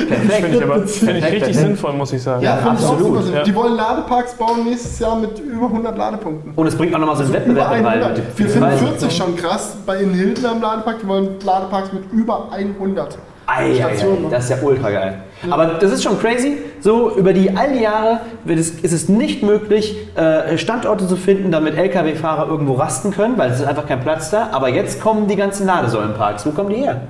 Finde 0.09 0.49
ich 0.57 0.63
aber 0.63 0.87
find 0.87 1.11
ich 1.11 1.25
richtig 1.25 1.39
Perfekt. 1.41 1.55
sinnvoll, 1.57 1.93
muss 1.95 2.13
ich 2.13 2.23
sagen. 2.23 2.43
Ja, 2.43 2.57
finde 2.57 2.77
ich 2.81 2.87
auch 2.87 2.93
absolut, 2.93 3.35
ja. 3.35 3.43
Die 3.43 3.55
wollen 3.55 3.75
Ladeparks 3.77 4.35
bauen 4.35 4.65
nächstes 4.65 4.99
Jahr 4.99 5.17
mit 5.17 5.39
über 5.39 5.67
100 5.67 5.97
Ladepunkten. 5.97 6.53
Und 6.57 6.67
es 6.67 6.75
bringt 6.77 6.95
auch 6.95 6.99
nochmal 6.99 7.17
so 7.17 7.23
einen 7.25 7.33
Also 7.35 7.47
Wettbewerb 7.47 7.71
rein. 7.71 7.87
100. 7.87 8.17
mit 8.17 8.39
Wir 8.39 8.47
den 8.47 8.53
finden 8.53 8.69
Preisen. 8.69 8.87
40 8.89 9.17
schon 9.17 9.37
krass 9.37 9.77
bei 9.87 9.97
in 9.99 10.15
Hilden 10.15 10.47
am 10.47 10.61
Ladepark. 10.61 11.01
Die 11.01 11.09
wollen 11.09 11.29
Ladeparks 11.45 11.93
mit 11.93 12.11
über 12.13 12.49
100. 12.53 13.19
Ei, 13.47 13.65
ei, 13.65 13.75
Station 13.75 14.17
ei, 14.17 14.21
noch. 14.21 14.31
das 14.31 14.45
ist 14.45 14.51
ja 14.51 14.57
ultra 14.63 14.91
geil. 14.91 15.23
Aber 15.51 15.67
das 15.67 15.93
ist 15.93 16.03
schon 16.03 16.19
crazy. 16.21 16.59
So 16.81 17.17
über 17.17 17.33
die 17.33 17.57
all 17.57 17.73
die 17.73 17.83
Jahre 17.83 18.21
wird 18.45 18.59
es, 18.59 18.71
ist 18.71 18.93
es 18.93 19.09
nicht 19.09 19.43
möglich, 19.43 19.97
äh, 20.17 20.57
Standorte 20.57 21.07
zu 21.09 21.17
finden, 21.17 21.51
damit 21.51 21.77
Lkw-Fahrer 21.77 22.49
irgendwo 22.49 22.75
rasten 22.75 23.11
können, 23.11 23.37
weil 23.39 23.51
es 23.51 23.61
ist 23.61 23.67
einfach 23.67 23.87
kein 23.87 24.01
Platz 24.01 24.31
da. 24.31 24.51
Aber 24.53 24.69
jetzt 24.69 25.01
kommen 25.01 25.27
die 25.27 25.37
ganzen 25.37 25.67
Ladesäulenparks. 25.67 26.47
Wo 26.47 26.51
kommen 26.51 26.71
die 26.71 26.77
her? 26.77 27.01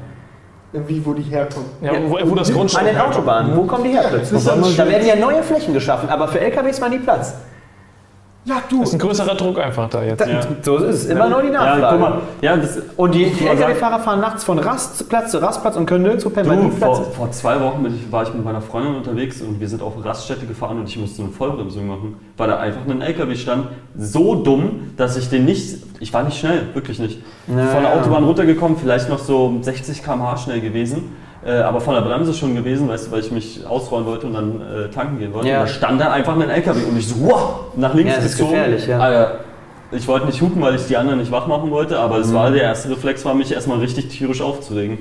Wie, 0.72 1.05
wo 1.05 1.12
die 1.12 1.22
herkommen. 1.22 1.68
Ja, 1.83 1.93
wo, 2.07 2.18
wo 2.31 2.35
das 2.37 2.53
Grundstück 2.53 2.81
An 2.81 2.87
den 2.87 2.95
herkommt. 2.95 3.16
Autobahnen. 3.16 3.57
Wo 3.57 3.62
kommen 3.64 3.85
die 3.85 3.91
her 3.91 4.07
alles 4.07 4.31
Da 4.76 4.89
werden 4.89 5.07
ja 5.07 5.16
neue 5.16 5.43
Flächen 5.43 5.74
geschaffen, 5.74 6.09
aber 6.09 6.28
für 6.28 6.41
LKWs 6.41 6.81
war 6.81 6.89
nie 6.89 6.99
Platz. 6.99 7.35
Ja, 8.47 8.62
du. 8.70 8.80
Das 8.80 8.88
ist 8.88 8.95
ein 8.95 8.99
größerer 9.01 9.34
Druck 9.34 9.59
einfach 9.59 9.88
da 9.91 10.03
jetzt. 10.03 10.26
Ja. 10.26 10.41
So 10.62 10.78
ist 10.78 11.05
es. 11.05 11.07
Immer 11.07 11.28
nur 11.28 11.43
die 11.43 11.49
Ja, 11.49 11.76
Nachfrage. 11.76 11.99
guck 11.99 12.01
mal. 12.01 12.20
Ja, 12.41 12.57
das, 12.57 12.78
Und 12.97 13.14
die, 13.14 13.26
die 13.26 13.47
LKW-Fahrer 13.47 13.99
fahren 14.01 14.20
nachts 14.20 14.45
von 14.45 14.59
Rastplatz 14.59 15.30
zu 15.30 15.43
Rastplatz 15.43 15.76
und 15.76 15.84
können 15.84 16.05
nirgendwo 16.05 16.30
Platz 16.30 16.47
vor, 16.78 17.05
vor 17.05 17.30
zwei 17.32 17.61
Wochen 17.61 17.82
bin 17.82 17.95
ich, 17.95 18.11
war 18.11 18.22
ich 18.22 18.32
mit 18.32 18.43
meiner 18.43 18.62
Freundin 18.62 18.95
unterwegs 18.95 19.43
und 19.43 19.61
wir 19.61 19.68
sind 19.68 19.82
auf 19.82 20.03
Raststätte 20.03 20.47
gefahren 20.47 20.78
und 20.78 20.88
ich 20.88 20.99
musste 20.99 21.22
eine 21.22 21.30
Vollbremsung 21.30 21.86
machen, 21.86 22.16
weil 22.38 22.49
da 22.49 22.59
einfach 22.59 22.80
ein 22.88 23.03
LKW 23.03 23.36
stand. 23.36 23.66
So 23.99 24.36
dumm, 24.36 24.93
dass 24.97 25.18
ich 25.18 25.28
den 25.28 25.45
nicht, 25.45 25.76
ich 26.01 26.12
war 26.14 26.22
nicht 26.22 26.38
schnell, 26.38 26.62
wirklich 26.72 26.99
nicht. 26.99 27.20
Ja, 27.47 27.66
von 27.66 27.82
der 27.82 27.93
ja. 27.93 28.01
Autobahn 28.01 28.24
runtergekommen, 28.24 28.78
vielleicht 28.78 29.11
noch 29.11 29.18
so 29.18 29.59
60 29.61 30.03
km/h 30.03 30.38
schnell 30.38 30.61
gewesen. 30.62 31.14
Äh, 31.45 31.53
aber 31.61 31.80
von 31.80 31.95
der 31.95 32.03
Bremse 32.03 32.34
schon 32.34 32.55
gewesen, 32.55 32.86
weißt 32.88 33.07
du, 33.07 33.12
weil 33.12 33.20
ich 33.20 33.32
mich 33.32 33.66
ausrollen 33.66 34.05
wollte 34.07 34.26
und 34.26 34.34
dann 34.34 34.61
äh, 34.61 34.91
tanken 34.91 35.18
gehen 35.18 35.32
wollte. 35.32 35.49
Ja. 35.49 35.61
Und 35.61 35.68
da 35.68 35.72
stand 35.72 36.01
da 36.01 36.12
einfach 36.12 36.34
ein 36.38 36.51
LKW 36.51 36.84
und 36.84 36.99
ich 36.99 37.09
so, 37.09 37.14
wow, 37.20 37.61
nach 37.76 37.95
links 37.95 38.11
Ja, 38.11 38.16
das 38.16 38.26
ist 38.26 38.32
gezogen. 38.32 38.51
gefährlich, 38.53 38.86
ja. 38.86 38.99
Alter, 38.99 39.41
ich 39.93 40.07
wollte 40.07 40.26
nicht 40.26 40.41
hupen, 40.43 40.61
weil 40.61 40.74
ich 40.74 40.86
die 40.86 40.97
anderen 40.99 41.18
nicht 41.18 41.32
wach 41.32 41.47
machen 41.47 41.70
wollte, 41.70 41.99
aber 41.99 42.18
es 42.18 42.28
Mhm. 42.28 42.34
war 42.34 42.51
der 42.51 42.62
erste 42.62 42.91
Reflex, 42.91 43.24
war 43.24 43.34
mich 43.34 43.51
erstmal 43.53 43.78
richtig 43.78 44.09
tierisch 44.09 44.43
aufzuregen. 44.43 44.99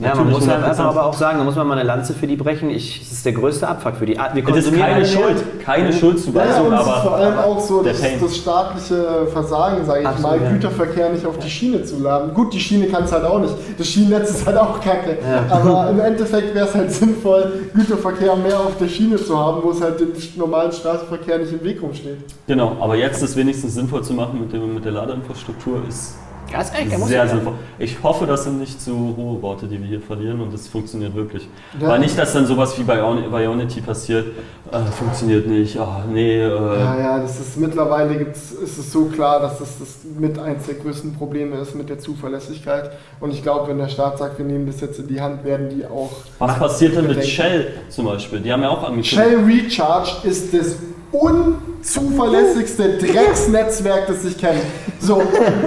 Ja, 0.00 0.12
man 0.16 0.28
muss 0.30 0.48
halt 0.48 0.64
100%. 0.64 0.68
einfach 0.70 0.84
aber 0.86 1.06
auch 1.06 1.14
sagen, 1.14 1.38
da 1.38 1.44
muss 1.44 1.54
man 1.54 1.68
mal 1.68 1.78
eine 1.78 1.86
Lanze 1.86 2.14
für 2.14 2.26
die 2.26 2.34
brechen. 2.34 2.68
Ich, 2.70 2.98
das 2.98 3.12
ist 3.12 3.24
der 3.26 3.32
größte 3.32 3.68
Abfuck 3.68 3.94
für 3.96 4.06
die. 4.06 4.14
Wir 4.16 4.42
ist 4.42 4.44
konsumieren 4.44 4.80
keine 4.80 4.94
alle 4.94 5.04
mehr. 5.04 5.06
Schuld, 5.06 5.60
keine 5.64 5.84
Ja, 5.84 5.90
ja, 5.92 5.96
Schuldzuweisung, 5.96 6.72
es 6.72 6.80
ist 6.80 6.86
aber 6.88 7.02
vor 7.02 7.14
allem 7.16 7.38
auch 7.38 7.60
so 7.60 7.82
das, 7.82 8.00
das 8.20 8.36
staatliche 8.36 9.26
Versagen, 9.32 9.84
sage 9.84 10.00
ich 10.00 10.06
Absolut, 10.08 10.40
mal, 10.40 10.44
ja. 10.44 10.50
Güterverkehr 10.50 11.10
nicht 11.10 11.24
auf 11.24 11.38
die 11.38 11.48
Schiene 11.48 11.84
zu 11.84 12.00
laden. 12.02 12.34
Gut, 12.34 12.52
die 12.52 12.58
Schiene 12.58 12.86
kann 12.88 13.04
es 13.04 13.12
halt 13.12 13.24
auch 13.24 13.38
nicht. 13.38 13.54
Das 13.78 13.86
Schienennetz 13.86 14.30
ist 14.30 14.46
halt 14.46 14.56
auch 14.56 14.80
kacke. 14.80 15.16
Ja. 15.22 15.44
Aber 15.56 15.90
im 15.90 16.00
Endeffekt 16.00 16.54
wäre 16.56 16.66
es 16.66 16.74
halt 16.74 16.90
sinnvoll, 16.92 17.52
Güterverkehr 17.72 18.34
mehr 18.34 18.58
auf 18.58 18.76
der 18.80 18.88
Schiene 18.88 19.14
zu 19.16 19.38
haben, 19.38 19.62
wo 19.62 19.70
es 19.70 19.80
halt 19.80 20.00
dem 20.00 20.08
normalen 20.36 20.72
Straßenverkehr 20.72 21.38
nicht 21.38 21.52
im 21.52 21.62
Weg 21.62 21.80
rumsteht. 21.80 22.18
genau. 22.48 22.76
Aber 22.80 22.96
jetzt 22.96 23.22
das 23.22 23.36
wenigstens 23.36 23.74
sinnvoll 23.74 24.02
zu 24.02 24.12
machen 24.12 24.40
mit, 24.40 24.52
dem, 24.52 24.74
mit 24.74 24.84
der 24.84 24.92
Ladeinfrastruktur 24.92 25.82
ist 25.88 26.14
Ja, 26.52 26.60
ist 26.60 26.74
echt, 26.74 26.90
der 26.92 26.98
muss 26.98 27.08
sehr 27.08 27.26
sinnvoll. 27.28 27.54
Ich 27.78 28.02
hoffe, 28.02 28.26
das 28.26 28.44
sind 28.44 28.60
nicht 28.60 28.80
zu 28.80 29.14
hohe 29.16 29.40
Worte, 29.42 29.66
die 29.66 29.80
wir 29.80 29.86
hier 29.88 30.00
verlieren 30.00 30.40
und 30.40 30.52
es 30.54 30.68
funktioniert 30.68 31.14
wirklich. 31.14 31.48
Ja. 31.80 31.88
Weil 31.88 32.00
nicht, 32.00 32.16
dass 32.18 32.32
dann 32.32 32.46
sowas 32.46 32.78
wie 32.78 32.82
bei 32.84 32.98
Ion- 33.00 33.28
bei 33.30 33.44
Ionity 33.44 33.80
passiert, 33.80 34.26
äh, 34.70 34.78
funktioniert 34.92 35.46
nicht, 35.48 35.78
ah, 35.78 36.04
nee, 36.10 36.40
äh, 36.42 36.48
Ja, 36.48 36.98
ja, 36.98 37.18
das 37.18 37.40
ist 37.40 37.56
mittlerweile 37.56 38.16
gibt's, 38.16 38.52
ist 38.52 38.78
es 38.78 38.92
so 38.92 39.06
klar, 39.06 39.40
dass 39.40 39.58
das, 39.58 39.78
das 39.78 39.88
mit 40.18 40.38
eins 40.38 40.66
der 40.66 40.76
größten 40.76 41.14
Probleme 41.14 41.56
ist 41.56 41.74
mit 41.74 41.88
der 41.88 41.98
Zuverlässigkeit. 41.98 42.90
Und 43.20 43.32
ich 43.32 43.42
glaube, 43.42 43.68
wenn 43.68 43.78
der 43.78 43.88
Staat 43.88 44.18
sagt, 44.18 44.38
wir 44.38 44.44
nehmen 44.44 44.66
das 44.66 44.80
jetzt 44.80 44.98
in 45.00 45.08
die 45.08 45.20
Hand, 45.20 45.44
werden 45.44 45.70
die 45.70 45.84
auch. 45.86 46.10
was 46.38 46.58
passiert 46.58 46.96
denn 46.96 47.06
mit. 47.06 47.24
Shell 47.24 47.72
zum 47.88 48.06
Beispiel? 48.06 48.40
Die 48.40 48.52
haben 48.52 48.62
ja 48.62 48.68
auch 48.68 48.82
angekündigt. 48.82 49.14
Shell 49.14 49.44
Recharge 49.44 50.10
ist 50.24 50.54
das 50.54 50.76
unzuverlässigste 51.14 52.98
Drecksnetzwerk, 52.98 54.06
das 54.08 54.24
ich 54.24 54.36
kenne. 54.38 54.60
So, 55.00 55.22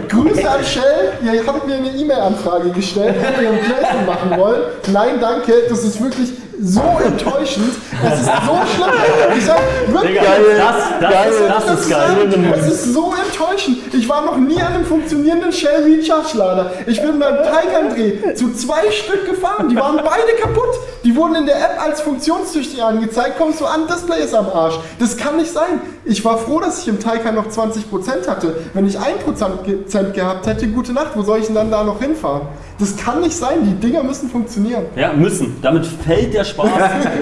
Grüße 0.09 0.49
an 0.49 0.63
Shell. 0.63 1.13
Ihr 1.23 1.45
habt 1.45 1.67
mir 1.67 1.75
eine 1.75 1.89
E-Mail-Anfrage 1.89 2.69
gestellt, 2.71 3.15
ob 3.17 3.41
ihr 3.41 3.49
ein 3.49 3.59
Placement 3.59 4.07
machen 4.07 4.37
wollt. 4.37 4.87
Nein, 4.91 5.19
danke. 5.21 5.53
Das 5.69 5.83
ist 5.83 6.01
wirklich 6.01 6.33
so 6.59 6.81
enttäuschend. 7.05 7.71
Das 8.03 8.19
ist 8.19 8.25
so 8.25 8.57
schlimm. 8.75 9.37
Ich 9.37 9.45
sag 9.45 9.59
wirklich. 9.87 10.19
Digga, 10.19 10.23
das, 10.57 10.75
das, 10.99 11.27
ist, 11.27 11.41
das 11.49 11.79
ist 11.79 11.89
geil. 11.89 12.51
Das 12.51 12.67
ist 12.67 12.93
so 12.93 13.13
enttäuschend. 13.13 13.93
Ich 13.93 14.09
war 14.09 14.25
noch 14.25 14.37
nie 14.37 14.59
an 14.59 14.73
einem 14.73 14.85
funktionierenden 14.85 15.51
Shell 15.51 15.83
Recharge 15.83 16.35
Lader. 16.35 16.71
Ich 16.87 16.99
bin 17.01 17.19
beim 17.19 17.35
Taycan 17.35 17.93
Dreh 17.93 18.33
zu 18.33 18.53
zwei 18.53 18.89
Stück 18.91 19.27
gefahren. 19.29 19.69
Die 19.69 19.75
waren 19.75 19.97
beide 19.97 20.33
kaputt. 20.41 20.79
Die 21.03 21.15
wurden 21.15 21.35
in 21.35 21.45
der 21.45 21.55
App 21.57 21.81
als 21.81 22.01
funktionstüchtig 22.01 22.83
angezeigt. 22.83 23.37
Kommst 23.37 23.61
du 23.61 23.65
an, 23.65 23.87
Display 23.87 24.23
ist 24.23 24.33
am 24.35 24.47
Arsch. 24.47 24.75
Das 24.99 25.15
kann 25.15 25.37
nicht 25.37 25.51
sein. 25.51 25.79
Ich 26.05 26.23
war 26.25 26.37
froh, 26.37 26.59
dass 26.59 26.81
ich 26.81 26.87
im 26.87 26.99
Taycan 26.99 27.35
noch 27.35 27.47
20% 27.47 28.27
hatte. 28.27 28.55
Wenn 28.73 28.85
ich 28.87 28.97
1% 28.99 29.63
ge- 29.63 29.85
Cent 29.85 30.13
gehabt 30.13 30.47
hätte, 30.47 30.67
gute 30.67 30.93
Nacht. 30.93 31.11
Wo 31.15 31.21
soll 31.21 31.39
ich 31.39 31.45
denn 31.45 31.55
dann 31.55 31.71
da 31.71 31.83
noch 31.83 32.01
hinfahren? 32.01 32.41
Das 32.79 32.95
kann 32.97 33.21
nicht 33.21 33.35
sein. 33.35 33.59
Die 33.63 33.87
Dinger 33.87 34.03
müssen 34.03 34.29
funktionieren. 34.29 34.85
Ja, 34.95 35.13
müssen. 35.13 35.55
Damit 35.61 35.85
fällt 35.85 36.33
der 36.33 36.43
Spaß. 36.43 36.69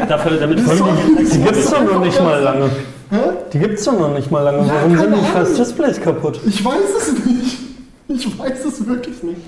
Dafür, 0.09 0.37
damit 0.37 0.59
Das 0.59 0.75
die 0.77 1.25
Die 1.37 1.43
gibt's 1.43 1.69
doch 1.69 1.81
noch 1.83 1.99
nicht 2.03 2.21
mal 2.23 2.41
lange. 2.41 2.69
Hä? 3.11 3.17
Die 3.53 3.59
gibt's 3.59 3.83
doch 3.85 3.99
noch 3.99 4.13
nicht 4.13 4.31
mal 4.31 4.41
lange. 4.41 4.65
Ja, 4.67 4.73
Warum 4.73 4.97
sind 4.97 5.13
die 5.15 5.35
Ahnung. 5.37 5.55
Displays 5.57 6.01
kaputt? 6.01 6.39
Ich 6.45 6.63
weiß 6.65 6.73
es 6.97 7.25
nicht. 7.25 7.57
Ich 8.07 8.39
weiß 8.39 8.65
es 8.65 8.85
wirklich 8.87 9.21
nicht. 9.23 9.41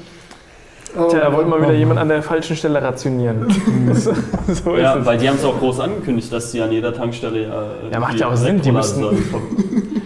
Oh, 0.95 1.09
Tja, 1.09 1.19
da 1.21 1.33
wollte 1.33 1.49
mal 1.49 1.61
wieder 1.61 1.73
jemand 1.73 1.99
an 1.99 2.07
der 2.09 2.21
falschen 2.23 2.55
Stelle 2.55 2.81
rationieren. 2.81 3.47
so 3.93 4.11
ist 4.11 4.65
Ja, 4.81 4.97
es. 4.97 5.05
weil 5.05 5.17
die 5.17 5.27
haben 5.27 5.35
es 5.37 5.43
auch 5.45 5.57
groß 5.59 5.79
angekündigt, 5.81 6.31
dass 6.31 6.51
die 6.51 6.61
an 6.61 6.71
jeder 6.71 6.93
Tankstelle 6.93 7.43
ja. 7.43 7.61
äh, 7.63 7.93
Ja, 7.93 7.99
macht 7.99 8.13
die 8.13 8.19
ja 8.19 8.27
auch 8.29 8.35
Sinn, 8.35 8.61
die 8.61 8.71
müssen- 8.71 9.05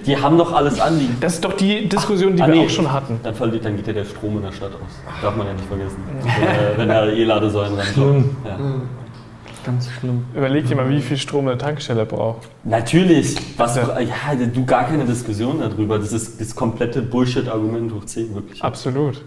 Die 0.05 0.17
haben 0.17 0.37
doch 0.37 0.51
alles 0.53 0.79
anliegen. 0.81 1.15
Das 1.21 1.33
ist 1.35 1.45
doch 1.45 1.53
die 1.53 1.87
Diskussion, 1.87 2.35
die 2.35 2.41
Ah, 2.41 2.47
wir 2.47 2.55
nee. 2.55 2.65
auch 2.65 2.69
schon 2.69 2.91
hatten. 2.91 3.19
Dann, 3.21 3.35
verliert, 3.35 3.63
dann 3.65 3.75
geht 3.75 3.85
ja 3.87 3.93
der 3.93 4.05
Strom 4.05 4.37
in 4.37 4.43
der 4.43 4.51
Stadt 4.51 4.71
aus. 4.73 5.21
Darf 5.21 5.35
man 5.35 5.45
ja 5.47 5.53
nicht 5.53 5.65
vergessen. 5.65 5.97
Wenn, 6.21 6.43
äh, 6.43 6.77
wenn 6.77 6.87
da 6.89 7.05
E-Ladesäulen 7.07 7.75
rankommen. 7.77 8.35
Ja. 8.45 8.57
Ganz 9.63 9.89
schlimm. 9.91 10.25
Überleg 10.33 10.65
dir 10.67 10.75
mal, 10.75 10.89
wie 10.89 11.01
viel 11.01 11.17
Strom 11.17 11.47
eine 11.47 11.55
Tankstelle 11.57 12.07
braucht. 12.07 12.49
Natürlich. 12.63 13.35
Was, 13.57 13.75
Ja. 13.75 13.99
ja, 13.99 14.07
du 14.51 14.65
gar 14.65 14.85
keine 14.85 15.05
Diskussion 15.05 15.59
darüber. 15.59 15.99
Das 15.99 16.11
ist 16.11 16.41
das 16.41 16.55
komplette 16.55 17.03
Bullshit-Argument 17.03 17.93
hoch 17.93 18.05
10, 18.05 18.33
wirklich. 18.33 18.63
Absolut. 18.63 19.21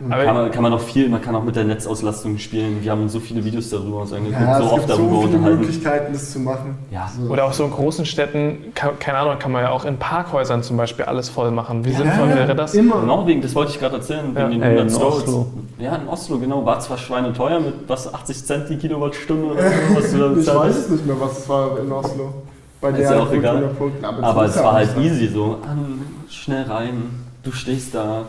Kann 0.00 0.12
Aber 0.12 0.32
man, 0.32 0.50
kann 0.50 0.62
man 0.62 0.72
auch 0.72 0.80
viel, 0.80 1.08
man 1.10 1.20
kann 1.20 1.34
auch 1.34 1.44
mit 1.44 1.56
der 1.56 1.64
Netzauslastung 1.64 2.38
spielen. 2.38 2.78
Wir 2.82 2.90
haben 2.90 3.06
so 3.10 3.20
viele 3.20 3.44
Videos 3.44 3.68
darüber 3.68 3.98
uns 4.00 4.12
angeguckt, 4.14 4.40
Ja, 4.40 4.56
so 4.58 4.64
es 4.64 4.70
oft 4.72 4.86
gibt 4.86 4.90
darüber 4.98 5.14
so 5.16 5.26
viele. 5.28 5.38
Möglichkeiten, 5.38 6.12
das 6.14 6.30
zu 6.32 6.38
machen. 6.40 6.78
Ja. 6.90 7.10
So. 7.14 7.30
oder 7.30 7.44
auch 7.44 7.52
so 7.52 7.64
in 7.64 7.70
großen 7.70 8.06
Städten, 8.06 8.72
kann, 8.74 8.98
keine 8.98 9.18
Ahnung, 9.18 9.38
kann 9.38 9.52
man 9.52 9.62
ja 9.62 9.70
auch 9.70 9.84
in 9.84 9.98
Parkhäusern 9.98 10.62
zum 10.62 10.78
Beispiel 10.78 11.04
alles 11.04 11.28
voll 11.28 11.50
machen. 11.50 11.84
Wie 11.84 11.92
sinnvoll 11.92 12.30
Ja, 12.30 12.36
wäre 12.36 12.54
das? 12.54 12.74
Immer. 12.74 13.02
Norwegen, 13.02 13.42
das 13.42 13.54
wollte 13.54 13.72
ich 13.72 13.78
gerade 13.78 13.96
erzählen, 13.96 14.26
wegen 14.34 14.38
Ja. 14.38 14.48
den 14.48 14.62
Ey, 14.62 14.68
100 14.78 14.82
in 14.84 14.90
Stones. 14.90 15.14
Oslo. 15.24 15.46
Ja, 15.78 15.96
in 15.96 16.08
Oslo, 16.08 16.38
genau. 16.38 16.64
War 16.64 16.80
zwar 16.80 16.96
schweineteuer 16.96 17.60
mit 17.60 17.74
was, 17.86 18.12
80 18.12 18.44
Cent 18.46 18.70
die 18.70 18.76
Kilowattstunde 18.78 19.52
oder 19.52 19.62
so, 19.90 19.96
was 19.96 20.12
du 20.12 20.18
da 20.18 20.28
Ich 20.30 20.34
bezahlt 20.36 20.58
weiß 20.70 20.76
es 20.78 20.88
nicht 20.90 21.06
mehr, 21.06 21.16
was 21.20 21.38
es 21.40 21.48
war 21.48 21.78
in 21.78 21.92
Oslo. 21.92 22.32
Bei 22.80 22.88
Ist 22.88 22.98
der 23.00 23.12
ja 23.18 23.22
auch 23.22 23.30
egal. 23.32 23.60
Punkten. 23.76 24.02
Aber 24.04 24.42
das 24.44 24.56
es 24.56 24.64
war 24.64 24.72
halt 24.72 24.88
easy 24.98 25.28
so. 25.28 25.58
An, 25.68 26.00
schnell 26.30 26.62
rein, 26.62 27.02
du 27.42 27.52
stehst 27.52 27.94
da. 27.94 28.22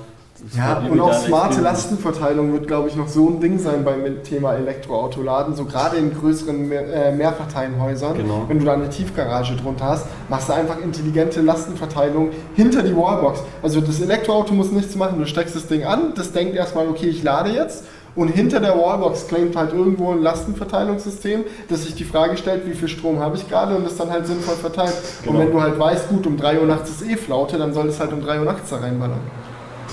Ja, 0.55 0.79
und 0.79 0.99
auch 0.99 1.13
smarte. 1.13 1.61
Lastenverteilung 1.61 2.51
wird, 2.53 2.67
glaube 2.67 2.89
ich, 2.89 2.95
noch 2.95 3.07
so 3.07 3.29
ein 3.29 3.39
Ding 3.39 3.59
sein 3.59 3.83
beim 3.83 4.23
Thema 4.23 4.53
Elektroautoladen. 4.53 5.55
So 5.55 5.65
gerade 5.65 5.97
in 5.97 6.13
größeren 6.13 6.67
Mehr 6.67 6.93
äh, 6.93 7.15
Mehrparteienhäusern. 7.15 8.17
Genau. 8.17 8.45
Wenn 8.47 8.59
du 8.59 8.65
da 8.65 8.73
eine 8.73 8.89
Tiefgarage 8.89 9.55
drunter 9.55 9.85
hast, 9.85 10.07
machst 10.29 10.49
du 10.49 10.53
einfach 10.53 10.79
intelligente 10.81 11.41
Lastenverteilung 11.41 12.31
hinter 12.55 12.83
die 12.83 12.95
Wallbox. 12.95 13.41
Also 13.61 13.81
das 13.81 14.01
Elektroauto 14.01 14.53
muss 14.53 14.71
nichts 14.71 14.95
machen. 14.95 15.19
Du 15.19 15.25
steckst 15.25 15.55
das 15.55 15.67
Ding 15.67 15.85
an, 15.85 16.13
das 16.15 16.31
denkt 16.31 16.55
erstmal, 16.55 16.87
okay, 16.87 17.07
ich 17.07 17.23
lade 17.23 17.51
jetzt. 17.51 17.83
Und 18.13 18.27
hinter 18.27 18.59
der 18.59 18.77
Wallbox 18.77 19.27
claimt 19.27 19.55
halt 19.55 19.71
irgendwo 19.73 20.11
ein 20.11 20.21
Lastenverteilungssystem, 20.21 21.45
das 21.69 21.83
sich 21.83 21.95
die 21.95 22.03
Frage 22.03 22.35
stellt, 22.35 22.65
wie 22.65 22.73
viel 22.73 22.89
Strom 22.89 23.19
habe 23.19 23.37
ich 23.37 23.47
gerade 23.47 23.73
und 23.75 23.85
das 23.85 23.95
dann 23.95 24.09
halt 24.09 24.27
sinnvoll 24.27 24.55
verteilt. 24.55 24.93
Genau. 25.23 25.35
Und 25.35 25.45
wenn 25.45 25.51
du 25.51 25.61
halt 25.61 25.79
weißt, 25.79 26.09
gut, 26.09 26.27
um 26.27 26.35
3 26.35 26.59
Uhr 26.59 26.65
nachts 26.65 26.89
ist 26.89 27.09
eh 27.09 27.15
Flaute, 27.15 27.57
dann 27.57 27.73
soll 27.73 27.87
es 27.87 28.01
halt 28.01 28.11
um 28.11 28.21
3 28.21 28.39
Uhr 28.39 28.45
nachts 28.45 28.69
da 28.69 28.77
reinballern. 28.77 29.19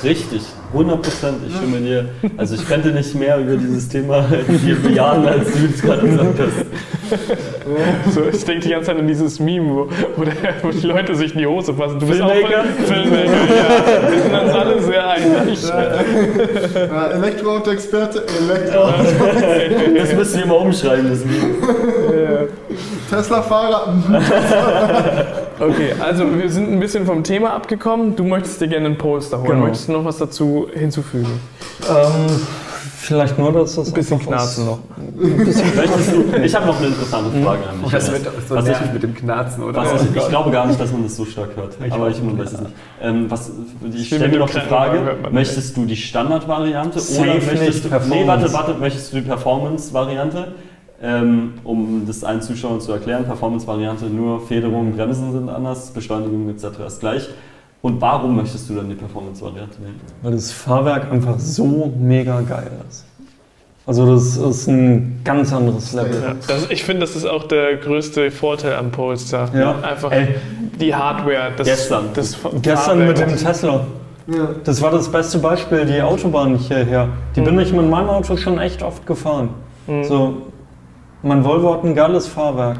Richtig, 0.04 0.42
100 0.72 1.02
Prozent. 1.02 1.38
Ich 1.48 1.56
stimme 1.56 1.78
dir. 1.80 2.08
Also 2.36 2.54
ich 2.54 2.66
könnte 2.66 2.90
nicht 2.90 3.14
mehr 3.14 3.38
über 3.38 3.56
dieses 3.56 3.88
Thema 3.88 4.24
hier 4.64 4.76
bejahen, 4.76 5.26
als 5.26 5.52
du 5.52 5.66
es 5.74 5.82
gerade 5.82 6.08
gesagt 6.08 6.38
hast. 6.38 8.14
So, 8.14 8.22
ich 8.30 8.44
denke 8.44 8.66
die 8.66 8.70
ganze 8.70 8.86
Zeit 8.86 8.98
an 8.98 9.08
dieses 9.08 9.40
Meme, 9.40 9.70
wo, 9.74 9.88
wo, 10.16 10.24
der, 10.24 10.34
wo 10.62 10.70
die 10.70 10.86
Leute 10.86 11.14
sich 11.14 11.32
in 11.32 11.38
die 11.38 11.46
Hose 11.46 11.74
fassen. 11.74 11.98
Du 11.98 12.06
bist 12.06 12.20
auch 12.20 12.30
Filmmaker? 12.30 12.64
Filmmaker, 12.86 13.24
ja. 13.26 14.10
Wir 14.10 14.22
sind 14.22 14.34
uns 14.34 14.52
alle 14.54 14.82
sehr 14.82 15.08
einig. 15.08 15.68
Ja, 16.74 17.06
Elektroauto-Experte, 17.08 18.24
Elektroauto. 18.40 19.04
Das 19.96 20.12
müssen 20.14 20.38
wir 20.38 20.46
mal 20.46 20.54
umschreiben, 20.54 21.10
das 21.10 21.24
Meme. 21.24 22.48
Tesla-Fahrer. 23.10 23.94
Okay, 25.60 25.92
also 26.00 26.24
wir 26.38 26.48
sind 26.50 26.70
ein 26.72 26.80
bisschen 26.80 27.04
vom 27.06 27.22
Thema 27.24 27.54
abgekommen. 27.54 28.14
Du 28.16 28.24
möchtest 28.24 28.60
dir 28.60 28.68
gerne 28.68 28.86
einen 28.86 28.98
Poster 28.98 29.38
holen. 29.38 29.50
Genau. 29.50 29.62
Möchtest 29.64 29.88
du 29.88 29.92
noch 29.92 30.04
was 30.04 30.18
dazu 30.18 30.68
hinzufügen? 30.72 31.40
Ähm, 31.88 32.40
Vielleicht 33.00 33.38
nur, 33.38 33.52
dass 33.52 33.74
das 33.76 33.88
Ein 33.88 33.94
bisschen 33.94 34.18
knarzen 34.18 34.66
noch. 34.66 34.78
Ich 36.44 36.54
habe 36.54 36.66
noch 36.66 36.78
eine 36.78 36.88
interessante 36.88 37.42
Frage 37.42 37.68
an 37.68 37.80
dich. 37.82 37.90
Das 37.90 38.12
wird 38.12 38.22
so 38.48 38.54
Was 38.54 38.64
ich- 38.64 38.70
nervig 38.72 38.92
mit 38.92 39.02
dem 39.02 39.14
Knarzen, 39.14 39.62
oder? 39.64 39.76
Was 39.76 40.02
ich, 40.02 40.16
ich 40.16 40.28
glaube 40.28 40.50
gar 40.50 40.66
nicht, 40.66 40.78
dass 40.80 40.92
man 40.92 41.04
das 41.04 41.16
so 41.16 41.24
stark 41.24 41.50
hört. 41.56 41.76
aber 41.90 42.08
ich 42.10 42.16
weiß 42.22 42.52
es 42.52 42.60
nicht. 42.60 42.72
Ähm, 43.00 43.30
was, 43.30 43.50
ich 43.94 44.06
stelle 44.06 44.24
mit 44.24 44.32
mir 44.32 44.38
noch 44.40 44.50
die 44.50 44.60
Frage, 44.60 45.16
möchtest 45.30 45.76
du 45.76 45.86
die 45.86 45.96
Standardvariante 45.96 46.98
oder 46.98 47.34
nicht 47.34 47.46
möchtest 47.46 47.84
du, 47.84 47.88
nee, 47.88 47.94
Performance. 47.94 48.26
warte, 48.26 48.52
warte, 48.52 48.74
möchtest 48.80 49.12
du 49.12 49.16
die 49.16 49.22
Performance-Variante? 49.28 50.48
Ähm, 51.00 51.54
um 51.62 52.04
das 52.06 52.24
allen 52.24 52.42
Zuschauern 52.42 52.80
zu 52.80 52.92
erklären, 52.92 53.24
Performance-Variante 53.24 54.06
nur 54.06 54.40
Federung, 54.40 54.92
Bremsen 54.92 55.32
sind 55.32 55.48
anders, 55.48 55.90
Beschleunigung 55.90 56.48
etc. 56.48 56.64
ist 56.86 57.00
gleich. 57.00 57.28
Und 57.82 58.00
warum 58.00 58.34
möchtest 58.34 58.68
du 58.68 58.74
dann 58.74 58.88
die 58.88 58.96
Performance-Variante 58.96 59.80
wählen? 59.80 60.00
Weil 60.22 60.32
das 60.32 60.50
Fahrwerk 60.50 61.12
einfach 61.12 61.38
so 61.38 61.92
mega 62.00 62.40
geil 62.40 62.70
ist. 62.88 63.04
Also 63.86 64.12
das 64.12 64.36
ist 64.36 64.66
ein 64.66 65.20
ganz 65.24 65.52
anderes 65.52 65.94
Level. 65.94 66.20
Ja, 66.20 66.34
das, 66.46 66.68
ich 66.68 66.84
finde, 66.84 67.02
das 67.02 67.16
ist 67.16 67.24
auch 67.24 67.44
der 67.44 67.76
größte 67.76 68.30
Vorteil 68.30 68.74
am 68.74 68.90
Polestar. 68.90 69.54
Ja. 69.54 69.80
Einfach 69.80 70.12
Ey. 70.12 70.34
die 70.78 70.94
Hardware. 70.94 71.52
Das, 71.56 71.66
Gestern. 71.66 72.04
Das 72.12 72.36
Gestern 72.60 73.06
mit 73.06 73.18
dem 73.18 73.34
Tesla. 73.34 73.86
Ja. 74.26 74.50
Das 74.62 74.82
war 74.82 74.90
das 74.90 75.10
beste 75.10 75.38
Beispiel, 75.38 75.86
die 75.86 76.02
Autobahn 76.02 76.56
hierher. 76.56 77.08
Die 77.34 77.40
bin 77.40 77.58
ich 77.60 77.72
mit 77.72 77.88
meinem 77.88 78.10
Auto 78.10 78.36
schon 78.36 78.58
echt 78.58 78.82
oft 78.82 79.06
gefahren. 79.06 79.50
So, 80.02 80.42
mein 81.22 81.44
Volvo 81.44 81.74
hat 81.74 81.84
ein 81.84 81.94
geiles 81.94 82.26
Fahrwerk. 82.26 82.78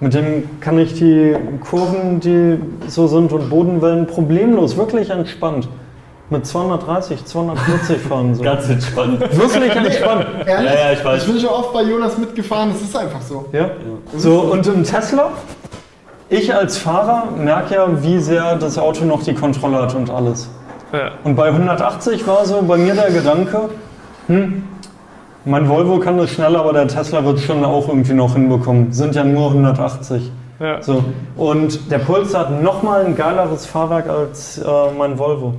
Mit 0.00 0.14
dem 0.14 0.60
kann 0.60 0.78
ich 0.78 0.94
die 0.94 1.36
Kurven, 1.60 2.20
die 2.20 2.58
so 2.88 3.06
sind 3.06 3.32
und 3.32 3.50
Bodenwellen 3.50 4.06
problemlos, 4.06 4.76
wirklich 4.76 5.10
entspannt. 5.10 5.68
Mit 6.30 6.46
230, 6.46 7.24
240 7.24 7.98
fahren. 7.98 8.34
So. 8.34 8.42
Ganz 8.44 8.68
entspannt. 8.68 9.20
Wirklich 9.20 9.74
entspannt. 9.74 10.26
Ehrlich? 10.46 10.70
Ja, 10.70 10.78
ja, 10.86 10.92
ich 10.92 11.04
weiß. 11.04 11.22
Ich 11.22 11.30
bin 11.30 11.40
schon 11.40 11.50
oft 11.50 11.72
bei 11.72 11.82
Jonas 11.82 12.16
mitgefahren, 12.16 12.70
das 12.72 12.80
ist 12.82 12.96
einfach 12.96 13.20
so. 13.20 13.46
Ja. 13.52 13.70
So, 14.16 14.40
und 14.40 14.66
im 14.68 14.84
Tesla, 14.84 15.32
ich 16.28 16.54
als 16.54 16.78
Fahrer 16.78 17.28
merke 17.36 17.74
ja, 17.74 18.02
wie 18.02 18.20
sehr 18.20 18.54
das 18.54 18.78
Auto 18.78 19.04
noch 19.04 19.24
die 19.24 19.34
Kontrolle 19.34 19.82
hat 19.82 19.94
und 19.96 20.08
alles. 20.08 20.48
Ja. 20.92 21.10
Und 21.24 21.34
bei 21.34 21.48
180 21.48 22.26
war 22.26 22.46
so 22.46 22.62
bei 22.62 22.76
mir 22.76 22.94
der 22.94 23.10
Gedanke, 23.10 23.68
hm, 24.28 24.62
mein 25.44 25.68
Volvo 25.68 25.98
kann 25.98 26.18
das 26.18 26.30
schnell, 26.30 26.56
aber 26.56 26.72
der 26.72 26.88
Tesla 26.88 27.24
wird 27.24 27.38
es 27.38 27.44
schon 27.44 27.64
auch 27.64 27.88
irgendwie 27.88 28.12
noch 28.14 28.34
hinbekommen. 28.34 28.92
Sind 28.92 29.14
ja 29.14 29.24
nur 29.24 29.48
180. 29.48 30.30
Ja. 30.60 30.82
So. 30.82 31.02
Und 31.36 31.90
der 31.90 31.98
Puls 31.98 32.34
hat 32.34 32.62
nochmal 32.62 33.06
ein 33.06 33.16
geileres 33.16 33.64
Fahrwerk 33.66 34.08
als 34.08 34.58
äh, 34.58 34.64
mein 34.96 35.18
Volvo. 35.18 35.54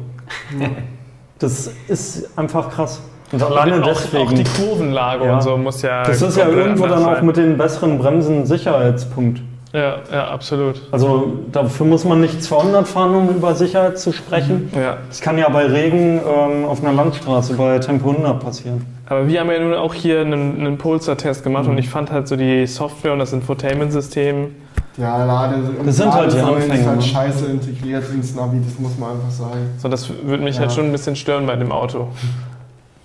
Das 1.39 1.71
ist 1.87 2.29
einfach 2.37 2.69
krass. 2.69 3.01
Und 3.31 3.41
alleine 3.41 3.81
auch, 3.83 3.87
deswegen. 3.87 4.27
auch 4.27 4.33
die 4.33 4.43
Kurvenlage 4.43 5.25
Ja. 5.25 5.35
und 5.35 5.41
so 5.43 5.57
muss 5.57 5.81
ja. 5.81 6.03
das 6.03 6.21
ist 6.21 6.37
ja 6.37 6.47
irgendwo 6.47 6.85
dann 6.85 7.03
auch 7.05 7.21
mit 7.21 7.37
den 7.37 7.57
besseren 7.57 7.97
Bremsen 7.97 8.45
Sicherheitspunkt. 8.45 9.41
Ja, 9.73 9.95
ja, 10.11 10.27
absolut. 10.27 10.81
Also 10.91 11.31
dafür 11.51 11.85
muss 11.85 12.03
man 12.03 12.19
nicht 12.19 12.43
200 12.43 12.85
fahren, 12.87 13.15
um 13.15 13.29
über 13.29 13.55
Sicherheit 13.55 13.97
zu 13.97 14.11
sprechen. 14.11 14.69
Ja. 14.75 14.97
Das 15.07 15.21
kann 15.21 15.37
ja 15.37 15.47
bei 15.47 15.65
Regen 15.65 16.19
ähm, 16.19 16.65
auf 16.65 16.83
einer 16.83 16.91
Landstraße 16.91 17.53
bei 17.53 17.79
Tempo 17.79 18.09
100 18.09 18.39
passieren. 18.39 18.85
Aber 19.11 19.27
wir 19.27 19.41
haben 19.41 19.51
ja 19.51 19.59
nun 19.59 19.73
auch 19.73 19.93
hier 19.93 20.21
einen, 20.21 20.57
einen 20.61 20.77
Polestar-Test 20.77 21.43
gemacht 21.43 21.65
Mhm. 21.65 21.71
und 21.71 21.77
ich 21.79 21.89
fand 21.89 22.11
halt 22.13 22.29
so 22.29 22.37
die 22.37 22.65
Software 22.65 23.11
und 23.11 23.19
das 23.19 23.33
Infotainment-System. 23.33 24.55
Ja, 24.95 25.25
Lade, 25.25 25.55
Das 25.85 25.97
sind 25.97 26.13
halt 26.13 26.31
die 26.31 26.37
Ladesäulen 26.37 26.61
Anfänge, 26.71 26.79
ist 26.79 26.87
halt 26.87 26.95
ne? 26.97 27.01
scheiße 27.03 27.45
integriert 27.47 28.03
ins 28.13 28.33
Navi, 28.35 28.61
das 28.65 28.79
muss 28.79 28.97
man 28.97 29.11
einfach 29.11 29.29
sagen. 29.31 29.59
So, 29.79 29.89
das 29.89 30.09
würde 30.23 30.41
mich 30.43 30.55
Ja. 30.55 30.61
halt 30.61 30.71
schon 30.71 30.85
ein 30.85 30.91
bisschen 30.93 31.17
stören 31.17 31.45
bei 31.45 31.57
dem 31.57 31.73
Auto. 31.73 32.07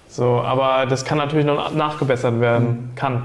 So, 0.09 0.41
aber 0.43 0.87
das 0.89 1.05
kann 1.05 1.19
natürlich 1.19 1.45
noch 1.45 1.75
nachgebessert 1.75 2.39
werden. 2.41 2.91
Kann. 2.95 3.25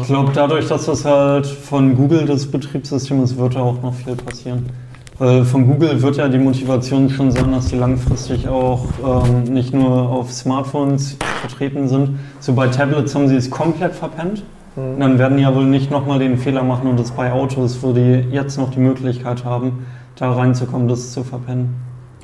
Ich 0.00 0.06
glaube, 0.08 0.32
dadurch, 0.34 0.66
dass 0.66 0.86
das 0.86 1.04
halt 1.04 1.46
von 1.46 1.94
Google 1.94 2.26
das 2.26 2.50
Betriebssystem 2.50 3.22
ist, 3.22 3.38
wird 3.38 3.54
da 3.54 3.60
auch 3.60 3.80
noch 3.80 3.94
viel 3.94 4.16
passieren. 4.16 4.66
Weil 5.18 5.44
von 5.46 5.66
Google 5.66 6.02
wird 6.02 6.16
ja 6.16 6.28
die 6.28 6.38
Motivation 6.38 7.08
schon 7.08 7.30
sein, 7.30 7.50
dass 7.52 7.66
die 7.68 7.76
langfristig 7.76 8.48
auch 8.48 8.84
ähm, 9.02 9.44
nicht 9.44 9.72
nur 9.72 9.90
auf 10.10 10.30
Smartphones 10.30 11.16
vertreten 11.40 11.88
sind. 11.88 12.18
So 12.40 12.52
bei 12.52 12.66
Tablets 12.68 13.14
haben 13.14 13.26
sie 13.28 13.36
es 13.36 13.50
komplett 13.50 13.94
verpennt. 13.94 14.42
Und 14.76 15.00
dann 15.00 15.18
werden 15.18 15.38
die 15.38 15.42
ja 15.42 15.54
wohl 15.54 15.64
nicht 15.64 15.90
nochmal 15.90 16.18
den 16.18 16.36
Fehler 16.36 16.62
machen 16.62 16.86
und 16.90 17.00
das 17.00 17.10
bei 17.12 17.32
Autos, 17.32 17.78
wo 17.80 17.92
die 17.92 18.26
jetzt 18.30 18.58
noch 18.58 18.70
die 18.70 18.78
Möglichkeit 18.80 19.42
haben, 19.46 19.86
da 20.16 20.32
reinzukommen, 20.32 20.86
das 20.86 21.12
zu 21.12 21.24
verpennen. 21.24 21.74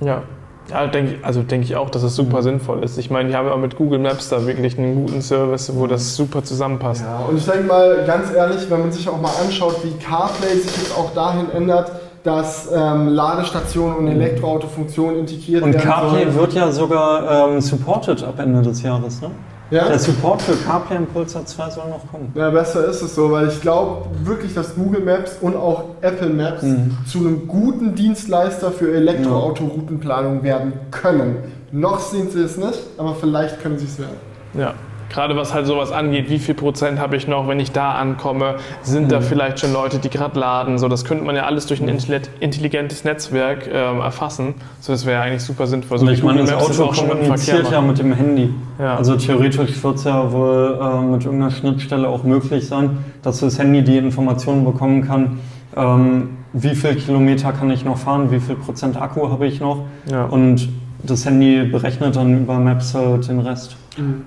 Ja. 0.03 0.23
Ja, 0.71 0.87
denk, 0.87 1.13
ich- 1.13 1.25
also 1.25 1.43
denke 1.43 1.65
ich 1.65 1.77
auch, 1.77 1.89
dass 1.89 2.03
es 2.03 2.15
super 2.15 2.39
Mhm. 2.39 2.43
sinnvoll 2.43 2.85
ist. 2.85 2.99
Ich 2.99 3.11
meine, 3.11 3.31
die 3.31 3.35
haben 3.37 3.47
ja 3.49 3.53
auch 3.55 3.59
mit 3.59 3.77
Google 3.77 3.99
Maps 3.99 4.29
da 4.29 4.47
wirklich 4.47 4.79
einen 4.79 4.95
guten 5.07 5.23
Service, 5.23 5.73
wo 5.75 5.87
das 5.87 6.15
super 6.15 6.45
zusammenpasst. 6.45 7.03
Ja, 7.05 7.25
und 7.27 7.39
ich 7.39 7.45
denke 7.47 7.65
mal, 7.65 8.05
ganz 8.07 8.33
ehrlich, 8.35 8.71
wenn 8.71 8.81
man 8.81 8.93
sich 8.93 9.09
auch 9.09 9.21
mal 9.21 9.33
anschaut, 9.45 9.77
wie 9.83 9.93
CarPlay 9.99 10.55
sich 10.55 10.77
jetzt 10.77 10.97
auch 10.97 11.13
dahin 11.15 11.51
ändert, 11.51 11.91
dass 12.25 12.69
ähm, 12.73 13.09
Ladestationen 13.09 13.97
und 13.99 14.09
Elektroautofunktionen 14.09 15.21
integriert 15.21 15.63
Und 15.63 15.73
werden 15.75 15.83
CarPlay 15.85 16.25
sollen. 16.25 16.35
wird 16.37 16.53
ja 16.55 16.71
sogar 16.71 17.49
ähm, 17.51 17.61
supported 17.61 18.23
ab 18.23 18.39
Ende 18.39 18.63
des 18.63 18.83
Jahres, 18.83 19.21
ne? 19.21 19.31
Ja? 19.71 19.89
Der 19.89 19.99
Support 19.99 20.43
für 20.43 20.53
CarPlay 20.55 20.99
im 20.99 21.07
Pulsar 21.07 21.47
2 21.47 21.71
soll 21.71 21.89
noch 21.89 22.07
kommen. 22.13 22.31
Ja, 22.35 22.51
besser 22.51 22.85
ist 22.85 23.01
es 23.01 23.15
so, 23.15 23.31
weil 23.33 23.49
ich 23.49 23.59
glaube 23.63 24.05
wirklich, 24.23 24.53
dass 24.53 24.75
Google 24.75 25.01
Maps 25.03 25.39
und 25.41 25.57
auch 25.57 25.85
Apple 26.03 26.29
Maps 26.29 26.63
Mhm. 26.63 26.95
zu 27.07 27.19
einem 27.21 27.49
guten 27.49 27.95
Dienstleister 27.95 28.71
für 28.71 28.93
Elektroauto-Routenplanung 28.95 30.43
werden 30.43 30.75
können. 30.91 31.37
Noch 31.71 32.01
sind 32.01 32.33
sie 32.33 32.43
es 32.43 32.59
nicht, 32.59 32.81
aber 32.99 33.15
vielleicht 33.15 33.63
können 33.63 33.79
sie 33.79 33.87
es 33.87 33.99
werden. 33.99 34.17
Ja. 34.55 34.75
Gerade 35.13 35.37
was 35.37 35.53
halt 35.53 35.67
sowas 35.67 35.93
angeht, 35.93 36.31
wie 36.31 36.39
viel 36.39 36.55
Prozent 36.55 36.99
habe 36.99 37.17
ich 37.17 37.29
noch, 37.29 37.47
wenn 37.47 37.61
ich 37.61 37.71
da 37.71 37.93
ankomme? 37.93 38.55
Sind 38.83 39.05
Mhm. 39.05 39.09
da 39.09 39.21
vielleicht 39.21 39.61
schon 39.61 39.73
Leute, 39.73 39.99
die 39.99 40.09
gerade 40.09 40.41
laden? 40.41 40.79
So, 40.79 40.89
das 40.89 41.05
könnte 41.05 41.23
man 41.25 41.37
ja 41.37 41.45
alles 41.45 41.67
durch 41.67 41.83
ein 41.83 41.91
intelli- 41.91 42.29
intelligentes 42.41 43.05
Netzwerk 43.05 43.69
ähm, 43.71 44.01
erfassen. 44.01 44.55
So, 44.81 44.93
das 44.93 45.05
wäre 45.05 45.19
ja 45.21 45.23
eigentlich 45.27 45.43
super 45.43 45.67
sinnvoll. 45.67 45.99
So 45.99 46.09
ich 46.09 46.23
meine, 46.23 46.41
das 46.41 46.55
Auto 46.55 46.85
auch 46.85 46.95
schon 46.95 47.11
kommuniziert 47.11 47.71
ja 47.71 47.83
mit 47.83 47.99
dem 47.99 48.15
Handy. 48.15 48.55
Ja. 48.79 48.97
Also 48.97 49.15
theoretisch 49.17 49.83
wird 49.85 49.97
es 49.97 50.05
ja 50.05 50.33
wohl 50.33 50.79
äh, 50.81 51.03
mit 51.03 51.25
irgendeiner 51.25 51.51
Schnittstelle 51.51 52.09
auch 52.09 52.23
möglich 52.25 52.67
sein, 52.67 52.99
dass 53.23 53.41
das 53.41 53.59
Handy 53.59 53.83
die 53.83 53.99
Informationen 53.99 54.65
bekommen 54.65 55.07
kann, 55.07 55.39
ähm, 55.77 56.31
wie 56.55 56.75
viel 56.75 56.95
Kilometer 56.95 57.53
kann 57.53 57.71
ich 57.71 57.85
noch 57.85 57.99
fahren, 57.99 58.31
wie 58.31 58.41
viel 58.41 58.57
Prozent 58.57 59.01
Akku 59.01 59.29
habe 59.31 59.47
ich 59.47 59.61
noch. 59.61 59.85
Ja. 60.11 60.25
Und 60.25 60.69
das 61.03 61.27
Handy 61.27 61.65
berechnet 61.65 62.17
dann 62.17 62.43
über 62.43 62.59
Maps 62.59 62.95
halt 62.95 63.29
den 63.29 63.41
Rest. 63.41 63.77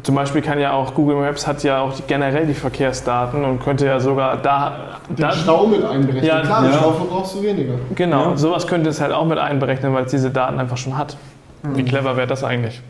Zum 0.03 0.13
Beispiel 0.15 0.41
kann 0.43 0.59
ja 0.59 0.73
auch 0.73 0.93
Google 0.93 1.15
Maps 1.15 1.47
hat 1.47 1.63
ja 1.63 1.81
auch 1.81 1.93
die, 1.93 2.03
generell 2.03 2.45
die 2.45 2.53
Verkehrsdaten 2.53 3.43
und 3.43 3.63
könnte 3.63 3.85
ja 3.87 3.99
sogar 3.99 4.37
da, 4.37 4.99
Den 5.09 5.15
da 5.17 5.31
Stau 5.31 5.65
mit 5.65 5.83
einberechnen. 5.83 6.23
Ja, 6.23 6.41
Klar, 6.41 6.61
den 6.63 6.71
ja. 6.71 6.77
Stau 6.77 6.91
verbrauchst 6.91 7.35
du 7.35 7.41
weniger. 7.41 7.73
genau 7.95 8.31
Ja. 8.31 8.37
sowas 8.37 8.67
könnte 8.67 8.89
es 8.91 9.01
halt 9.01 9.11
auch 9.11 9.25
mit 9.25 9.39
einberechnen, 9.39 9.93
weil 9.93 10.05
es 10.05 10.11
diese 10.11 10.29
Daten 10.29 10.59
einfach 10.59 10.77
schon 10.77 10.95
hat. 10.97 11.17
Wie 11.63 11.81
Mhm. 11.81 11.85
clever 11.87 12.15
wäre 12.15 12.27
das 12.27 12.43
eigentlich? 12.43 12.81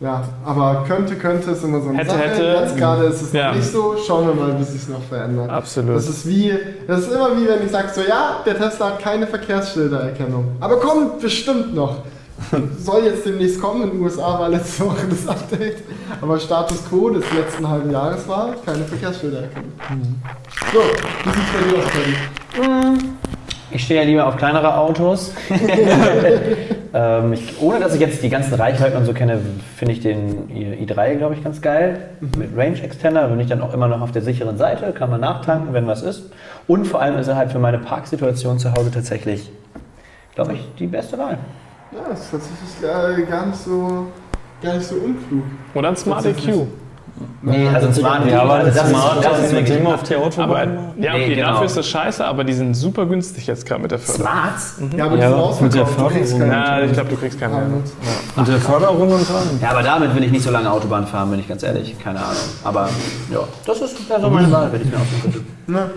Ja, 0.00 0.22
aber 0.44 0.84
könnte, 0.86 1.16
könnte 1.16 1.50
ist 1.52 1.64
immer 1.64 1.80
so 1.80 1.88
eine 1.88 1.98
Hätte, 1.98 2.10
Sache. 2.10 2.20
hätte. 2.22 2.42
Jetzt 2.62 2.76
gerade 2.76 3.04
ist 3.04 3.22
es 3.22 3.32
Ja. 3.32 3.48
noch 3.48 3.54
nicht 3.56 3.70
so. 3.72 3.94
Schauen 4.06 4.26
wir 4.26 4.34
mal, 4.34 4.52
bis 4.52 4.72
sich 4.72 4.88
noch 4.88 5.00
verändert. 5.02 5.48
Absolut. 5.50 5.96
Das 5.96 6.06
ist 6.08 6.26
wie, 6.26 6.52
das 6.86 7.00
ist 7.00 7.12
immer 7.14 7.30
wie 7.36 7.48
wenn 7.48 7.64
ich 7.64 7.70
sage 7.70 7.88
so, 7.94 8.02
ja, 8.02 8.36
der 8.44 8.58
Tesla 8.58 8.86
hat 8.88 8.98
keine 9.00 9.26
Verkehrsschildererkennung. 9.26 10.48
Aber 10.60 10.76
kommt 10.80 11.20
bestimmt 11.20 11.74
noch. 11.74 11.96
Soll 12.78 13.04
jetzt 13.04 13.26
demnächst 13.26 13.60
kommen, 13.60 13.84
in 13.84 13.90
den 13.90 14.00
USA 14.00 14.38
war 14.38 14.48
letzte 14.48 14.84
Woche 14.84 15.06
das 15.08 15.26
Update. 15.26 15.82
Aber 16.20 16.38
Status 16.38 16.88
Quo 16.88 17.10
des 17.10 17.24
letzten 17.32 17.68
halben 17.68 17.90
Jahres 17.90 18.28
war 18.28 18.54
keine 18.64 18.84
Verkehrsschildererkennung. 18.84 19.72
So, 20.72 20.78
wie 20.78 21.30
sieht's 21.30 21.52
bei 21.52 21.70
dir 21.70 21.78
aus, 21.78 21.90
Freddy? 21.90 23.16
Ich 23.70 23.84
stehe 23.84 24.00
ja 24.00 24.06
lieber 24.06 24.26
auf 24.26 24.36
kleinere 24.36 24.78
Autos. 24.78 25.34
ähm, 26.94 27.32
ich, 27.32 27.60
ohne 27.60 27.80
dass 27.80 27.94
ich 27.94 28.00
jetzt 28.00 28.22
die 28.22 28.28
ganzen 28.28 28.54
Reichweiten 28.54 28.96
und 28.96 29.04
so 29.04 29.12
kenne, 29.12 29.40
finde 29.76 29.92
ich 29.92 30.00
den 30.00 30.48
i3, 30.48 31.16
glaube 31.16 31.34
ich, 31.34 31.42
ganz 31.42 31.60
geil. 31.60 31.98
Mit 32.38 32.56
Range 32.56 32.80
Extender 32.80 33.26
bin 33.28 33.40
ich 33.40 33.48
dann 33.48 33.60
auch 33.60 33.74
immer 33.74 33.88
noch 33.88 34.00
auf 34.00 34.12
der 34.12 34.22
sicheren 34.22 34.56
Seite, 34.56 34.92
kann 34.92 35.10
man 35.10 35.20
nachtanken, 35.20 35.74
wenn 35.74 35.86
was 35.86 36.02
ist. 36.02 36.30
Und 36.68 36.86
vor 36.86 37.02
allem 37.02 37.18
ist 37.18 37.26
er 37.26 37.36
halt 37.36 37.50
für 37.50 37.58
meine 37.58 37.78
Parksituation 37.78 38.58
zu 38.58 38.72
Hause 38.72 38.92
tatsächlich, 38.92 39.50
glaube 40.34 40.54
ich, 40.54 40.60
die 40.78 40.86
beste 40.86 41.18
Wahl. 41.18 41.38
Ja, 41.96 42.02
das 42.10 42.20
ist 42.20 42.30
tatsächlich 42.30 42.82
gar, 42.82 43.12
gar 43.22 43.46
nicht 43.46 43.58
so, 43.64 44.06
gar 44.62 44.74
nicht 44.74 44.86
so 44.86 44.94
unklug. 44.96 45.44
Oder 45.74 45.88
ein 45.88 45.96
Smart 45.96 46.24
EQ. 46.26 46.66
Nee, 47.40 47.66
also 47.72 47.86
ein 47.88 47.94
Smart 47.94 48.26
Ja, 48.26 48.42
aber 48.42 48.58
das 48.64 48.74
das, 48.74 48.90
Smart, 48.90 49.16
ist, 49.16 49.24
das 49.24 49.38
ist 49.44 49.52
mit 49.54 49.68
dem 49.70 49.86
auf 49.86 50.00
Aber 50.12 50.24
Autobahn. 50.26 50.78
ja, 50.98 51.14
Nee, 51.14 51.24
okay, 51.24 51.34
genau. 51.36 51.48
dafür 51.52 51.64
ist 51.66 51.76
das 51.78 51.88
scheiße, 51.88 52.22
aber 52.26 52.44
die 52.44 52.52
sind 52.52 52.74
super 52.74 53.06
günstig 53.06 53.46
jetzt 53.46 53.64
gerade 53.64 53.80
mit 53.80 53.90
der 53.90 53.98
Förderung. 53.98 54.26
Smarts. 54.26 54.74
Ja, 54.94 55.06
aber 55.06 55.16
die 55.16 55.22
Ja, 55.22 55.52
sind 55.52 55.62
mit 55.62 55.74
der 55.74 55.84
Du 55.84 56.08
kriegst 56.08 56.32
Förderung. 56.32 56.52
Ja, 56.52 56.80
ich 56.82 56.92
glaube, 56.92 57.08
du 57.08 57.16
kriegst 57.16 57.40
keinen 57.40 57.52
mehr. 57.54 57.62
Pilots. 57.64 57.92
Mit 58.36 58.48
der 58.48 58.58
Förderung 58.58 59.00
und 59.12 59.12
allem. 59.30 59.60
Ja, 59.62 59.70
aber 59.70 59.82
damit 59.82 60.14
will 60.14 60.24
ich 60.24 60.30
nicht 60.32 60.44
so 60.44 60.50
lange 60.50 60.70
Autobahn 60.70 61.06
fahren, 61.06 61.30
bin 61.30 61.40
ich 61.40 61.48
ganz 61.48 61.62
ehrlich. 61.62 61.98
Keine 61.98 62.18
Ahnung. 62.18 62.36
Aber 62.64 62.90
ja, 63.32 63.38
das 63.64 63.80
ist 63.80 64.10
wäre 64.10 64.20
so 64.20 64.28
meine 64.28 64.52
Wahl, 64.52 64.68
wenn 64.72 64.82
ich 64.82 64.88
mir 64.88 64.96
aussuchen 64.96 65.44
könnte. 65.66 65.90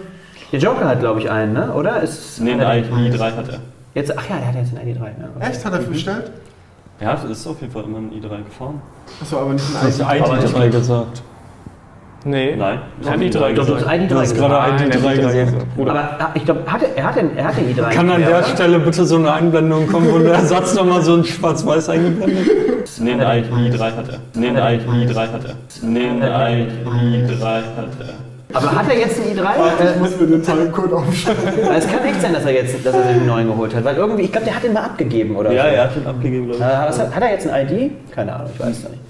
Der 0.54 0.60
Joker 0.60 0.88
hat, 0.88 1.00
glaube 1.02 1.20
ich, 1.20 1.30
einen, 1.30 1.52
ne? 1.54 1.74
oder? 1.74 2.02
Ist 2.02 2.39
Nee, 2.39 2.54
einer 2.54 2.68
ein 2.70 2.84
der- 3.12 3.20
i3 3.20 3.36
hat 3.36 3.50
er. 3.50 3.60
Jetzt, 4.00 4.18
ach 4.18 4.30
ja, 4.30 4.38
der 4.38 4.47
hat 4.47 4.56
jetzt 4.56 4.78
einen 4.78 4.88
ID3. 4.95 5.02
Ja. 5.41 5.47
Echt? 5.47 5.66
Hat 5.66 5.74
er 5.74 5.80
bestellt? 5.80 6.32
Ja, 7.02 7.16
es 7.16 7.30
ist 7.30 7.45
auf 7.47 7.60
jeden 7.60 7.74
Fall 7.74 7.84
immer 7.84 7.97
ein 7.97 8.12
i3 8.12 8.43
gefahren. 8.45 8.82
Achso, 9.22 9.39
aber 9.39 9.52
nicht 9.52 9.66
Du 9.70 9.78
ein 9.78 9.84
hast 9.88 10.00
ID. 10.00 10.56
ID3 10.56 10.70
gesagt. 10.70 11.22
Nee. 12.24 12.56
Nein. 12.56 12.80
Er 13.04 13.12
hat 13.12 13.20
i3 13.20 13.54
Doch, 13.54 13.66
du 13.66 13.76
hast 13.76 13.80
gesagt. 13.80 13.91
ID3 14.02 14.08
Du 14.08 14.16
hast 14.16 14.34
gesagt. 14.34 14.50
gerade 14.52 14.74
Nein, 14.76 14.89
ID3 14.89 15.04
er 15.04 15.28
hat 15.28 15.34
gesagt. 15.52 15.76
Bruder. 15.76 15.91
Aber 15.91 16.32
ich 16.34 16.45
glaube, 16.45 16.62
er, 16.66 16.97
er 16.97 17.04
hat 17.04 17.16
den, 17.18 17.38
er 17.38 17.43
hat 17.43 17.58
den 17.58 17.76
i3. 17.76 17.89
Kann 17.89 18.10
an 18.10 18.22
der? 18.22 18.43
Stelle 18.43 18.80
bitte 18.80 19.06
so 19.06 19.18
eine 19.18 19.34
Einblendung 19.34 19.86
kommen, 19.88 20.10
wo 20.14 20.20
der 20.20 20.39
Satz 20.45 20.76
nochmal 20.76 21.02
so 21.02 21.16
in 21.18 21.26
schwarz-weiß 21.26 21.89
eingeblendet 21.89 22.47
Nee, 23.02 23.12
ein 23.14 23.43
i3 23.43 23.80
hat 23.80 24.08
er. 24.08 24.20
Nee, 24.34 24.47
ein 24.47 24.80
i3 24.80 25.16
hat 25.16 25.43
er. 25.45 25.56
Nee, 25.82 26.08
ein 26.10 26.70
i3 27.28 27.43
hat 27.43 27.89
er. 28.00 28.29
Aber 28.52 28.72
hat 28.76 28.89
er 28.91 28.97
jetzt 28.97 29.20
einen 29.22 29.38
i3? 29.38 29.43
Warte, 29.43 29.84
ich 29.84 29.89
Äh, 29.95 30.00
muss 30.00 30.20
mir 30.20 30.26
den 30.28 30.41
Timecode 30.43 30.93
aufschreiben. 30.93 31.43
es 31.78 31.88
kann 31.88 32.04
echt 32.06 32.22
sein, 32.22 32.34
dass 32.34 32.45
er 32.45 32.54
jetzt 32.54 32.84
dass 32.84 32.95
er 32.95 33.04
sich 33.04 33.12
einen 33.12 33.28
neuen 33.28 33.47
geholt 33.47 33.76
hat. 33.76 33.84
Weil 33.84 33.95
irgendwie, 33.95 34.24
ich 34.24 34.32
glaube, 34.32 34.45
der 34.45 34.56
hat 34.56 34.64
den 34.64 34.74
mal 34.74 34.84
abgegeben, 34.86 35.36
oder? 35.36 35.52
Ja, 35.52 35.64
so. 35.64 35.70
er 35.70 35.84
hat 35.84 35.95
ihn 35.95 36.08
abgegeben, 36.08 36.47
glaube 36.50 36.64
Äh, 36.64 36.68
ich. 36.68 36.88
was 36.89 37.00
hat, 37.00 37.16
hat 37.16 37.24
er 37.24 37.32
jetzt 37.32 37.47
ein 37.47 37.68
ID? 37.68 37.91
Keine 38.12 38.34
Ahnung, 38.34 38.50
ich 38.54 38.60
weiß 38.60 38.70
es 38.78 38.84
nicht. 38.89 39.02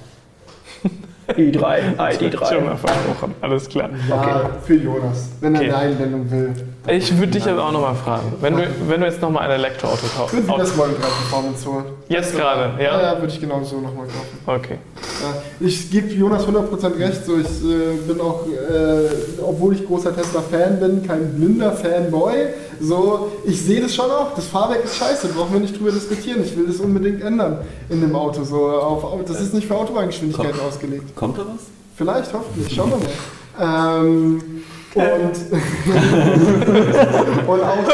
I3, 1.38 1.95
ID3. 1.97 2.53
Schon 2.53 2.65
mal 2.65 2.77
versprochen, 2.77 3.36
alles 3.41 3.67
klar. 3.69 3.89
Ja, 4.09 4.49
für 4.65 4.75
Jonas, 4.75 5.30
wenn 5.41 5.55
er 5.55 5.61
Okay. 5.61 5.71
eine 5.71 5.77
Einblendung 5.89 6.32
will. 6.32 6.53
Ich 6.88 7.15
würde 7.17 7.32
dich 7.34 7.45
jetzt 7.45 7.59
auch 7.59 7.71
nochmal 7.71 7.93
fragen, 7.93 8.34
wenn 8.41 8.55
du, 8.55 8.63
wenn 8.88 9.01
du 9.01 9.05
jetzt 9.07 9.21
nochmal 9.21 9.43
ein 9.43 9.51
Elektroauto 9.51 10.07
kaufst. 10.17 10.34
Würden 10.34 10.45
Sie 10.47 10.57
das 10.57 10.75
Model 10.75 10.93
3 10.95 10.99
Performance 11.01 11.65
holen? 11.71 11.86
Jetzt 12.07 12.36
gerade, 12.36 12.73
Ja, 12.82 12.84
ja? 12.97 13.01
ja, 13.13 13.19
würde 13.19 13.27
ich 13.32 13.39
genau 13.39 13.61
so 13.63 13.80
nochmal 13.80 14.07
kaufen. 14.07 14.39
Okay. 14.47 14.77
Ja, 15.21 15.67
ich 15.67 15.91
gebe 15.91 16.07
Jonas 16.07 16.47
100% 16.47 16.99
recht, 16.99 17.25
so 17.25 17.38
ich 17.38 17.45
äh, 17.45 17.97
bin 18.07 18.19
auch, 18.21 18.47
äh, 18.47 19.41
obwohl 19.43 19.75
ich 19.75 19.86
großer 19.86 20.15
Tesla-Fan 20.15 20.80
bin, 20.80 21.05
kein 21.05 21.34
blinder 21.36 21.73
Fanboy. 21.73 22.34
So, 22.82 23.32
ich 23.45 23.61
sehe 23.61 23.82
das 23.82 23.93
schon 23.93 24.09
auch. 24.09 24.34
Das 24.36 24.45
Fahrwerk 24.45 24.86
ist 24.86 24.95
scheiße, 24.95 25.27
brauchen 25.30 25.53
wir 25.53 25.59
nicht 25.59 25.77
drüber 25.77 25.91
diskutieren. 25.91 26.43
Ich 26.43 26.55
will 26.55 26.67
das 26.67 26.77
unbedingt 26.77 27.21
ändern 27.21 27.59
in 27.89 28.01
dem 28.01 28.15
Auto. 28.15 28.43
So, 28.43 28.69
auf, 28.69 29.03
das 29.25 29.41
ist 29.41 29.53
nicht 29.53 29.67
für 29.67 29.75
Autobahngeschwindigkeit 29.75 30.59
ausgelegt. 30.59 31.15
Kommt 31.15 31.38
da 31.38 31.41
was? 31.41 31.65
Vielleicht, 31.95 32.34
hoffentlich, 32.34 32.73
schauen 32.73 32.91
wir 32.91 32.97
mal. 32.97 34.05
Ähm, 34.05 34.63
und, 34.95 35.05
und 37.47 37.61
auch 37.63 37.77
so, 37.85 37.91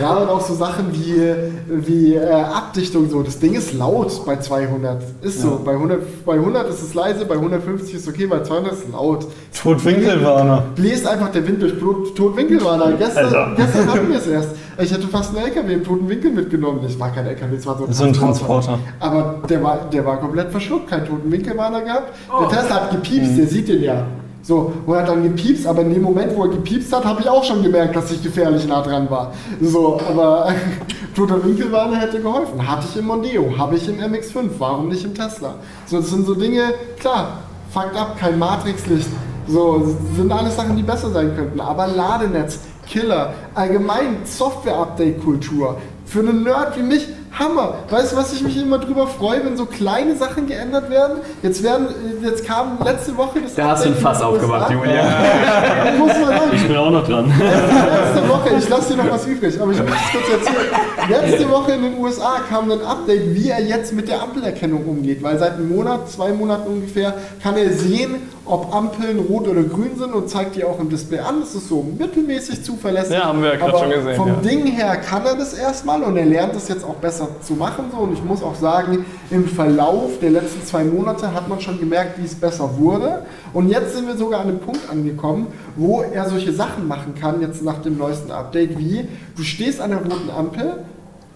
ja, 0.00 0.14
und 0.16 0.28
auch 0.28 0.40
so 0.40 0.54
Sachen 0.54 0.86
wie, 0.92 1.34
wie 1.68 2.14
äh, 2.14 2.30
Abdichtung 2.30 3.08
so. 3.10 3.22
Das 3.22 3.38
Ding 3.38 3.54
ist 3.54 3.74
laut 3.74 4.24
bei 4.24 4.36
200. 4.36 5.02
Ist 5.22 5.40
so. 5.42 5.60
Bei, 5.64 5.72
100, 5.72 6.24
bei 6.24 6.34
100 6.34 6.68
ist 6.70 6.82
es 6.82 6.94
leise, 6.94 7.24
bei 7.26 7.34
150 7.34 7.94
ist 7.94 8.02
es 8.02 8.08
okay, 8.08 8.26
bei 8.26 8.42
200 8.42 8.72
ist 8.72 8.84
es 8.86 8.92
laut. 8.92 9.26
Totwinkelwarner. 9.62 10.64
Bläst 10.74 11.06
einfach 11.06 11.30
der 11.32 11.46
Wind 11.46 11.60
durch 11.62 11.78
Blut- 11.78 12.16
Totwinkelwarner. 12.16 12.92
Gestern, 12.92 13.26
Alter. 13.26 13.52
gestern 13.56 13.92
hatten 13.92 14.08
wir 14.08 14.16
es 14.18 14.26
erst. 14.26 14.50
Ich 14.78 14.90
hätte 14.92 15.06
fast 15.08 15.36
einen 15.36 15.46
LKW 15.46 15.74
im 15.74 15.84
toten 15.84 16.08
Winkel 16.08 16.30
mitgenommen. 16.32 16.80
Es 16.86 16.98
war 16.98 17.12
kein 17.12 17.26
LKW, 17.26 17.56
es 17.56 17.66
war 17.66 17.76
so 17.76 17.84
ein 17.84 17.92
So 17.92 18.04
ein 18.04 18.12
Transporter. 18.14 18.78
aber 19.00 19.40
der 19.48 19.62
war, 19.62 19.80
der 19.92 20.06
war 20.06 20.18
komplett 20.18 20.50
verschluckt, 20.50 20.88
keinen 20.88 21.06
toten 21.06 21.30
Winkelwarner 21.30 21.82
gehabt. 21.82 22.14
Oh. 22.32 22.46
Der 22.46 22.60
Tesla 22.60 22.76
hat 22.76 22.92
Mhm. 22.92 22.96
gepiepst, 23.02 23.36
der 23.36 23.46
sieht 23.46 23.68
den 23.68 23.82
ja. 23.82 24.06
So, 24.42 24.72
und 24.86 24.96
hat 24.96 25.08
dann 25.08 25.22
gepiepst, 25.22 25.66
aber 25.66 25.82
in 25.82 25.92
dem 25.92 26.02
Moment, 26.02 26.34
wo 26.34 26.44
er 26.44 26.50
gepiepst 26.50 26.92
hat, 26.92 27.04
habe 27.04 27.20
ich 27.20 27.28
auch 27.28 27.44
schon 27.44 27.62
gemerkt, 27.62 27.94
dass 27.94 28.10
ich 28.10 28.22
gefährlich 28.22 28.66
nah 28.66 28.80
dran 28.80 29.10
war. 29.10 29.32
So, 29.60 30.00
aber 30.08 30.52
toter 31.14 31.44
Winkelwarner 31.44 31.98
hätte 31.98 32.20
geholfen. 32.20 32.66
Hatte 32.66 32.86
ich 32.90 32.96
im 32.96 33.06
Mondeo, 33.06 33.56
habe 33.58 33.76
ich 33.76 33.86
im 33.88 33.98
MX5, 33.98 34.48
warum 34.58 34.88
nicht 34.88 35.04
im 35.04 35.14
Tesla? 35.14 35.54
So, 35.86 35.98
das 35.98 36.10
sind 36.10 36.26
so 36.26 36.34
Dinge, 36.34 36.72
klar, 36.98 37.40
fucked 37.70 37.96
up, 37.96 38.18
kein 38.18 38.38
Matrixlicht. 38.38 39.08
So, 39.46 39.96
sind 40.16 40.32
alles 40.32 40.56
Sachen, 40.56 40.76
die 40.76 40.82
besser 40.82 41.10
sein 41.10 41.34
könnten. 41.34 41.60
Aber 41.60 41.86
Ladenetz, 41.88 42.60
Killer, 42.88 43.34
allgemein 43.54 44.18
Software-Update-Kultur. 44.24 45.76
Für 46.06 46.20
einen 46.20 46.44
Nerd 46.44 46.76
wie 46.78 46.82
mich, 46.82 47.08
Hammer. 47.38 47.74
Weißt 47.88 48.12
du, 48.12 48.16
was 48.16 48.32
ich 48.32 48.42
mich 48.42 48.56
immer 48.60 48.78
drüber 48.78 49.06
freue, 49.06 49.44
wenn 49.44 49.56
so 49.56 49.64
kleine 49.66 50.16
Sachen 50.16 50.46
geändert 50.46 50.90
werden? 50.90 51.18
Jetzt 51.42 51.62
werden, 51.62 51.86
jetzt 52.22 52.44
kam 52.44 52.78
letzte 52.84 53.16
Woche 53.16 53.40
das 53.42 53.54
Da 53.54 53.68
hast 53.68 53.84
du 53.84 53.90
ein 53.90 53.94
Fass 53.94 54.20
aufgemacht. 54.20 54.70
Julia. 54.70 55.04
Ich 55.92 55.98
muss 55.98 56.08
mal 56.08 56.26
sagen, 56.38 56.50
Ich 56.52 56.66
bin 56.66 56.76
auch 56.76 56.90
noch 56.90 57.06
dran. 57.06 57.26
letzte 57.28 58.28
Woche, 58.28 58.50
ich 58.58 58.68
lasse 58.68 58.94
dir 58.94 59.02
noch 59.02 59.10
was 59.12 59.26
übrig, 59.26 59.60
aber 59.60 59.72
ich 59.72 59.78
muss 59.78 59.88
es 59.90 60.12
kurz 60.12 60.30
erzählen. 60.40 60.70
Letzte 61.08 61.50
Woche 61.50 61.72
in 61.72 61.82
den 61.82 61.98
USA 61.98 62.40
kam 62.48 62.70
ein 62.70 62.82
Update, 62.82 63.34
wie 63.34 63.48
er 63.50 63.60
jetzt 63.62 63.92
mit 63.92 64.08
der 64.08 64.22
Ampelerkennung 64.22 64.84
umgeht, 64.84 65.22
weil 65.22 65.38
seit 65.38 65.54
einem 65.54 65.68
Monat, 65.74 66.10
zwei 66.10 66.32
Monaten 66.32 66.68
ungefähr, 66.68 67.14
kann 67.42 67.56
er 67.56 67.70
sehen, 67.72 68.16
ob 68.50 68.74
Ampeln 68.74 69.18
rot 69.18 69.48
oder 69.48 69.62
grün 69.62 69.96
sind 69.96 70.12
und 70.12 70.28
zeigt 70.28 70.56
die 70.56 70.64
auch 70.64 70.78
im 70.80 70.88
Display 70.88 71.20
an. 71.20 71.40
Das 71.40 71.54
ist 71.54 71.68
so 71.68 71.84
mittelmäßig 71.98 72.62
zuverlässig. 72.62 73.14
Ja, 73.14 73.24
haben 73.24 73.42
wir 73.42 73.50
ja 73.50 73.56
gerade 73.56 73.72
aber 73.72 73.78
schon 73.80 73.90
gesehen, 73.90 74.16
Vom 74.16 74.28
ja. 74.28 74.34
Ding 74.34 74.66
her 74.66 74.96
kann 74.96 75.24
er 75.24 75.36
das 75.36 75.54
erstmal 75.54 76.02
und 76.02 76.16
er 76.16 76.26
lernt 76.26 76.54
es 76.56 76.68
jetzt 76.68 76.84
auch 76.84 76.96
besser 76.96 77.28
zu 77.42 77.54
machen. 77.54 77.86
So. 77.92 77.98
Und 77.98 78.12
ich 78.12 78.24
muss 78.24 78.42
auch 78.42 78.54
sagen, 78.54 79.04
im 79.30 79.46
Verlauf 79.46 80.18
der 80.20 80.30
letzten 80.30 80.64
zwei 80.64 80.84
Monate 80.84 81.32
hat 81.34 81.48
man 81.48 81.60
schon 81.60 81.78
gemerkt, 81.78 82.18
wie 82.18 82.24
es 82.24 82.34
besser 82.34 82.78
wurde. 82.78 83.22
Und 83.52 83.68
jetzt 83.68 83.94
sind 83.94 84.06
wir 84.06 84.16
sogar 84.16 84.40
an 84.40 84.48
einem 84.48 84.60
Punkt 84.60 84.90
angekommen, 84.90 85.48
wo 85.76 86.02
er 86.02 86.28
solche 86.28 86.52
Sachen 86.52 86.88
machen 86.88 87.14
kann, 87.14 87.40
jetzt 87.40 87.62
nach 87.62 87.80
dem 87.82 87.98
neuesten 87.98 88.32
Update, 88.32 88.78
wie 88.78 89.08
du 89.36 89.42
stehst 89.42 89.80
an 89.80 89.90
der 89.90 90.00
roten 90.00 90.30
Ampel, 90.30 90.84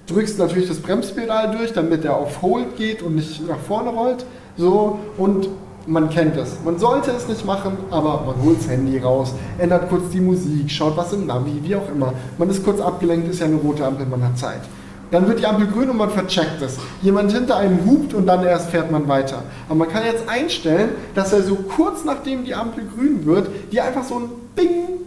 drückst 0.07 0.39
natürlich 0.39 0.69
das 0.69 0.81
Bremspedal 0.81 1.57
durch, 1.57 1.73
damit 1.73 2.05
er 2.05 2.17
auf 2.17 2.43
Hold 2.43 2.77
geht 2.77 3.03
und 3.03 3.15
nicht 3.17 3.47
nach 3.49 3.59
vorne 3.59 3.91
rollt. 3.91 4.25
So, 4.57 4.99
und 5.17 5.49
man 5.87 6.09
kennt 6.11 6.37
es. 6.37 6.57
Man 6.65 6.79
sollte 6.79 7.11
es 7.11 7.29
nicht 7.29 7.45
machen, 7.45 7.77
aber 7.91 8.23
man 8.27 8.45
holt 8.45 8.59
das 8.61 8.69
Handy 8.69 8.99
raus, 8.99 9.33
ändert 9.59 9.89
kurz 9.89 10.11
die 10.11 10.21
Musik, 10.21 10.71
schaut 10.71 10.97
was 10.97 11.13
im 11.13 11.27
Navi, 11.27 11.61
wie 11.63 11.77
auch 11.77 11.89
immer. 11.95 12.13
Man 12.39 12.51
ist 12.51 12.65
kurz 12.65 12.81
abgelenkt, 12.81 13.29
ist 13.29 13.41
ja 13.41 13.47
eine 13.47 13.57
rote 13.57 13.85
Ampel, 13.85 14.07
man 14.07 14.23
hat 14.23 14.39
Zeit. 14.39 14.63
Dann 15.11 15.29
wird 15.29 15.39
die 15.39 15.47
Ampel 15.47 15.67
grün 15.67 15.91
und 15.91 15.99
man 15.99 16.11
vercheckt 16.11 16.61
es. 16.63 16.79
Jemand 17.03 17.33
hinter 17.33 17.57
einem 17.57 17.87
hupt 17.87 18.15
und 18.15 18.27
dann 18.27 18.45
erst 18.45 18.71
fährt 18.71 18.91
man 18.91 19.07
weiter. 19.07 19.43
Aber 19.69 19.77
man 19.77 19.89
kann 19.89 20.05
jetzt 20.05 20.29
einstellen, 20.29 20.91
dass 21.15 21.33
er 21.33 21.43
so 21.43 21.55
kurz 21.55 22.05
nachdem 22.05 22.45
die 22.45 22.55
Ampel 22.55 22.85
grün 22.97 23.25
wird, 23.25 23.49
die 23.71 23.81
einfach 23.81 24.05
so 24.05 24.17
ein 24.17 24.31
Bing 24.57 25.05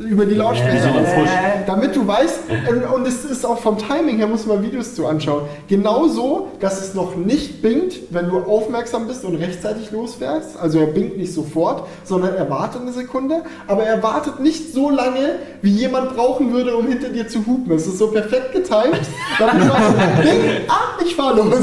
über 0.00 0.24
die 0.24 0.34
Lautsprecher. 0.34 0.88
Push. 0.88 1.28
Damit 1.66 1.94
du 1.94 2.06
weißt, 2.06 2.40
und- 2.68 2.84
und 2.84 3.06
es 3.06 3.24
ist 3.24 3.44
auch 3.44 3.58
vom 3.58 3.76
Timing 3.78 4.16
her, 4.16 4.26
muss 4.26 4.46
man 4.46 4.62
Videos 4.62 4.94
zu 4.94 5.06
anschauen, 5.06 5.42
genauso, 5.68 6.48
dass 6.60 6.80
es 6.80 6.94
noch 6.94 7.16
nicht 7.16 7.60
bingt, 7.62 7.94
wenn 8.10 8.30
du 8.30 8.38
aufmerksam 8.38 9.06
bist 9.06 9.24
und 9.24 9.36
rechtzeitig 9.36 9.90
losfährst. 9.90 10.58
Also 10.60 10.80
er 10.80 10.86
bingt 10.86 11.18
nicht 11.18 11.32
sofort, 11.34 11.86
sondern 12.04 12.34
er 12.34 12.48
wartet 12.48 12.82
eine 12.82 12.92
Sekunde, 12.92 13.42
aber 13.66 13.84
er 13.84 14.02
wartet 14.02 14.40
nicht 14.40 14.72
so 14.72 14.90
lange, 14.90 15.36
wie 15.62 15.70
jemand 15.70 16.16
brauchen 16.16 16.52
würde, 16.52 16.76
um 16.76 16.86
hinter 16.88 17.10
dir 17.10 17.28
zu 17.28 17.44
hupen. 17.46 17.72
Es 17.74 17.86
ist 17.86 17.98
so 17.98 18.08
perfekt 18.08 18.52
getimt. 18.52 18.70
Damit 19.38 19.64
du 19.64 19.68
weißt, 19.68 20.22
bing, 20.22 20.40
ah, 20.68 20.98
ich 21.04 21.14
fahr 21.14 21.34
los. 21.36 21.54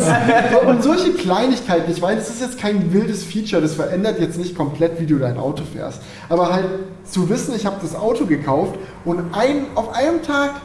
Und 0.68 0.84
solche 0.84 1.12
Kleinigkeiten, 1.14 1.92
ich 1.92 2.02
meine, 2.02 2.20
es 2.22 2.30
ist 2.30 2.42
jetzt 2.42 2.60
kein 2.60 2.94
wildes 2.94 3.24
Feature, 3.24 3.62
das 3.62 3.74
verändert 3.74 4.20
jetzt 4.20 4.38
nicht 4.38 4.56
komplett, 4.56 5.00
wie 5.00 5.06
du 5.06 5.18
dein 5.18 5.38
Auto 5.38 5.64
fährst. 5.72 6.02
Aber 6.30 6.54
halt 6.54 6.66
zu 7.04 7.30
wissen, 7.30 7.56
ich 7.56 7.66
habe 7.66 7.78
das 7.82 7.96
Auto 7.96 8.26
gekauft 8.28 8.75
und 9.05 9.34
ein, 9.34 9.65
auf 9.75 9.93
einem 9.95 10.21
Tag, 10.23 10.61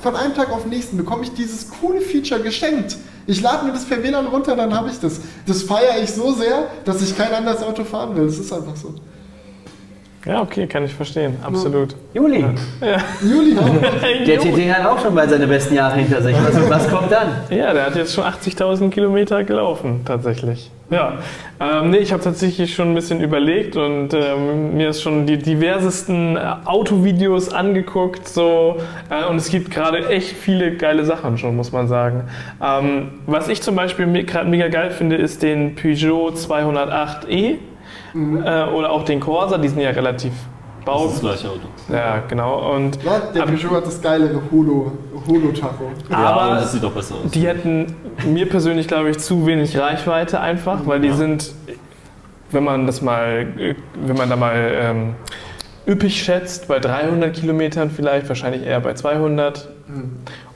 von 0.00 0.16
einem 0.16 0.34
Tag 0.34 0.50
auf 0.50 0.62
den 0.62 0.70
nächsten 0.70 0.96
bekomme 0.96 1.22
ich 1.24 1.34
dieses 1.34 1.68
coole 1.80 2.00
Feature 2.00 2.40
geschenkt. 2.40 2.96
Ich 3.26 3.40
lade 3.42 3.66
mir 3.66 3.72
das 3.72 3.84
per 3.84 4.02
WLAN 4.02 4.26
runter, 4.26 4.56
dann 4.56 4.74
habe 4.74 4.90
ich 4.90 4.98
das. 4.98 5.20
Das 5.46 5.62
feiere 5.62 6.02
ich 6.02 6.10
so 6.12 6.32
sehr, 6.32 6.68
dass 6.84 7.02
ich 7.02 7.16
kein 7.16 7.32
anderes 7.32 7.62
Auto 7.62 7.84
fahren 7.84 8.16
will. 8.16 8.26
Das 8.26 8.38
ist 8.38 8.52
einfach 8.52 8.76
so. 8.76 8.94
Ja, 10.26 10.42
okay, 10.42 10.66
kann 10.66 10.84
ich 10.84 10.94
verstehen, 10.94 11.36
absolut. 11.42 11.96
Juli, 12.12 12.44
Juli, 13.22 13.54
der 14.26 14.38
TT 14.38 14.70
hat 14.70 14.84
auch 14.84 15.02
schon 15.02 15.14
mal 15.14 15.26
seine 15.26 15.46
besten 15.46 15.74
Jahre 15.74 15.96
hinter 15.96 16.20
sich. 16.20 16.36
Was, 16.36 16.68
was 16.68 16.90
kommt 16.90 17.10
dann? 17.10 17.28
Ja, 17.48 17.72
der 17.72 17.86
hat 17.86 17.96
jetzt 17.96 18.14
schon 18.14 18.24
80.000 18.24 18.90
Kilometer 18.90 19.44
gelaufen, 19.44 20.02
tatsächlich. 20.04 20.70
Ja, 20.90 21.14
ähm, 21.58 21.90
nee, 21.90 21.98
ich 21.98 22.12
habe 22.12 22.22
tatsächlich 22.22 22.74
schon 22.74 22.90
ein 22.90 22.94
bisschen 22.94 23.22
überlegt 23.22 23.76
und 23.76 24.12
ähm, 24.12 24.76
mir 24.76 24.90
ist 24.90 25.00
schon 25.00 25.24
die 25.24 25.38
diversesten 25.38 26.36
äh, 26.36 26.40
Autovideos 26.64 27.50
angeguckt. 27.52 28.28
So, 28.28 28.76
äh, 29.08 29.24
und 29.30 29.36
es 29.36 29.50
gibt 29.50 29.70
gerade 29.70 30.08
echt 30.08 30.36
viele 30.36 30.76
geile 30.76 31.04
Sachen 31.04 31.38
schon, 31.38 31.56
muss 31.56 31.72
man 31.72 31.88
sagen. 31.88 32.24
Ähm, 32.62 33.12
was 33.26 33.48
ich 33.48 33.62
zum 33.62 33.76
Beispiel 33.76 34.24
gerade 34.24 34.50
mega 34.50 34.68
geil 34.68 34.90
finde, 34.90 35.16
ist 35.16 35.42
den 35.42 35.76
Peugeot 35.76 36.30
208e 36.30 37.58
äh, 38.14 38.64
oder 38.70 38.90
auch 38.90 39.04
den 39.04 39.20
Corsa. 39.20 39.58
Die 39.58 39.68
sind 39.68 39.80
ja 39.80 39.90
relativ 39.90 40.32
Das 40.78 40.84
bau. 40.84 41.04
ist 41.06 41.12
das 41.14 41.20
gleiche 41.20 41.48
Auto. 41.48 41.68
Ja, 41.92 42.22
genau. 42.28 42.74
Und 42.74 43.02
ja, 43.04 43.20
der 43.34 43.42
Peugeot 43.42 43.76
hat 43.76 43.86
das 43.86 44.00
geilere 44.00 44.40
Holo, 44.50 44.92
Holo-Tacho. 45.26 45.90
ja, 46.10 46.16
Aber 46.16 46.42
aber 46.42 46.54
das 46.56 46.72
sieht 46.72 46.82
doch 46.82 46.92
besser 46.92 47.14
aus. 47.16 47.30
Die 47.30 47.46
hätten 47.46 47.94
mir 48.26 48.48
persönlich, 48.48 48.88
glaube 48.88 49.10
ich, 49.10 49.18
zu 49.18 49.46
wenig 49.46 49.76
Reichweite 49.78 50.40
einfach, 50.40 50.80
weil 50.86 51.00
die 51.00 51.08
Ja. 51.08 51.14
sind, 51.14 51.52
wenn 52.50 52.64
man 52.64 52.86
das 52.86 53.02
mal, 53.02 53.46
wenn 54.06 54.16
man 54.16 54.28
da 54.30 54.36
mal 54.36 54.56
ähm, 54.74 55.14
üppig 55.86 56.22
schätzt, 56.22 56.68
bei 56.68 56.78
300 56.78 57.34
Kilometern 57.34 57.90
vielleicht, 57.90 58.28
wahrscheinlich 58.28 58.64
eher 58.64 58.80
bei 58.80 58.94
200. 58.94 59.68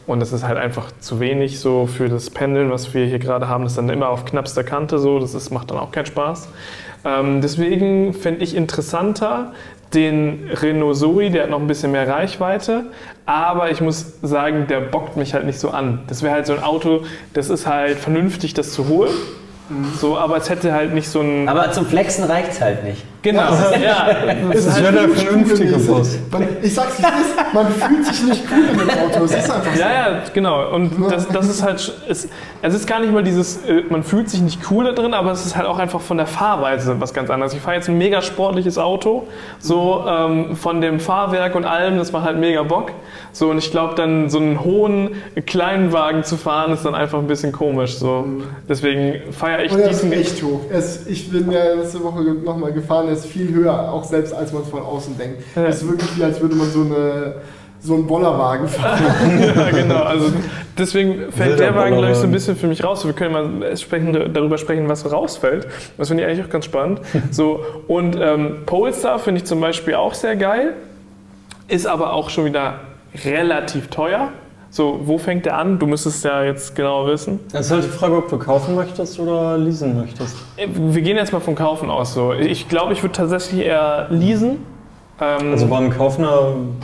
Und 0.07 0.21
das 0.21 0.33
ist 0.33 0.47
halt 0.47 0.59
einfach 0.59 0.93
zu 1.01 1.19
wenig 1.19 1.61
so 1.61 1.87
für 1.87 2.09
das 2.11 2.29
Pendeln, 2.29 2.71
was 2.71 2.93
wir 2.93 3.07
hier 3.07 3.19
gerade 3.19 3.49
haben. 3.49 3.65
Das 3.65 3.73
ist 3.73 3.79
dann 3.79 3.89
immer 3.89 4.11
auf 4.11 4.25
knappster 4.27 4.63
Kante 4.63 4.99
so. 4.99 5.19
Das 5.19 5.33
ist, 5.35 5.51
macht 5.51 5.71
dann 5.71 5.79
auch 5.79 5.93
keinen 5.93 6.05
Spaß. 6.07 6.49
Ähm, 7.05 7.41
deswegen 7.41 8.15
fände 8.15 8.43
ich 8.43 8.55
interessanter 8.55 9.53
den 9.93 10.51
Renault 10.53 10.97
Zoe, 10.97 11.31
der 11.31 11.45
hat 11.45 11.51
noch 11.51 11.61
ein 11.61 11.67
bisschen 11.67 11.93
mehr 11.93 12.09
Reichweite, 12.09 12.87
aber 13.27 13.71
ich 13.71 13.81
muss 13.81 14.15
sagen, 14.23 14.67
der 14.69 14.81
bockt 14.81 15.17
mich 15.17 15.35
halt 15.35 15.47
nicht 15.47 15.61
so 15.61 15.71
an. 15.71 16.01
Das 16.09 16.23
wäre 16.23 16.35
halt 16.35 16.47
so 16.47 16.55
ein 16.55 16.63
Auto, 16.63 17.05
das 17.33 17.49
ist 17.49 17.67
halt 17.67 17.99
vernünftig, 17.99 18.55
das 18.55 18.73
zu 18.73 18.89
holen. 18.89 19.13
So, 19.99 20.19
aber 20.19 20.37
es 20.37 20.51
hätte 20.51 20.73
halt 20.73 20.93
nicht 20.93 21.09
so 21.09 21.21
ein. 21.21 21.49
Aber 21.49 21.73
zum 21.73 21.87
Flexen 21.87 22.25
reicht 22.25 22.51
es 22.51 22.61
halt 22.61 22.85
nicht. 22.85 23.03
Genau, 23.25 23.41
ja. 23.83 24.09
Es 24.53 24.66
Das 24.66 24.83
wäre 24.83 24.93
der 24.93 25.09
vernünftige 25.09 25.77
Bus. 25.79 26.18
Ich 26.62 26.75
sag's 26.75 26.99
ist, 26.99 27.55
man 27.55 27.68
fühlt 27.68 28.05
sich 28.07 28.22
nicht 28.25 28.45
cool 28.51 28.64
in 28.70 28.79
dem 28.79 28.91
Auto. 28.91 29.25
Es 29.25 29.33
ist 29.35 29.51
einfach 29.51 29.75
so. 29.75 29.81
Ja, 29.81 29.91
ja, 29.91 30.22
genau. 30.33 30.70
Und 30.75 30.93
das, 31.11 31.27
das 31.29 31.49
ist 31.49 31.62
halt, 31.62 31.93
es, 32.09 32.29
es 32.62 32.75
ist 32.75 32.87
gar 32.87 33.01
nicht 33.01 33.12
mal 33.12 33.22
dieses, 33.22 33.64
äh, 33.64 33.83
man 33.89 34.03
fühlt 34.03 34.29
sich 34.29 34.43
nicht 34.43 34.61
cool 34.70 34.85
da 34.85 34.93
drin, 34.93 35.14
aber 35.14 35.33
es 35.33 35.45
ist 35.47 35.57
halt 35.57 35.66
auch 35.66 35.79
einfach 35.79 36.01
von 36.03 36.18
der 36.18 36.27
Fahrweise 36.27 37.01
was 37.01 37.14
ganz 37.14 37.31
anderes. 37.31 37.55
Ich 37.55 37.61
fahre 37.61 37.77
jetzt 37.77 37.89
ein 37.89 37.97
mega 37.99 38.20
sportliches 38.20 38.77
Auto, 38.79 39.27
so 39.59 40.05
ähm, 40.07 40.55
von 40.55 40.81
dem 40.83 41.01
Fahrwerk 41.01 41.55
und 41.55 41.64
allem, 41.64 41.97
das 41.97 42.12
macht 42.12 42.27
halt 42.27 42.39
mega 42.39 42.62
Bock. 42.62 42.93
So, 43.33 43.51
und 43.51 43.59
ich 43.59 43.70
glaube, 43.70 43.95
dann 43.95 44.29
so 44.31 44.39
einen 44.39 44.62
hohen 44.62 45.11
kleinen 45.47 45.93
Wagen 45.93 46.25
zu 46.25 46.37
fahren, 46.37 46.72
ist 46.72 46.85
dann 46.85 46.95
einfach 46.95 47.18
ein 47.18 47.27
bisschen 47.27 47.53
komisch. 47.53 47.97
So. 47.97 48.27
Deswegen 48.68 49.33
feiere 49.33 49.64
ich 49.64 49.72
Und 49.72 49.81
ist 49.81 50.03
diesen. 50.03 50.12
echt 50.12 50.43
hoch. 50.43 50.61
Ist, 50.70 51.09
ich 51.09 51.31
bin 51.31 51.51
ja 51.51 51.75
letzte 51.75 52.03
Woche 52.05 52.22
nochmal 52.22 52.72
gefahren, 52.72 53.09
ist 53.15 53.27
viel 53.27 53.53
höher, 53.55 53.93
auch 53.93 54.05
selbst 54.05 54.33
als 54.33 54.53
man 54.53 54.62
es 54.62 54.69
von 54.69 54.83
außen 54.83 55.17
denkt. 55.19 55.43
Ja. 55.55 55.67
Es 55.67 55.83
ist 55.83 55.89
wirklich 55.89 56.17
wie, 56.17 56.25
als 56.25 56.41
würde 56.41 56.55
man 56.55 56.71
so, 56.71 56.83
eine, 56.83 57.37
so 57.81 57.95
einen 57.95 58.07
Bollerwagen 58.07 58.69
fahren. 58.69 59.01
ja, 59.57 59.71
genau. 59.71 60.03
Also 60.03 60.33
deswegen 60.79 61.33
fällt 61.33 61.53
Wilder 61.53 61.57
der 61.57 61.75
Wagen, 61.75 61.97
glaube 61.97 62.12
ich, 62.12 62.19
so 62.19 62.25
ein 62.25 62.33
bisschen 62.33 62.57
für 62.57 62.67
mich 62.67 62.83
raus. 62.85 63.05
Wir 63.05 63.12
können 63.12 63.61
mal 63.61 63.77
sprechen, 63.77 64.12
darüber 64.33 64.59
sprechen, 64.59 64.89
was 64.89 65.11
rausfällt. 65.11 65.67
Das 65.97 66.09
finde 66.09 66.23
ich 66.23 66.29
eigentlich 66.29 66.45
auch 66.47 66.51
ganz 66.51 66.65
spannend. 66.65 67.01
So, 67.31 67.65
und 67.89 68.17
ähm, 68.21 68.59
Polestar 68.67 69.19
finde 69.19 69.41
ich 69.41 69.47
zum 69.47 69.61
Beispiel 69.61 69.95
auch 69.95 70.15
sehr 70.15 70.37
geil, 70.37 70.75
ist 71.69 71.87
aber 71.87 72.12
auch 72.12 72.31
schon 72.31 72.45
wieder 72.45 72.81
relativ 73.25 73.89
teuer. 73.89 74.31
So, 74.75 74.99
wo 75.05 75.18
fängt 75.18 75.47
der 75.47 75.57
an? 75.57 75.79
Du 75.79 75.87
müsstest 75.87 76.25
ja 76.25 76.43
jetzt 76.43 76.75
genau 76.75 77.07
wissen. 77.07 77.39
Es 77.53 77.66
ist 77.66 77.70
halt 77.70 77.85
die 77.85 77.89
Frage, 77.91 78.16
ob 78.16 78.29
du 78.29 78.37
kaufen 78.41 78.75
möchtest 78.75 79.20
oder 79.20 79.57
leasen 79.57 79.97
möchtest. 79.97 80.35
Äh, 80.57 80.66
Wir 80.75 81.01
gehen 81.01 81.16
jetzt 81.16 81.33
mal 81.33 81.39
vom 81.39 81.55
Kaufen 81.55 81.89
aus. 81.91 82.12
So. 82.12 82.33
Ich 82.33 82.68
glaube, 82.68 82.93
ich 82.93 83.01
würde 83.01 83.12
tatsächlich 83.12 83.64
eher 83.66 84.09
leasen. 84.11 84.57
Ähm, 85.20 85.53
Also 85.53 85.68
beim 85.68 85.91
Kaufen, 85.91 86.27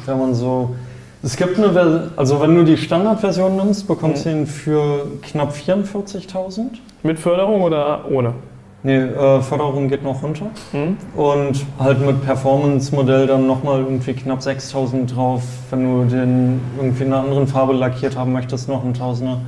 wenn 0.07 0.19
man 0.21 0.35
so. 0.35 0.77
Es 1.25 1.37
gibt 1.37 1.59
eine 1.59 1.73
Ver 1.73 2.11
also 2.15 2.41
wenn 2.41 2.55
du 2.55 2.63
die 2.65 2.77
Standardversion 2.77 3.57
nimmst, 3.57 3.89
bekommst 3.89 4.25
du 4.25 4.31
ihn 4.31 4.47
für 4.47 5.09
knapp 5.23 5.53
44.000. 5.53 6.79
mit 7.03 7.19
Förderung 7.19 7.63
oder 7.63 8.05
ohne? 8.09 8.35
Nee, 8.83 8.97
äh, 8.97 9.41
Förderung 9.43 9.89
geht 9.89 10.03
noch 10.03 10.23
runter. 10.23 10.47
Hm? 10.73 10.97
Und 11.15 11.67
halt 11.79 12.01
mit 12.05 12.25
Performance-Modell 12.25 13.27
dann 13.27 13.47
nochmal 13.47 13.81
irgendwie 13.81 14.15
knapp 14.15 14.41
6.000 14.41 15.07
drauf. 15.15 15.43
Wenn 15.71 15.85
du 15.85 16.05
den 16.09 16.61
irgendwie 16.79 17.05
in 17.05 17.13
einer 17.13 17.23
anderen 17.23 17.47
Farbe 17.47 17.75
lackiert 17.75 18.17
haben 18.17 18.33
möchtest, 18.33 18.69
noch 18.69 18.83
ein 18.85 18.95
Tausender. 18.95 19.39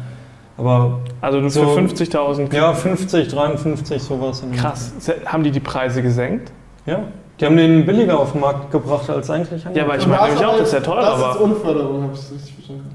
Aber 0.59 0.99
Also 1.22 1.41
du 1.41 1.49
So- 1.49 1.62
für 1.66 1.80
50.000. 1.80 2.53
ja, 2.55 2.74
50, 2.74 3.28
53, 3.28 4.03
sowas. 4.03 4.43
Krass. 4.55 4.93
Haben 5.24 5.45
die 5.45 5.51
die 5.51 5.61
Preise 5.61 6.03
gesenkt? 6.03 6.53
Ja, 6.85 7.01
die 7.41 7.47
haben 7.47 7.57
den 7.57 7.87
billiger 7.87 8.20
auf 8.20 8.33
den 8.33 8.43
Markt 8.43 8.70
gebracht 8.70 9.09
als 9.09 9.30
eigentlich 9.30 9.64
Ja, 9.74 9.85
aber 9.85 9.97
ich 9.97 10.07
meine 10.07 10.24
nämlich 10.26 10.45
auch, 10.45 10.59
das 10.59 10.68
ist 10.68 10.74
ja 10.74 10.80
teuer, 10.80 11.01
Das 11.01 11.37
ist. 11.37 11.41
Unförderung, 11.41 12.03
habe 12.03 12.12
ich 12.12 12.33
richtig 12.35 12.55
verstanden. 12.55 12.91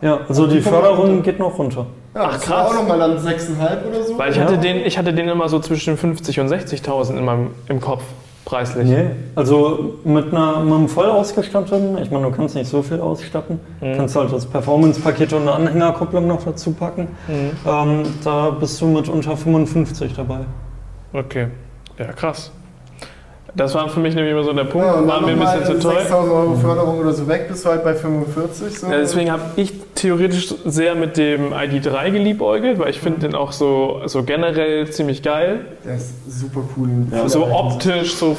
Ja, 0.00 0.20
also 0.28 0.46
die 0.46 0.54
Die 0.56 0.60
Förderung 0.62 1.06
runter. 1.08 1.22
geht 1.22 1.38
noch 1.40 1.58
runter. 1.58 1.86
Ja, 2.14 2.22
Ach, 2.24 2.32
das 2.34 2.50
war 2.50 2.56
krass. 2.64 2.70
auch 2.70 2.74
nochmal 2.74 2.98
dann 2.98 3.16
6,5 3.18 3.86
oder 3.88 4.02
so. 4.04 4.18
Weil 4.18 4.30
ich 4.32 4.36
Ja. 4.36 4.42
hatte, 4.44 4.58
den, 4.58 4.76
ich 4.78 4.98
hatte 4.98 5.12
den 5.12 5.28
immer 5.28 5.48
so 5.48 5.60
zwischen 5.60 5.96
50 5.96 6.40
und 6.40 6.48
60.000 6.48 7.16
in 7.18 7.24
meinem, 7.24 7.50
im 7.68 7.80
Kopf, 7.80 8.02
preislich. 8.44 8.88
Nee, 8.88 9.10
also 9.36 9.94
mit, 10.04 10.32
einer, 10.34 10.58
mit 10.60 10.74
einem 10.74 10.88
voll 10.88 11.06
ausgestatteten, 11.06 11.98
ich 11.98 12.10
meine, 12.10 12.24
du 12.26 12.32
kannst 12.32 12.56
nicht 12.56 12.68
so 12.68 12.82
viel 12.82 13.00
ausstatten, 13.00 13.60
Mhm. 13.80 13.96
kannst 13.96 14.16
halt 14.16 14.32
das 14.32 14.44
Performance-Paket 14.46 15.32
und 15.34 15.42
eine 15.42 15.52
Anhängerkupplung 15.52 16.26
noch 16.26 16.42
dazu 16.44 16.72
packen. 16.72 17.08
Mhm. 17.28 17.50
Ähm, 17.64 18.02
da 18.24 18.50
bist 18.50 18.80
du 18.80 18.86
mit 18.86 19.08
unter 19.08 19.36
55 19.36 20.12
dabei. 20.14 20.40
Okay. 21.12 21.46
Ja, 21.98 22.06
krass. 22.06 22.50
Das 23.54 23.74
war 23.74 23.88
für 23.88 24.00
mich 24.00 24.14
nämlich 24.14 24.32
immer 24.32 24.44
so 24.44 24.52
der 24.52 24.64
Punkt, 24.64 24.86
Ja, 24.86 25.06
war 25.06 25.20
mir 25.20 25.32
ein 25.32 25.38
bisschen 25.38 25.64
zu 25.64 25.88
teuer. 25.88 26.02
6.000 26.02 26.12
Euro 26.30 26.54
Förderung 26.56 27.00
oder 27.00 27.12
so 27.12 27.26
weg, 27.26 27.48
bist 27.48 27.64
du 27.64 27.70
halt 27.70 27.84
bei 27.84 27.94
45. 27.94 28.78
So. 28.78 28.86
Ja, 28.86 28.98
deswegen 28.98 29.30
habe 29.32 29.42
ich 29.56 29.72
theoretisch 29.94 30.54
sehr 30.64 30.94
mit 30.94 31.16
dem 31.16 31.52
ID3 31.52 32.10
geliebäugelt, 32.10 32.78
weil 32.78 32.90
ich 32.90 33.00
finde 33.00 33.20
den 33.20 33.34
auch 33.34 33.52
so, 33.52 34.00
so 34.06 34.22
generell 34.22 34.88
ziemlich 34.90 35.22
geil. 35.22 35.60
Der 35.84 35.96
ist 35.96 36.40
super 36.40 36.60
cool. 36.76 36.88
Ja. 37.12 37.28
So 37.28 37.46
optisch, 37.46 38.14
so, 38.14 38.36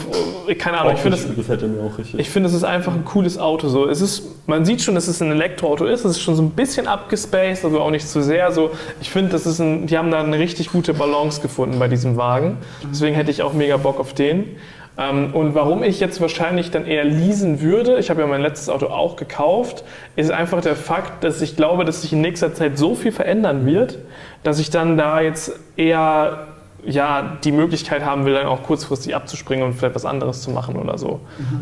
keine 0.57 0.79
Ahnung, 0.79 0.93
ich 0.93 0.99
finde 0.99 1.17
es 1.17 1.23
Optisch 1.23 1.37
gefällt 1.37 1.61
mir 1.61 1.83
auch 1.83 1.97
richtig. 1.97 2.19
Ich 2.19 2.29
finde, 2.29 2.49
es 2.49 2.55
ist 2.55 2.63
einfach 2.63 2.93
ein 2.93 3.05
cooles 3.05 3.37
Auto. 3.37 3.67
So, 3.67 3.87
es 3.87 4.01
ist, 4.01 4.23
man 4.47 4.65
sieht 4.65 4.81
schon, 4.81 4.95
dass 4.95 5.07
es 5.07 5.21
ein 5.21 5.31
Elektroauto 5.31 5.85
ist. 5.85 6.05
Es 6.05 6.11
ist 6.11 6.21
schon 6.21 6.35
so 6.35 6.41
ein 6.41 6.51
bisschen 6.51 6.87
abgespaced, 6.87 7.65
aber 7.65 7.81
auch 7.81 7.91
nicht 7.91 8.07
zu 8.07 8.21
sehr. 8.23 8.51
So, 8.51 8.71
ich 9.01 9.09
finde, 9.09 9.31
das 9.31 9.45
ist 9.45 9.59
ein, 9.59 9.87
die 9.87 9.97
haben 9.97 10.09
da 10.09 10.21
eine 10.21 10.39
richtig 10.39 10.71
gute 10.71 10.93
Balance 10.93 11.41
gefunden 11.41 11.79
bei 11.79 11.87
diesem 11.87 12.17
Wagen. 12.17 12.57
Deswegen 12.89 13.15
hätte 13.15 13.29
ich 13.31 13.43
auch 13.43 13.53
mega 13.53 13.77
Bock 13.77 13.99
auf 13.99 14.13
den. 14.13 14.55
Ähm, 14.97 15.33
und 15.33 15.55
warum 15.55 15.83
ich 15.83 15.99
jetzt 15.99 16.19
wahrscheinlich 16.21 16.71
dann 16.71 16.85
eher 16.85 17.05
leasen 17.05 17.61
würde, 17.61 17.97
ich 17.97 18.09
habe 18.09 18.21
ja 18.21 18.27
mein 18.27 18.41
letztes 18.41 18.69
Auto 18.69 18.87
auch 18.87 19.15
gekauft, 19.15 19.83
ist 20.15 20.31
einfach 20.31 20.61
der 20.61 20.75
Fakt, 20.75 21.23
dass 21.23 21.41
ich 21.41 21.55
glaube, 21.55 21.85
dass 21.85 22.01
sich 22.01 22.13
in 22.13 22.21
nächster 22.21 22.53
Zeit 22.53 22.77
so 22.77 22.95
viel 22.95 23.11
verändern 23.11 23.65
wird, 23.65 23.99
dass 24.43 24.59
ich 24.59 24.69
dann 24.69 24.97
da 24.97 25.21
jetzt 25.21 25.53
eher 25.77 26.47
ja, 26.83 27.37
die 27.43 27.51
Möglichkeit 27.51 28.03
haben 28.03 28.25
will, 28.25 28.33
dann 28.33 28.47
auch 28.47 28.63
kurzfristig 28.63 29.15
abzuspringen 29.15 29.65
und 29.65 29.73
vielleicht 29.73 29.95
was 29.95 30.05
anderes 30.05 30.41
zu 30.41 30.51
machen 30.51 30.75
oder 30.75 30.97
so. 30.97 31.19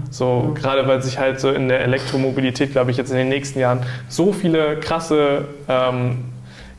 So, 0.10 0.52
gerade 0.56 0.88
weil 0.88 1.02
sich 1.02 1.20
halt 1.20 1.40
so 1.40 1.50
in 1.50 1.68
der 1.68 1.82
Elektromobilität, 1.82 2.72
glaube 2.72 2.92
ich, 2.92 2.98
jetzt 2.98 3.12
in 3.12 3.18
den 3.18 3.30
nächsten 3.30 3.60
Jahren 3.60 3.82
so 4.08 4.32
viele 4.32 4.80
krasse 4.80 5.46
ähm, 5.68 6.20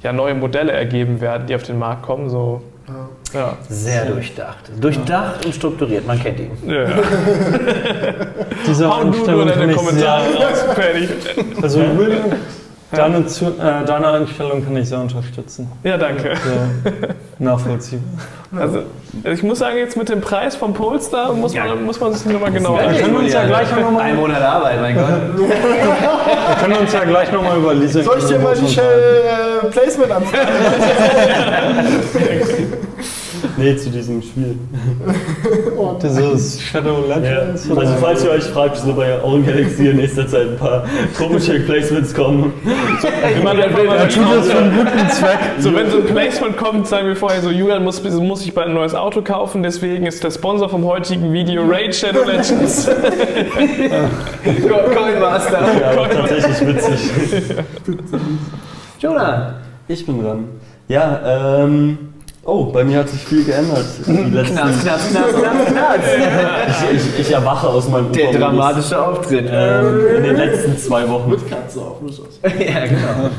ja, 0.02 0.12
neue 0.12 0.34
Modelle 0.34 0.72
ergeben 0.72 1.20
werden, 1.20 1.46
die 1.46 1.54
auf 1.54 1.62
den 1.64 1.78
Markt 1.78 2.02
kommen. 2.02 2.30
So, 2.30 2.62
ja. 3.32 3.56
Sehr 3.68 4.04
durchdacht. 4.06 4.70
Durchdacht 4.80 5.44
und 5.46 5.54
strukturiert, 5.54 6.06
man 6.06 6.18
kennt 6.20 6.40
ihn. 6.40 6.50
Ja. 6.66 6.84
Diese 8.66 8.88
Hau 8.88 9.00
du 9.00 9.06
nur 9.06 9.14
Einstellung 9.16 9.48
kann 9.48 9.58
deine 9.60 9.72
ich 9.72 9.78
Kommentare 9.78 10.22
sehr, 10.30 10.40
raus, 10.48 10.64
fertig. 10.74 11.08
also 11.62 11.80
Julian, 11.80 12.20
deine, 12.92 13.26
Zu- 13.26 13.46
äh, 13.46 13.84
deine 13.86 14.08
Einstellung 14.08 14.64
kann 14.64 14.76
ich 14.76 14.88
sehr 14.88 15.00
unterstützen. 15.00 15.70
Ja, 15.84 15.96
danke. 15.96 16.34
Sehr 16.36 17.14
nachvollziehbar. 17.38 18.04
Also, 18.58 18.82
ich 19.24 19.42
muss 19.44 19.60
sagen, 19.60 19.76
jetzt 19.78 19.96
mit 19.96 20.08
dem 20.08 20.20
Preis 20.20 20.56
vom 20.56 20.74
Polestar 20.74 21.32
muss 21.32 21.54
man, 21.54 21.84
muss 21.84 22.00
man 22.00 22.12
sich 22.12 22.26
nochmal 22.32 22.50
genauer 22.50 22.80
können 22.80 23.12
wir 23.12 23.20
uns 23.20 23.32
ja 23.32 23.46
gleich 23.46 23.70
noch 23.76 23.92
mal, 23.92 24.02
Ein 24.02 24.16
Monat 24.16 24.42
Arbeit, 24.42 24.80
mein 24.80 24.96
Gott. 24.96 25.06
da 25.06 26.54
können 26.56 26.72
wir 26.74 26.80
uns 26.80 26.92
ja 26.92 27.04
gleich 27.04 27.30
noch 27.30 27.42
mal 27.44 27.56
über 27.56 27.74
Leasing 27.74 28.02
Soll 28.02 28.18
ich 28.18 28.24
dir 28.24 28.40
mal 28.40 28.56
die 28.56 28.66
Shell 28.66 29.22
äh, 29.62 29.66
Placement 29.68 30.10
anfragen? 30.10 30.48
nee, 33.56 33.76
zu 33.76 33.90
diesem 33.90 34.22
Spiel. 34.22 34.56
Dieses 36.02 36.60
Shadow 36.60 37.04
Ja. 37.08 37.16
Legends? 37.16 37.70
Also 37.70 37.94
falls 38.00 38.24
ihr 38.24 38.30
euch 38.30 38.44
fragt, 38.44 38.76
wieso 38.82 38.94
bei 38.94 39.22
Own 39.22 39.44
Galaxy 39.44 39.88
in 39.88 39.96
nächster 39.96 40.26
Zeit 40.26 40.48
ein 40.48 40.56
paar 40.56 40.84
komische 41.16 41.60
Placements 41.60 42.14
kommen. 42.14 42.52
Wenn 42.62 43.44
man 43.44 43.60
einfach 43.60 43.84
mal 43.84 44.08
tut 44.08 44.24
das 44.34 44.48
für 44.50 44.58
einen 44.58 44.76
guten 44.76 45.10
Zweck. 45.10 45.38
So, 45.58 45.74
wenn 45.74 45.90
so 45.90 45.98
ein 45.98 46.06
Placement 46.06 46.56
kommt, 46.56 46.86
sagen 46.86 47.06
wir 47.06 47.16
vorher 47.16 47.40
so, 47.42 47.50
Julian 47.50 47.84
muss, 47.84 48.02
muss 48.02 48.44
ich 48.44 48.54
bald 48.54 48.68
ein 48.68 48.74
neues 48.74 48.94
Auto 48.94 49.22
kaufen, 49.22 49.62
deswegen 49.62 50.06
ist 50.06 50.22
der 50.24 50.30
Sponsor 50.30 50.68
vom 50.68 50.84
heutigen 50.84 51.32
Video 51.32 51.62
Raid 51.66 51.94
Shadow 51.94 52.24
Legends. 52.24 52.88
Coinmaster. 54.44 55.60
Ja, 55.80 55.90
aber 55.90 56.08
tatsächlich 56.08 56.66
witzig. 56.66 57.10
Jonah. 58.98 59.54
Ich 59.88 60.06
bin 60.06 60.22
dran. 60.22 60.44
Ja, 60.88 61.62
ähm. 61.64 62.09
Oh, 62.44 62.64
bei 62.72 62.84
mir 62.84 63.00
hat 63.00 63.08
sich 63.08 63.20
viel 63.22 63.44
geändert. 63.44 63.84
Knarz, 64.04 64.48
knarz, 64.50 64.82
knarz, 64.82 65.10
knarz, 65.10 65.66
knarz. 65.70 66.04
ich, 66.92 66.96
ich, 66.96 67.20
ich 67.20 67.32
erwache 67.32 67.68
aus 67.68 67.88
meinem 67.88 68.12
Der 68.12 68.28
Opermodus. 68.30 68.40
dramatische 68.40 69.02
Auftritt. 69.06 69.46
Ähm, 69.50 70.16
in 70.16 70.22
den 70.22 70.36
letzten 70.36 70.78
zwei 70.78 71.08
Wochen. 71.08 71.30
Mit 71.30 71.48
Katze 71.50 71.80
auf, 71.80 72.00
muss 72.00 72.18
aus. 72.20 72.40
ja, 72.42 72.86
genau. 72.86 73.30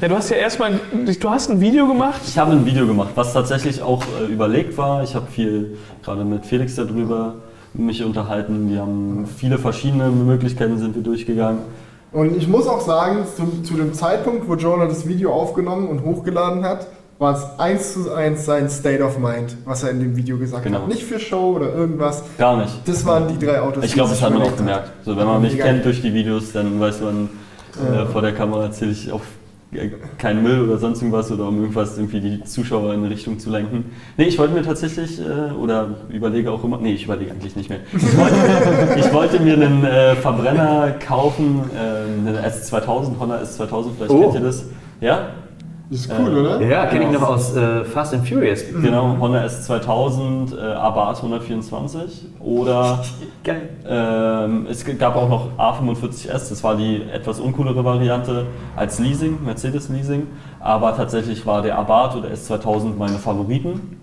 Ja, 0.00 0.08
du 0.08 0.16
hast 0.16 0.30
ja 0.30 0.36
erstmal, 0.36 0.80
du 0.92 1.30
hast 1.30 1.48
ein 1.50 1.60
Video 1.60 1.86
gemacht. 1.86 2.20
Ich 2.26 2.36
habe 2.36 2.50
ein 2.52 2.66
Video 2.66 2.86
gemacht, 2.86 3.10
was 3.14 3.32
tatsächlich 3.32 3.80
auch 3.80 4.02
äh, 4.20 4.32
überlegt 4.32 4.76
war. 4.76 5.04
Ich 5.04 5.14
habe 5.14 5.26
viel 5.30 5.78
gerade 6.02 6.24
mit 6.24 6.44
Felix 6.44 6.74
darüber 6.74 7.34
mich 7.72 8.04
unterhalten. 8.04 8.68
Wir 8.68 8.80
haben 8.80 9.26
viele 9.36 9.58
verschiedene 9.58 10.08
Möglichkeiten 10.10 10.78
sind 10.78 10.96
wir 10.96 11.02
durchgegangen. 11.02 11.60
Und 12.12 12.36
ich 12.36 12.48
muss 12.48 12.66
auch 12.66 12.80
sagen, 12.80 13.24
zu, 13.36 13.62
zu 13.62 13.74
dem 13.74 13.94
Zeitpunkt, 13.94 14.48
wo 14.48 14.54
Jonah 14.56 14.86
das 14.86 15.06
Video 15.06 15.32
aufgenommen 15.32 15.88
und 15.88 16.04
hochgeladen 16.04 16.64
hat, 16.64 16.86
war 17.18 17.34
es 17.34 17.44
eins 17.58 17.94
zu 17.94 18.12
eins 18.12 18.44
sein 18.44 18.68
State 18.68 19.02
of 19.02 19.18
Mind, 19.18 19.56
was 19.64 19.82
er 19.84 19.90
in 19.90 20.00
dem 20.00 20.16
Video 20.16 20.36
gesagt 20.36 20.64
Genau. 20.64 20.80
hat. 20.82 20.88
Nicht 20.88 21.04
für 21.04 21.18
Show 21.20 21.54
oder 21.56 21.72
irgendwas. 21.74 22.22
Gar 22.38 22.58
nicht. 22.58 22.72
Das 22.86 23.04
waren 23.06 23.28
die 23.28 23.44
drei 23.44 23.60
Autos. 23.60 23.84
Ich 23.84 23.90
die 23.90 23.94
glaube, 23.96 24.10
das 24.10 24.22
hat 24.22 24.32
man 24.32 24.42
auch 24.42 24.56
gemerkt. 24.56 24.90
So, 25.04 25.16
wenn 25.16 25.26
man 25.26 25.40
mich 25.40 25.52
Mega. 25.52 25.64
kennt 25.64 25.84
durch 25.84 26.02
die 26.02 26.12
Videos, 26.12 26.52
dann 26.52 26.78
weiß 26.80 27.00
man, 27.02 27.28
Äh, 27.76 28.06
vor 28.06 28.22
der 28.22 28.32
Kamera 28.32 28.64
erzähle 28.66 28.92
ich 28.92 29.10
auf 29.10 29.22
äh, 29.72 29.88
keinen 30.16 30.44
Müll 30.44 30.62
oder 30.68 30.78
sonst 30.78 31.00
irgendwas 31.02 31.32
oder 31.32 31.48
um 31.48 31.58
irgendwas 31.60 31.96
irgendwie 31.98 32.20
die 32.20 32.44
Zuschauer 32.44 32.94
in 32.94 33.00
eine 33.00 33.10
Richtung 33.10 33.36
zu 33.40 33.50
lenken. 33.50 33.86
Nee, 34.16 34.26
ich 34.26 34.38
wollte 34.38 34.54
mir 34.54 34.62
tatsächlich 34.62 35.18
äh, 35.20 35.52
oder 35.60 35.88
überlege 36.08 36.52
auch 36.52 36.62
immer, 36.62 36.78
nee, 36.78 36.92
ich 36.92 37.04
überlege 37.04 37.32
eigentlich 37.32 37.56
nicht 37.56 37.68
mehr. 37.70 37.80
Ich 37.96 38.16
wollte, 38.16 38.36
ich 39.00 39.12
wollte 39.12 39.40
mir 39.40 39.54
einen 39.54 39.84
äh, 39.84 40.14
Verbrenner 40.14 40.92
kaufen, 41.04 41.62
äh, 41.74 42.28
einen 42.28 42.36
S2000, 42.36 43.18
Honda 43.18 43.38
S2000, 43.42 43.86
vielleicht 43.96 44.10
Oh. 44.12 44.20
kennt 44.20 44.34
ihr 44.34 44.40
das. 44.42 44.64
Ja? 45.00 45.18
Das 45.90 46.00
ist 46.00 46.10
cool, 46.18 46.34
Äh, 46.36 46.40
oder? 46.40 46.60
Ja, 46.62 46.86
kenne 46.86 47.04
ich 47.04 47.10
noch 47.10 47.28
aus 47.28 47.54
äh, 47.54 47.84
Fast 47.84 48.14
and 48.14 48.26
Furious. 48.26 48.64
Genau, 48.80 49.16
Honda 49.20 49.44
S2000, 49.44 50.56
äh, 50.56 50.72
Abarth 50.72 51.18
124 51.18 52.26
oder 52.40 53.04
Geil. 53.44 53.68
ähm, 53.86 54.66
es 54.70 54.84
gab 54.98 55.14
auch 55.14 55.28
noch 55.28 55.48
A45S, 55.58 56.48
das 56.48 56.64
war 56.64 56.76
die 56.76 57.02
etwas 57.12 57.38
uncoolere 57.38 57.84
Variante 57.84 58.46
als 58.76 58.98
Leasing, 58.98 59.38
Mercedes 59.44 59.90
Leasing, 59.90 60.26
aber 60.60 60.96
tatsächlich 60.96 61.44
war 61.44 61.60
der 61.60 61.78
Abarth 61.78 62.16
oder 62.16 62.28
S2000 62.28 62.96
meine 62.96 63.18
Favoriten. 63.18 63.98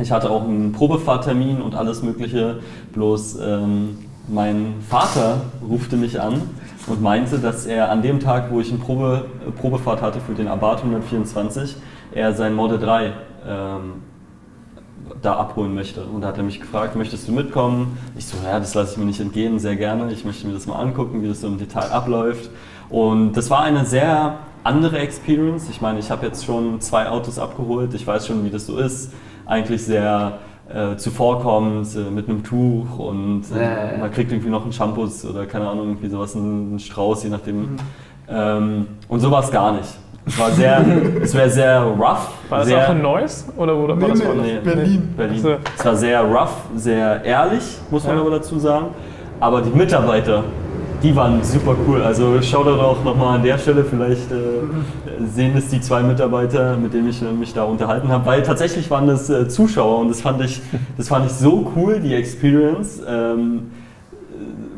Ich 0.00 0.12
hatte 0.12 0.30
auch 0.30 0.44
einen 0.44 0.70
Probefahrtermin 0.70 1.60
und 1.60 1.74
alles 1.74 2.04
Mögliche, 2.04 2.60
bloß 2.92 3.38
ähm, 3.44 3.98
mein 4.28 4.74
Vater 4.88 5.40
rufte 5.68 5.96
mich 5.96 6.20
an 6.20 6.34
und 6.90 7.02
meinte, 7.02 7.38
dass 7.38 7.66
er 7.66 7.90
an 7.90 8.02
dem 8.02 8.20
Tag, 8.20 8.50
wo 8.50 8.60
ich 8.60 8.70
eine 8.70 8.78
Probe, 8.78 9.26
Probefahrt 9.60 10.02
hatte 10.02 10.20
für 10.20 10.34
den 10.34 10.48
Abarth 10.48 10.78
124, 10.78 11.76
er 12.12 12.32
sein 12.32 12.54
Model 12.54 12.78
3 12.78 13.12
ähm, 13.46 14.02
da 15.22 15.36
abholen 15.36 15.74
möchte. 15.74 16.02
Und 16.04 16.22
da 16.22 16.28
hat 16.28 16.38
er 16.38 16.44
mich 16.44 16.60
gefragt, 16.60 16.96
möchtest 16.96 17.28
du 17.28 17.32
mitkommen? 17.32 17.98
Ich 18.16 18.26
so, 18.26 18.36
ja, 18.44 18.58
das 18.58 18.74
lasse 18.74 18.92
ich 18.92 18.98
mir 18.98 19.04
nicht 19.04 19.20
entgehen, 19.20 19.58
sehr 19.58 19.76
gerne. 19.76 20.12
Ich 20.12 20.24
möchte 20.24 20.46
mir 20.46 20.52
das 20.52 20.66
mal 20.66 20.76
angucken, 20.76 21.22
wie 21.22 21.28
das 21.28 21.40
so 21.40 21.46
im 21.46 21.58
Detail 21.58 21.90
abläuft. 21.90 22.50
Und 22.88 23.32
das 23.32 23.50
war 23.50 23.62
eine 23.62 23.84
sehr 23.84 24.38
andere 24.64 24.98
Experience. 24.98 25.68
Ich 25.70 25.80
meine, 25.80 25.98
ich 25.98 26.10
habe 26.10 26.26
jetzt 26.26 26.44
schon 26.44 26.80
zwei 26.80 27.08
Autos 27.08 27.38
abgeholt. 27.38 27.94
Ich 27.94 28.06
weiß 28.06 28.26
schon, 28.26 28.44
wie 28.44 28.50
das 28.50 28.66
so 28.66 28.78
ist. 28.78 29.12
Eigentlich 29.46 29.84
sehr 29.84 30.38
äh, 30.72 30.96
zuvorkommend, 30.96 31.86
äh, 31.96 32.10
mit 32.10 32.28
einem 32.28 32.42
Tuch 32.44 32.98
und 32.98 33.42
äh, 33.56 33.98
man 33.98 34.10
kriegt 34.10 34.30
irgendwie 34.32 34.50
noch 34.50 34.62
einen 34.64 34.72
Shampoo 34.72 35.08
oder 35.28 35.46
keine 35.46 35.68
Ahnung, 35.68 35.88
irgendwie 35.88 36.08
sowas, 36.08 36.36
einen 36.36 36.78
Strauß, 36.78 37.24
je 37.24 37.30
nachdem. 37.30 37.76
Ähm, 38.28 38.86
und 39.08 39.20
so 39.20 39.30
war 39.30 39.42
es 39.42 39.50
gar 39.50 39.72
nicht. 39.72 39.88
Es 40.26 40.38
war 40.38 40.50
sehr, 40.50 40.84
es 41.22 41.34
wäre 41.34 41.48
sehr 41.48 41.80
rough. 41.82 42.28
War 42.50 42.58
das 42.58 42.68
sehr, 42.68 42.86
auch 42.86 42.90
in 42.92 43.00
Neuss? 43.00 43.46
Oder 43.56 43.74
wo 43.76 43.88
war 43.88 43.96
Nee, 43.96 44.08
das? 44.08 44.18
nee, 44.20 44.58
Berlin. 44.62 45.14
Berlin. 45.16 45.38
So. 45.40 45.50
Es 45.78 45.84
war 45.84 45.96
sehr 45.96 46.22
rough, 46.22 46.54
sehr 46.76 47.24
ehrlich, 47.24 47.62
muss 47.90 48.04
man 48.04 48.16
Ja. 48.16 48.20
aber 48.20 48.30
dazu 48.32 48.58
sagen. 48.58 48.86
Aber 49.40 49.62
die 49.62 49.70
Mitarbeiter, 49.70 50.44
die 51.02 51.14
waren 51.16 51.42
super 51.42 51.74
cool. 51.86 52.02
Also 52.02 52.42
Shoutout 52.42 52.80
auch 52.80 53.02
nochmal 53.04 53.36
an 53.36 53.42
der 53.42 53.56
Stelle. 53.56 53.84
Vielleicht 53.84 54.30
äh, 54.30 54.36
sehen 55.34 55.56
es 55.56 55.68
die 55.68 55.80
zwei 55.80 56.02
Mitarbeiter, 56.02 56.76
mit 56.76 56.94
denen 56.94 57.08
ich 57.08 57.22
äh, 57.22 57.32
mich 57.32 57.54
da 57.54 57.64
unterhalten 57.64 58.08
habe. 58.08 58.26
Weil 58.26 58.42
tatsächlich 58.42 58.90
waren 58.90 59.06
das 59.06 59.28
äh, 59.30 59.48
Zuschauer 59.48 59.98
und 59.98 60.08
das 60.08 60.20
fand 60.20 60.42
ich, 60.42 60.60
das 60.96 61.08
fand 61.08 61.26
ich 61.26 61.32
so 61.32 61.72
cool, 61.76 62.00
die 62.00 62.14
Experience. 62.14 63.00
Ähm, 63.06 63.70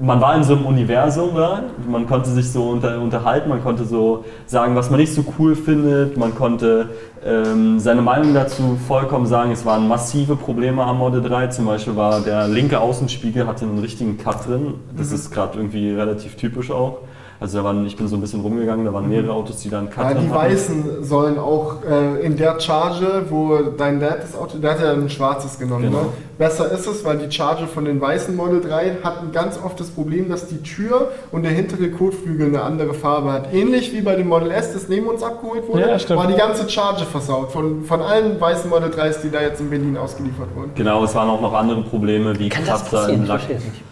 man 0.00 0.20
war 0.20 0.34
in 0.34 0.44
so 0.44 0.54
einem 0.54 0.66
Universum 0.66 1.34
da, 1.34 1.62
man 1.86 2.06
konnte 2.06 2.30
sich 2.30 2.50
so 2.50 2.70
unter, 2.70 3.00
unterhalten, 3.00 3.48
man 3.48 3.62
konnte 3.62 3.84
so 3.84 4.24
sagen, 4.46 4.74
was 4.74 4.90
man 4.90 4.98
nicht 4.98 5.12
so 5.12 5.24
cool 5.38 5.54
findet, 5.54 6.16
man 6.16 6.34
konnte 6.34 6.88
ähm, 7.24 7.78
seine 7.78 8.00
Meinung 8.00 8.32
dazu 8.32 8.78
vollkommen 8.88 9.26
sagen. 9.26 9.52
Es 9.52 9.66
waren 9.66 9.86
massive 9.86 10.36
Probleme 10.36 10.82
am 10.84 10.98
Model 10.98 11.22
3, 11.22 11.48
zum 11.48 11.66
Beispiel 11.66 11.96
war 11.96 12.20
der 12.20 12.48
linke 12.48 12.80
Außenspiegel 12.80 13.46
hatte 13.46 13.66
einen 13.66 13.78
richtigen 13.78 14.16
Cut 14.16 14.46
drin, 14.48 14.74
das 14.96 15.12
ist 15.12 15.30
gerade 15.30 15.58
irgendwie 15.58 15.90
relativ 15.90 16.36
typisch 16.36 16.70
auch. 16.70 16.98
Also 17.40 17.56
da 17.58 17.64
waren, 17.64 17.86
ich 17.86 17.96
bin 17.96 18.06
so 18.06 18.16
ein 18.16 18.20
bisschen 18.20 18.42
rumgegangen, 18.42 18.84
da 18.84 18.92
waren 18.92 19.08
mehrere 19.08 19.32
Autos, 19.32 19.56
die 19.62 19.70
da 19.70 19.78
einen 19.78 19.88
Cut 19.88 20.04
Ja, 20.04 20.10
die 20.12 20.28
hatten. 20.28 20.34
Weißen 20.34 21.02
sollen 21.04 21.38
auch 21.38 21.76
äh, 21.88 22.20
in 22.22 22.36
der 22.36 22.60
Charge, 22.60 23.24
wo 23.30 23.56
dein 23.78 23.98
Dad 23.98 24.22
das 24.22 24.36
Auto, 24.38 24.58
der 24.58 24.72
hat 24.72 24.80
ja 24.82 24.92
ein 24.92 25.08
schwarzes 25.08 25.58
genommen. 25.58 25.84
Genau. 25.84 26.02
Ne? 26.02 26.08
Besser 26.36 26.70
ist 26.70 26.86
es, 26.86 27.02
weil 27.02 27.16
die 27.18 27.30
Charge 27.34 27.66
von 27.66 27.86
den 27.86 27.98
weißen 27.98 28.36
Model 28.36 28.60
3 28.60 28.98
hatten 29.02 29.32
ganz 29.32 29.58
oft 29.62 29.80
das 29.80 29.88
Problem, 29.88 30.28
dass 30.28 30.48
die 30.48 30.62
Tür 30.62 31.12
und 31.32 31.42
der 31.42 31.52
hintere 31.52 31.90
Kotflügel 31.90 32.46
eine 32.48 32.62
andere 32.62 32.92
Farbe 32.92 33.32
hat. 33.32 33.54
Ähnlich 33.54 33.92
wie 33.94 34.02
bei 34.02 34.16
dem 34.16 34.28
Model 34.28 34.50
S, 34.50 34.74
das 34.74 34.88
neben 34.88 35.06
uns 35.06 35.22
abgeholt 35.22 35.66
wurde, 35.66 35.80
Ja, 35.80 36.16
war 36.16 36.26
die 36.26 36.34
ganze 36.34 36.68
Charge 36.68 37.04
versaut. 37.06 37.52
Von, 37.52 37.84
von 37.84 38.02
allen 38.02 38.38
weißen 38.38 38.68
Model 38.68 38.90
3s, 38.90 39.22
die 39.22 39.30
da 39.30 39.40
jetzt 39.40 39.60
in 39.60 39.70
Berlin 39.70 39.96
ausgeliefert 39.96 40.48
wurden. 40.54 40.72
Genau, 40.74 41.04
es 41.04 41.14
waren 41.14 41.30
auch 41.30 41.40
noch 41.40 41.54
andere 41.54 41.82
Probleme 41.84 42.38
wie 42.38 42.50
passieren? 42.50 43.14
im 43.14 43.24
Lack. 43.26 43.40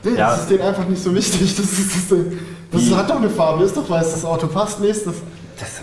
Das 0.03 0.15
Ja. 0.17 0.35
ist 0.35 0.51
denen 0.51 0.63
einfach 0.63 0.87
nicht 0.87 1.03
so 1.03 1.15
wichtig. 1.15 1.57
Das, 1.57 1.65
ist, 1.67 2.11
das, 2.11 2.13
ist, 2.19 2.27
das 2.71 2.95
hat 2.95 3.11
doch 3.11 3.17
eine 3.17 3.31
Farbe, 3.31 3.65
ist 3.65 3.77
doch 3.77 3.89
weiß, 3.89 4.13
das 4.13 4.25
Auto 4.25 4.47
passt 4.47 4.81
nächstes. 4.81 5.15
Das. 5.59 5.81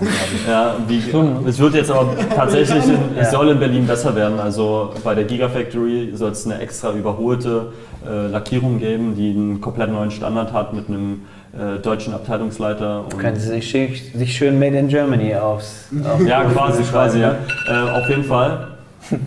Ja, 0.47 0.75
wie, 0.87 1.01
es 1.49 1.59
wird 1.59 1.75
jetzt 1.75 1.91
aber 1.91 2.15
tatsächlich, 2.35 2.85
in, 2.85 2.97
es 3.19 3.31
soll 3.31 3.49
in 3.49 3.59
Berlin 3.59 3.85
besser 3.85 4.15
werden. 4.15 4.39
Also 4.39 4.93
bei 5.03 5.13
der 5.15 5.25
Gigafactory 5.25 6.11
soll 6.13 6.31
es 6.31 6.45
eine 6.45 6.59
extra 6.59 6.93
überholte 6.93 7.73
äh, 8.07 8.27
Lackierung 8.27 8.79
geben, 8.79 9.15
die 9.17 9.31
einen 9.31 9.59
komplett 9.59 9.91
neuen 9.91 10.11
Standard 10.11 10.53
hat 10.53 10.73
mit 10.73 10.87
einem 10.87 11.23
äh, 11.53 11.79
deutschen 11.79 12.13
Abteilungsleiter. 12.13 13.01
Und, 13.03 13.17
Können 13.17 13.35
Sie 13.35 13.49
sich, 13.49 13.69
schön- 13.69 13.93
sich 14.13 14.37
schön 14.37 14.57
Made 14.59 14.77
in 14.77 14.87
Germany 14.87 15.35
aufs. 15.35 15.89
Auf 16.09 16.25
ja, 16.25 16.45
quasi, 16.45 16.83
quasi, 16.83 17.19
ja. 17.19 17.35
Äh, 17.67 17.89
auf 18.01 18.07
jeden 18.09 18.23
Fall. 18.23 18.67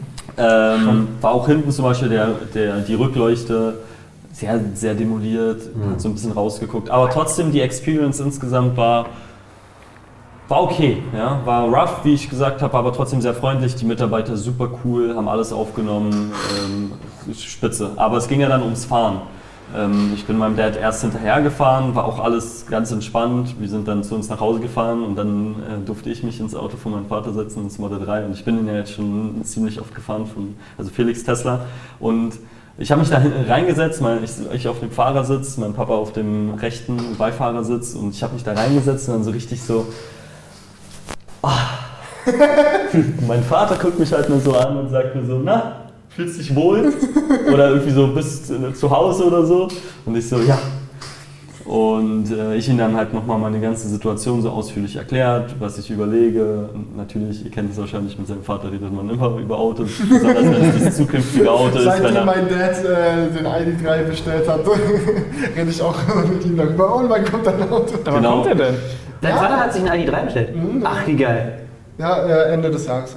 Ähm, 0.41 1.09
war 1.21 1.33
auch 1.33 1.49
hinten 1.49 1.73
zum 1.73 1.85
Beispiel 1.85 2.11
der, 2.11 2.29
der, 2.55 2.77
die 2.77 2.95
Rückleuchte 2.95 3.75
sehr, 4.39 4.61
sehr 4.75 4.95
demoliert, 4.95 5.63
hat 5.91 6.01
so 6.01 6.09
ein 6.09 6.15
bisschen 6.15 6.33
rausgeguckt. 6.33 6.91
Aber 6.91 7.11
trotzdem, 7.11 7.51
die 7.51 7.61
Experience 7.61 8.21
insgesamt 8.21 8.77
war, 8.77 9.07
war 10.47 10.63
okay. 10.63 11.03
Ja? 11.13 11.41
War 11.45 11.65
rough, 11.65 12.05
wie 12.05 12.15
ich 12.15 12.31
gesagt 12.31 12.63
habe, 12.63 12.77
aber 12.79 12.93
trotzdem 12.93 13.21
sehr 13.21 13.35
freundlich. 13.35 13.75
Die 13.75 13.85
Mitarbeiter 13.85 14.37
super 14.37 14.71
cool, 14.85 15.15
haben 15.17 15.29
alles 15.29 15.53
aufgenommen. 15.53 16.33
Ähm, 16.65 16.93
spitze. 17.35 17.91
Aber 17.97 18.17
es 18.17 18.29
ging 18.29 18.41
ja 18.41 18.49
dann 18.49 18.63
ums 18.63 18.85
Fahren. 18.85 19.23
Ähm, 19.77 20.13
ich 20.15 20.25
bin 20.25 20.39
meinem 20.39 20.57
Dad 20.57 20.77
erst 20.77 21.03
hinterhergefahren, 21.03 21.95
war 21.95 22.05
auch 22.05 22.21
alles 22.21 22.67
ganz 22.67 22.93
entspannt. 22.93 23.57
Wir 23.59 23.69
sind 23.69 23.89
dann 23.89 24.03
zu 24.05 24.15
uns 24.15 24.29
nach 24.29 24.41
Hause 24.41 24.61
gefahren 24.61 25.03
und 25.03 25.17
dann 25.17 25.57
äh, 25.57 25.85
durfte 25.85 26.11
ich 26.11 26.23
mich 26.23 26.41
ins 26.41 26.55
Auto 26.55 26.77
von 26.77 26.93
meinem 26.93 27.07
Vater 27.07 27.33
setzen, 27.33 27.65
ins 27.65 27.79
Model 27.79 27.99
3. 27.99 28.25
Und 28.27 28.33
ich 28.33 28.45
bin 28.45 28.59
ihn 28.59 28.69
ja 28.69 28.75
jetzt 28.75 28.93
schon 28.93 29.45
ziemlich 29.45 29.81
oft 29.81 29.95
gefahren, 29.95 30.27
von, 30.27 30.55
also 30.79 30.91
Felix 30.91 31.25
Tesla. 31.25 31.67
Und 31.99 32.35
ich 32.79 32.93
habe 32.93 33.01
mich 33.01 33.11
da 33.11 33.21
reingesetzt, 33.49 34.01
mein, 34.01 34.23
ich, 34.23 34.31
ich 34.53 34.69
auf 34.69 34.79
dem 34.79 34.93
Fahrersitz, 34.93 35.57
mein 35.57 35.75
Papa 35.75 35.95
auf 35.95 36.13
dem 36.13 36.55
rechten 36.55 37.17
Beifahrersitz 37.19 37.95
und 37.95 38.15
ich 38.15 38.23
habe 38.23 38.35
mich 38.35 38.45
da 38.45 38.53
reingesetzt 38.53 39.09
und 39.09 39.15
dann 39.17 39.25
so 39.25 39.33
richtig 39.33 39.61
so. 39.63 39.87
Und 41.43 41.53
mein 43.27 43.43
Vater 43.43 43.77
guckt 43.77 43.99
mich 43.99 44.13
halt 44.13 44.29
nur 44.29 44.39
so 44.39 44.55
an 44.57 44.77
und 44.77 44.91
sagt 44.91 45.17
mir 45.17 45.25
so, 45.25 45.41
na, 45.43 45.87
fühlst 46.09 46.39
dich 46.39 46.55
wohl? 46.55 46.93
Oder 47.53 47.71
irgendwie 47.71 47.91
so, 47.91 48.07
bist 48.09 48.51
äh, 48.51 48.73
zu 48.73 48.91
Hause 48.91 49.25
oder 49.25 49.45
so? 49.45 49.69
Und 50.05 50.17
ich 50.17 50.29
so, 50.29 50.39
ja. 50.41 50.59
Und 51.69 52.31
äh, 52.31 52.55
ich 52.57 52.67
ihm 52.69 52.79
dann 52.79 52.97
halt 52.97 53.13
nochmal 53.13 53.39
meine 53.39 53.61
ganze 53.61 53.89
Situation 53.89 54.41
so 54.41 54.49
ausführlich 54.51 54.97
erklärt, 54.97 55.55
was 55.59 55.77
ich 55.79 55.91
überlege. 55.91 56.71
Und 56.73 56.97
natürlich, 56.97 57.45
ihr 57.45 57.51
kennt 57.51 57.71
es 57.73 57.79
wahrscheinlich, 57.79 58.19
mit 58.19 58.27
seinem 58.27 58.43
Vater 58.43 58.73
redet 58.73 58.91
man 58.91 59.11
immer 59.11 59.37
über 59.37 59.59
Autos, 59.59 59.91
besonders 60.09 60.45
wenn 60.45 60.71
es 60.71 60.85
das 60.85 60.97
zukünftige 60.97 61.51
Auto 61.51 61.79
ist. 61.79 61.85
Wenn 61.87 62.03
Seitdem 62.03 62.25
mein 62.25 62.49
Dad 62.49 62.85
äh, 62.85 63.37
den 63.37 63.47
ID3 63.47 64.03
bestellt 64.05 64.49
hat, 64.49 64.61
rede 65.57 65.71
ich 65.71 65.83
auch 65.83 65.95
mit 66.33 66.45
ihm 66.47 66.57
darüber. 66.57 66.97
Und 66.97 67.11
wann 67.11 67.25
kommt 67.27 67.47
dein 67.47 67.63
Auto? 67.71 67.95
Aber 68.07 68.17
Genau. 68.17 68.33
kommt 68.43 68.47
er 68.47 68.55
denn? 68.55 68.75
Dein 69.21 69.31
Ja. 69.33 69.37
Vater 69.37 69.57
hat 69.61 69.73
sich 69.75 69.91
einen 69.91 70.09
ID3 70.09 70.25
bestellt. 70.25 70.49
Ach, 70.85 71.07
wie 71.07 71.17
geil. 71.17 71.59
Ja, 71.99 72.17
äh, 72.25 72.53
Ende 72.55 72.71
des 72.71 72.87
Jahres. 72.87 73.15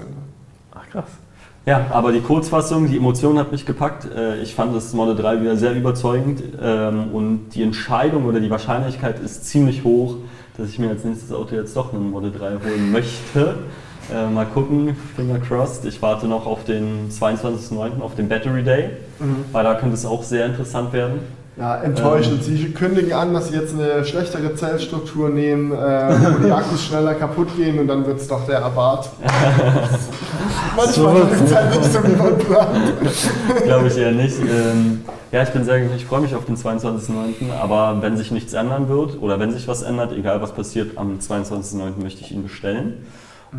Ja, 1.66 1.86
aber 1.92 2.12
die 2.12 2.22
Kurzfassung, 2.22 2.90
die 2.90 2.98
Emotion 2.98 3.38
hat 3.38 3.52
mich 3.52 3.66
gepackt. 3.68 4.08
Äh, 4.16 4.42
Ich 4.42 4.56
fand 4.56 4.76
das 4.76 4.94
Model 4.94 5.16
3 5.16 5.42
wieder 5.42 5.56
sehr 5.58 5.76
überzeugend 5.76 6.42
ähm, 6.60 7.10
und 7.14 7.50
die 7.54 7.62
Entscheidung 7.62 8.26
oder 8.26 8.40
die 8.40 8.50
Wahrscheinlichkeit 8.50 9.20
ist 9.20 9.46
ziemlich 9.46 9.84
hoch, 9.84 10.16
dass 10.58 10.70
ich 10.70 10.80
mir 10.80 10.90
als 10.90 11.04
nächstes 11.04 11.32
Auto 11.32 11.56
jetzt 11.56 11.76
doch 11.76 11.94
einen 11.94 12.10
Model 12.10 12.32
3 12.32 12.54
holen 12.66 12.92
möchte. 12.92 13.56
Äh, 14.12 14.28
Mal 14.28 14.48
gucken, 14.48 14.96
finger 15.16 15.38
crossed. 15.38 15.86
Ich 15.86 16.02
warte 16.02 16.26
noch 16.28 16.48
auf 16.48 16.64
den 16.66 17.12
22.09., 17.12 18.02
auf 18.02 18.16
den 18.16 18.28
Battery 18.28 18.64
Day, 18.64 18.90
weil 19.52 19.64
da 19.64 19.76
könnte 19.76 19.94
es 19.94 20.06
auch 20.06 20.24
sehr 20.24 20.48
interessant 20.48 20.92
werden. 20.94 21.20
Ja, 21.58 21.76
enttäuschend. 21.78 22.44
Sie 22.44 22.72
kündigen 22.72 23.12
an, 23.12 23.34
dass 23.34 23.50
sie 23.50 23.56
jetzt 23.56 23.74
eine 23.74 24.06
schlechtere 24.06 24.56
Zellstruktur 24.56 25.30
nehmen, 25.30 25.74
äh, 25.74 25.76
wo 25.76 26.46
die 26.46 26.52
Akkus 26.52 26.86
schneller 26.86 27.14
kaputt 27.16 27.50
gehen 27.58 27.78
und 27.78 27.88
dann 27.88 28.06
wird 28.06 28.20
es 28.20 28.28
doch 28.28 28.46
der 28.46 28.64
Abarth. 28.64 29.10
Manchmal 30.78 31.18
ist 31.18 31.42
es 31.42 31.56
halt 31.56 31.78
nicht 31.78 31.92
so 31.92 32.04
wie 32.04 32.16
man 32.16 32.38
plant. 32.38 32.94
Glaube 33.64 33.88
ich 33.88 33.98
eher 33.98 34.14
nicht. 34.14 34.40
Ähm, 34.40 35.02
ja, 35.34 35.44
ich 35.44 35.50
bin 35.50 35.66
sehr, 35.66 35.94
ich 35.94 36.06
freue 36.06 36.22
mich 36.22 36.36
auf 36.36 36.46
den 36.46 36.56
22.09., 36.56 37.52
aber 37.62 38.02
wenn 38.02 38.16
sich 38.16 38.32
nichts 38.32 38.54
ändern 38.54 38.88
wird 38.88 39.22
oder 39.22 39.40
wenn 39.40 39.52
sich 39.52 39.68
was 39.68 39.82
ändert, 39.82 40.14
egal 40.14 40.42
was 40.42 40.54
passiert, 40.54 40.98
am 40.98 41.20
22.09. 41.20 42.02
möchte 42.02 42.22
ich 42.22 42.32
ihn 42.32 42.44
bestellen. 42.44 43.06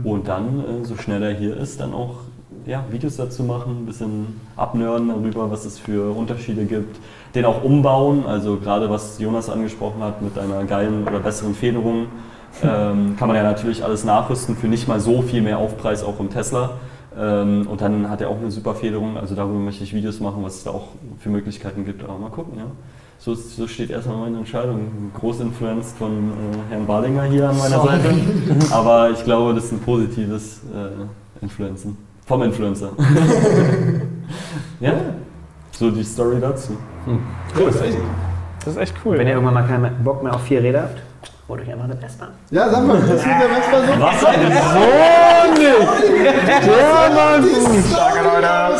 Und 0.04 0.28
dann, 0.28 0.60
äh, 0.60 0.84
so 0.84 0.96
schnell 0.96 1.22
er 1.22 1.32
hier 1.34 1.56
ist, 1.56 1.80
dann 1.80 1.92
auch 1.92 2.20
ja, 2.66 2.84
Videos 2.90 3.16
dazu 3.16 3.42
machen, 3.42 3.82
ein 3.82 3.86
bisschen 3.86 4.40
abnörden 4.56 5.08
darüber, 5.08 5.50
was 5.50 5.64
es 5.64 5.78
für 5.78 6.16
Unterschiede 6.16 6.64
gibt. 6.64 6.98
Den 7.34 7.44
auch 7.44 7.62
umbauen, 7.62 8.24
also 8.26 8.56
gerade 8.56 8.90
was 8.90 9.18
Jonas 9.18 9.48
angesprochen 9.48 10.02
hat 10.02 10.22
mit 10.22 10.38
einer 10.38 10.64
geilen 10.64 11.06
oder 11.06 11.20
besseren 11.20 11.54
Federung. 11.54 12.06
Ähm, 12.62 13.16
kann 13.18 13.28
man 13.28 13.36
ja 13.38 13.44
natürlich 13.44 13.82
alles 13.82 14.04
nachrüsten 14.04 14.56
für 14.56 14.68
nicht 14.68 14.86
mal 14.86 15.00
so 15.00 15.22
viel 15.22 15.40
mehr 15.40 15.56
Aufpreis 15.56 16.04
auch 16.04 16.20
im 16.20 16.28
Tesla. 16.28 16.72
Ähm, 17.18 17.66
und 17.66 17.80
dann 17.80 18.10
hat 18.10 18.20
er 18.20 18.28
auch 18.28 18.36
eine 18.36 18.50
super 18.50 18.74
Federung, 18.74 19.16
also 19.16 19.34
darüber 19.34 19.58
möchte 19.58 19.84
ich 19.84 19.94
Videos 19.94 20.20
machen, 20.20 20.42
was 20.42 20.56
es 20.56 20.64
da 20.64 20.70
auch 20.70 20.88
für 21.18 21.30
Möglichkeiten 21.30 21.86
gibt. 21.86 22.04
Aber 22.04 22.18
mal 22.18 22.28
gucken, 22.28 22.58
ja. 22.58 22.66
So, 23.18 23.34
so 23.34 23.68
steht 23.68 23.90
erstmal 23.90 24.16
meine 24.16 24.38
Entscheidung. 24.38 25.12
Groß 25.14 25.40
influenced 25.40 25.96
von 25.96 26.10
äh, 26.10 26.72
Herrn 26.72 26.86
Badinger 26.86 27.22
hier 27.24 27.48
an 27.48 27.56
meiner 27.56 27.76
Sorry. 27.76 27.96
Seite. 27.96 28.14
Aber 28.74 29.10
ich 29.10 29.22
glaube, 29.24 29.54
das 29.54 29.64
ist 29.64 29.72
ein 29.72 29.80
positives 29.80 30.60
äh, 30.74 31.42
Influencen. 31.42 31.96
Vom 32.26 32.42
Influencer. 32.42 32.90
ja, 34.80 34.92
so 35.72 35.90
die 35.90 36.04
Story 36.04 36.36
dazu. 36.40 36.76
Das 37.54 37.74
ist 37.74 37.82
echt, 37.82 37.98
das 38.64 38.74
ist 38.74 38.80
echt 38.80 38.94
cool. 39.04 39.18
Wenn 39.18 39.26
ihr 39.26 39.34
irgendwann 39.34 39.54
mal 39.54 39.66
keinen 39.66 40.04
Bock 40.04 40.22
mehr 40.22 40.34
auf 40.34 40.42
vier 40.42 40.62
Räder 40.62 40.82
habt, 40.82 40.98
holt 41.48 41.62
euch 41.62 41.72
einfach 41.72 41.84
eine 41.84 41.96
Vespa. 41.96 42.28
Ja, 42.50 42.70
sag 42.70 42.86
mal, 42.86 43.00
das 43.00 43.10
ist 43.16 43.24
der 43.24 43.48
Vespa 43.48 43.80
so. 43.80 44.00
Was 44.00 44.24
ein 44.24 44.52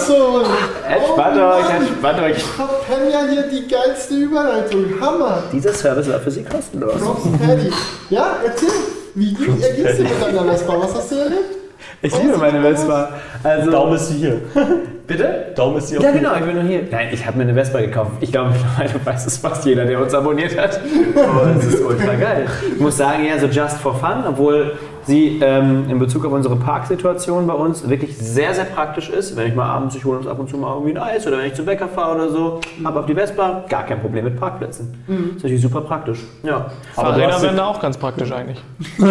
So, 0.07 0.43
Entspannt 0.89 1.39
euch, 1.39 1.71
entspannt 1.75 2.21
euch. 2.21 2.37
ich 2.37 2.45
verpenne 2.45 3.11
ja 3.11 3.21
hier 3.29 3.43
die 3.49 3.67
geilste 3.69 4.15
Überleitung. 4.15 4.85
Hammer. 5.01 5.43
Dieser 5.53 5.73
Service 5.73 6.09
war 6.09 6.21
für 6.21 6.31
Sie 6.31 6.45
kostenlos. 6.45 6.95
Props, 7.01 7.27
Paddy. 7.45 7.71
Ja, 8.11 8.37
erzähl. 8.45 8.69
Wie, 9.15 9.37
wie 9.39 9.63
ergehst 9.63 9.99
du 9.99 10.03
mit 10.05 10.23
deiner 10.23 10.45
Vespa? 10.53 10.75
Was 10.81 10.95
hast 10.95 11.11
du 11.13 11.17
erlebt? 11.17 11.62
Ich 12.03 12.21
liebe 12.21 12.37
meine 12.37 12.61
Vespa. 12.61 13.11
Also, 13.45 13.71
Daumen 13.71 13.95
ist 13.95 14.09
sie 14.09 14.17
hier. 14.17 14.41
bitte? 15.07 15.53
Daumen 15.55 15.77
ist 15.79 15.89
sie 15.89 15.97
Ja, 15.97 16.11
genau, 16.11 16.35
ich 16.35 16.45
bin 16.45 16.57
noch 16.57 16.69
hier. 16.69 16.83
Nein, 16.91 17.09
ich 17.13 17.25
habe 17.25 17.37
mir 17.39 17.45
eine 17.45 17.55
Vespa 17.55 17.81
gekauft. 17.81 18.13
Ich 18.21 18.33
glaube, 18.33 18.51
mittlerweile 18.51 19.07
weiß 19.07 19.27
es 19.27 19.39
fast 19.39 19.65
jeder, 19.65 19.85
der 19.85 20.01
uns 20.01 20.13
abonniert 20.13 20.59
hat. 20.59 20.81
Aber 21.17 21.55
es 21.57 21.67
ist 21.67 21.81
ultra 21.81 22.15
geil. 22.15 22.47
Ich 22.75 22.81
muss 22.81 22.97
sagen, 22.97 23.25
eher 23.25 23.39
so 23.39 23.47
just 23.47 23.79
for 23.79 23.95
fun, 23.95 24.25
obwohl 24.29 24.73
sie 25.05 25.41
ähm, 25.43 25.87
in 25.89 25.99
Bezug 25.99 26.25
auf 26.25 26.33
unsere 26.33 26.57
Parksituation 26.57 27.47
bei 27.47 27.55
uns 27.55 27.89
wirklich 27.89 28.17
sehr, 28.17 28.55
sehr 28.55 28.65
praktisch 28.65 29.09
ist. 29.11 29.37
Wenn 29.37 29.49
ich 29.49 29.55
mal 29.55 29.67
abends, 29.67 29.95
ich 29.97 30.05
hole 30.05 30.19
uns 30.19 30.27
ab 30.27 30.39
und 30.39 30.49
zu 30.49 30.57
mal 30.57 30.73
irgendwie 30.75 30.93
ein 30.97 31.03
Eis 31.03 31.27
oder 31.27 31.39
wenn 31.39 31.47
ich 31.47 31.55
zum 31.55 31.67
Bäcker 31.67 31.89
fahre 31.89 32.15
oder 32.17 32.29
so, 32.31 32.61
habe 32.85 33.01
auf 33.01 33.07
die 33.07 33.15
Vespa, 33.15 33.65
gar 33.69 33.85
kein 33.85 34.01
Problem 34.01 34.25
mit 34.25 34.39
Parkplätzen. 34.39 34.95
Das 35.07 35.17
ist 35.17 35.43
natürlich 35.43 35.63
super 35.63 35.81
praktisch. 35.81 36.21
Ja. 36.43 36.67
Aber 36.97 37.09
Fahrräder 37.15 37.43
wären 37.43 37.57
da 37.57 37.67
auch 37.67 37.81
ganz 37.81 37.97
praktisch 37.97 38.31
eigentlich. 38.33 38.63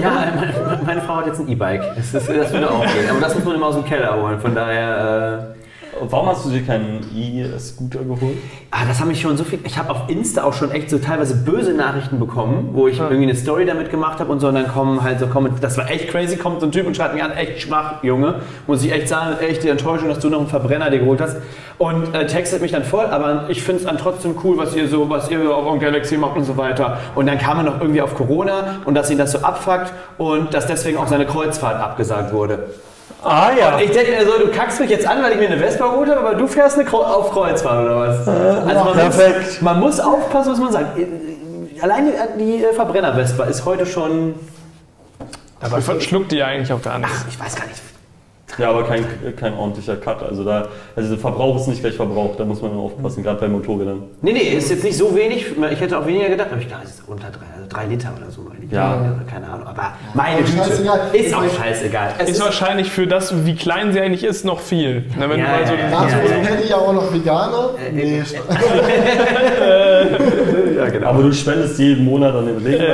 Ja, 0.00 0.10
meine, 0.34 0.80
meine 0.84 1.00
Frau 1.02 1.16
hat 1.16 1.26
jetzt 1.26 1.40
ein 1.40 1.48
E-Bike. 1.48 1.82
Das, 1.96 2.14
ist- 2.14 2.28
das 2.28 2.52
würde 2.52 2.70
auch 2.70 2.80
gehen. 2.82 3.08
Aber 3.10 3.20
das 3.20 3.34
muss 3.34 3.44
man 3.44 3.54
immer 3.56 3.66
aus 3.66 3.74
dem 3.74 3.84
Keller 3.84 4.20
holen. 4.20 4.38
Von 4.40 4.54
daher. 4.54 5.52
Äh, 5.52 5.65
Warum 6.00 6.28
hast 6.28 6.44
du 6.44 6.50
dir 6.50 6.62
keinen 6.62 7.04
E-Scooter 7.14 8.00
geholt? 8.00 8.36
ah, 8.70 8.84
das 8.86 9.00
haben 9.00 9.08
mich 9.08 9.20
schon 9.20 9.36
so 9.36 9.44
viel. 9.44 9.58
Ich 9.64 9.78
habe 9.78 9.90
auf 9.90 10.08
Insta 10.08 10.44
auch 10.44 10.52
schon 10.52 10.70
echt 10.70 10.90
so 10.90 10.98
teilweise 10.98 11.34
böse 11.34 11.72
Nachrichten 11.72 12.18
bekommen, 12.18 12.70
wo 12.72 12.88
ich 12.88 12.98
irgendwie 12.98 13.22
eine 13.22 13.34
Story 13.34 13.64
damit 13.64 13.90
gemacht 13.90 14.20
habe 14.20 14.30
und 14.30 14.40
so. 14.40 14.48
Und 14.48 14.54
dann 14.54 14.68
kommen 14.68 15.02
halt 15.02 15.18
so 15.18 15.26
kommen. 15.28 15.52
Das 15.60 15.78
war 15.78 15.90
echt 15.90 16.08
crazy. 16.08 16.36
Kommt 16.36 16.60
so 16.60 16.66
ein 16.66 16.72
Typ 16.72 16.86
und 16.86 16.94
schreibt 16.94 17.14
mich 17.14 17.22
an, 17.22 17.32
echt 17.32 17.62
schwach, 17.62 18.02
Junge. 18.02 18.36
Muss 18.66 18.84
ich 18.84 18.92
echt 18.92 19.08
sagen, 19.08 19.36
echt 19.40 19.62
die 19.62 19.68
Enttäuschung, 19.68 20.08
dass 20.08 20.18
du 20.18 20.28
noch 20.28 20.40
einen 20.40 20.48
Verbrenner 20.48 20.90
dir 20.90 20.98
geholt 20.98 21.20
hast. 21.20 21.38
Und 21.78 22.14
äh, 22.14 22.26
textet 22.26 22.60
mich 22.60 22.72
dann 22.72 22.84
voll. 22.84 23.06
Aber 23.06 23.46
ich 23.48 23.62
finde 23.62 23.80
es 23.80 23.86
dann 23.86 23.96
trotzdem 23.96 24.34
cool, 24.44 24.58
was 24.58 24.76
ihr 24.76 24.88
so, 24.88 25.08
was 25.08 25.30
ihr 25.30 25.54
auf 25.54 25.64
eurem 25.64 25.80
Galaxy 25.80 26.18
macht 26.18 26.36
und 26.36 26.44
so 26.44 26.56
weiter. 26.56 26.98
Und 27.14 27.26
dann 27.26 27.38
kam 27.38 27.58
er 27.58 27.64
noch 27.64 27.80
irgendwie 27.80 28.02
auf 28.02 28.14
Corona 28.14 28.80
und 28.84 28.94
dass 28.94 29.10
ihn 29.10 29.18
das 29.18 29.32
so 29.32 29.38
abfuckt 29.38 29.92
und 30.18 30.52
dass 30.52 30.66
deswegen 30.66 30.98
auch 30.98 31.08
seine 31.08 31.26
Kreuzfahrt 31.26 31.80
abgesagt 31.80 32.32
wurde. 32.32 32.66
Ah 33.22 33.50
ja. 33.58 33.78
Ich 33.80 33.90
denke 33.90 34.12
mir 34.12 34.24
so, 34.24 34.38
du 34.38 34.50
kackst 34.50 34.80
mich 34.80 34.90
jetzt 34.90 35.06
an, 35.06 35.22
weil 35.22 35.32
ich 35.32 35.38
mir 35.38 35.46
eine 35.48 35.58
Vespa 35.58 35.88
geholt 35.88 36.08
habe, 36.10 36.20
aber 36.20 36.34
du 36.34 36.46
fährst 36.46 36.78
eine 36.78 36.92
auf 36.92 37.32
Kreuzfahrt 37.32 37.84
oder 37.84 37.98
was? 37.98 38.28
Also 38.28 38.84
man, 38.84 38.94
perfekt. 38.94 39.44
Muss, 39.44 39.60
man 39.62 39.80
muss 39.80 40.00
aufpassen, 40.00 40.52
was 40.52 40.58
man 40.58 40.72
sagt. 40.72 40.98
Allein 41.80 42.06
die, 42.38 42.44
die 42.44 42.64
Verbrenner-Vespa 42.74 43.44
ist 43.44 43.64
heute 43.64 43.84
schon, 43.84 44.34
Aber 45.60 45.80
schluckt 46.00 46.32
die 46.32 46.36
ja 46.36 46.46
eigentlich 46.46 46.72
auch 46.72 46.82
gar 46.82 46.98
nichts. 46.98 47.24
ich 47.28 47.38
weiß 47.38 47.54
gar 47.56 47.66
nicht. 47.66 47.80
Ja, 48.58 48.70
aber 48.70 48.84
kein, 48.84 49.04
kein 49.38 49.54
ordentlicher 49.54 49.96
Cut. 49.96 50.22
Also 50.22 50.44
da, 50.44 50.68
also 50.94 51.08
der 51.10 51.18
Verbrauch 51.18 51.56
ist 51.56 51.66
nicht 51.66 51.80
gleich 51.80 51.94
Verbrauch, 51.94 52.36
da 52.36 52.44
muss 52.44 52.62
man 52.62 52.72
aufpassen, 52.76 53.22
gerade 53.24 53.40
bei 53.40 53.48
Motorrädern. 53.48 54.04
Nee, 54.22 54.32
nee, 54.32 54.38
ist 54.56 54.70
jetzt 54.70 54.84
nicht 54.84 54.96
so 54.96 55.14
wenig. 55.16 55.46
Ich 55.72 55.80
hätte 55.80 55.98
auch 55.98 56.06
weniger 56.06 56.28
gedacht, 56.28 56.48
aber 56.52 56.60
ich 56.60 56.68
dachte, 56.68 56.84
es 56.84 56.90
ist 56.94 57.02
unter 57.08 57.28
drei, 57.30 57.46
also 57.56 57.68
drei 57.68 57.86
Liter 57.86 58.12
oder 58.16 58.30
so. 58.30 58.42
meine 58.42 58.64
ich. 58.64 58.70
Ja. 58.70 59.16
Keine 59.28 59.48
Ahnung, 59.48 59.66
aber 59.66 59.94
meine 60.14 60.42
Güte. 60.42 60.60
Ist 61.12 61.34
auch 61.34 61.42
scheißegal. 61.42 62.10
Es 62.18 62.30
Ist 62.30 62.40
wahrscheinlich 62.40 62.88
für 62.90 63.06
das, 63.08 63.44
wie 63.44 63.56
klein 63.56 63.92
sie 63.92 64.00
eigentlich 64.00 64.22
ist, 64.24 64.44
noch 64.44 64.60
viel. 64.60 65.04
Na, 65.18 65.28
wenn 65.28 65.40
Ja, 65.40 65.46
du 65.46 65.50
mal 65.52 65.66
so 65.66 65.74
ja, 65.74 65.80
ja. 65.80 65.90
Dazu 65.90 66.16
Ja, 66.16 66.22
ist 66.40 66.48
Paddy 66.48 66.68
ja 66.68 66.76
auch 66.76 66.92
noch 66.92 67.12
Veganer. 67.12 67.70
Nee, 67.92 68.22
ja, 70.76 70.86
genau. 70.88 71.08
Aber 71.08 71.22
du 71.22 71.32
spendest 71.32 71.78
jeden 71.78 72.04
Monat 72.04 72.34
an 72.34 72.46
den 72.46 72.62
Leben. 72.64 72.84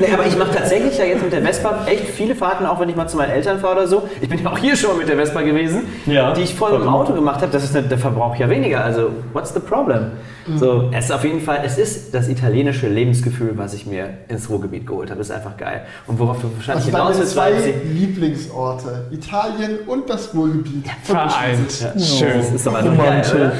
Nee, 0.00 0.08
aber 0.12 0.26
ich 0.26 0.36
mache 0.38 0.52
tatsächlich 0.54 0.96
ja 0.98 1.04
jetzt 1.04 1.22
mit 1.22 1.32
der 1.32 1.42
Vespa 1.42 1.84
echt 1.86 2.08
viele 2.08 2.34
Fahrten, 2.34 2.64
auch 2.66 2.80
wenn 2.80 2.88
ich 2.88 2.96
mal 2.96 3.06
zu 3.06 3.16
meinen 3.18 3.30
Eltern 3.30 3.60
fahre 3.60 3.74
oder 3.76 3.86
so. 3.86 4.08
Ich 4.20 4.28
bin 4.28 4.42
ja 4.42 4.50
auch 4.50 4.55
hier 4.56 4.76
schon 4.76 4.90
mal 4.90 4.98
mit 4.98 5.08
der 5.08 5.16
Vespa 5.16 5.42
gewesen, 5.42 5.82
Ja, 6.06 6.32
die 6.32 6.42
ich 6.42 6.54
voll 6.54 6.70
im 6.70 6.76
vollkommen. 6.78 6.96
Auto 6.96 7.12
gemacht 7.12 7.40
habe. 7.42 7.52
Das 7.52 7.64
ist 7.64 7.76
eine, 7.76 7.86
der 7.88 7.98
Verbrauch 7.98 8.36
ja 8.36 8.48
weniger. 8.48 8.84
Also, 8.84 9.10
what's 9.32 9.52
the 9.54 9.60
problem? 9.60 10.12
So, 10.58 10.90
es 10.92 11.06
ist 11.06 11.10
auf 11.10 11.24
jeden 11.24 11.40
Fall, 11.40 11.62
es 11.64 11.76
ist 11.76 12.14
das 12.14 12.28
italienische 12.28 12.86
Lebensgefühl, 12.88 13.54
was 13.56 13.74
ich 13.74 13.84
mir 13.84 14.10
ins 14.28 14.48
Ruhrgebiet 14.48 14.86
geholt 14.86 15.10
habe. 15.10 15.18
Das 15.18 15.28
ist 15.30 15.34
einfach 15.34 15.56
geil. 15.56 15.82
Und 16.06 16.20
worauf 16.20 16.40
du 16.40 16.48
wahrscheinlich 16.54 16.86
Also 16.86 16.96
hinaus 16.96 17.18
willst, 17.18 17.32
zwei. 17.32 17.50
Lieblingsorte, 17.92 19.06
Italien 19.10 19.78
und 19.88 20.08
das 20.08 20.32
Ruhrgebiet. 20.32 20.86
vereint. 21.02 21.80
Ja, 21.80 22.00
Schön. 22.00 22.38
Das 22.38 22.52
ist 22.52 22.64
doch 22.64 22.74
einfach 22.74 22.96
geil, 22.96 23.22
oder? 23.34 23.52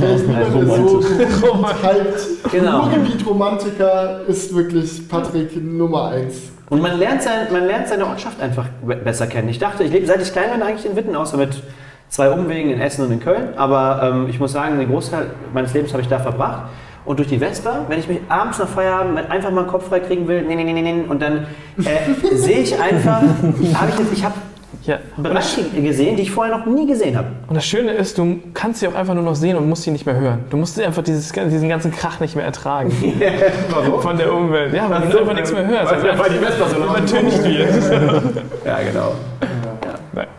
Das 0.00 1.40
so, 1.40 1.66
halt. 1.82 2.06
Genau. 2.52 2.80
Ruhrgebiet-Romantiker 2.82 4.20
ist 4.28 4.54
wirklich 4.54 5.08
Patrick 5.08 5.56
Nummer 5.62 6.08
1. 6.08 6.34
Und 6.68 6.82
man 6.82 6.98
lernt, 6.98 7.22
sein, 7.22 7.46
man 7.52 7.64
lernt 7.66 7.86
seine 7.88 8.06
Ortschaft 8.06 8.40
einfach 8.40 8.66
be- 8.84 8.96
besser 8.96 9.26
kennen. 9.26 9.48
Ich 9.48 9.58
dachte, 9.58 9.84
ich 9.84 9.92
lebe 9.92 10.06
seit 10.06 10.20
ich 10.20 10.32
klein 10.32 10.50
bin 10.52 10.62
eigentlich 10.62 10.84
in 10.86 10.96
Witten, 10.96 11.14
außer 11.14 11.36
mit 11.36 11.62
zwei 12.08 12.30
Umwegen 12.30 12.70
in 12.70 12.80
Essen 12.80 13.04
und 13.04 13.12
in 13.12 13.20
Köln. 13.20 13.50
Aber 13.56 14.00
ähm, 14.02 14.26
ich 14.28 14.40
muss 14.40 14.52
sagen, 14.52 14.78
den 14.78 14.88
Großteil 14.88 15.30
meines 15.54 15.72
Lebens 15.74 15.92
habe 15.92 16.02
ich 16.02 16.08
da 16.08 16.18
verbracht. 16.18 16.62
Und 17.04 17.20
durch 17.20 17.28
die 17.28 17.38
Vespa, 17.38 17.84
wenn 17.88 18.00
ich 18.00 18.08
mich 18.08 18.18
abends 18.28 18.58
nach 18.58 18.66
Feierabend 18.68 19.30
einfach 19.30 19.52
mal 19.52 19.62
den 19.62 19.68
Kopf 19.70 19.88
frei 19.88 20.00
kriegen 20.00 20.26
will, 20.26 20.42
nee, 20.42 20.56
nee, 20.56 20.64
nee, 20.64 20.72
nee, 20.72 20.82
nee, 20.92 21.04
und 21.08 21.22
dann 21.22 21.46
äh, 21.78 22.34
sehe 22.34 22.58
ich 22.58 22.80
einfach, 22.80 23.22
habe 23.22 23.90
ich 23.90 24.12
ich 24.18 24.24
habe 24.24 24.34
Ja. 24.86 24.98
Bereiche 25.16 25.62
gesehen, 25.64 26.16
die 26.16 26.22
ich 26.22 26.30
vorher 26.30 26.56
noch 26.56 26.66
nie 26.66 26.86
gesehen 26.86 27.16
habe. 27.16 27.28
und 27.48 27.54
das 27.56 27.66
Schöne 27.66 27.92
ist, 27.92 28.16
du 28.18 28.38
kannst 28.54 28.80
sie 28.80 28.88
auch 28.88 28.94
einfach 28.94 29.14
nur 29.14 29.24
noch 29.24 29.34
sehen 29.34 29.56
und 29.56 29.68
musst 29.68 29.82
sie 29.82 29.90
nicht 29.90 30.06
mehr 30.06 30.16
hören. 30.18 30.38
Du 30.50 30.56
musst 30.56 30.80
einfach 30.80 31.02
dieses, 31.02 31.32
diesen 31.32 31.68
ganzen 31.68 31.90
Krach 31.90 32.20
nicht 32.20 32.36
mehr 32.36 32.44
ertragen. 32.44 32.90
Von 34.00 34.16
der 34.16 34.32
Umwelt. 34.32 34.72
Ja, 34.72 34.88
weil 34.88 35.08
du 35.08 35.18
einfach 35.18 35.34
nichts 35.34 35.52
mehr 35.52 35.66
hörst. 35.66 35.92
Also 35.92 36.06
einfach 36.08 36.28
die 36.28 36.38
Vespa 36.38 36.68
so 36.68 36.76
übertüncht 36.76 37.42
wird. 37.44 37.66
Ja, 38.64 38.78
genau. 38.82 39.12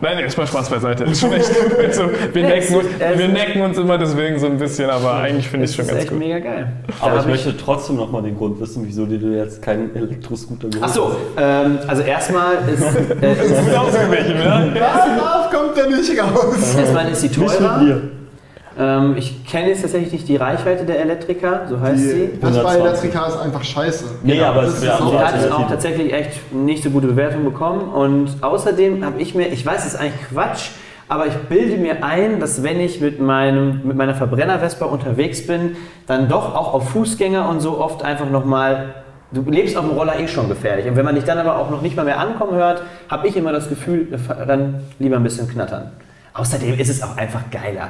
Nein, 0.00 0.14
nein, 0.14 0.24
erstmal 0.24 0.46
Spaß 0.46 0.70
beiseite. 0.70 1.04
Ist 1.10 1.20
schon 1.20 1.32
echt. 1.32 1.50
Also, 1.84 2.04
wir, 2.32 2.44
es 2.44 2.48
necken, 2.70 2.76
uns- 2.76 2.86
es- 2.98 3.18
wir 3.18 3.28
necken 3.28 3.62
uns 3.62 3.78
immer 3.78 3.98
deswegen 3.98 4.38
so 4.38 4.46
ein 4.46 4.56
bisschen, 4.58 4.88
aber 4.90 5.14
eigentlich 5.14 5.48
finde 5.48 5.64
ich 5.66 5.70
Das 5.70 5.76
schon 5.76 5.84
ist 5.86 5.90
ganz 5.90 6.02
echt 6.02 6.10
gut. 6.10 6.18
mega 6.20 6.38
geil. 6.38 6.72
Aber 7.00 7.14
Da 7.16 7.20
ich 7.22 7.26
möchte 7.26 7.56
trotzdem 7.56 7.96
noch 7.96 8.10
mal 8.10 8.22
den 8.22 8.36
Grund 8.36 8.60
wissen, 8.60 8.82
wieso 8.86 9.06
dir 9.06 9.18
du 9.18 9.26
jetzt 9.36 9.60
keinen 9.60 9.94
Elektroscooter 9.96 10.68
geholt 10.68 10.82
Ach 10.84 10.88
so, 10.94 11.16
ähm, 11.36 11.78
also 11.86 12.02
erstmal 12.02 12.54
ist, 12.72 12.82
äh, 13.22 13.32
ist, 13.32 13.64
Gut 13.64 13.74
ausgewichen, 13.74 14.34
ne? 14.38 14.72
Darauf 14.78 15.50
kommt 15.50 15.76
er 15.78 15.88
nicht 15.88 16.10
raus. 16.20 16.74
erstmal 16.76 17.10
ist 17.10 17.20
sie 17.20 17.26
Nicht 17.28 17.38
teurer. 17.58 17.78
mit 17.78 17.88
mir. 17.88 18.00
Ähm, 18.78 19.16
ich 19.16 19.44
kenne 19.44 19.70
jetzt 19.70 19.82
tatsächlich 19.82 20.12
nicht 20.12 20.28
die 20.28 20.36
Reichweite 20.36 20.84
der 20.84 21.00
Elektrika, 21.00 21.66
so 21.68 21.80
heißt 21.80 21.98
Die 21.98 22.08
sie. 22.08 22.30
Vespa 22.40 22.74
Elektrika 22.74 23.26
ist 23.26 23.36
einfach 23.36 23.64
scheiße. 23.64 24.04
Nee, 24.22 24.40
aber 24.40 24.62
das 24.62 24.80
es 24.80 24.88
andere 24.88 25.10
Sie 25.10 25.18
hat 25.18 25.52
auch 25.52 25.68
tatsächlich 25.68 26.12
echt 26.12 26.52
nicht 26.54 26.84
so 26.84 26.90
gute 26.90 27.08
Bewertung 27.08 27.44
bekommen 27.44 27.88
und 27.88 28.36
außerdem 28.40 29.04
habe 29.04 29.20
ich 29.20 29.34
mir, 29.34 29.48
ich 29.48 29.66
weiß, 29.66 29.84
es 29.84 29.94
ist 29.94 30.00
eigentlich 30.00 30.28
Quatsch, 30.28 30.70
aber 31.08 31.26
ich 31.26 31.34
bilde 31.48 31.76
mir 31.76 32.04
ein, 32.04 32.38
dass 32.38 32.62
wenn 32.62 32.78
ich 32.78 33.00
mit, 33.00 33.20
meinem, 33.20 33.80
mit 33.82 33.96
meiner 33.96 34.14
Verbrenner-Vespa 34.14 34.84
unterwegs 34.84 35.44
bin, 35.44 35.76
dann 36.06 36.28
doch 36.28 36.54
auch 36.54 36.72
auf 36.72 36.90
Fußgänger 36.90 37.48
und 37.48 37.58
so 37.60 37.80
oft 37.80 38.04
einfach 38.04 38.30
nochmal, 38.30 38.94
du 39.32 39.42
lebst 39.50 39.76
auf 39.76 39.86
dem 39.86 39.96
Roller 39.96 40.20
eh 40.20 40.28
schon 40.28 40.48
gefährlich 40.48 40.86
und 40.86 40.94
wenn 40.94 41.04
man 41.04 41.16
dich 41.16 41.24
dann 41.24 41.38
aber 41.38 41.58
auch 41.58 41.70
noch 41.70 41.82
nicht 41.82 41.96
mal 41.96 42.04
mehr 42.04 42.20
ankommen 42.20 42.52
hört, 42.52 42.82
habe 43.08 43.26
ich 43.26 43.36
immer 43.36 43.50
das 43.50 43.68
Gefühl, 43.68 44.06
dann 44.46 44.84
lieber 45.00 45.16
ein 45.16 45.24
bisschen 45.24 45.48
knattern. 45.48 45.90
Außerdem 46.32 46.78
ist 46.78 46.90
es 46.90 47.02
auch 47.02 47.16
einfach 47.16 47.50
geiler. 47.50 47.88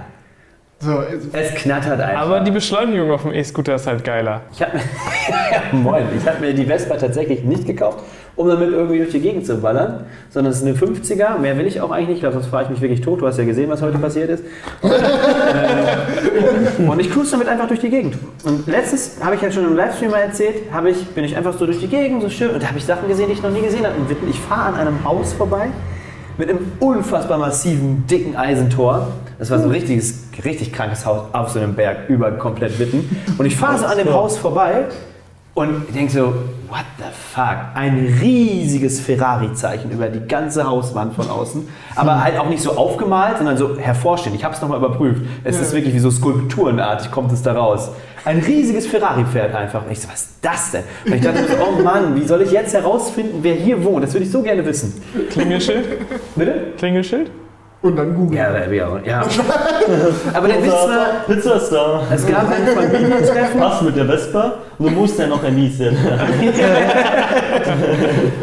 So, 0.81 1.03
es- 1.33 1.55
knattert 1.57 2.01
einfach. 2.01 2.23
Aber 2.23 2.39
die 2.41 2.53
Beschleunigung 2.53 3.11
auf 3.11 3.23
dem 3.23 3.33
E-Scooter 3.33 3.75
ist 3.75 3.89
halt 3.89 4.05
geiler. 4.05 4.43
Ich 4.53 4.63
habe 4.63 4.77
mir, 4.77 4.83
Moin, 5.81 6.05
ich 6.17 6.25
hab 6.25 6.41
mir 6.41 6.55
die 6.55 6.65
Vespa 6.67 6.97
tatsächlich 6.97 7.43
nicht 7.43 7.67
gekauft, 7.67 7.99
um 8.37 8.47
damit 8.49 8.71
irgendwie 8.71 8.99
durch 8.99 9.11
die 9.11 9.19
Gegend 9.19 9.45
zu 9.45 9.57
ballern, 9.61 10.05
sondern 10.31 10.53
es 10.53 10.61
ist 10.63 10.67
eine 10.67 10.75
50er. 10.77 11.37
Mehr 11.39 11.59
will 11.59 11.67
ich 11.67 11.81
auch 11.81 11.91
eigentlich 11.91 12.07
nicht, 12.09 12.15
ich 12.19 12.21
glaube, 12.21 12.35
sonst 12.35 12.47
fahre 12.47 12.63
ich 12.63 12.69
mich 12.71 12.81
wirklich 12.81 13.01
tot. 13.01 13.21
Du 13.21 13.27
hast 13.27 13.39
ja 13.39 13.45
gesehen, 13.45 13.69
was 13.69 13.83
heute 13.83 13.99
passiert 13.99 14.31
ist. 14.31 14.45
Äh, 14.85 16.83
und 16.89 17.01
ich 17.01 17.11
cruise 17.11 17.33
damit 17.33 17.49
einfach 17.49 17.67
durch 17.67 17.81
die 17.81 17.91
Gegend. 17.91 18.17
Und 18.45 18.67
letztens 18.69 19.17
habe 19.21 19.35
ich 19.35 19.43
ja 19.43 19.51
schon 19.51 19.65
im 19.65 19.75
Livestream 19.75 20.13
mal 20.13 20.19
erzählt, 20.21 20.57
habe 20.73 20.91
ich, 20.91 21.07
bin 21.09 21.25
ich 21.25 21.37
einfach 21.37 21.55
so 21.59 21.67
durch 21.67 21.81
die 21.81 21.89
Gegend, 21.89 22.23
so 22.23 22.29
schön, 22.29 22.51
und 22.51 22.63
da 22.63 22.69
habe 22.69 22.79
ich 22.79 22.85
Sachen 22.85 23.09
gesehen, 23.09 23.27
die 23.27 23.33
ich 23.33 23.43
noch 23.43 23.51
nie 23.51 23.63
gesehen 23.63 23.85
habe. 23.85 23.95
Witten. 24.09 24.29
Ich 24.31 24.39
fahre 24.39 24.75
an 24.75 24.87
einem 24.87 25.05
Haus 25.05 25.33
vorbei 25.33 25.67
mit 26.37 26.49
einem 26.49 26.71
unfassbar 26.79 27.37
massiven, 27.39 28.07
dicken 28.07 28.37
Eisentor. 28.37 29.09
Das 29.39 29.51
war 29.51 29.59
so 29.59 29.65
ein 29.67 29.71
richtiges, 29.71 30.25
richtig 30.45 30.73
krankes 30.73 31.07
Haus 31.07 31.27
auf 31.33 31.51
so 31.51 31.61
einem 31.61 31.75
Berg 31.75 32.09
über 32.09 32.33
komplett 32.33 32.79
Witten. 32.79 33.09
Und 33.39 33.47
ich 33.47 33.57
fahre 33.57 33.79
so 33.79 33.87
an 33.87 33.97
dem 33.97 34.13
Haus 34.13 34.37
vorbei 34.37 34.87
Und 35.59 35.87
ich 35.89 35.95
denke 35.95 36.13
so, 36.13 36.27
what 36.69 36.85
the 36.99 37.05
fuck? 37.35 37.57
Ein 37.75 38.17
riesiges 38.21 39.01
Ferrari-Zeichen 39.01 39.91
über 39.91 40.09
die 40.09 40.21
ganze 40.21 40.63
Hauswand 40.65 41.15
von 41.15 41.29
außen. 41.29 41.69
Aber 41.97 42.23
halt 42.23 42.39
auch 42.39 42.49
nicht 42.49 42.63
so 42.63 42.77
aufgemalt, 42.77 43.39
sondern 43.39 43.57
so 43.57 43.77
hervorstehend. 43.77 44.37
Ich 44.37 44.45
habe 44.45 44.55
es 44.55 44.61
nochmal 44.61 44.79
überprüft. 44.79 45.23
Es 45.43 45.59
ist 45.61 45.73
wirklich 45.73 45.95
wie 45.95 45.99
so 45.99 46.13
skulpturenartig, 46.13 47.11
kommt 47.11 47.33
es 47.33 47.43
da 47.43 47.55
raus. 47.55 47.91
Ein 48.25 48.39
riesiges 48.39 48.87
Ferrari-Pferd 48.87 49.53
einfach. 49.53 49.85
Und 49.85 49.91
ich 49.91 50.01
so, 50.01 50.09
was 50.09 50.23
ist 50.23 50.35
das 50.43 50.71
denn? 50.71 50.85
Und 51.07 51.15
ich 51.15 51.23
dachte 51.23 51.45
so, 51.49 51.55
oh 51.61 51.83
Mann, 51.83 52.15
wie 52.15 52.25
soll 52.25 52.43
ich 52.43 52.53
jetzt 52.53 52.73
herausfinden, 52.73 53.41
wer 53.43 53.55
hier 53.55 53.83
wohnt? 53.83 54.05
Das 54.05 54.13
würde 54.13 54.27
ich 54.27 54.31
so 54.31 54.43
gerne 54.43 54.65
wissen. 54.65 55.03
Klingelschild? 55.31 55.87
Bitte? 56.37 56.73
Klingelschild? 56.79 57.33
Und 57.81 57.95
dann 57.97 58.13
googeln. 58.13 58.33
Ja, 58.37 58.51
ja, 58.73 58.99
ja. 59.05 59.21
Aber 60.35 60.49
der 60.49 60.61
Witz 60.63 60.73
war, 60.73 61.07
Pizza 61.29 61.55
ist 61.55 61.71
da. 61.71 62.03
es 62.13 62.27
gab 62.27 62.51
ein 62.51 62.67
Familientreffen. 62.67 63.61
Was 63.61 63.83
mit 63.83 63.97
der 63.97 64.05
Vespa? 64.07 64.53
Du 64.81 64.91
musst 64.91 65.17
ja 65.19 65.27
noch 65.29 65.43
erniesen. 65.45 65.97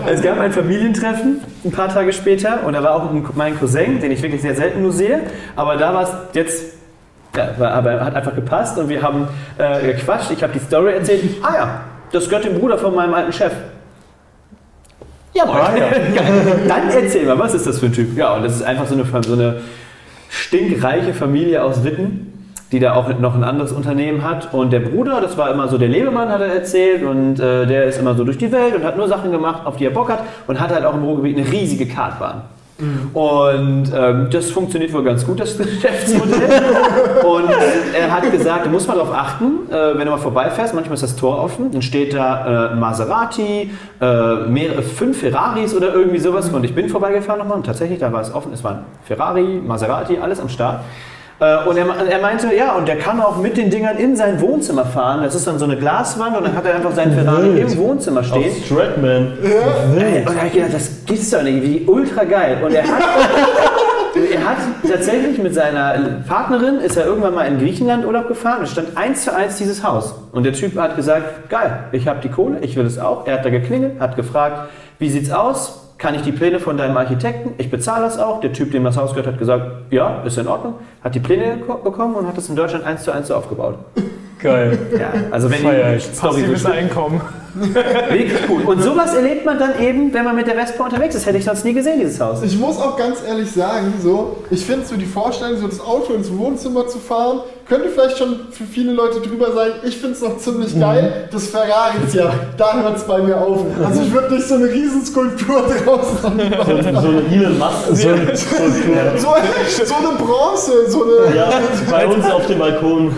Es 0.07 0.21
gab 0.21 0.39
ein 0.39 0.51
Familientreffen 0.51 1.41
ein 1.63 1.71
paar 1.71 1.89
Tage 1.89 2.13
später 2.13 2.59
und 2.65 2.73
da 2.73 2.83
war 2.83 2.95
auch 2.95 3.09
ein- 3.11 3.25
mein 3.35 3.57
Cousin, 3.59 3.99
den 3.99 4.11
ich 4.11 4.21
wirklich 4.21 4.41
sehr 4.41 4.55
selten 4.55 4.81
nur 4.81 4.91
sehe. 4.91 5.21
Aber 5.55 5.75
da 5.77 5.93
war 5.93 6.03
es 6.03 6.09
jetzt, 6.33 6.63
ja, 7.35 7.49
war, 7.57 7.71
aber 7.71 8.05
hat 8.05 8.15
einfach 8.15 8.35
gepasst 8.35 8.77
und 8.77 8.87
wir 8.89 9.01
haben 9.01 9.27
äh, 9.57 9.93
gequatscht. 9.93 10.31
Ich 10.31 10.43
habe 10.43 10.53
die 10.53 10.59
Story 10.59 10.93
erzählt. 10.93 11.23
Ah 11.41 11.53
ja, 11.55 11.81
das 12.11 12.29
gehört 12.29 12.45
dem 12.45 12.59
Bruder 12.59 12.77
von 12.77 12.93
meinem 12.95 13.13
alten 13.13 13.33
Chef. 13.33 13.51
Jawohl. 15.35 15.59
Dann 16.67 16.89
erzähl 16.89 17.25
mal, 17.25 17.37
was 17.37 17.53
ist 17.53 17.67
das 17.67 17.79
für 17.79 17.87
ein 17.87 17.93
Typ? 17.93 18.17
Ja, 18.17 18.35
und 18.35 18.43
das 18.43 18.55
ist 18.55 18.63
einfach 18.63 18.87
so 18.87 18.95
eine, 18.95 19.05
so 19.23 19.33
eine 19.33 19.61
stinkreiche 20.29 21.13
Familie 21.13 21.61
aus 21.61 21.83
Witten, 21.83 22.51
die 22.71 22.79
da 22.79 22.93
auch 22.93 23.19
noch 23.19 23.35
ein 23.35 23.43
anderes 23.43 23.73
Unternehmen 23.73 24.23
hat. 24.23 24.53
Und 24.53 24.71
der 24.71 24.79
Bruder, 24.79 25.19
das 25.19 25.37
war 25.37 25.51
immer 25.51 25.67
so 25.67 25.77
der 25.77 25.89
Lebemann, 25.89 26.29
hat 26.29 26.39
er 26.39 26.53
erzählt. 26.53 27.03
Und 27.03 27.39
äh, 27.39 27.67
der 27.67 27.83
ist 27.83 27.99
immer 27.99 28.15
so 28.15 28.23
durch 28.23 28.37
die 28.37 28.51
Welt 28.51 28.75
und 28.75 28.85
hat 28.85 28.95
nur 28.95 29.09
Sachen 29.09 29.31
gemacht, 29.31 29.65
auf 29.65 29.75
die 29.75 29.85
er 29.85 29.91
Bock 29.91 30.09
hat. 30.09 30.23
Und 30.47 30.59
hat 30.59 30.69
halt 30.69 30.85
auch 30.85 30.93
im 30.93 31.03
Ruhrgebiet 31.03 31.37
eine 31.37 31.51
riesige 31.51 31.85
Kartbahn. 31.85 32.43
Und 33.13 33.85
ähm, 33.95 34.27
das 34.29 34.51
funktioniert 34.51 34.91
wohl 34.91 35.03
ganz 35.03 35.25
gut, 35.25 35.39
das 35.39 35.57
Geschäftsmodell. 35.57 36.61
und 37.25 37.49
er 37.97 38.11
hat 38.11 38.29
gesagt, 38.29 38.65
du 38.65 38.69
musst 38.69 38.87
mal 38.87 38.95
darauf 38.95 39.13
achten, 39.13 39.71
äh, 39.71 39.97
wenn 39.97 40.05
du 40.05 40.11
mal 40.11 40.17
vorbeifährst, 40.17 40.73
manchmal 40.73 40.95
ist 40.95 41.03
das 41.03 41.15
Tor 41.15 41.41
offen, 41.41 41.71
dann 41.71 41.81
steht 41.81 42.13
da 42.13 42.73
äh, 42.73 42.75
Maserati, 42.75 43.71
äh, 44.01 44.35
mehrere, 44.47 44.81
fünf 44.81 45.19
Ferraris 45.21 45.73
oder 45.73 45.93
irgendwie 45.93 46.19
sowas. 46.19 46.49
Und 46.49 46.65
ich 46.65 46.75
bin 46.75 46.89
vorbeigefahren 46.89 47.39
nochmal 47.39 47.57
und 47.57 47.65
tatsächlich, 47.65 47.99
da 47.99 48.11
war 48.11 48.21
es 48.21 48.33
offen, 48.33 48.51
es 48.51 48.63
waren 48.63 48.83
Ferrari, 49.05 49.61
Maserati, 49.65 50.17
alles 50.17 50.41
am 50.41 50.49
Start. 50.49 50.81
Äh, 51.39 51.67
Und 51.67 51.75
er, 51.77 51.85
er 52.09 52.19
meinte, 52.21 52.53
ja, 52.55 52.73
und 52.75 52.87
der 52.87 52.97
kann 52.97 53.19
auch 53.19 53.37
mit 53.37 53.57
den 53.57 53.69
Dingern 53.69 53.97
in 53.97 54.15
sein 54.15 54.39
Wohnzimmer 54.39 54.85
fahren. 54.85 55.21
Das 55.23 55.35
ist 55.35 55.45
dann 55.45 55.59
so 55.59 55.65
eine 55.65 55.75
Glaswand 55.75 56.37
und 56.37 56.45
dann 56.45 56.55
hat 56.55 56.65
er 56.65 56.75
einfach 56.75 56.93
seinen 56.93 57.13
Ferrari 57.13 57.59
im 57.59 57.77
Wohnzimmer 57.77 58.23
stehen. 58.23 58.51
Auf 58.51 58.65
Stratman. 58.65 59.33
Ey, 59.43 60.19
Und 60.19 60.27
da 60.29 60.39
hab 60.39 60.47
ich 60.47 60.53
gedacht, 60.53 60.73
das 60.73 60.89
gibt's 61.05 61.29
doch 61.31 61.43
nicht, 61.43 61.61
wie 61.61 61.83
ultra 61.87 62.23
geil. 62.23 62.57
Und 62.63 62.73
er 62.73 62.83
hat, 62.83 63.01
er 64.33 64.45
hat 64.49 64.57
tatsächlich 64.89 65.37
mit 65.37 65.53
seiner 65.53 65.95
Partnerin, 66.25 66.79
ist 66.79 66.95
er 66.95 67.05
irgendwann 67.05 67.35
mal 67.35 67.45
in 67.47 67.59
Griechenland 67.59 68.05
Urlaub 68.05 68.29
gefahren 68.29 68.59
und 68.61 68.67
stand 68.69 68.95
eins 68.95 69.25
zu 69.25 69.35
eins 69.35 69.57
dieses 69.57 69.83
Haus. 69.83 70.15
Und 70.31 70.43
der 70.45 70.53
Typ 70.53 70.77
hat 70.79 70.95
gesagt, 70.95 71.49
geil, 71.49 71.79
ich 71.91 72.07
habe 72.07 72.21
die 72.21 72.29
Kohle, 72.29 72.59
ich 72.61 72.77
will 72.77 72.85
es 72.85 72.97
auch. 72.97 73.27
Er 73.27 73.33
hat 73.39 73.45
da 73.45 73.49
geklingelt, 73.49 73.99
hat 73.99 74.15
gefragt, 74.15 74.69
wie 74.99 75.09
sieht's 75.09 75.31
aus? 75.31 75.81
Kann 75.97 76.13
ich 76.13 76.21
die 76.23 76.33
Pläne 76.33 76.59
von 76.59 76.77
deinem 76.77 76.97
Architekten? 76.97 77.53
Ich 77.57 77.71
bezahle 77.71 78.03
das 78.03 78.19
auch. 78.19 78.41
Der 78.41 78.51
Typ, 78.51 78.71
dem 78.71 78.83
das 78.83 78.97
Haus 78.97 79.11
gehört, 79.11 79.27
hat 79.27 79.39
gesagt, 79.39 79.65
ja, 79.91 80.21
ist 80.23 80.37
in 80.37 80.47
Ordnung. 80.47 80.75
Hat 81.01 81.15
die 81.15 81.21
Pläne 81.21 81.57
bekommen 81.83 82.15
und 82.15 82.27
hat 82.27 82.37
das 82.37 82.49
in 82.49 82.55
Deutschland 82.55 82.83
eins 82.85 83.03
zu 83.03 83.11
eins 83.11 83.29
so 83.29 83.35
aufgebaut. 83.35 83.77
Geil. 84.39 84.77
Ja, 84.99 85.13
also 85.31 85.49
wenn 85.49 85.59
Feier 85.59 85.91
die 85.91 85.97
ich. 85.97 86.03
Story 86.03 86.33
so 86.33 86.39
Passives 86.41 86.59
stimmt. 86.59 86.75
Einkommen. 86.75 87.21
Wirklich 87.55 88.33
cool. 88.49 88.63
Und 88.63 88.81
sowas 88.83 89.13
erlebt 89.13 89.45
man 89.45 89.57
dann 89.57 89.79
eben, 89.79 90.13
wenn 90.13 90.25
man 90.25 90.35
mit 90.35 90.47
der 90.47 90.55
Vespa 90.55 90.83
unterwegs 90.83 91.15
ist. 91.15 91.25
Hätte 91.25 91.37
ich 91.37 91.45
sonst 91.45 91.63
nie 91.65 91.73
gesehen, 91.73 91.99
dieses 91.99 92.19
Haus. 92.19 92.43
Ich 92.43 92.57
muss 92.57 92.77
auch 92.77 92.97
ganz 92.97 93.19
ehrlich 93.27 93.51
sagen, 93.51 93.93
so, 94.01 94.37
ich 94.49 94.65
finde 94.65 94.85
so 94.85 94.95
die 94.95 95.05
Vorstellung, 95.05 95.59
so 95.59 95.67
das 95.67 95.79
Auto 95.79 96.13
ins 96.13 96.35
Wohnzimmer 96.35 96.87
zu 96.87 96.99
fahren, 96.99 97.41
könnte 97.67 97.89
vielleicht 97.89 98.19
schon 98.19 98.41
für 98.51 98.63
viele 98.65 98.91
Leute 98.93 99.19
drüber 99.21 99.51
sein. 99.51 99.71
Ich 99.83 99.97
finde 99.97 100.13
es 100.13 100.21
noch 100.21 100.37
ziemlich 100.37 100.79
geil. 100.79 101.27
Das 101.31 101.47
Ferrari 101.47 101.97
ist 102.05 102.13
ja, 102.13 102.31
da 102.57 102.79
hört 102.79 102.97
es 102.97 103.03
bei 103.03 103.17
mir 103.19 103.37
auf. 103.37 103.65
Also 103.83 104.01
ich 104.03 104.13
würde 104.13 104.35
nicht 104.35 104.47
so 104.47 104.55
eine 104.55 104.65
Riesenskulptur 104.65 105.63
draus 105.83 106.07
machen. 106.21 106.39
So, 106.65 107.01
so 107.01 107.07
eine 107.07 107.23
Elon 107.31 107.57
Musk. 107.57 107.75
So 107.95 108.09
eine. 108.09 109.17
So, 109.17 109.85
so 109.85 109.95
eine 109.95 110.17
Bronze, 110.17 110.89
so 110.89 111.03
eine. 111.03 111.35
Ja, 111.35 111.49
bei 111.89 112.05
uns 112.15 112.25
auf 112.25 112.45
dem 112.47 112.59
Balkon. 112.59 113.11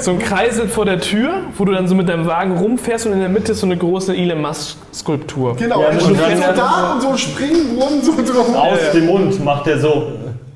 So 0.00 0.10
ein 0.10 0.18
Kreisel 0.18 0.68
vor 0.68 0.84
der 0.84 1.00
Tür, 1.00 1.40
wo 1.56 1.64
du 1.64 1.72
dann 1.72 1.88
so 1.88 1.94
mit 1.94 2.08
deinem 2.08 2.26
Wagen 2.26 2.56
rumfährst 2.58 3.06
und 3.06 3.12
in 3.12 3.20
der 3.20 3.28
Mitte 3.36 3.52
ist 3.52 3.60
so 3.60 3.66
eine 3.66 3.76
große 3.76 4.16
Elon 4.16 4.40
Musk 4.40 4.76
Skulptur. 4.94 5.54
Genau, 5.56 5.82
Ja, 5.82 5.88
und 5.90 5.94
und 6.02 6.16
so 6.16 6.22
dann- 6.22 6.56
da 6.56 6.92
und 6.94 7.02
so 7.02 7.08
ein 7.10 7.18
Springbrunnen 7.18 8.02
so 8.02 8.12
drauf. 8.12 8.54
Aus 8.56 8.78
dem 8.94 9.04
Mund 9.06 9.44
macht 9.44 9.66
er 9.66 9.78
so. 9.78 10.12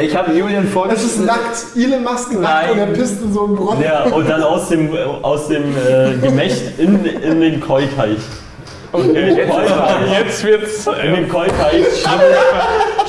Ich 0.00 0.14
habe 0.14 0.32
Julian 0.32 0.66
Es 0.66 0.72
vorgestellt. 0.72 1.10
ist 1.10 1.26
nackt, 1.26 1.66
Elon 1.76 2.04
Musk 2.04 2.30
nackt 2.34 2.42
Nein. 2.44 2.70
und 2.70 2.78
er 2.78 2.86
pisst 2.86 3.20
in 3.22 3.32
so 3.32 3.44
einen 3.44 3.56
Brunnen. 3.56 3.82
Ja, 3.82 4.04
und 4.04 4.28
dann 4.28 4.40
aus 4.44 4.68
dem, 4.68 4.88
aus 5.22 5.48
dem 5.48 5.64
äh, 5.76 6.12
Gemächt 6.24 6.78
in, 6.78 7.04
in 7.04 7.40
den 7.40 7.60
Koi-Teich. 7.60 8.18
In 8.92 9.12
den 9.14 9.48
Koi-Teich. 9.50 10.12
Jetzt 10.24 10.44
wird's. 10.44 10.86
In 11.04 11.12
den 11.16 11.28
Koi-Teich 11.28 11.84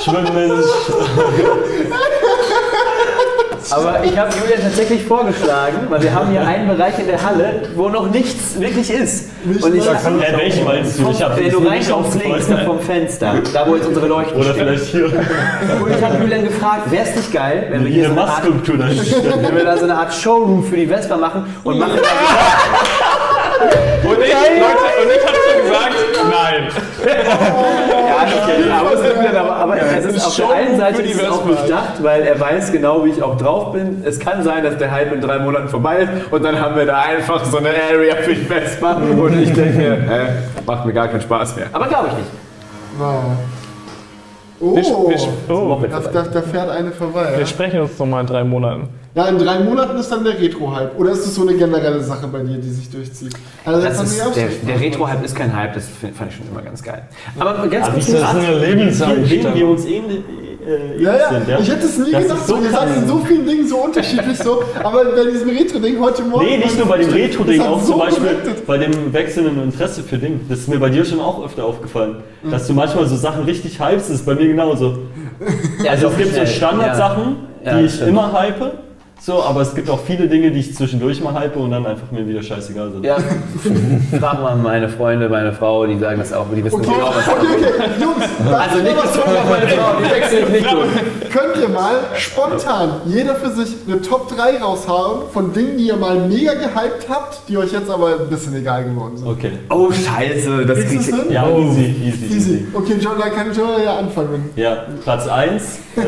schwimmen, 0.02 0.26
schwimmen. 0.26 0.50
Aber 3.70 4.04
ich 4.04 4.18
habe 4.18 4.30
Julian 4.40 4.62
tatsächlich 4.62 5.04
vorgeschlagen, 5.04 5.86
weil 5.88 6.02
wir 6.02 6.14
haben 6.14 6.30
hier 6.30 6.46
einen 6.46 6.68
Bereich 6.68 6.98
in 6.98 7.06
der 7.06 7.22
Halle, 7.22 7.62
wo 7.74 7.88
noch 7.88 8.10
nichts 8.10 8.58
wirklich 8.60 8.90
ist. 8.90 9.30
Und 9.44 9.74
ich 9.74 9.84
Ja, 9.84 9.94
welchen 10.36 10.64
meinst 10.64 10.98
du? 10.98 11.10
Ich 11.10 11.22
hab 11.22 11.36
wenn 11.38 11.50
du 11.50 11.58
reinschaust 11.58 12.14
links 12.14 12.42
aufgefallen. 12.42 12.66
vom 12.66 12.80
Fenster, 12.80 13.34
da 13.52 13.66
wo 13.66 13.76
jetzt 13.76 13.86
unsere 13.86 14.06
Leuchten 14.06 14.36
Oder 14.36 14.52
stehen. 14.52 14.66
vielleicht 14.66 14.84
hier 14.86 15.04
Und 15.04 15.96
ich 15.96 16.02
habe 16.02 16.18
Julian 16.18 16.44
gefragt, 16.44 16.90
wäre 16.90 17.04
es 17.04 17.16
nicht 17.16 17.32
geil, 17.32 17.66
wenn 17.70 17.84
wir 17.84 17.86
eine 17.86 17.88
hier 17.88 18.06
so 18.06 18.12
eine, 18.12 18.22
Art, 18.22 18.42
wenn 19.42 19.56
wir 19.56 19.64
da 19.64 19.76
so 19.76 19.84
eine 19.84 19.94
Art 19.96 20.14
Showroom 20.14 20.64
für 20.64 20.76
die 20.76 20.86
Vespa 20.86 21.16
machen 21.16 21.46
und 21.64 21.78
machen 21.78 22.00
da 22.02 22.08
und 24.04 24.18
ich, 24.18 24.32
Leute, 24.32 24.86
und 25.02 25.10
ich 25.16 25.24
hab 25.24 25.34
schon 25.36 25.62
gesagt, 25.62 25.94
nein. 26.30 26.68
Ja, 28.12 28.42
okay, 28.42 28.70
aber, 28.70 28.92
es 28.94 29.00
ist, 29.00 29.36
aber, 29.36 29.56
aber 29.56 29.76
es 29.80 30.04
ist 30.04 30.26
auf 30.26 30.36
der 30.36 30.50
einen 30.50 30.76
Seite 30.78 31.02
ist 31.02 31.20
es 31.20 31.28
auch 31.28 31.44
durchdacht, 31.46 32.02
weil 32.02 32.22
er 32.22 32.38
weiß 32.38 32.72
genau, 32.72 33.04
wie 33.04 33.10
ich 33.10 33.22
auch 33.22 33.36
drauf 33.36 33.72
bin. 33.72 34.02
Es 34.04 34.18
kann 34.20 34.42
sein, 34.42 34.62
dass 34.64 34.76
der 34.76 34.90
Hype 34.90 35.12
in 35.12 35.20
drei 35.20 35.38
Monaten 35.38 35.68
vorbei 35.68 35.98
ist 35.98 36.32
und 36.32 36.44
dann 36.44 36.60
haben 36.60 36.76
wir 36.76 36.86
da 36.86 37.00
einfach 37.00 37.44
so 37.44 37.58
eine 37.58 37.70
Area 37.70 38.16
für 38.16 38.34
die 38.34 38.44
Vespa 38.44 38.92
und 38.94 39.40
ich 39.40 39.52
denke, 39.52 39.82
äh, 39.82 40.64
macht 40.66 40.84
mir 40.86 40.92
gar 40.92 41.08
keinen 41.08 41.22
Spaß 41.22 41.56
mehr. 41.56 41.66
Aber 41.72 41.86
glaube 41.86 42.08
ich 42.08 42.14
nicht. 42.14 42.30
Oh, 44.60 44.76
Wir, 44.76 44.84
wir, 44.84 45.56
oh, 45.56 45.82
da, 45.90 45.98
da, 45.98 46.22
da 46.22 46.42
fährt 46.42 46.70
eine 46.70 46.92
vorbei. 46.92 47.34
wir 47.36 47.46
sprechen 47.46 47.80
uns 47.80 47.98
noch 47.98 48.06
mal 48.06 48.20
in 48.20 48.26
drei 48.26 48.44
Monaten. 48.44 48.88
Ja, 49.14 49.26
in 49.28 49.38
drei 49.38 49.58
Monaten 49.60 49.98
ist 49.98 50.10
dann 50.10 50.24
der 50.24 50.40
Retro-Hype. 50.40 50.98
Oder 50.98 51.10
ist 51.12 51.26
das 51.26 51.34
so 51.34 51.42
eine 51.42 51.52
generelle 51.54 52.02
Sache 52.02 52.26
bei 52.28 52.38
dir, 52.38 52.56
die 52.56 52.70
sich 52.70 52.88
durchzieht? 52.90 53.34
Also, 53.64 53.82
Das 53.86 54.02
ist, 54.02 54.18
der, 54.34 54.48
der 54.66 54.80
Retro-Hype 54.80 55.22
ist 55.22 55.36
kein 55.36 55.54
Hype, 55.54 55.74
das 55.74 55.84
find- 55.86 56.16
fand 56.16 56.30
ich 56.30 56.38
schon 56.38 56.46
immer 56.50 56.62
ganz 56.62 56.82
geil. 56.82 57.02
Aber 57.38 57.68
ganz 57.68 57.86
Aber 57.88 57.94
kurz, 57.94 58.06
Das 58.06 58.14
ist 58.18 58.24
eine 58.24 58.58
Lebenseinstellung. 58.58 59.54
wir 59.54 59.68
uns 59.68 59.84
ähnlich, 59.84 60.20
äh, 60.66 61.02
Ja, 61.02 61.14
ja, 61.18 61.28
sind, 61.28 61.46
ja? 61.48 61.58
ich 61.60 61.68
hätte 61.70 61.84
es 61.84 61.98
nie 61.98 62.10
Das 62.10 62.22
gedacht, 62.22 62.46
so 62.46 62.56
seid 62.62 62.70
krass. 62.72 62.96
in 62.96 63.06
so 63.08 63.18
vielen 63.18 63.46
Dingen 63.46 63.68
so 63.68 63.76
unterschiedlich 63.84 64.38
so, 64.38 64.62
aber 64.82 65.04
bei 65.04 65.30
diesem 65.30 65.50
Retro-Ding 65.50 66.00
heute 66.00 66.22
Morgen... 66.22 66.46
Nee, 66.46 66.56
nicht 66.56 66.78
nur 66.78 66.86
bei 66.86 66.96
dem 66.96 67.10
Retro-Ding, 67.12 67.60
auch 67.60 67.80
so 67.82 67.90
zum 67.92 67.98
Beispiel 68.00 68.26
connected. 68.28 68.66
bei 68.66 68.78
dem 68.78 69.12
wechselnden 69.12 69.62
Interesse 69.62 70.02
für 70.04 70.16
Ding. 70.16 70.40
Das 70.48 70.60
ist 70.60 70.68
mir 70.68 70.78
bei 70.78 70.88
dir 70.88 71.04
schon 71.04 71.20
auch 71.20 71.44
öfter 71.44 71.66
aufgefallen. 71.66 72.22
Dass 72.50 72.66
du 72.66 72.72
manchmal 72.72 73.04
so 73.06 73.16
Sachen 73.16 73.44
richtig 73.44 73.78
hypst, 73.78 74.08
das 74.08 74.16
ist 74.20 74.24
bei 74.24 74.34
mir 74.34 74.46
genauso. 74.48 75.00
Also 75.86 76.08
es 76.08 76.16
gibt 76.16 76.34
so. 76.34 76.46
Standardsachen, 76.46 77.36
Ja, 77.62 77.76
die 77.78 77.84
ich 77.84 77.92
stimmt. 77.94 78.08
immer 78.08 78.32
hype, 78.32 78.72
so, 79.24 79.40
aber 79.40 79.60
es 79.60 79.72
gibt 79.74 79.88
auch 79.88 80.00
viele 80.04 80.26
Dinge, 80.26 80.50
die 80.50 80.58
ich 80.58 80.74
zwischendurch 80.74 81.20
mal 81.22 81.32
hype 81.34 81.54
und 81.56 81.70
dann 81.70 81.86
einfach 81.86 82.10
mir 82.10 82.26
wieder 82.26 82.42
scheißegal 82.42 82.90
sind. 82.90 83.04
Ja, 83.04 83.18
frag 84.18 84.42
mal 84.42 84.56
meine 84.56 84.88
Freunde, 84.88 85.28
meine 85.28 85.52
Frau, 85.52 85.86
die 85.86 85.96
sagen 85.96 86.18
das 86.18 86.32
auch, 86.32 86.46
die 86.52 86.64
wissen 86.64 86.80
Okay, 86.80 86.90
genau, 86.92 87.06
was 87.14 87.28
okay, 87.28 87.46
okay, 87.68 88.02
Jungs, 88.02 88.52
Also 88.52 88.82
nicht 88.82 88.96
was 88.96 89.12
bezogen 89.12 89.36
auf 89.36 89.48
meine 89.48 89.68
Frau, 89.68 89.92
die 90.00 90.10
wechselt 90.10 90.50
nicht 90.50 90.72
durch. 90.72 91.30
Könnt 91.30 91.56
ihr 91.62 91.68
mal 91.68 91.94
spontan 92.16 93.00
jeder 93.06 93.36
für 93.36 93.50
sich 93.50 93.76
eine 93.86 94.02
Top 94.02 94.28
3 94.36 94.58
raushauen 94.60 95.28
von 95.32 95.52
Dingen, 95.52 95.78
die 95.78 95.86
ihr 95.86 95.96
mal 95.96 96.16
mega 96.26 96.54
gehypt 96.54 97.06
habt, 97.08 97.48
die 97.48 97.56
euch 97.56 97.72
jetzt 97.72 97.90
aber 97.90 98.18
ein 98.20 98.28
bisschen 98.28 98.56
egal 98.56 98.84
geworden 98.84 99.16
sind? 99.18 99.28
Okay. 99.28 99.52
Oh 99.70 99.88
Scheiße, 99.92 100.66
das 100.66 100.78
Kriegst 100.80 101.10
kriegt 101.10 101.22
hin? 101.22 101.32
Ja, 101.32 101.48
easy, 101.48 101.80
easy, 101.80 102.24
Easy. 102.24 102.34
easy. 102.34 102.66
Okay, 102.74 102.94
John, 103.00 103.14
da 103.20 103.28
kann 103.28 103.52
John 103.54 103.68
ja 103.84 103.98
anfangen. 103.98 104.50
Ja, 104.56 104.86
Platz 105.04 105.28
1, 105.28 105.78
äh, 105.94 106.00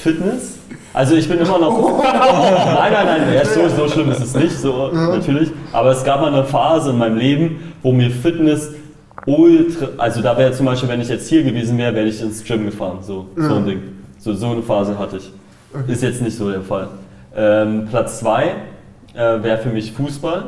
Fitness. 0.00 0.58
Also 0.96 1.14
ich 1.14 1.28
bin 1.28 1.38
immer 1.38 1.58
noch. 1.58 2.02
nein, 2.02 2.90
nein, 2.90 3.06
nein, 3.06 3.34
ja, 3.34 3.44
so, 3.44 3.68
so 3.68 3.86
schlimm 3.86 4.10
ist 4.10 4.22
es 4.22 4.34
nicht, 4.34 4.58
so 4.58 4.90
natürlich. 4.90 5.50
Aber 5.70 5.90
es 5.90 6.02
gab 6.02 6.22
mal 6.22 6.32
eine 6.32 6.42
Phase 6.42 6.88
in 6.88 6.96
meinem 6.96 7.18
Leben, 7.18 7.74
wo 7.82 7.92
mir 7.92 8.10
Fitness 8.10 8.72
ultra. 9.26 9.88
Also 9.98 10.22
da 10.22 10.38
wäre 10.38 10.52
zum 10.52 10.64
Beispiel, 10.64 10.88
wenn 10.88 11.02
ich 11.02 11.08
jetzt 11.08 11.28
hier 11.28 11.42
gewesen 11.42 11.76
wäre, 11.76 11.94
wäre 11.94 12.06
ich 12.06 12.22
ins 12.22 12.42
Gym 12.42 12.64
gefahren. 12.64 13.00
So, 13.02 13.26
so 13.36 13.56
ein 13.56 13.66
Ding. 13.66 13.82
So, 14.18 14.32
so 14.32 14.46
eine 14.52 14.62
Phase 14.62 14.98
hatte 14.98 15.18
ich. 15.18 15.30
Ist 15.86 16.02
jetzt 16.02 16.22
nicht 16.22 16.38
so 16.38 16.50
der 16.50 16.62
Fall. 16.62 16.88
Ähm, 17.36 17.88
Platz 17.90 18.20
2 18.20 18.44
äh, 19.12 19.42
wäre 19.42 19.58
für 19.58 19.68
mich 19.68 19.92
Fußball. 19.92 20.44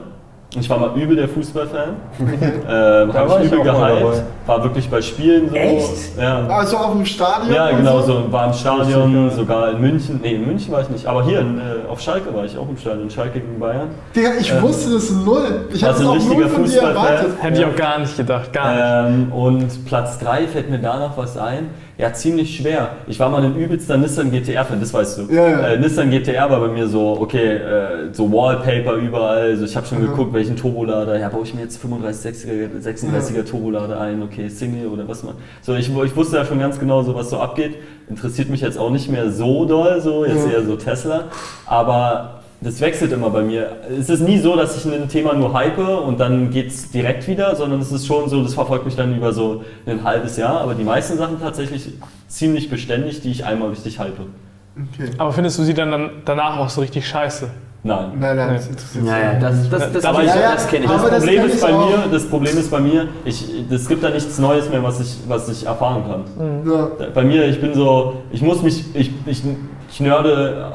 Ich 0.59 0.71
war 0.71 0.79
mal 0.79 0.97
übel 0.99 1.15
der 1.15 1.29
Fußballfan. 1.29 1.89
ähm, 2.21 2.33
Da 2.67 3.13
Habe 3.13 3.29
war 3.29 3.41
ich 3.41 3.47
übel 3.53 3.59
gehypt. 3.63 3.67
dabei. 3.67 4.23
War 4.47 4.65
wirklich 4.65 4.89
bei 4.89 5.03
Spielen 5.03 5.51
so. 5.51 5.55
Echt? 5.55 6.19
Ja. 6.19 6.47
Also 6.49 6.79
auf 6.79 6.93
dem 6.93 7.05
Stadion? 7.05 7.55
Ja, 7.55 7.71
genau, 7.71 8.01
so? 8.01 8.15
so 8.23 8.33
war 8.33 8.47
im 8.47 8.55
Stadion, 8.55 9.31
sogar 9.31 9.73
in 9.73 9.81
München. 9.83 10.21
Nee, 10.23 10.37
in 10.37 10.47
München 10.47 10.73
war 10.73 10.81
ich 10.81 10.89
nicht, 10.89 11.07
aber 11.07 11.23
hier 11.25 11.41
in, 11.41 11.59
äh, 11.59 11.63
auf 11.91 12.01
Schalke 12.01 12.33
war 12.35 12.47
ich 12.47 12.57
auch 12.57 12.67
im 12.67 12.79
Stadion. 12.79 13.11
Schalke 13.11 13.41
gegen 13.41 13.61
Bayern. 13.61 13.89
Digga, 14.17 14.31
ich 14.41 14.49
Ja. 14.49 14.63
wusste 14.63 14.95
das 14.95 15.11
null. 15.11 15.67
Ich 15.71 15.83
Warst 15.83 16.03
habe 16.03 16.17
es 16.17 16.23
auch 16.23 16.29
null 16.29 16.43
richtiger 16.43 16.49
von 16.49 16.65
dir 16.65 16.81
erwartet. 16.81 17.27
Hätte 17.43 17.61
ich 17.61 17.67
auch 17.67 17.77
gar 17.77 17.99
nicht 17.99 18.17
gedacht, 18.17 18.51
gar 18.55 18.73
nicht. 19.05 19.19
Ähm, 19.29 19.33
und 19.33 19.85
Platz 19.85 20.19
3 20.19 20.47
fällt 20.47 20.71
mir 20.71 20.79
da 20.79 20.99
noch 20.99 21.19
was 21.19 21.37
ein. 21.37 21.69
Ja, 21.99 22.13
ziemlich 22.13 22.57
schwer. 22.57 22.91
Ich 23.09 23.19
war 23.19 23.29
mal 23.29 23.43
ein 23.43 23.57
übelster 23.57 23.97
Nissan 23.97 24.31
GTR-Fan, 24.31 24.79
das 24.79 24.95
weißt 24.95 25.19
du. 25.19 25.23
Ja, 25.35 25.49
ja. 25.49 25.59
Äh, 25.71 25.79
Nissan 25.81 26.13
GTR 26.13 26.49
war 26.49 26.61
bei 26.61 26.69
mir 26.69 26.87
so, 26.87 27.19
okay, 27.21 27.57
äh, 27.57 28.13
so 28.13 28.31
Wallpaper 28.33 28.95
überall. 28.95 29.41
Also 29.51 29.65
ich 29.65 29.77
habe 29.77 29.85
schon 29.85 30.01
geguckt, 30.01 30.33
welchen 30.33 30.55
Turbolader. 30.55 31.19
Ja, 31.19 31.29
baue 31.29 31.43
ich 31.43 31.55
mir 31.55 31.63
jetzt 31.63 31.85
35er, 31.85 32.69
36er 32.81 33.45
Turbolader 33.45 34.01
ein, 34.01 34.23
okay, 34.23 34.49
Single 34.49 34.87
oder 34.87 35.09
was 35.09 35.25
man. 35.25 35.35
So, 35.61 35.75
ich, 35.75 35.89
ich 35.93 36.17
wusste 36.17 36.37
ja 36.37 36.45
schon 36.45 36.61
ganz 36.61 36.79
genau, 36.79 37.03
so 37.03 37.17
was 37.17 37.31
so 37.31 37.39
abgeht. 37.39 37.75
Interessiert 38.09 38.49
mich 38.49 38.61
jetzt 38.61 38.79
auch 38.79 38.91
nicht 38.91 39.11
mehr 39.11 39.33
so 39.33 39.65
doll, 39.65 40.01
so 40.01 40.25
jetzt 40.25 40.47
Ja. 40.47 40.53
eher 40.53 40.65
so 40.65 40.77
Tesla. 40.77 41.25
Aber 41.67 42.38
das 42.61 42.81
wechselt 42.81 43.13
immer 43.13 43.31
bei 43.31 43.43
mir. 43.43 43.77
Es 43.99 44.09
ist 44.11 44.21
nie 44.21 44.39
so, 44.39 44.57
dass 44.57 44.77
ich 44.77 44.93
ein 44.93 45.09
Thema 45.09 45.33
nur 45.35 45.53
hype 45.55 45.79
und 45.79 46.19
dann 46.19 46.51
geht 46.51 46.69
es 46.69 46.91
direkt 46.91 47.29
wieder, 47.29 47.55
sondern 47.55 47.81
es 47.81 47.93
ist 47.93 48.07
schon 48.07 48.29
so, 48.29 48.43
das 48.43 48.55
verfolgt 48.55 48.85
mich 48.85 48.97
dann 48.97 49.17
über 49.17 49.33
so 49.33 49.63
ein 49.87 50.03
halbes 50.03 50.37
Jahr. 50.37 50.61
Aber 50.61 50.75
die 50.75 50.85
meisten 50.85 51.17
Sachen 51.17 51.41
tatsächlich 51.41 51.89
ziemlich 52.27 52.69
beständig, 52.69 53.21
die 53.21 53.31
ich 53.31 53.45
einmal 53.45 53.69
richtig 53.71 53.99
hype. 54.01 54.19
Okay. 54.19 55.11
Aber 55.19 55.33
findest 55.33 55.59
du 55.59 55.63
sie 55.63 55.75
dann, 55.75 55.91
dann 55.91 56.11
danach 56.25 56.59
auch 56.59 56.69
so 56.69 56.81
richtig 56.81 57.07
scheiße? 57.07 57.49
Nein. 57.85 58.11
Nein, 58.19 58.37
nein, 58.37 58.55
das 58.55 58.67
interessiert 58.67 59.07
Ja, 59.07 59.19
ja, 59.19 59.35
das, 59.39 59.71
das, 59.71 59.93
das, 59.93 60.05
Aber 60.05 60.23
das, 60.25 60.35
ich- 60.35 60.41
das 60.43 60.69
kenne 60.69 60.85
ich. 60.85 60.91
Das 60.91 61.03
das 61.03 61.11
Problem 61.13 61.37
kenn 61.37 61.47
ist 61.49 61.55
ich 61.55 61.61
bei 61.61 61.73
mir, 61.73 62.05
das 62.11 62.27
Problem 62.27 62.59
ist 62.59 62.71
bei 62.73 62.81
mir, 62.81 63.09
ich, 63.25 63.45
es 63.71 63.89
gibt 63.89 64.03
da 64.03 64.11
nichts 64.11 64.39
Neues 64.39 64.69
mehr, 64.69 64.83
was 64.83 65.01
ich, 65.01 65.17
was 65.29 65.49
ich 65.49 65.65
erfahren 65.65 66.03
kann. 66.05 66.65
Ja. 66.69 66.89
Bei 67.15 67.23
mir, 67.23 67.47
ich 67.47 67.61
bin 67.61 67.75
so, 67.75 68.15
ich 68.33 68.43
muss 68.43 68.63
mich, 68.63 68.85
ich, 68.95 69.13
ich, 69.27 69.43
ich 69.91 70.01
nörde 70.01 70.73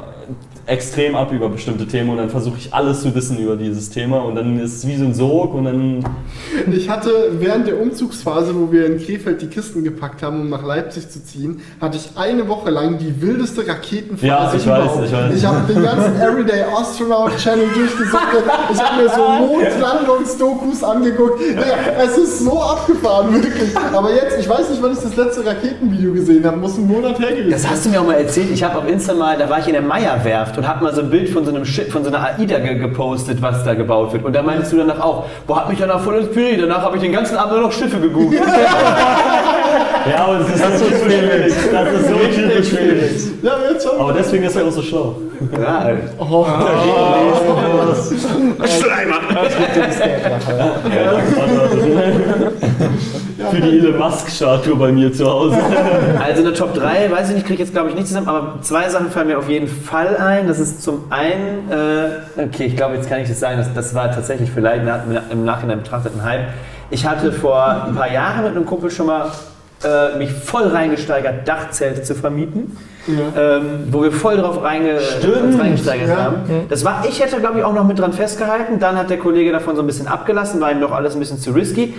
extrem 0.66 1.16
ab 1.16 1.32
über 1.34 1.50
bestimmte 1.50 1.86
Themen 1.86 2.10
und 2.12 2.18
dann 2.18 2.30
versuche 2.30 2.58
ich 2.58 2.74
alles 2.74 3.02
zu 3.02 3.14
wissen 3.14 3.38
über 3.38 3.58
dieses 3.58 3.90
Thema 3.90 4.20
und 4.20 4.36
dann 4.36 4.60
ist 4.60 4.78
es 4.78 4.88
wie 4.88 4.96
so 4.96 5.04
ein 5.04 5.14
Sog 5.14 5.54
und 5.54 5.66
dann 5.66 6.04
Ich 6.72 6.90
hatte 6.90 7.32
während 7.40 7.68
der 7.68 7.82
Umzugsphase, 7.82 8.56
wo 8.56 8.72
wir 8.72 8.86
in 8.86 8.98
Krefeld 8.98 9.42
die 9.42 9.48
Kisten 9.48 9.84
gepackt 9.84 10.24
haben, 10.24 10.42
um 10.42 10.50
nach 10.50 10.64
Leipzig 10.64 11.10
zu 11.10 11.24
ziehen, 11.24 11.60
hatte 11.82 11.98
ich 11.98 12.18
eine 12.18 12.48
Woche 12.48 12.70
lang 12.70 12.98
die 12.98 13.22
wildeste 13.22 13.68
Raketenphase 13.68 14.26
Ja, 14.26 14.54
ich 14.56 14.66
weiß, 14.66 14.92
ich 15.06 15.12
weiß. 15.12 15.36
Ich 15.36 15.46
habe 15.46 15.74
den 15.74 15.84
ganzen 15.84 16.22
Everyday 16.22 16.64
Astronaut 16.64 17.36
Channel 17.38 17.68
durchgesuchtet. 17.74 18.44
Ich 18.72 18.82
habe 18.82 19.04
mir 19.04 19.10
so 19.10 19.28
Mondlandungsdokus 19.46 20.84
angeguckt. 20.84 21.42
Ja, 21.56 22.04
es 22.04 22.18
ist 22.18 22.40
so 22.40 22.62
abgefahren, 22.62 23.34
wirklich. 23.34 23.76
Aber 23.94 24.14
jetzt, 24.14 24.40
ich 24.40 24.48
weiß 24.48 24.70
nicht, 24.70 24.82
wann 24.82 24.94
ich 24.94 25.00
das 25.00 25.16
letzte 25.16 25.46
Raketenvideo 25.46 26.14
gesehen 26.14 26.46
habe. 26.46 26.58
Muss 26.58 26.78
ein 26.78 26.88
Monat 26.88 27.20
her 27.20 27.32
gewesen 27.32 27.52
Das 27.52 27.70
hast 27.70 27.86
du 27.86 27.90
mir 27.90 28.00
auch 28.00 28.06
mal 28.06 28.14
erzählt. 28.14 28.50
Ich 28.52 28.64
habe 28.64 28.78
auf 28.78 28.88
Insta 28.88 29.14
mal, 29.14 29.38
da 29.38 29.50
war 29.50 29.60
ich 29.60 29.68
in 29.68 29.74
der 29.74 29.82
Meierwerft 29.82 30.53
und 30.58 30.68
habe 30.68 30.84
mal 30.84 30.94
so 30.94 31.02
ein 31.02 31.10
Bild 31.10 31.30
von 31.30 31.46
so 31.46 31.52
einem 31.54 31.66
Schiff, 31.66 31.92
von 31.92 32.04
so 32.04 32.10
einer 32.10 32.24
AIDA 32.24 32.60
ge 32.60 32.76
gepostet, 32.76 33.42
was 33.42 33.64
da 33.64 33.74
gebaut 33.74 34.14
wird. 34.14 34.24
Und 34.26 34.34
da 34.34 34.42
meinst 34.42 34.72
du 34.72 34.78
danach 34.78 35.00
auch, 35.00 35.26
boah, 35.48 35.62
hat 35.62 35.70
mich 35.70 35.80
danach 35.80 36.02
voll 36.02 36.16
inspiriert. 36.20 36.62
Danach 36.62 36.84
habe 36.84 36.98
ich 36.98 37.04
den 37.04 37.12
ganzen 37.12 37.38
Abend 37.38 37.54
nur 37.54 37.62
noch 37.62 37.72
Schiffe 37.72 38.00
gegoogelt. 38.00 38.42
Ja, 40.10 40.16
aber 40.26 40.40
das 40.40 40.50
ist, 40.50 40.64
das 40.64 40.80
so 40.80 40.86
schwierig. 40.86 41.54
Das 41.72 41.94
ist 41.94 42.08
so 42.08 42.16
typisch 42.16 42.70
schwierig. 42.70 43.12
Ja, 43.42 43.54
aber 43.54 43.72
jetzt 43.72 43.88
schon. 43.88 44.00
Aber 44.00 44.14
deswegen 44.14 44.44
ist 44.44 44.56
er 44.56 44.66
auch 44.66 44.72
so 44.72 44.82
schlau. 44.82 45.16
ja, 45.60 45.92
Oh, 46.20 46.46
Für 53.52 53.62
die 53.62 53.80
Elon 53.80 53.98
Musk-Statue 53.98 54.76
bei 54.76 54.92
mir 54.92 55.12
zu 55.14 55.26
Hause. 55.30 55.58
Also 56.24 56.42
eine 56.42 56.54
Top 56.54 56.74
3, 56.74 57.12
weiß 57.12 57.30
ich 57.30 57.36
nicht, 57.36 57.46
kriege 57.48 57.56
ich 57.62 57.68
jetzt 57.68 57.74
glaube 57.74 57.90
ich 57.90 57.96
nicht 57.96 58.08
zusammen, 58.08 58.28
aber 58.30 58.60
zwei 58.62 58.88
Sachen 58.90 59.10
fallen 59.12 59.28
mir 59.28 59.38
auf 59.38 59.50
jeden 59.50 59.68
Fall 59.68 60.16
ein. 60.18 60.48
Das 60.48 60.60
ist 60.60 60.82
zum 60.84 61.04
einen, 61.10 61.70
äh, 61.70 62.42
okay, 62.42 62.66
ich 62.66 62.76
glaube, 62.78 62.96
jetzt 62.96 63.10
kann 63.10 63.20
ich 63.20 63.28
das 63.30 63.40
sagen, 63.40 63.58
das, 63.58 63.74
das 63.74 63.94
war 63.94 64.12
tatsächlich 64.12 64.50
vielleicht 64.52 64.84
im 65.32 65.46
Nachhinein 65.46 65.80
betrachtet 65.80 66.14
ein 66.18 66.24
Hype. 66.24 66.46
Ich 66.90 67.06
hatte 67.06 67.32
vor 67.32 67.86
ein 67.88 67.96
paar 67.96 68.12
Jahren 68.12 68.44
mit 68.46 68.56
einem 68.56 68.66
Kumpel 68.66 68.90
schon 68.92 69.08
mal 69.08 69.32
äh, 69.84 70.18
mich 70.18 70.32
voll 70.32 70.68
reingesteigert, 70.68 71.48
Dachzelte 71.48 72.04
zu 72.04 72.16
vermieten. 72.16 72.78
Ähm, 73.06 73.88
wo 73.92 74.02
wir 74.02 74.14
voll 74.14 74.38
drauf 74.38 74.64
reinge 74.64 74.94
uns 74.96 75.60
reingesteigert 75.60 76.08
Ja. 76.08 76.16
haben. 76.24 76.36
Das 76.70 76.86
war, 76.86 77.04
ich 77.06 77.22
hätte 77.22 77.38
glaube 77.42 77.60
ich 77.60 77.66
auch 77.66 77.74
noch 77.74 77.84
mit 77.86 78.00
dran 78.00 78.14
festgehalten. 78.14 78.80
Dann 78.80 78.98
hat 78.98 79.10
der 79.10 79.18
Kollege 79.18 79.52
davon 79.52 79.76
so 79.76 79.82
ein 79.82 79.88
bisschen 79.88 80.08
abgelassen, 80.08 80.62
war 80.62 80.72
ihm 80.72 80.80
doch 80.80 80.94
alles 80.94 81.14
ein 81.14 81.20
bisschen 81.20 81.38
zu 81.38 81.52
risky. 81.52 81.94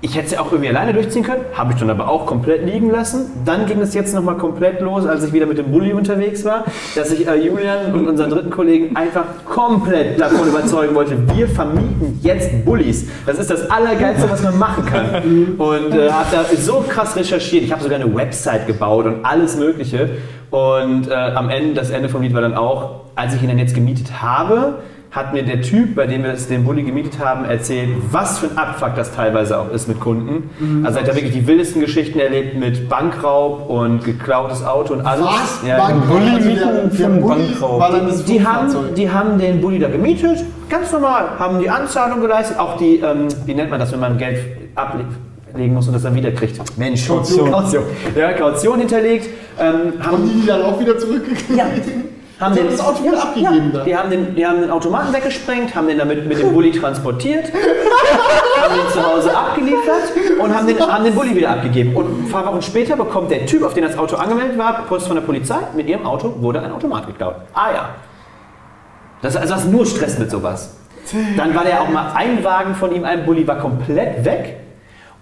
Ich 0.00 0.14
hätte 0.16 0.26
es 0.26 0.32
ja 0.32 0.40
auch 0.40 0.52
irgendwie 0.52 0.68
alleine 0.68 0.92
durchziehen 0.92 1.22
können, 1.22 1.44
habe 1.54 1.72
ich 1.72 1.78
dann 1.78 1.88
aber 1.88 2.08
auch 2.08 2.26
komplett 2.26 2.66
liegen 2.66 2.90
lassen. 2.90 3.30
Dann 3.46 3.64
ging 3.64 3.80
es 3.80 3.94
jetzt 3.94 4.14
nochmal 4.14 4.36
komplett 4.36 4.82
los, 4.82 5.06
als 5.06 5.24
ich 5.24 5.32
wieder 5.32 5.46
mit 5.46 5.56
dem 5.56 5.72
Bulli 5.72 5.94
unterwegs 5.94 6.44
war, 6.44 6.64
dass 6.94 7.10
ich 7.10 7.26
äh, 7.26 7.36
Julian 7.36 7.94
und 7.94 8.06
unseren 8.08 8.28
dritten 8.28 8.50
Kollegen 8.50 8.94
einfach 8.96 9.24
komplett 9.48 10.20
davon 10.20 10.46
überzeugen 10.46 10.94
wollte, 10.94 11.16
wir 11.34 11.48
vermieten 11.48 12.18
jetzt 12.22 12.66
Bullis. 12.66 13.06
Das 13.24 13.38
ist 13.38 13.50
das 13.50 13.70
Allergeilste, 13.70 14.30
was 14.30 14.42
man 14.42 14.58
machen 14.58 14.84
kann. 14.84 15.54
Und 15.56 15.94
äh, 15.94 16.10
habe 16.10 16.26
da 16.30 16.44
so 16.54 16.84
krass 16.86 17.16
recherchiert. 17.16 17.64
Ich 17.64 17.72
habe 17.72 17.82
sogar 17.82 17.98
eine 17.98 18.14
Website 18.14 18.66
gebaut 18.66 19.06
und 19.06 19.24
alles 19.24 19.56
Mögliche. 19.56 20.10
Und 20.50 21.08
äh, 21.08 21.14
am 21.14 21.48
Ende, 21.48 21.74
das 21.74 21.90
Ende 21.90 22.08
vom 22.08 22.20
Lied 22.22 22.34
war 22.34 22.42
dann 22.42 22.54
auch, 22.54 23.00
als 23.14 23.34
ich 23.34 23.42
ihn 23.42 23.48
dann 23.48 23.58
jetzt 23.58 23.74
gemietet 23.74 24.22
habe, 24.22 24.80
hat 25.14 25.32
mir 25.32 25.44
der 25.44 25.62
Typ, 25.62 25.94
bei 25.94 26.08
dem 26.08 26.24
wir 26.24 26.32
den 26.32 26.64
Bulli 26.64 26.82
gemietet 26.82 27.20
haben, 27.24 27.44
erzählt, 27.44 27.90
was 28.10 28.40
für 28.40 28.50
ein 28.50 28.58
Abfuck 28.58 28.96
das 28.96 29.14
teilweise 29.14 29.60
auch 29.60 29.70
ist 29.70 29.86
mit 29.86 30.00
Kunden. 30.00 30.50
Also 30.84 30.98
er 30.98 31.04
hat 31.04 31.10
da 31.10 31.14
wirklich 31.14 31.32
die 31.32 31.46
wildesten 31.46 31.80
Geschichten 31.80 32.18
erlebt 32.18 32.56
mit 32.56 32.88
Bankraub 32.88 33.70
und 33.70 34.02
geklautes 34.02 34.64
Auto 34.64 34.94
und 34.94 35.06
alles. 35.06 35.24
Was? 35.24 35.60
Ja. 35.64 35.84
Ein 35.84 36.00
Bulli 36.00 36.30
also 36.30 36.48
mieten 36.48 36.90
für 36.90 37.06
einen 37.06 37.20
Bankraub. 37.24 37.80
war 37.80 37.92
dann 37.92 38.08
das 38.08 38.24
Die 38.24 38.44
haben, 38.44 38.94
die 38.96 39.08
haben 39.08 39.38
den 39.38 39.60
Bulli 39.60 39.78
da 39.78 39.88
gemietet, 39.88 40.44
ganz 40.68 40.90
normal, 40.90 41.38
haben 41.38 41.60
die 41.60 41.70
Anzahlung 41.70 42.20
geleistet, 42.20 42.58
auch 42.58 42.76
die, 42.76 42.96
ähm, 42.96 43.28
wie 43.46 43.54
nennt 43.54 43.70
man 43.70 43.78
das, 43.78 43.92
wenn 43.92 44.00
man 44.00 44.18
Geld 44.18 44.40
ablegen 44.74 45.74
muss 45.74 45.86
und 45.86 45.92
das 45.92 46.02
dann 46.02 46.16
wieder 46.16 46.32
kriegt? 46.32 46.60
Mensch, 46.76 47.06
Kaution. 47.06 47.52
Kaution. 47.52 47.84
Ja, 48.16 48.32
Kaution 48.32 48.80
hinterlegt, 48.80 49.28
ähm, 49.60 49.92
Haben 50.00 50.12
haben 50.12 50.28
die 50.28 50.40
die 50.40 50.46
dann 50.48 50.62
auch 50.62 50.80
wieder 50.80 50.98
zurückgekriegt? 50.98 51.56
Ja. 51.56 51.66
Haben 52.40 52.54
Die 52.54 52.60
haben 52.60 52.70
das 52.70 52.80
Auto 52.80 53.04
wieder 53.04 53.22
abgegeben 53.22 53.72
da. 53.72 53.84
Die 53.84 53.96
haben, 53.96 54.10
den, 54.10 54.34
die 54.34 54.44
haben 54.44 54.60
den 54.60 54.70
Automaten 54.70 55.12
weggesprengt, 55.12 55.74
haben 55.74 55.86
den 55.86 55.98
damit 55.98 56.26
mit 56.26 56.38
dem 56.38 56.52
Bulli 56.52 56.72
transportiert, 56.72 57.44
haben 58.60 58.74
den 58.74 58.92
zu 58.92 59.06
Hause 59.06 59.36
abgeliefert 59.36 60.40
und 60.40 60.54
haben 60.54 60.66
den, 60.66 60.80
haben 60.80 61.04
den 61.04 61.14
Bulli 61.14 61.36
wieder 61.36 61.50
abgegeben. 61.50 61.94
Und 61.94 62.26
ein 62.26 62.30
paar 62.30 62.44
Wochen 62.46 62.60
später 62.60 62.96
bekommt 62.96 63.30
der 63.30 63.46
Typ, 63.46 63.62
auf 63.62 63.74
den 63.74 63.84
das 63.84 63.96
Auto 63.96 64.16
angemeldet 64.16 64.58
war, 64.58 64.82
Post 64.88 65.06
von 65.06 65.14
der 65.14 65.22
Polizei, 65.22 65.58
mit 65.76 65.86
ihrem 65.88 66.04
Auto 66.06 66.34
wurde 66.40 66.60
ein 66.60 66.72
Automat 66.72 67.06
geklaut. 67.06 67.36
Ah 67.52 67.72
ja. 67.72 67.88
Das 69.22 69.36
also 69.36 69.54
das 69.54 69.64
ist 69.64 69.70
nur 69.70 69.86
Stress 69.86 70.18
mit 70.18 70.30
sowas. 70.30 70.76
Dann 71.36 71.54
war 71.54 71.64
der 71.64 71.82
auch 71.82 71.88
mal 71.88 72.12
ein 72.14 72.42
Wagen 72.42 72.74
von 72.74 72.92
ihm, 72.94 73.04
ein 73.04 73.24
Bulli 73.24 73.46
war 73.46 73.58
komplett 73.58 74.24
weg. 74.24 74.63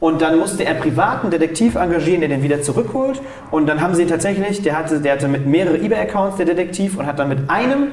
Und 0.02 0.20
dann 0.20 0.36
musste 0.36 0.64
er 0.64 0.74
privaten 0.74 1.30
Detektiv 1.30 1.76
engagieren, 1.76 2.22
der 2.22 2.28
den 2.28 2.42
wieder 2.42 2.60
zurückholt. 2.60 3.22
Und 3.52 3.68
dann 3.68 3.80
haben 3.80 3.94
sie 3.94 4.04
tatsächlich, 4.04 4.60
der 4.60 4.76
hatte, 4.76 5.00
der 5.00 5.12
hatte 5.12 5.28
mit 5.28 5.46
mehrere 5.46 5.76
eBay-Accounts, 5.76 6.38
der 6.38 6.46
Detektiv, 6.46 6.98
und 6.98 7.06
hat 7.06 7.20
dann 7.20 7.28
mit 7.28 7.48
einem 7.48 7.92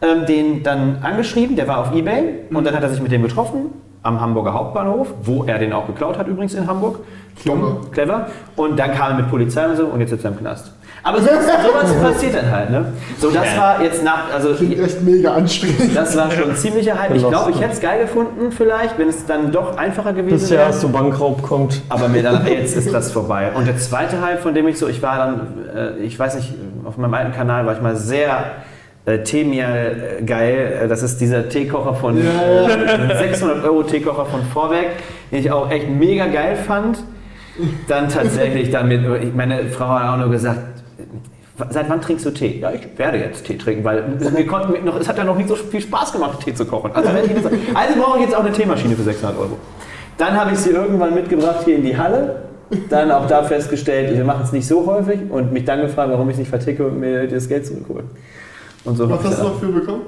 ähm, 0.00 0.24
den 0.24 0.62
dann 0.62 1.00
angeschrieben, 1.02 1.54
der 1.54 1.68
war 1.68 1.76
auf 1.76 1.94
eBay. 1.94 2.46
Und 2.50 2.64
dann 2.64 2.74
hat 2.74 2.82
er 2.82 2.88
sich 2.88 3.02
mit 3.02 3.12
dem 3.12 3.22
getroffen 3.22 3.66
am 4.02 4.18
Hamburger 4.18 4.54
Hauptbahnhof, 4.54 5.12
wo 5.24 5.44
er 5.44 5.58
den 5.58 5.74
auch 5.74 5.86
geklaut 5.86 6.16
hat 6.16 6.26
übrigens 6.26 6.54
in 6.54 6.66
Hamburg. 6.66 7.00
Clever. 7.38 7.82
Clever. 7.92 8.28
Und 8.56 8.78
dann 8.78 8.92
kam 8.92 9.10
er 9.10 9.16
mit 9.18 9.28
Polizei 9.28 9.68
und 9.68 9.76
so 9.76 9.84
und 9.84 10.00
jetzt 10.00 10.08
sitzt 10.08 10.24
er 10.24 10.30
im 10.30 10.38
Knast. 10.38 10.72
Aber 11.08 11.20
sowas, 11.20 11.46
sowas 11.64 11.94
passiert 12.02 12.34
dann 12.34 12.50
halt, 12.50 12.70
ne? 12.70 12.92
So, 13.20 13.30
das 13.30 13.56
war 13.56 13.80
jetzt 13.80 14.02
nach, 14.02 14.24
also 14.34 14.54
Klingt 14.54 14.78
echt 14.80 15.02
mega 15.02 15.34
anstrengend. 15.34 15.96
das 15.96 16.16
war 16.16 16.28
schon 16.32 16.50
ein 16.50 16.56
ziemlicher 16.56 16.98
Hype. 17.00 17.14
Ich 17.14 17.26
glaube, 17.28 17.52
ich 17.52 17.60
hätte 17.60 17.74
es 17.74 17.80
geil 17.80 18.00
gefunden 18.02 18.50
vielleicht, 18.50 18.98
wenn 18.98 19.08
es 19.08 19.24
dann 19.24 19.52
doch 19.52 19.76
einfacher 19.76 20.12
gewesen 20.12 20.34
Bis 20.34 20.48
der 20.48 20.58
wäre. 20.58 20.66
erste 20.68 20.88
Bankraub 20.88 21.42
kommt. 21.42 21.80
Aber 21.90 22.08
mir 22.08 22.24
dann, 22.24 22.44
jetzt 22.48 22.76
ist 22.76 22.92
das 22.92 23.12
vorbei. 23.12 23.50
Und 23.54 23.68
der 23.68 23.76
zweite 23.78 24.20
Hype, 24.20 24.40
von 24.40 24.52
dem 24.52 24.66
ich 24.66 24.78
so, 24.80 24.88
ich 24.88 25.00
war 25.00 25.16
dann, 25.16 25.96
äh, 26.00 26.02
ich 26.04 26.18
weiß 26.18 26.34
nicht, 26.34 26.52
auf 26.84 26.96
meinem 26.96 27.14
alten 27.14 27.32
Kanal 27.32 27.64
war 27.66 27.74
ich 27.74 27.80
mal 27.80 27.94
sehr 27.94 28.38
äh, 29.04 29.18
Temial 29.20 30.18
äh, 30.18 30.24
geil. 30.24 30.80
Äh, 30.82 30.88
Das 30.88 31.04
ist 31.04 31.20
dieser 31.20 31.48
Teekocher 31.48 31.94
von 31.94 32.18
äh, 32.18 33.16
600 33.18 33.62
Euro 33.64 33.84
Teekocher 33.84 34.26
von 34.26 34.42
Vorwerk, 34.52 34.86
den 35.30 35.38
ich 35.38 35.52
auch 35.52 35.70
echt 35.70 35.88
mega 35.88 36.26
geil 36.26 36.56
fand. 36.56 36.98
Dann 37.86 38.08
tatsächlich 38.08 38.70
dann 38.70 38.88
mit, 38.88 39.34
meine 39.36 39.66
Frau 39.68 39.86
hat 39.88 40.08
auch 40.08 40.16
nur 40.18 40.30
gesagt, 40.30 40.75
Seit 41.70 41.88
wann 41.88 42.00
trinkst 42.02 42.24
du 42.26 42.30
Tee? 42.32 42.58
Ja, 42.60 42.70
ich 42.72 42.82
werde 42.98 43.16
jetzt 43.18 43.44
Tee 43.46 43.56
trinken, 43.56 43.82
weil 43.82 44.04
wir 44.20 44.46
konnten 44.46 44.84
noch, 44.84 44.96
es 45.00 45.08
hat 45.08 45.16
ja 45.16 45.24
noch 45.24 45.36
nicht 45.36 45.48
so 45.48 45.54
viel 45.56 45.80
Spaß 45.80 46.12
gemacht, 46.12 46.40
Tee 46.44 46.52
zu 46.54 46.66
kochen. 46.66 46.90
Also, 46.92 47.08
also 47.08 48.00
brauche 48.00 48.18
ich 48.18 48.24
jetzt 48.26 48.34
auch 48.36 48.40
eine 48.44 48.52
Teemaschine 48.52 48.94
für 48.94 49.02
600 49.02 49.38
Euro. 49.38 49.56
Dann 50.18 50.34
habe 50.38 50.52
ich 50.52 50.58
sie 50.58 50.70
irgendwann 50.70 51.14
mitgebracht 51.14 51.60
hier 51.64 51.76
in 51.76 51.82
die 51.82 51.96
Halle. 51.96 52.42
Dann 52.90 53.10
auch 53.10 53.26
da 53.26 53.42
festgestellt, 53.44 54.14
wir 54.16 54.24
machen 54.24 54.42
es 54.44 54.52
nicht 54.52 54.66
so 54.66 54.84
häufig 54.86 55.20
und 55.30 55.52
mich 55.52 55.64
dann 55.64 55.80
gefragt, 55.80 56.10
warum 56.10 56.28
ich 56.30 56.36
nicht 56.36 56.48
verticke 56.48 56.84
und 56.86 56.98
mir 57.00 57.26
das 57.28 57.48
Geld 57.48 57.64
zurückhole. 57.66 58.04
Und 58.84 58.96
so 58.96 59.08
Was 59.08 59.22
hast 59.24 59.38
du 59.38 59.42
dann- 59.44 59.52
noch 59.52 59.60
für 59.60 59.66
bekommen? 59.68 60.02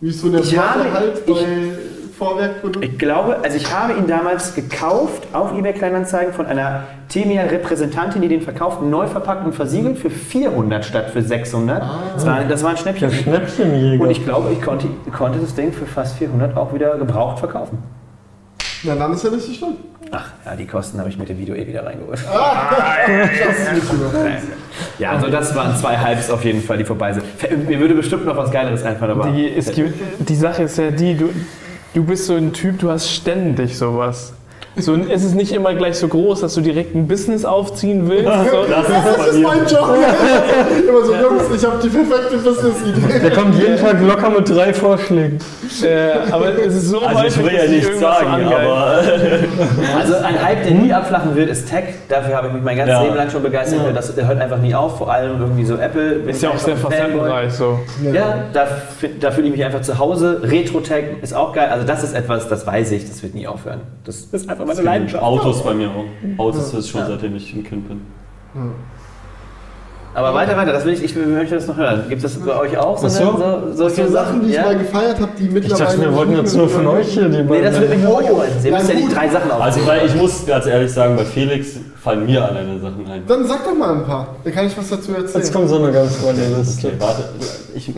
Wie 0.00 0.08
ist 0.10 0.20
so 0.20 0.28
der 0.28 0.40
Ich 0.40 0.58
habe- 0.58 0.92
Halt 0.92 1.22
ich- 1.24 1.46
bei 2.18 2.24
Vorwerkprodukten? 2.24 2.82
Ich 2.82 2.98
glaube, 2.98 3.38
also 3.42 3.56
ich 3.56 3.72
habe 3.72 3.94
ihn 3.94 4.06
damals 4.06 4.54
gekauft 4.54 5.28
auf 5.32 5.56
eBay 5.56 5.72
Kleinanzeigen 5.72 6.32
von 6.32 6.46
einer 6.46 6.84
Temian-Repräsentantin, 7.08 8.22
die 8.22 8.28
den 8.28 8.42
verkauft, 8.42 8.82
neu 8.82 9.06
verpackt 9.06 9.44
und 9.44 9.54
versiegelt 9.54 9.98
für 9.98 10.10
400 10.10 10.84
statt 10.84 11.10
für 11.10 11.22
600. 11.22 11.82
Das, 12.14 12.26
war, 12.26 12.44
das 12.44 12.62
war 12.62 12.70
ein 12.70 12.76
Schnäppchen. 12.76 13.10
Der 13.10 13.16
Schnäppchenjäger. 13.16 14.02
Und 14.02 14.10
ich 14.10 14.24
glaube, 14.24 14.52
ich 14.52 14.62
konnte, 14.62 14.88
konnte 15.16 15.38
das 15.38 15.54
Ding 15.54 15.72
für 15.72 15.86
fast 15.86 16.18
400 16.18 16.56
auch 16.56 16.72
wieder 16.74 16.96
gebraucht 16.96 17.38
verkaufen. 17.38 17.78
Na, 18.82 18.94
dann 18.94 19.12
ist 19.12 19.24
ja 19.24 19.30
nicht 19.30 19.44
so 19.44 19.52
schlimm. 19.52 19.76
Ach, 20.12 20.30
ja, 20.44 20.54
die 20.54 20.66
Kosten 20.66 21.00
habe 21.00 21.08
ich 21.08 21.18
mit 21.18 21.28
dem 21.28 21.38
Video 21.38 21.54
eh 21.54 21.66
wieder 21.66 21.84
reingeholt. 21.84 22.20
Das 22.28 23.58
ist 23.58 23.72
nicht 23.72 23.92
überraschend. 23.92 24.52
Ja, 24.98 25.12
also 25.12 25.28
das 25.28 25.54
waren 25.54 25.76
zwei 25.76 25.98
Hypes 25.98 26.30
auf 26.30 26.44
jeden 26.44 26.62
Fall, 26.62 26.78
die 26.78 26.84
vorbei 26.84 27.12
sind. 27.12 27.24
Mir 27.68 27.80
würde 27.80 27.94
bestimmt 27.94 28.24
noch 28.24 28.36
was 28.36 28.50
Geileres 28.50 28.82
einfallen, 28.84 29.12
aber... 29.12 29.30
Die, 29.30 29.48
es 29.48 29.72
gibt, 29.72 29.94
die 30.28 30.34
Sache 30.36 30.64
ist 30.64 30.78
ja 30.78 30.90
die, 30.90 31.16
du, 31.16 31.30
du 31.96 32.04
bist 32.04 32.26
so 32.26 32.34
ein 32.34 32.52
Typ, 32.52 32.78
du 32.78 32.90
hast 32.90 33.10
ständig 33.10 33.78
sowas. 33.78 34.34
So, 34.78 34.94
es 34.94 35.24
ist 35.24 35.34
nicht 35.34 35.52
immer 35.52 35.74
gleich 35.74 35.96
so 35.96 36.06
groß, 36.06 36.42
dass 36.42 36.52
du 36.54 36.60
direkt 36.60 36.94
ein 36.94 37.08
Business 37.08 37.46
aufziehen 37.46 38.08
willst. 38.10 38.24
So, 38.50 38.64
Das 38.68 38.86
Das 38.86 39.06
ist 39.06 39.16
bei 39.18 39.26
ist 39.28 39.42
mein 39.42 39.58
Job. 39.66 39.96
Immer 40.88 41.04
so, 41.04 41.14
Jungs, 41.14 41.42
ich 41.56 41.64
habe 41.66 41.78
die 41.82 41.88
perfekte 41.88 42.36
Business-Idee. 42.36 43.20
Der 43.20 43.30
kommt 43.30 43.54
jeden 43.58 43.78
Tag 43.78 43.96
locker 44.06 44.28
mit 44.28 44.48
drei 44.50 44.74
Vorschlägen. 44.74 45.38
äh, 45.82 46.30
aber 46.30 46.58
es 46.58 46.74
ist 46.74 46.88
so 46.90 47.00
Also 47.00 47.24
ich 47.24 47.36
häufig, 47.38 47.44
will 47.46 47.54
ja 47.54 47.66
nichts 47.70 47.94
so 47.94 48.00
sagen, 48.00 48.26
angeilen. 48.26 48.70
aber 48.70 49.00
Also 49.98 50.14
ein 50.16 50.44
Hype, 50.44 50.62
der 50.64 50.72
nie 50.72 50.92
abflachen 50.92 51.34
wird, 51.34 51.48
ist 51.48 51.70
Tech. 51.70 51.84
Dafür 52.10 52.36
habe 52.36 52.48
ich 52.48 52.52
mich 52.52 52.62
mein 52.62 52.76
ganzes 52.76 52.94
Ja. 52.96 53.02
Leben 53.02 53.16
lang 53.16 53.30
schon 53.30 53.42
begeistert. 53.42 53.80
Das, 53.96 54.14
der 54.14 54.28
hört 54.28 54.40
einfach 54.42 54.58
nie 54.58 54.74
auf, 54.74 54.98
vor 54.98 55.10
allem 55.10 55.40
irgendwie 55.40 55.64
so 55.64 55.76
Apple. 55.76 56.16
Ist 56.26 56.42
ja 56.42 56.50
ich 56.50 56.54
auch 56.54 56.58
sehr 56.58 56.76
facettenreich 56.76 57.50
so. 57.52 57.78
Ja, 58.12 58.44
da, 58.52 58.66
fi- 59.00 59.10
da 59.18 59.30
fühle 59.30 59.46
ich 59.48 59.52
mich 59.54 59.64
einfach 59.64 59.80
zu 59.80 59.98
Hause. 59.98 60.40
Retro-Tech 60.42 61.04
ist 61.22 61.34
auch 61.34 61.54
geil. 61.54 61.68
Also 61.72 61.86
das 61.86 62.04
ist 62.04 62.14
etwas, 62.14 62.46
das 62.48 62.66
weiß 62.66 62.92
ich, 62.92 63.08
das 63.08 63.22
wird 63.22 63.34
nie 63.34 63.46
aufhören. 63.46 63.80
Das 64.04 64.16
ist 64.32 64.50
einfach 64.50 64.65
meine 64.66 64.82
Leidenschaft. 64.82 65.22
Autos 65.22 65.62
bei 65.62 65.74
mir 65.74 65.88
auch. 65.88 66.38
Autos 66.38 66.74
ist 66.74 66.88
schon 66.88 67.02
seitdem 67.06 67.36
ich 67.36 67.54
ein 67.54 67.64
Kind 67.64 67.88
bin. 67.88 68.00
Aber 70.14 70.32
weiter, 70.32 70.56
weiter, 70.56 70.72
das 70.72 70.86
will 70.86 70.94
ich, 70.94 71.04
ich 71.04 71.14
möchte 71.14 71.56
das 71.56 71.66
noch 71.66 71.76
hören. 71.76 72.04
Gibt 72.08 72.24
es 72.24 72.34
das 72.34 72.42
bei 72.42 72.56
euch 72.58 72.78
auch? 72.78 72.96
So. 72.96 73.06
so, 73.06 73.72
so, 73.74 73.88
So 73.90 74.06
Sachen, 74.08 74.40
die 74.40 74.48
ich 74.48 74.54
ja? 74.54 74.62
mal 74.62 74.78
gefeiert 74.78 75.20
habe, 75.20 75.32
die 75.38 75.44
Ich 75.44 75.50
mittlerweile. 75.50 75.84
dachte, 75.84 76.00
wir 76.00 76.14
wollten 76.14 76.36
jetzt 76.36 76.56
nur 76.56 76.68
von 76.70 76.86
euch 76.86 77.08
hier 77.08 77.28
die 77.28 77.42
Nee, 77.42 77.60
das 77.60 77.78
wird 77.78 77.90
mich 77.90 78.02
nur 78.02 78.16
oh, 78.16 78.20
Ihr 78.22 78.70
Ja, 78.70 78.78
müsst 78.78 78.88
ja 78.88 78.94
die 78.96 79.08
drei 79.12 79.28
Sachen 79.28 79.50
auf. 79.50 79.60
Also 79.60 79.86
weil 79.86 80.06
ich 80.06 80.14
muss 80.14 80.46
ganz 80.46 80.64
ehrlich 80.64 80.90
sagen, 80.90 81.16
bei 81.16 81.24
Felix 81.26 81.76
fallen 82.02 82.24
mir 82.24 82.42
alleine 82.42 82.80
Sachen 82.80 83.06
ein. 83.06 83.24
Dann 83.28 83.46
sag 83.46 83.62
doch 83.66 83.74
mal 83.74 83.94
ein 83.94 84.04
paar. 84.04 84.36
Da 84.42 84.50
kann 84.52 84.66
ich 84.66 84.78
was 84.78 84.88
dazu 84.88 85.12
Jetzt 85.12 85.34
erzählen. 85.34 85.52
kommt 85.52 85.68
so 85.68 85.76
eine 85.82 85.92
ganz 85.92 86.18
tolle 86.18 86.56
Liste. 86.56 86.86
Okay, 86.86 86.96
warte. 86.98 87.24
Ich, 87.74 87.92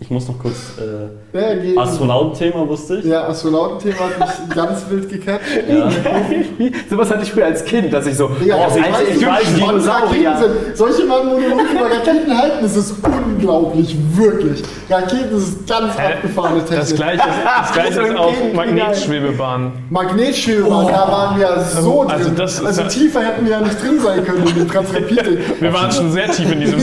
ich 0.00 0.10
muss 0.10 0.26
noch 0.28 0.38
kurz. 0.38 0.54
Äh, 0.78 1.38
Ja, 1.38 1.54
geht. 1.54 1.78
Astronautenthema 1.78 2.66
wusste 2.66 2.96
ich. 2.96 3.04
Ja, 3.04 3.28
Astronautenthema 3.28 3.96
hat 4.00 4.18
mich 4.18 4.54
ganz 4.56 4.82
wild 4.88 5.08
gecatcht. 5.08 5.42
Sowas 6.90 7.10
hatte 7.10 7.22
ich 7.22 7.32
früher 7.32 7.46
als 7.46 7.64
Kind, 7.64 7.92
dass 7.92 8.06
ich 8.06 8.16
so, 8.16 8.28
Digga, 8.28 8.56
oh, 8.56 8.64
das 8.66 8.76
ich, 8.76 8.82
weißt 8.82 9.02
ich, 9.16 9.26
weiß 9.26 9.54
Dinosaurier. 9.54 10.36
sind. 10.38 10.76
Solche 10.76 11.04
Monologe 11.04 11.42
über 11.44 11.84
Raketen 11.94 12.36
halten, 12.36 12.58
das 12.62 12.76
ist 12.76 12.94
unglaublich, 13.04 13.96
wirklich. 14.14 14.62
Raketen 14.88 15.36
ist 15.36 15.68
ganz 15.68 15.94
abgefahrene 15.96 16.60
Technik. 16.64 16.78
Das 16.80 16.94
gleiche 16.94 17.16
ist, 17.28 17.36
das 17.60 17.72
gleiche 17.74 18.00
ist 18.02 18.16
auch 18.16 18.26
Raketen, 18.28 18.56
Magnetschwebebahnen. 18.56 19.72
Magnetschwebebahn, 19.90 20.86
da 20.88 21.08
waren 21.12 21.38
wir 21.38 21.46
ja 21.46 21.62
so 21.62 22.02
drin. 22.04 22.10
Also 22.12 22.30
das 22.30 22.64
also 22.64 22.82
ja- 22.82 22.88
tiefer 22.88 23.20
hätten 23.20 23.44
wir 23.44 23.52
ja 23.52 23.60
nicht 23.60 23.80
drin 23.82 24.00
sein 24.00 24.24
können 24.24 24.46
in 24.48 24.54
dem 24.54 24.68
Transrapid. 24.68 25.60
Wir 25.60 25.72
waren 25.72 25.92
schon 25.92 26.10
sehr 26.10 26.28
tief 26.30 26.50
in 26.50 26.60
diesem. 26.60 26.80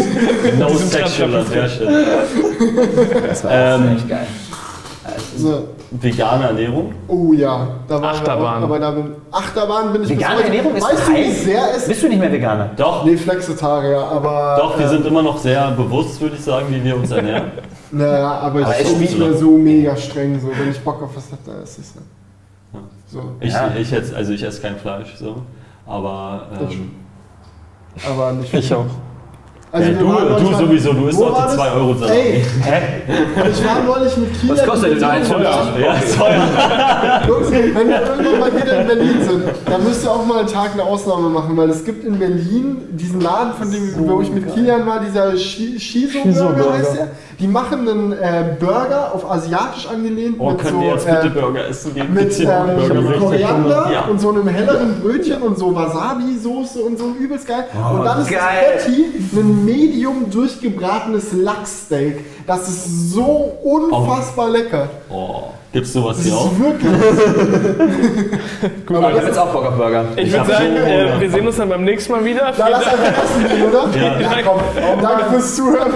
No 0.59 0.67
diesem 0.69 0.89
Transrapid. 0.91 1.81
Das 3.27 3.43
war 3.43 3.51
Ähm, 3.51 3.95
echt 3.95 4.09
geil. 4.09 4.27
So. 5.37 5.67
Vegane 5.91 6.47
Ernährung. 6.47 6.93
Oh 7.07 7.31
ja, 7.31 7.67
da 7.87 7.95
waren 7.95 8.03
Achterbahn. 8.15 8.63
Aber 8.63 8.77
da 8.79 8.91
bin, 8.91 9.11
Achterbahn 9.31 9.93
bin 9.93 10.03
ich 10.03 10.09
Vegane 10.09 10.43
Ernährung 10.43 10.75
ist 10.75 10.83
Weißt 10.83 11.07
du, 11.07 11.13
wie 11.13 11.31
sehr 11.31 11.61
es... 11.77 11.87
Bist 11.87 12.03
du 12.03 12.09
nicht 12.09 12.19
mehr 12.19 12.31
Veganer? 12.31 12.71
Doch, 12.75 13.05
Nee, 13.05 13.15
Flexitarier, 13.15 13.99
aber... 13.99 14.57
doch, 14.59 14.77
wir 14.77 14.85
äh, 14.85 14.89
sind 14.89 15.05
immer 15.05 15.21
noch 15.21 15.37
sehr 15.37 15.71
bewusst, 15.71 16.19
würde 16.19 16.35
ich 16.35 16.43
sagen, 16.43 16.65
wie 16.69 16.83
wir 16.83 16.97
uns 16.97 17.11
ernähren. 17.11 17.51
Naja, 17.89 18.31
aber, 18.39 18.65
Aber 18.65 18.75
ich 18.81 18.85
es 18.85 18.91
bin 18.91 18.99
nicht 18.99 19.17
mehr 19.17 19.33
so 19.33 19.51
mega 19.51 19.95
streng. 19.95 20.37
So. 20.41 20.49
Wenn 20.49 20.71
ich 20.71 20.79
Bock 20.81 21.01
auf 21.01 21.15
was 21.15 21.31
habe, 21.31 21.41
dann 21.45 21.63
esse 21.63 21.79
ich 21.79 21.87
es. 21.87 21.93
Ja. 22.73 22.79
So. 23.07 23.21
Ich, 23.39 23.53
Ja. 23.53 23.71
ich 23.79 23.89
jetzt, 23.91 24.13
also 24.13 24.33
ich 24.33 24.43
esse 24.43 24.61
kein 24.61 24.75
Fleisch, 24.75 25.15
so. 25.17 25.37
Aber 25.85 26.47
ähm, 26.59 26.91
Aber 28.05 28.33
nicht 28.33 28.53
Ich 28.53 28.73
auch. 28.73 28.87
Also 29.69 29.91
ja, 29.91 29.99
waren 30.01 30.43
du, 30.43 30.49
du 30.49 30.55
sowieso, 30.55 30.93
du 30.93 31.07
isst 31.07 31.19
das? 31.21 31.55
2 31.55 31.71
Euro 31.73 31.93
Salat. 31.95 32.15
Ey, 32.15 32.41
ich 33.51 33.65
war 33.65 33.83
neulich 33.85 34.15
mit 34.17 34.39
Kieler. 34.39 34.53
Was 34.55 34.65
kostet 34.65 34.91
denn 34.95 35.03
ein 35.03 35.23
Teuer. 35.27 35.67
Ja, 35.77 35.95
teuer. 36.17 37.21
Jungs, 37.27 37.51
wenn 37.51 37.87
wir 37.89 38.01
irgendwann 38.01 38.39
mal 38.39 38.55
wieder 38.55 38.81
in 38.81 38.87
Berlin 38.87 39.15
sind, 39.27 39.43
dann 39.65 39.83
müsst 39.83 40.05
ihr 40.05 40.11
auch 40.11 40.25
mal 40.25 40.39
einen 40.39 40.47
Tag 40.47 40.71
eine 40.73 40.83
Ausnahme 40.83 41.27
machen, 41.29 41.57
weil 41.57 41.69
es 41.69 41.83
gibt 41.83 42.05
in 42.05 42.17
Berlin 42.17 42.77
diesen 42.91 43.19
Laden, 43.19 43.53
von 43.59 43.69
dem 43.69 43.93
wo 44.07 44.21
ich 44.21 44.31
mit 44.31 44.53
Kilian 44.53 44.85
war, 44.87 45.01
dieser 45.01 45.31
Shi- 45.37 45.77
Shiso 45.77 46.19
Burger 46.23 46.31
Shiso-Burger. 46.31 46.73
heißt 46.73 46.95
der. 46.97 47.07
Die 47.39 47.47
machen 47.47 47.87
einen 47.87 48.13
äh, 48.13 48.55
Burger 48.59 49.11
auf 49.13 49.29
asiatisch 49.29 49.87
angelehnt 49.87 50.37
Oh, 50.39 50.49
mit 50.51 50.57
können 50.59 50.73
so, 50.77 50.81
wir 50.81 50.87
jetzt 50.93 51.05
bitte 51.05 51.27
äh, 51.27 51.29
Burger 51.41 51.67
essen 51.67 51.93
gehen? 51.93 52.11
mit 52.11 52.39
ähm, 52.39 52.47
Burger? 52.97 53.17
Koriander 53.19 53.89
Ja. 53.93 54.01
und 54.09 54.19
so 54.19 54.29
einem 54.31 54.47
helleren 54.47 55.01
Brötchen 55.01 55.41
und 55.43 55.55
so 55.59 55.75
Wasabi-Soße 55.75 56.79
und 56.79 56.97
so 56.97 57.11
übelst 57.19 57.47
geil. 57.47 57.65
und 57.93 58.03
dann 58.05 58.21
ist 58.21 58.29
geil. 58.31 58.39
das 58.73 58.85
Patty 58.85 59.05
ein 59.33 59.56
medium 59.65 60.29
durchgebratenes 60.29 61.33
Lachssteak. 61.33 62.23
Das 62.47 62.67
ist 62.69 63.11
so 63.11 63.51
unfassbar 63.61 64.49
lecker. 64.49 64.87
Oh, 65.09 65.49
gibt's 65.73 65.91
sowas 65.91 66.15
Das 66.15 66.25
hier 66.25 66.33
ist 66.33 66.39
auch? 66.39 66.57
wirklich. 66.57 66.91
Ich 68.89 68.95
habe 68.95 69.25
jetzt 69.27 69.37
auch 69.37 69.51
Bock 69.51 69.65
auf 69.65 69.75
Burger. 69.75 70.05
Ich 70.15 70.27
Ich 70.27 70.31
würde 70.33 70.45
sagen, 70.49 70.65
so 70.77 70.83
äh, 70.85 71.19
wir 71.21 71.29
sehen 71.29 71.45
uns 71.45 71.57
dann 71.57 71.67
beim 71.67 71.83
nächsten 71.83 72.11
Mal 72.13 72.23
wieder. 72.23 72.45
Da 72.45 72.53
Vielen 72.53 72.71
lass 72.71 72.85
einfach 72.87 73.23
essen 73.23 73.47
gehen, 73.49 73.63
oder? 73.69 73.89
Ja. 73.99 74.19
ja 74.21 74.29
komm. 74.45 75.01
Danke 75.01 75.25
fürs 75.31 75.55
Zuhören. 75.57 75.91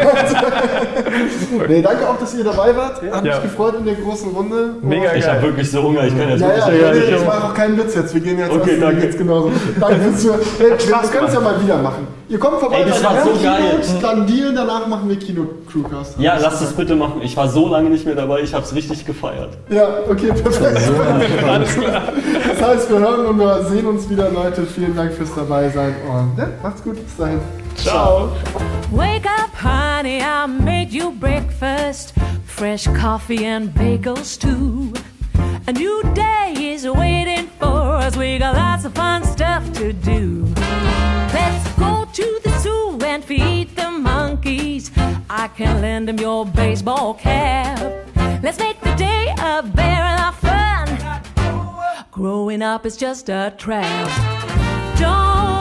nee, 1.70 1.82
danke 1.82 2.10
auch, 2.10 2.18
dass 2.20 2.34
ihr 2.36 2.44
dabei 2.44 2.76
wart. 2.76 3.02
Hat 3.02 3.26
Ja. 3.26 3.36
mich 3.36 3.44
gefreut 3.44 3.76
in 3.80 3.86
der 3.86 3.96
großen 3.96 4.32
Runde. 4.32 4.76
Mega 4.82 5.14
Ich 5.16 5.24
geil. 5.24 5.34
habe 5.36 5.44
wirklich 5.44 5.72
so 5.72 5.82
Hunger, 5.84 6.04
ich 6.06 6.18
kann 6.20 6.30
jetzt 6.30 6.42
Ja, 6.42 6.48
ja, 6.50 6.58
ja, 6.58 6.92
nicht 6.92 7.06
nee, 7.06 7.12
mehr 7.12 7.20
ich 7.22 7.26
mache 7.26 7.44
auch 7.46 7.54
keinen 7.54 7.78
Witz 7.78 7.96
jetzt. 7.96 8.14
Wir 8.14 8.22
gehen 8.22 8.40
jetzt 8.40 8.52
Okay, 8.52 8.78
danke. 8.80 9.06
Jetzt 9.06 9.18
genauso. 9.18 9.52
Danke 9.80 9.96
fürs 10.02 10.22
Zuhören. 10.22 10.40
Nee, 10.60 10.66
wir 10.66 11.10
können 11.10 11.28
es 11.28 11.34
ja 11.34 11.40
mal 11.40 11.64
wieder 11.64 11.78
machen. 11.78 12.08
Ihr 12.28 12.40
kommt 12.40 12.60
vorbei 12.62 12.78
Ey, 12.78 12.86
das 12.90 13.04
war 13.04 13.14
so 13.24 13.32
geil. 13.44 13.82
Dann 14.02 14.26
Deal, 14.26 14.54
danach 14.54 14.88
machen 14.88 15.10
wir 15.10 15.18
Kino 15.20 15.44
Crewcast. 15.70 16.16
Ja, 16.18 16.40
lass 16.42 16.60
das 16.60 16.74
bitte 16.74 16.96
machen. 16.96 17.22
Ich 17.22 17.36
war 17.38 17.48
so 17.48 17.68
lange 17.68 17.90
nicht 17.90 18.06
mehr 18.06 18.16
dabei, 18.16 18.42
ich 18.42 18.54
habe 18.54 18.64
es 18.64 18.74
richtig 18.74 19.06
gefeiert. 19.06 19.58
Ja, 19.70 19.88
okay, 20.10 20.32
perfekt. 20.32 20.82
Das 22.48 22.62
heißt, 22.62 22.90
wir 22.90 23.00
hören 23.00 23.26
und 23.26 23.40
wir 23.40 23.64
sehen 23.66 23.86
uns 23.86 24.10
wieder, 24.10 24.30
Leute. 24.30 24.64
Vielen 24.66 24.96
Dank 24.96 25.14
fürs 25.14 25.34
dabei 25.36 25.70
sein 25.70 25.96
und 26.08 26.38
ja, 26.38 26.48
macht's 26.62 26.84
gut. 26.84 26.96
Bis 26.96 27.18
dahin. 27.18 27.40
Ciao. 27.76 28.32
Wake 28.92 29.26
up, 29.26 29.52
honey, 29.64 30.22
I 30.22 30.48
made 30.48 30.92
you 30.92 31.12
breakfast. 31.12 32.14
Fresh 32.46 32.88
coffee 33.00 33.46
and 33.46 33.74
bagels, 33.74 34.38
too. 34.38 34.92
A 35.68 35.72
new 35.72 36.02
day 36.14 36.74
is 36.74 36.86
waiting 36.86 37.48
for 37.60 37.96
us. 37.96 38.18
We 38.18 38.38
got 38.40 38.56
lots 38.56 38.86
of 38.86 38.94
fun 38.94 39.24
stuff 39.24 39.64
to 39.74 39.94
do. 39.94 40.46
Let's 41.34 41.68
go 41.80 42.06
to 42.12 42.40
the 42.44 42.52
zoo 42.60 43.00
and 43.06 43.24
feed. 43.24 43.61
I 45.34 45.48
can 45.48 45.82
lend 45.82 46.10
him 46.10 46.20
your 46.20 46.46
baseball 46.46 47.14
cap. 47.14 47.80
Let's 48.44 48.60
make 48.60 48.82
the 48.82 48.94
day 48.96 49.34
a 49.40 49.64
barrel 49.64 50.20
of 50.28 50.36
fun. 50.36 52.04
Growing 52.12 52.62
up 52.62 52.86
is 52.86 52.98
just 52.98 53.30
a 53.30 53.54
trap. 53.58 54.10
Don't 55.00 55.61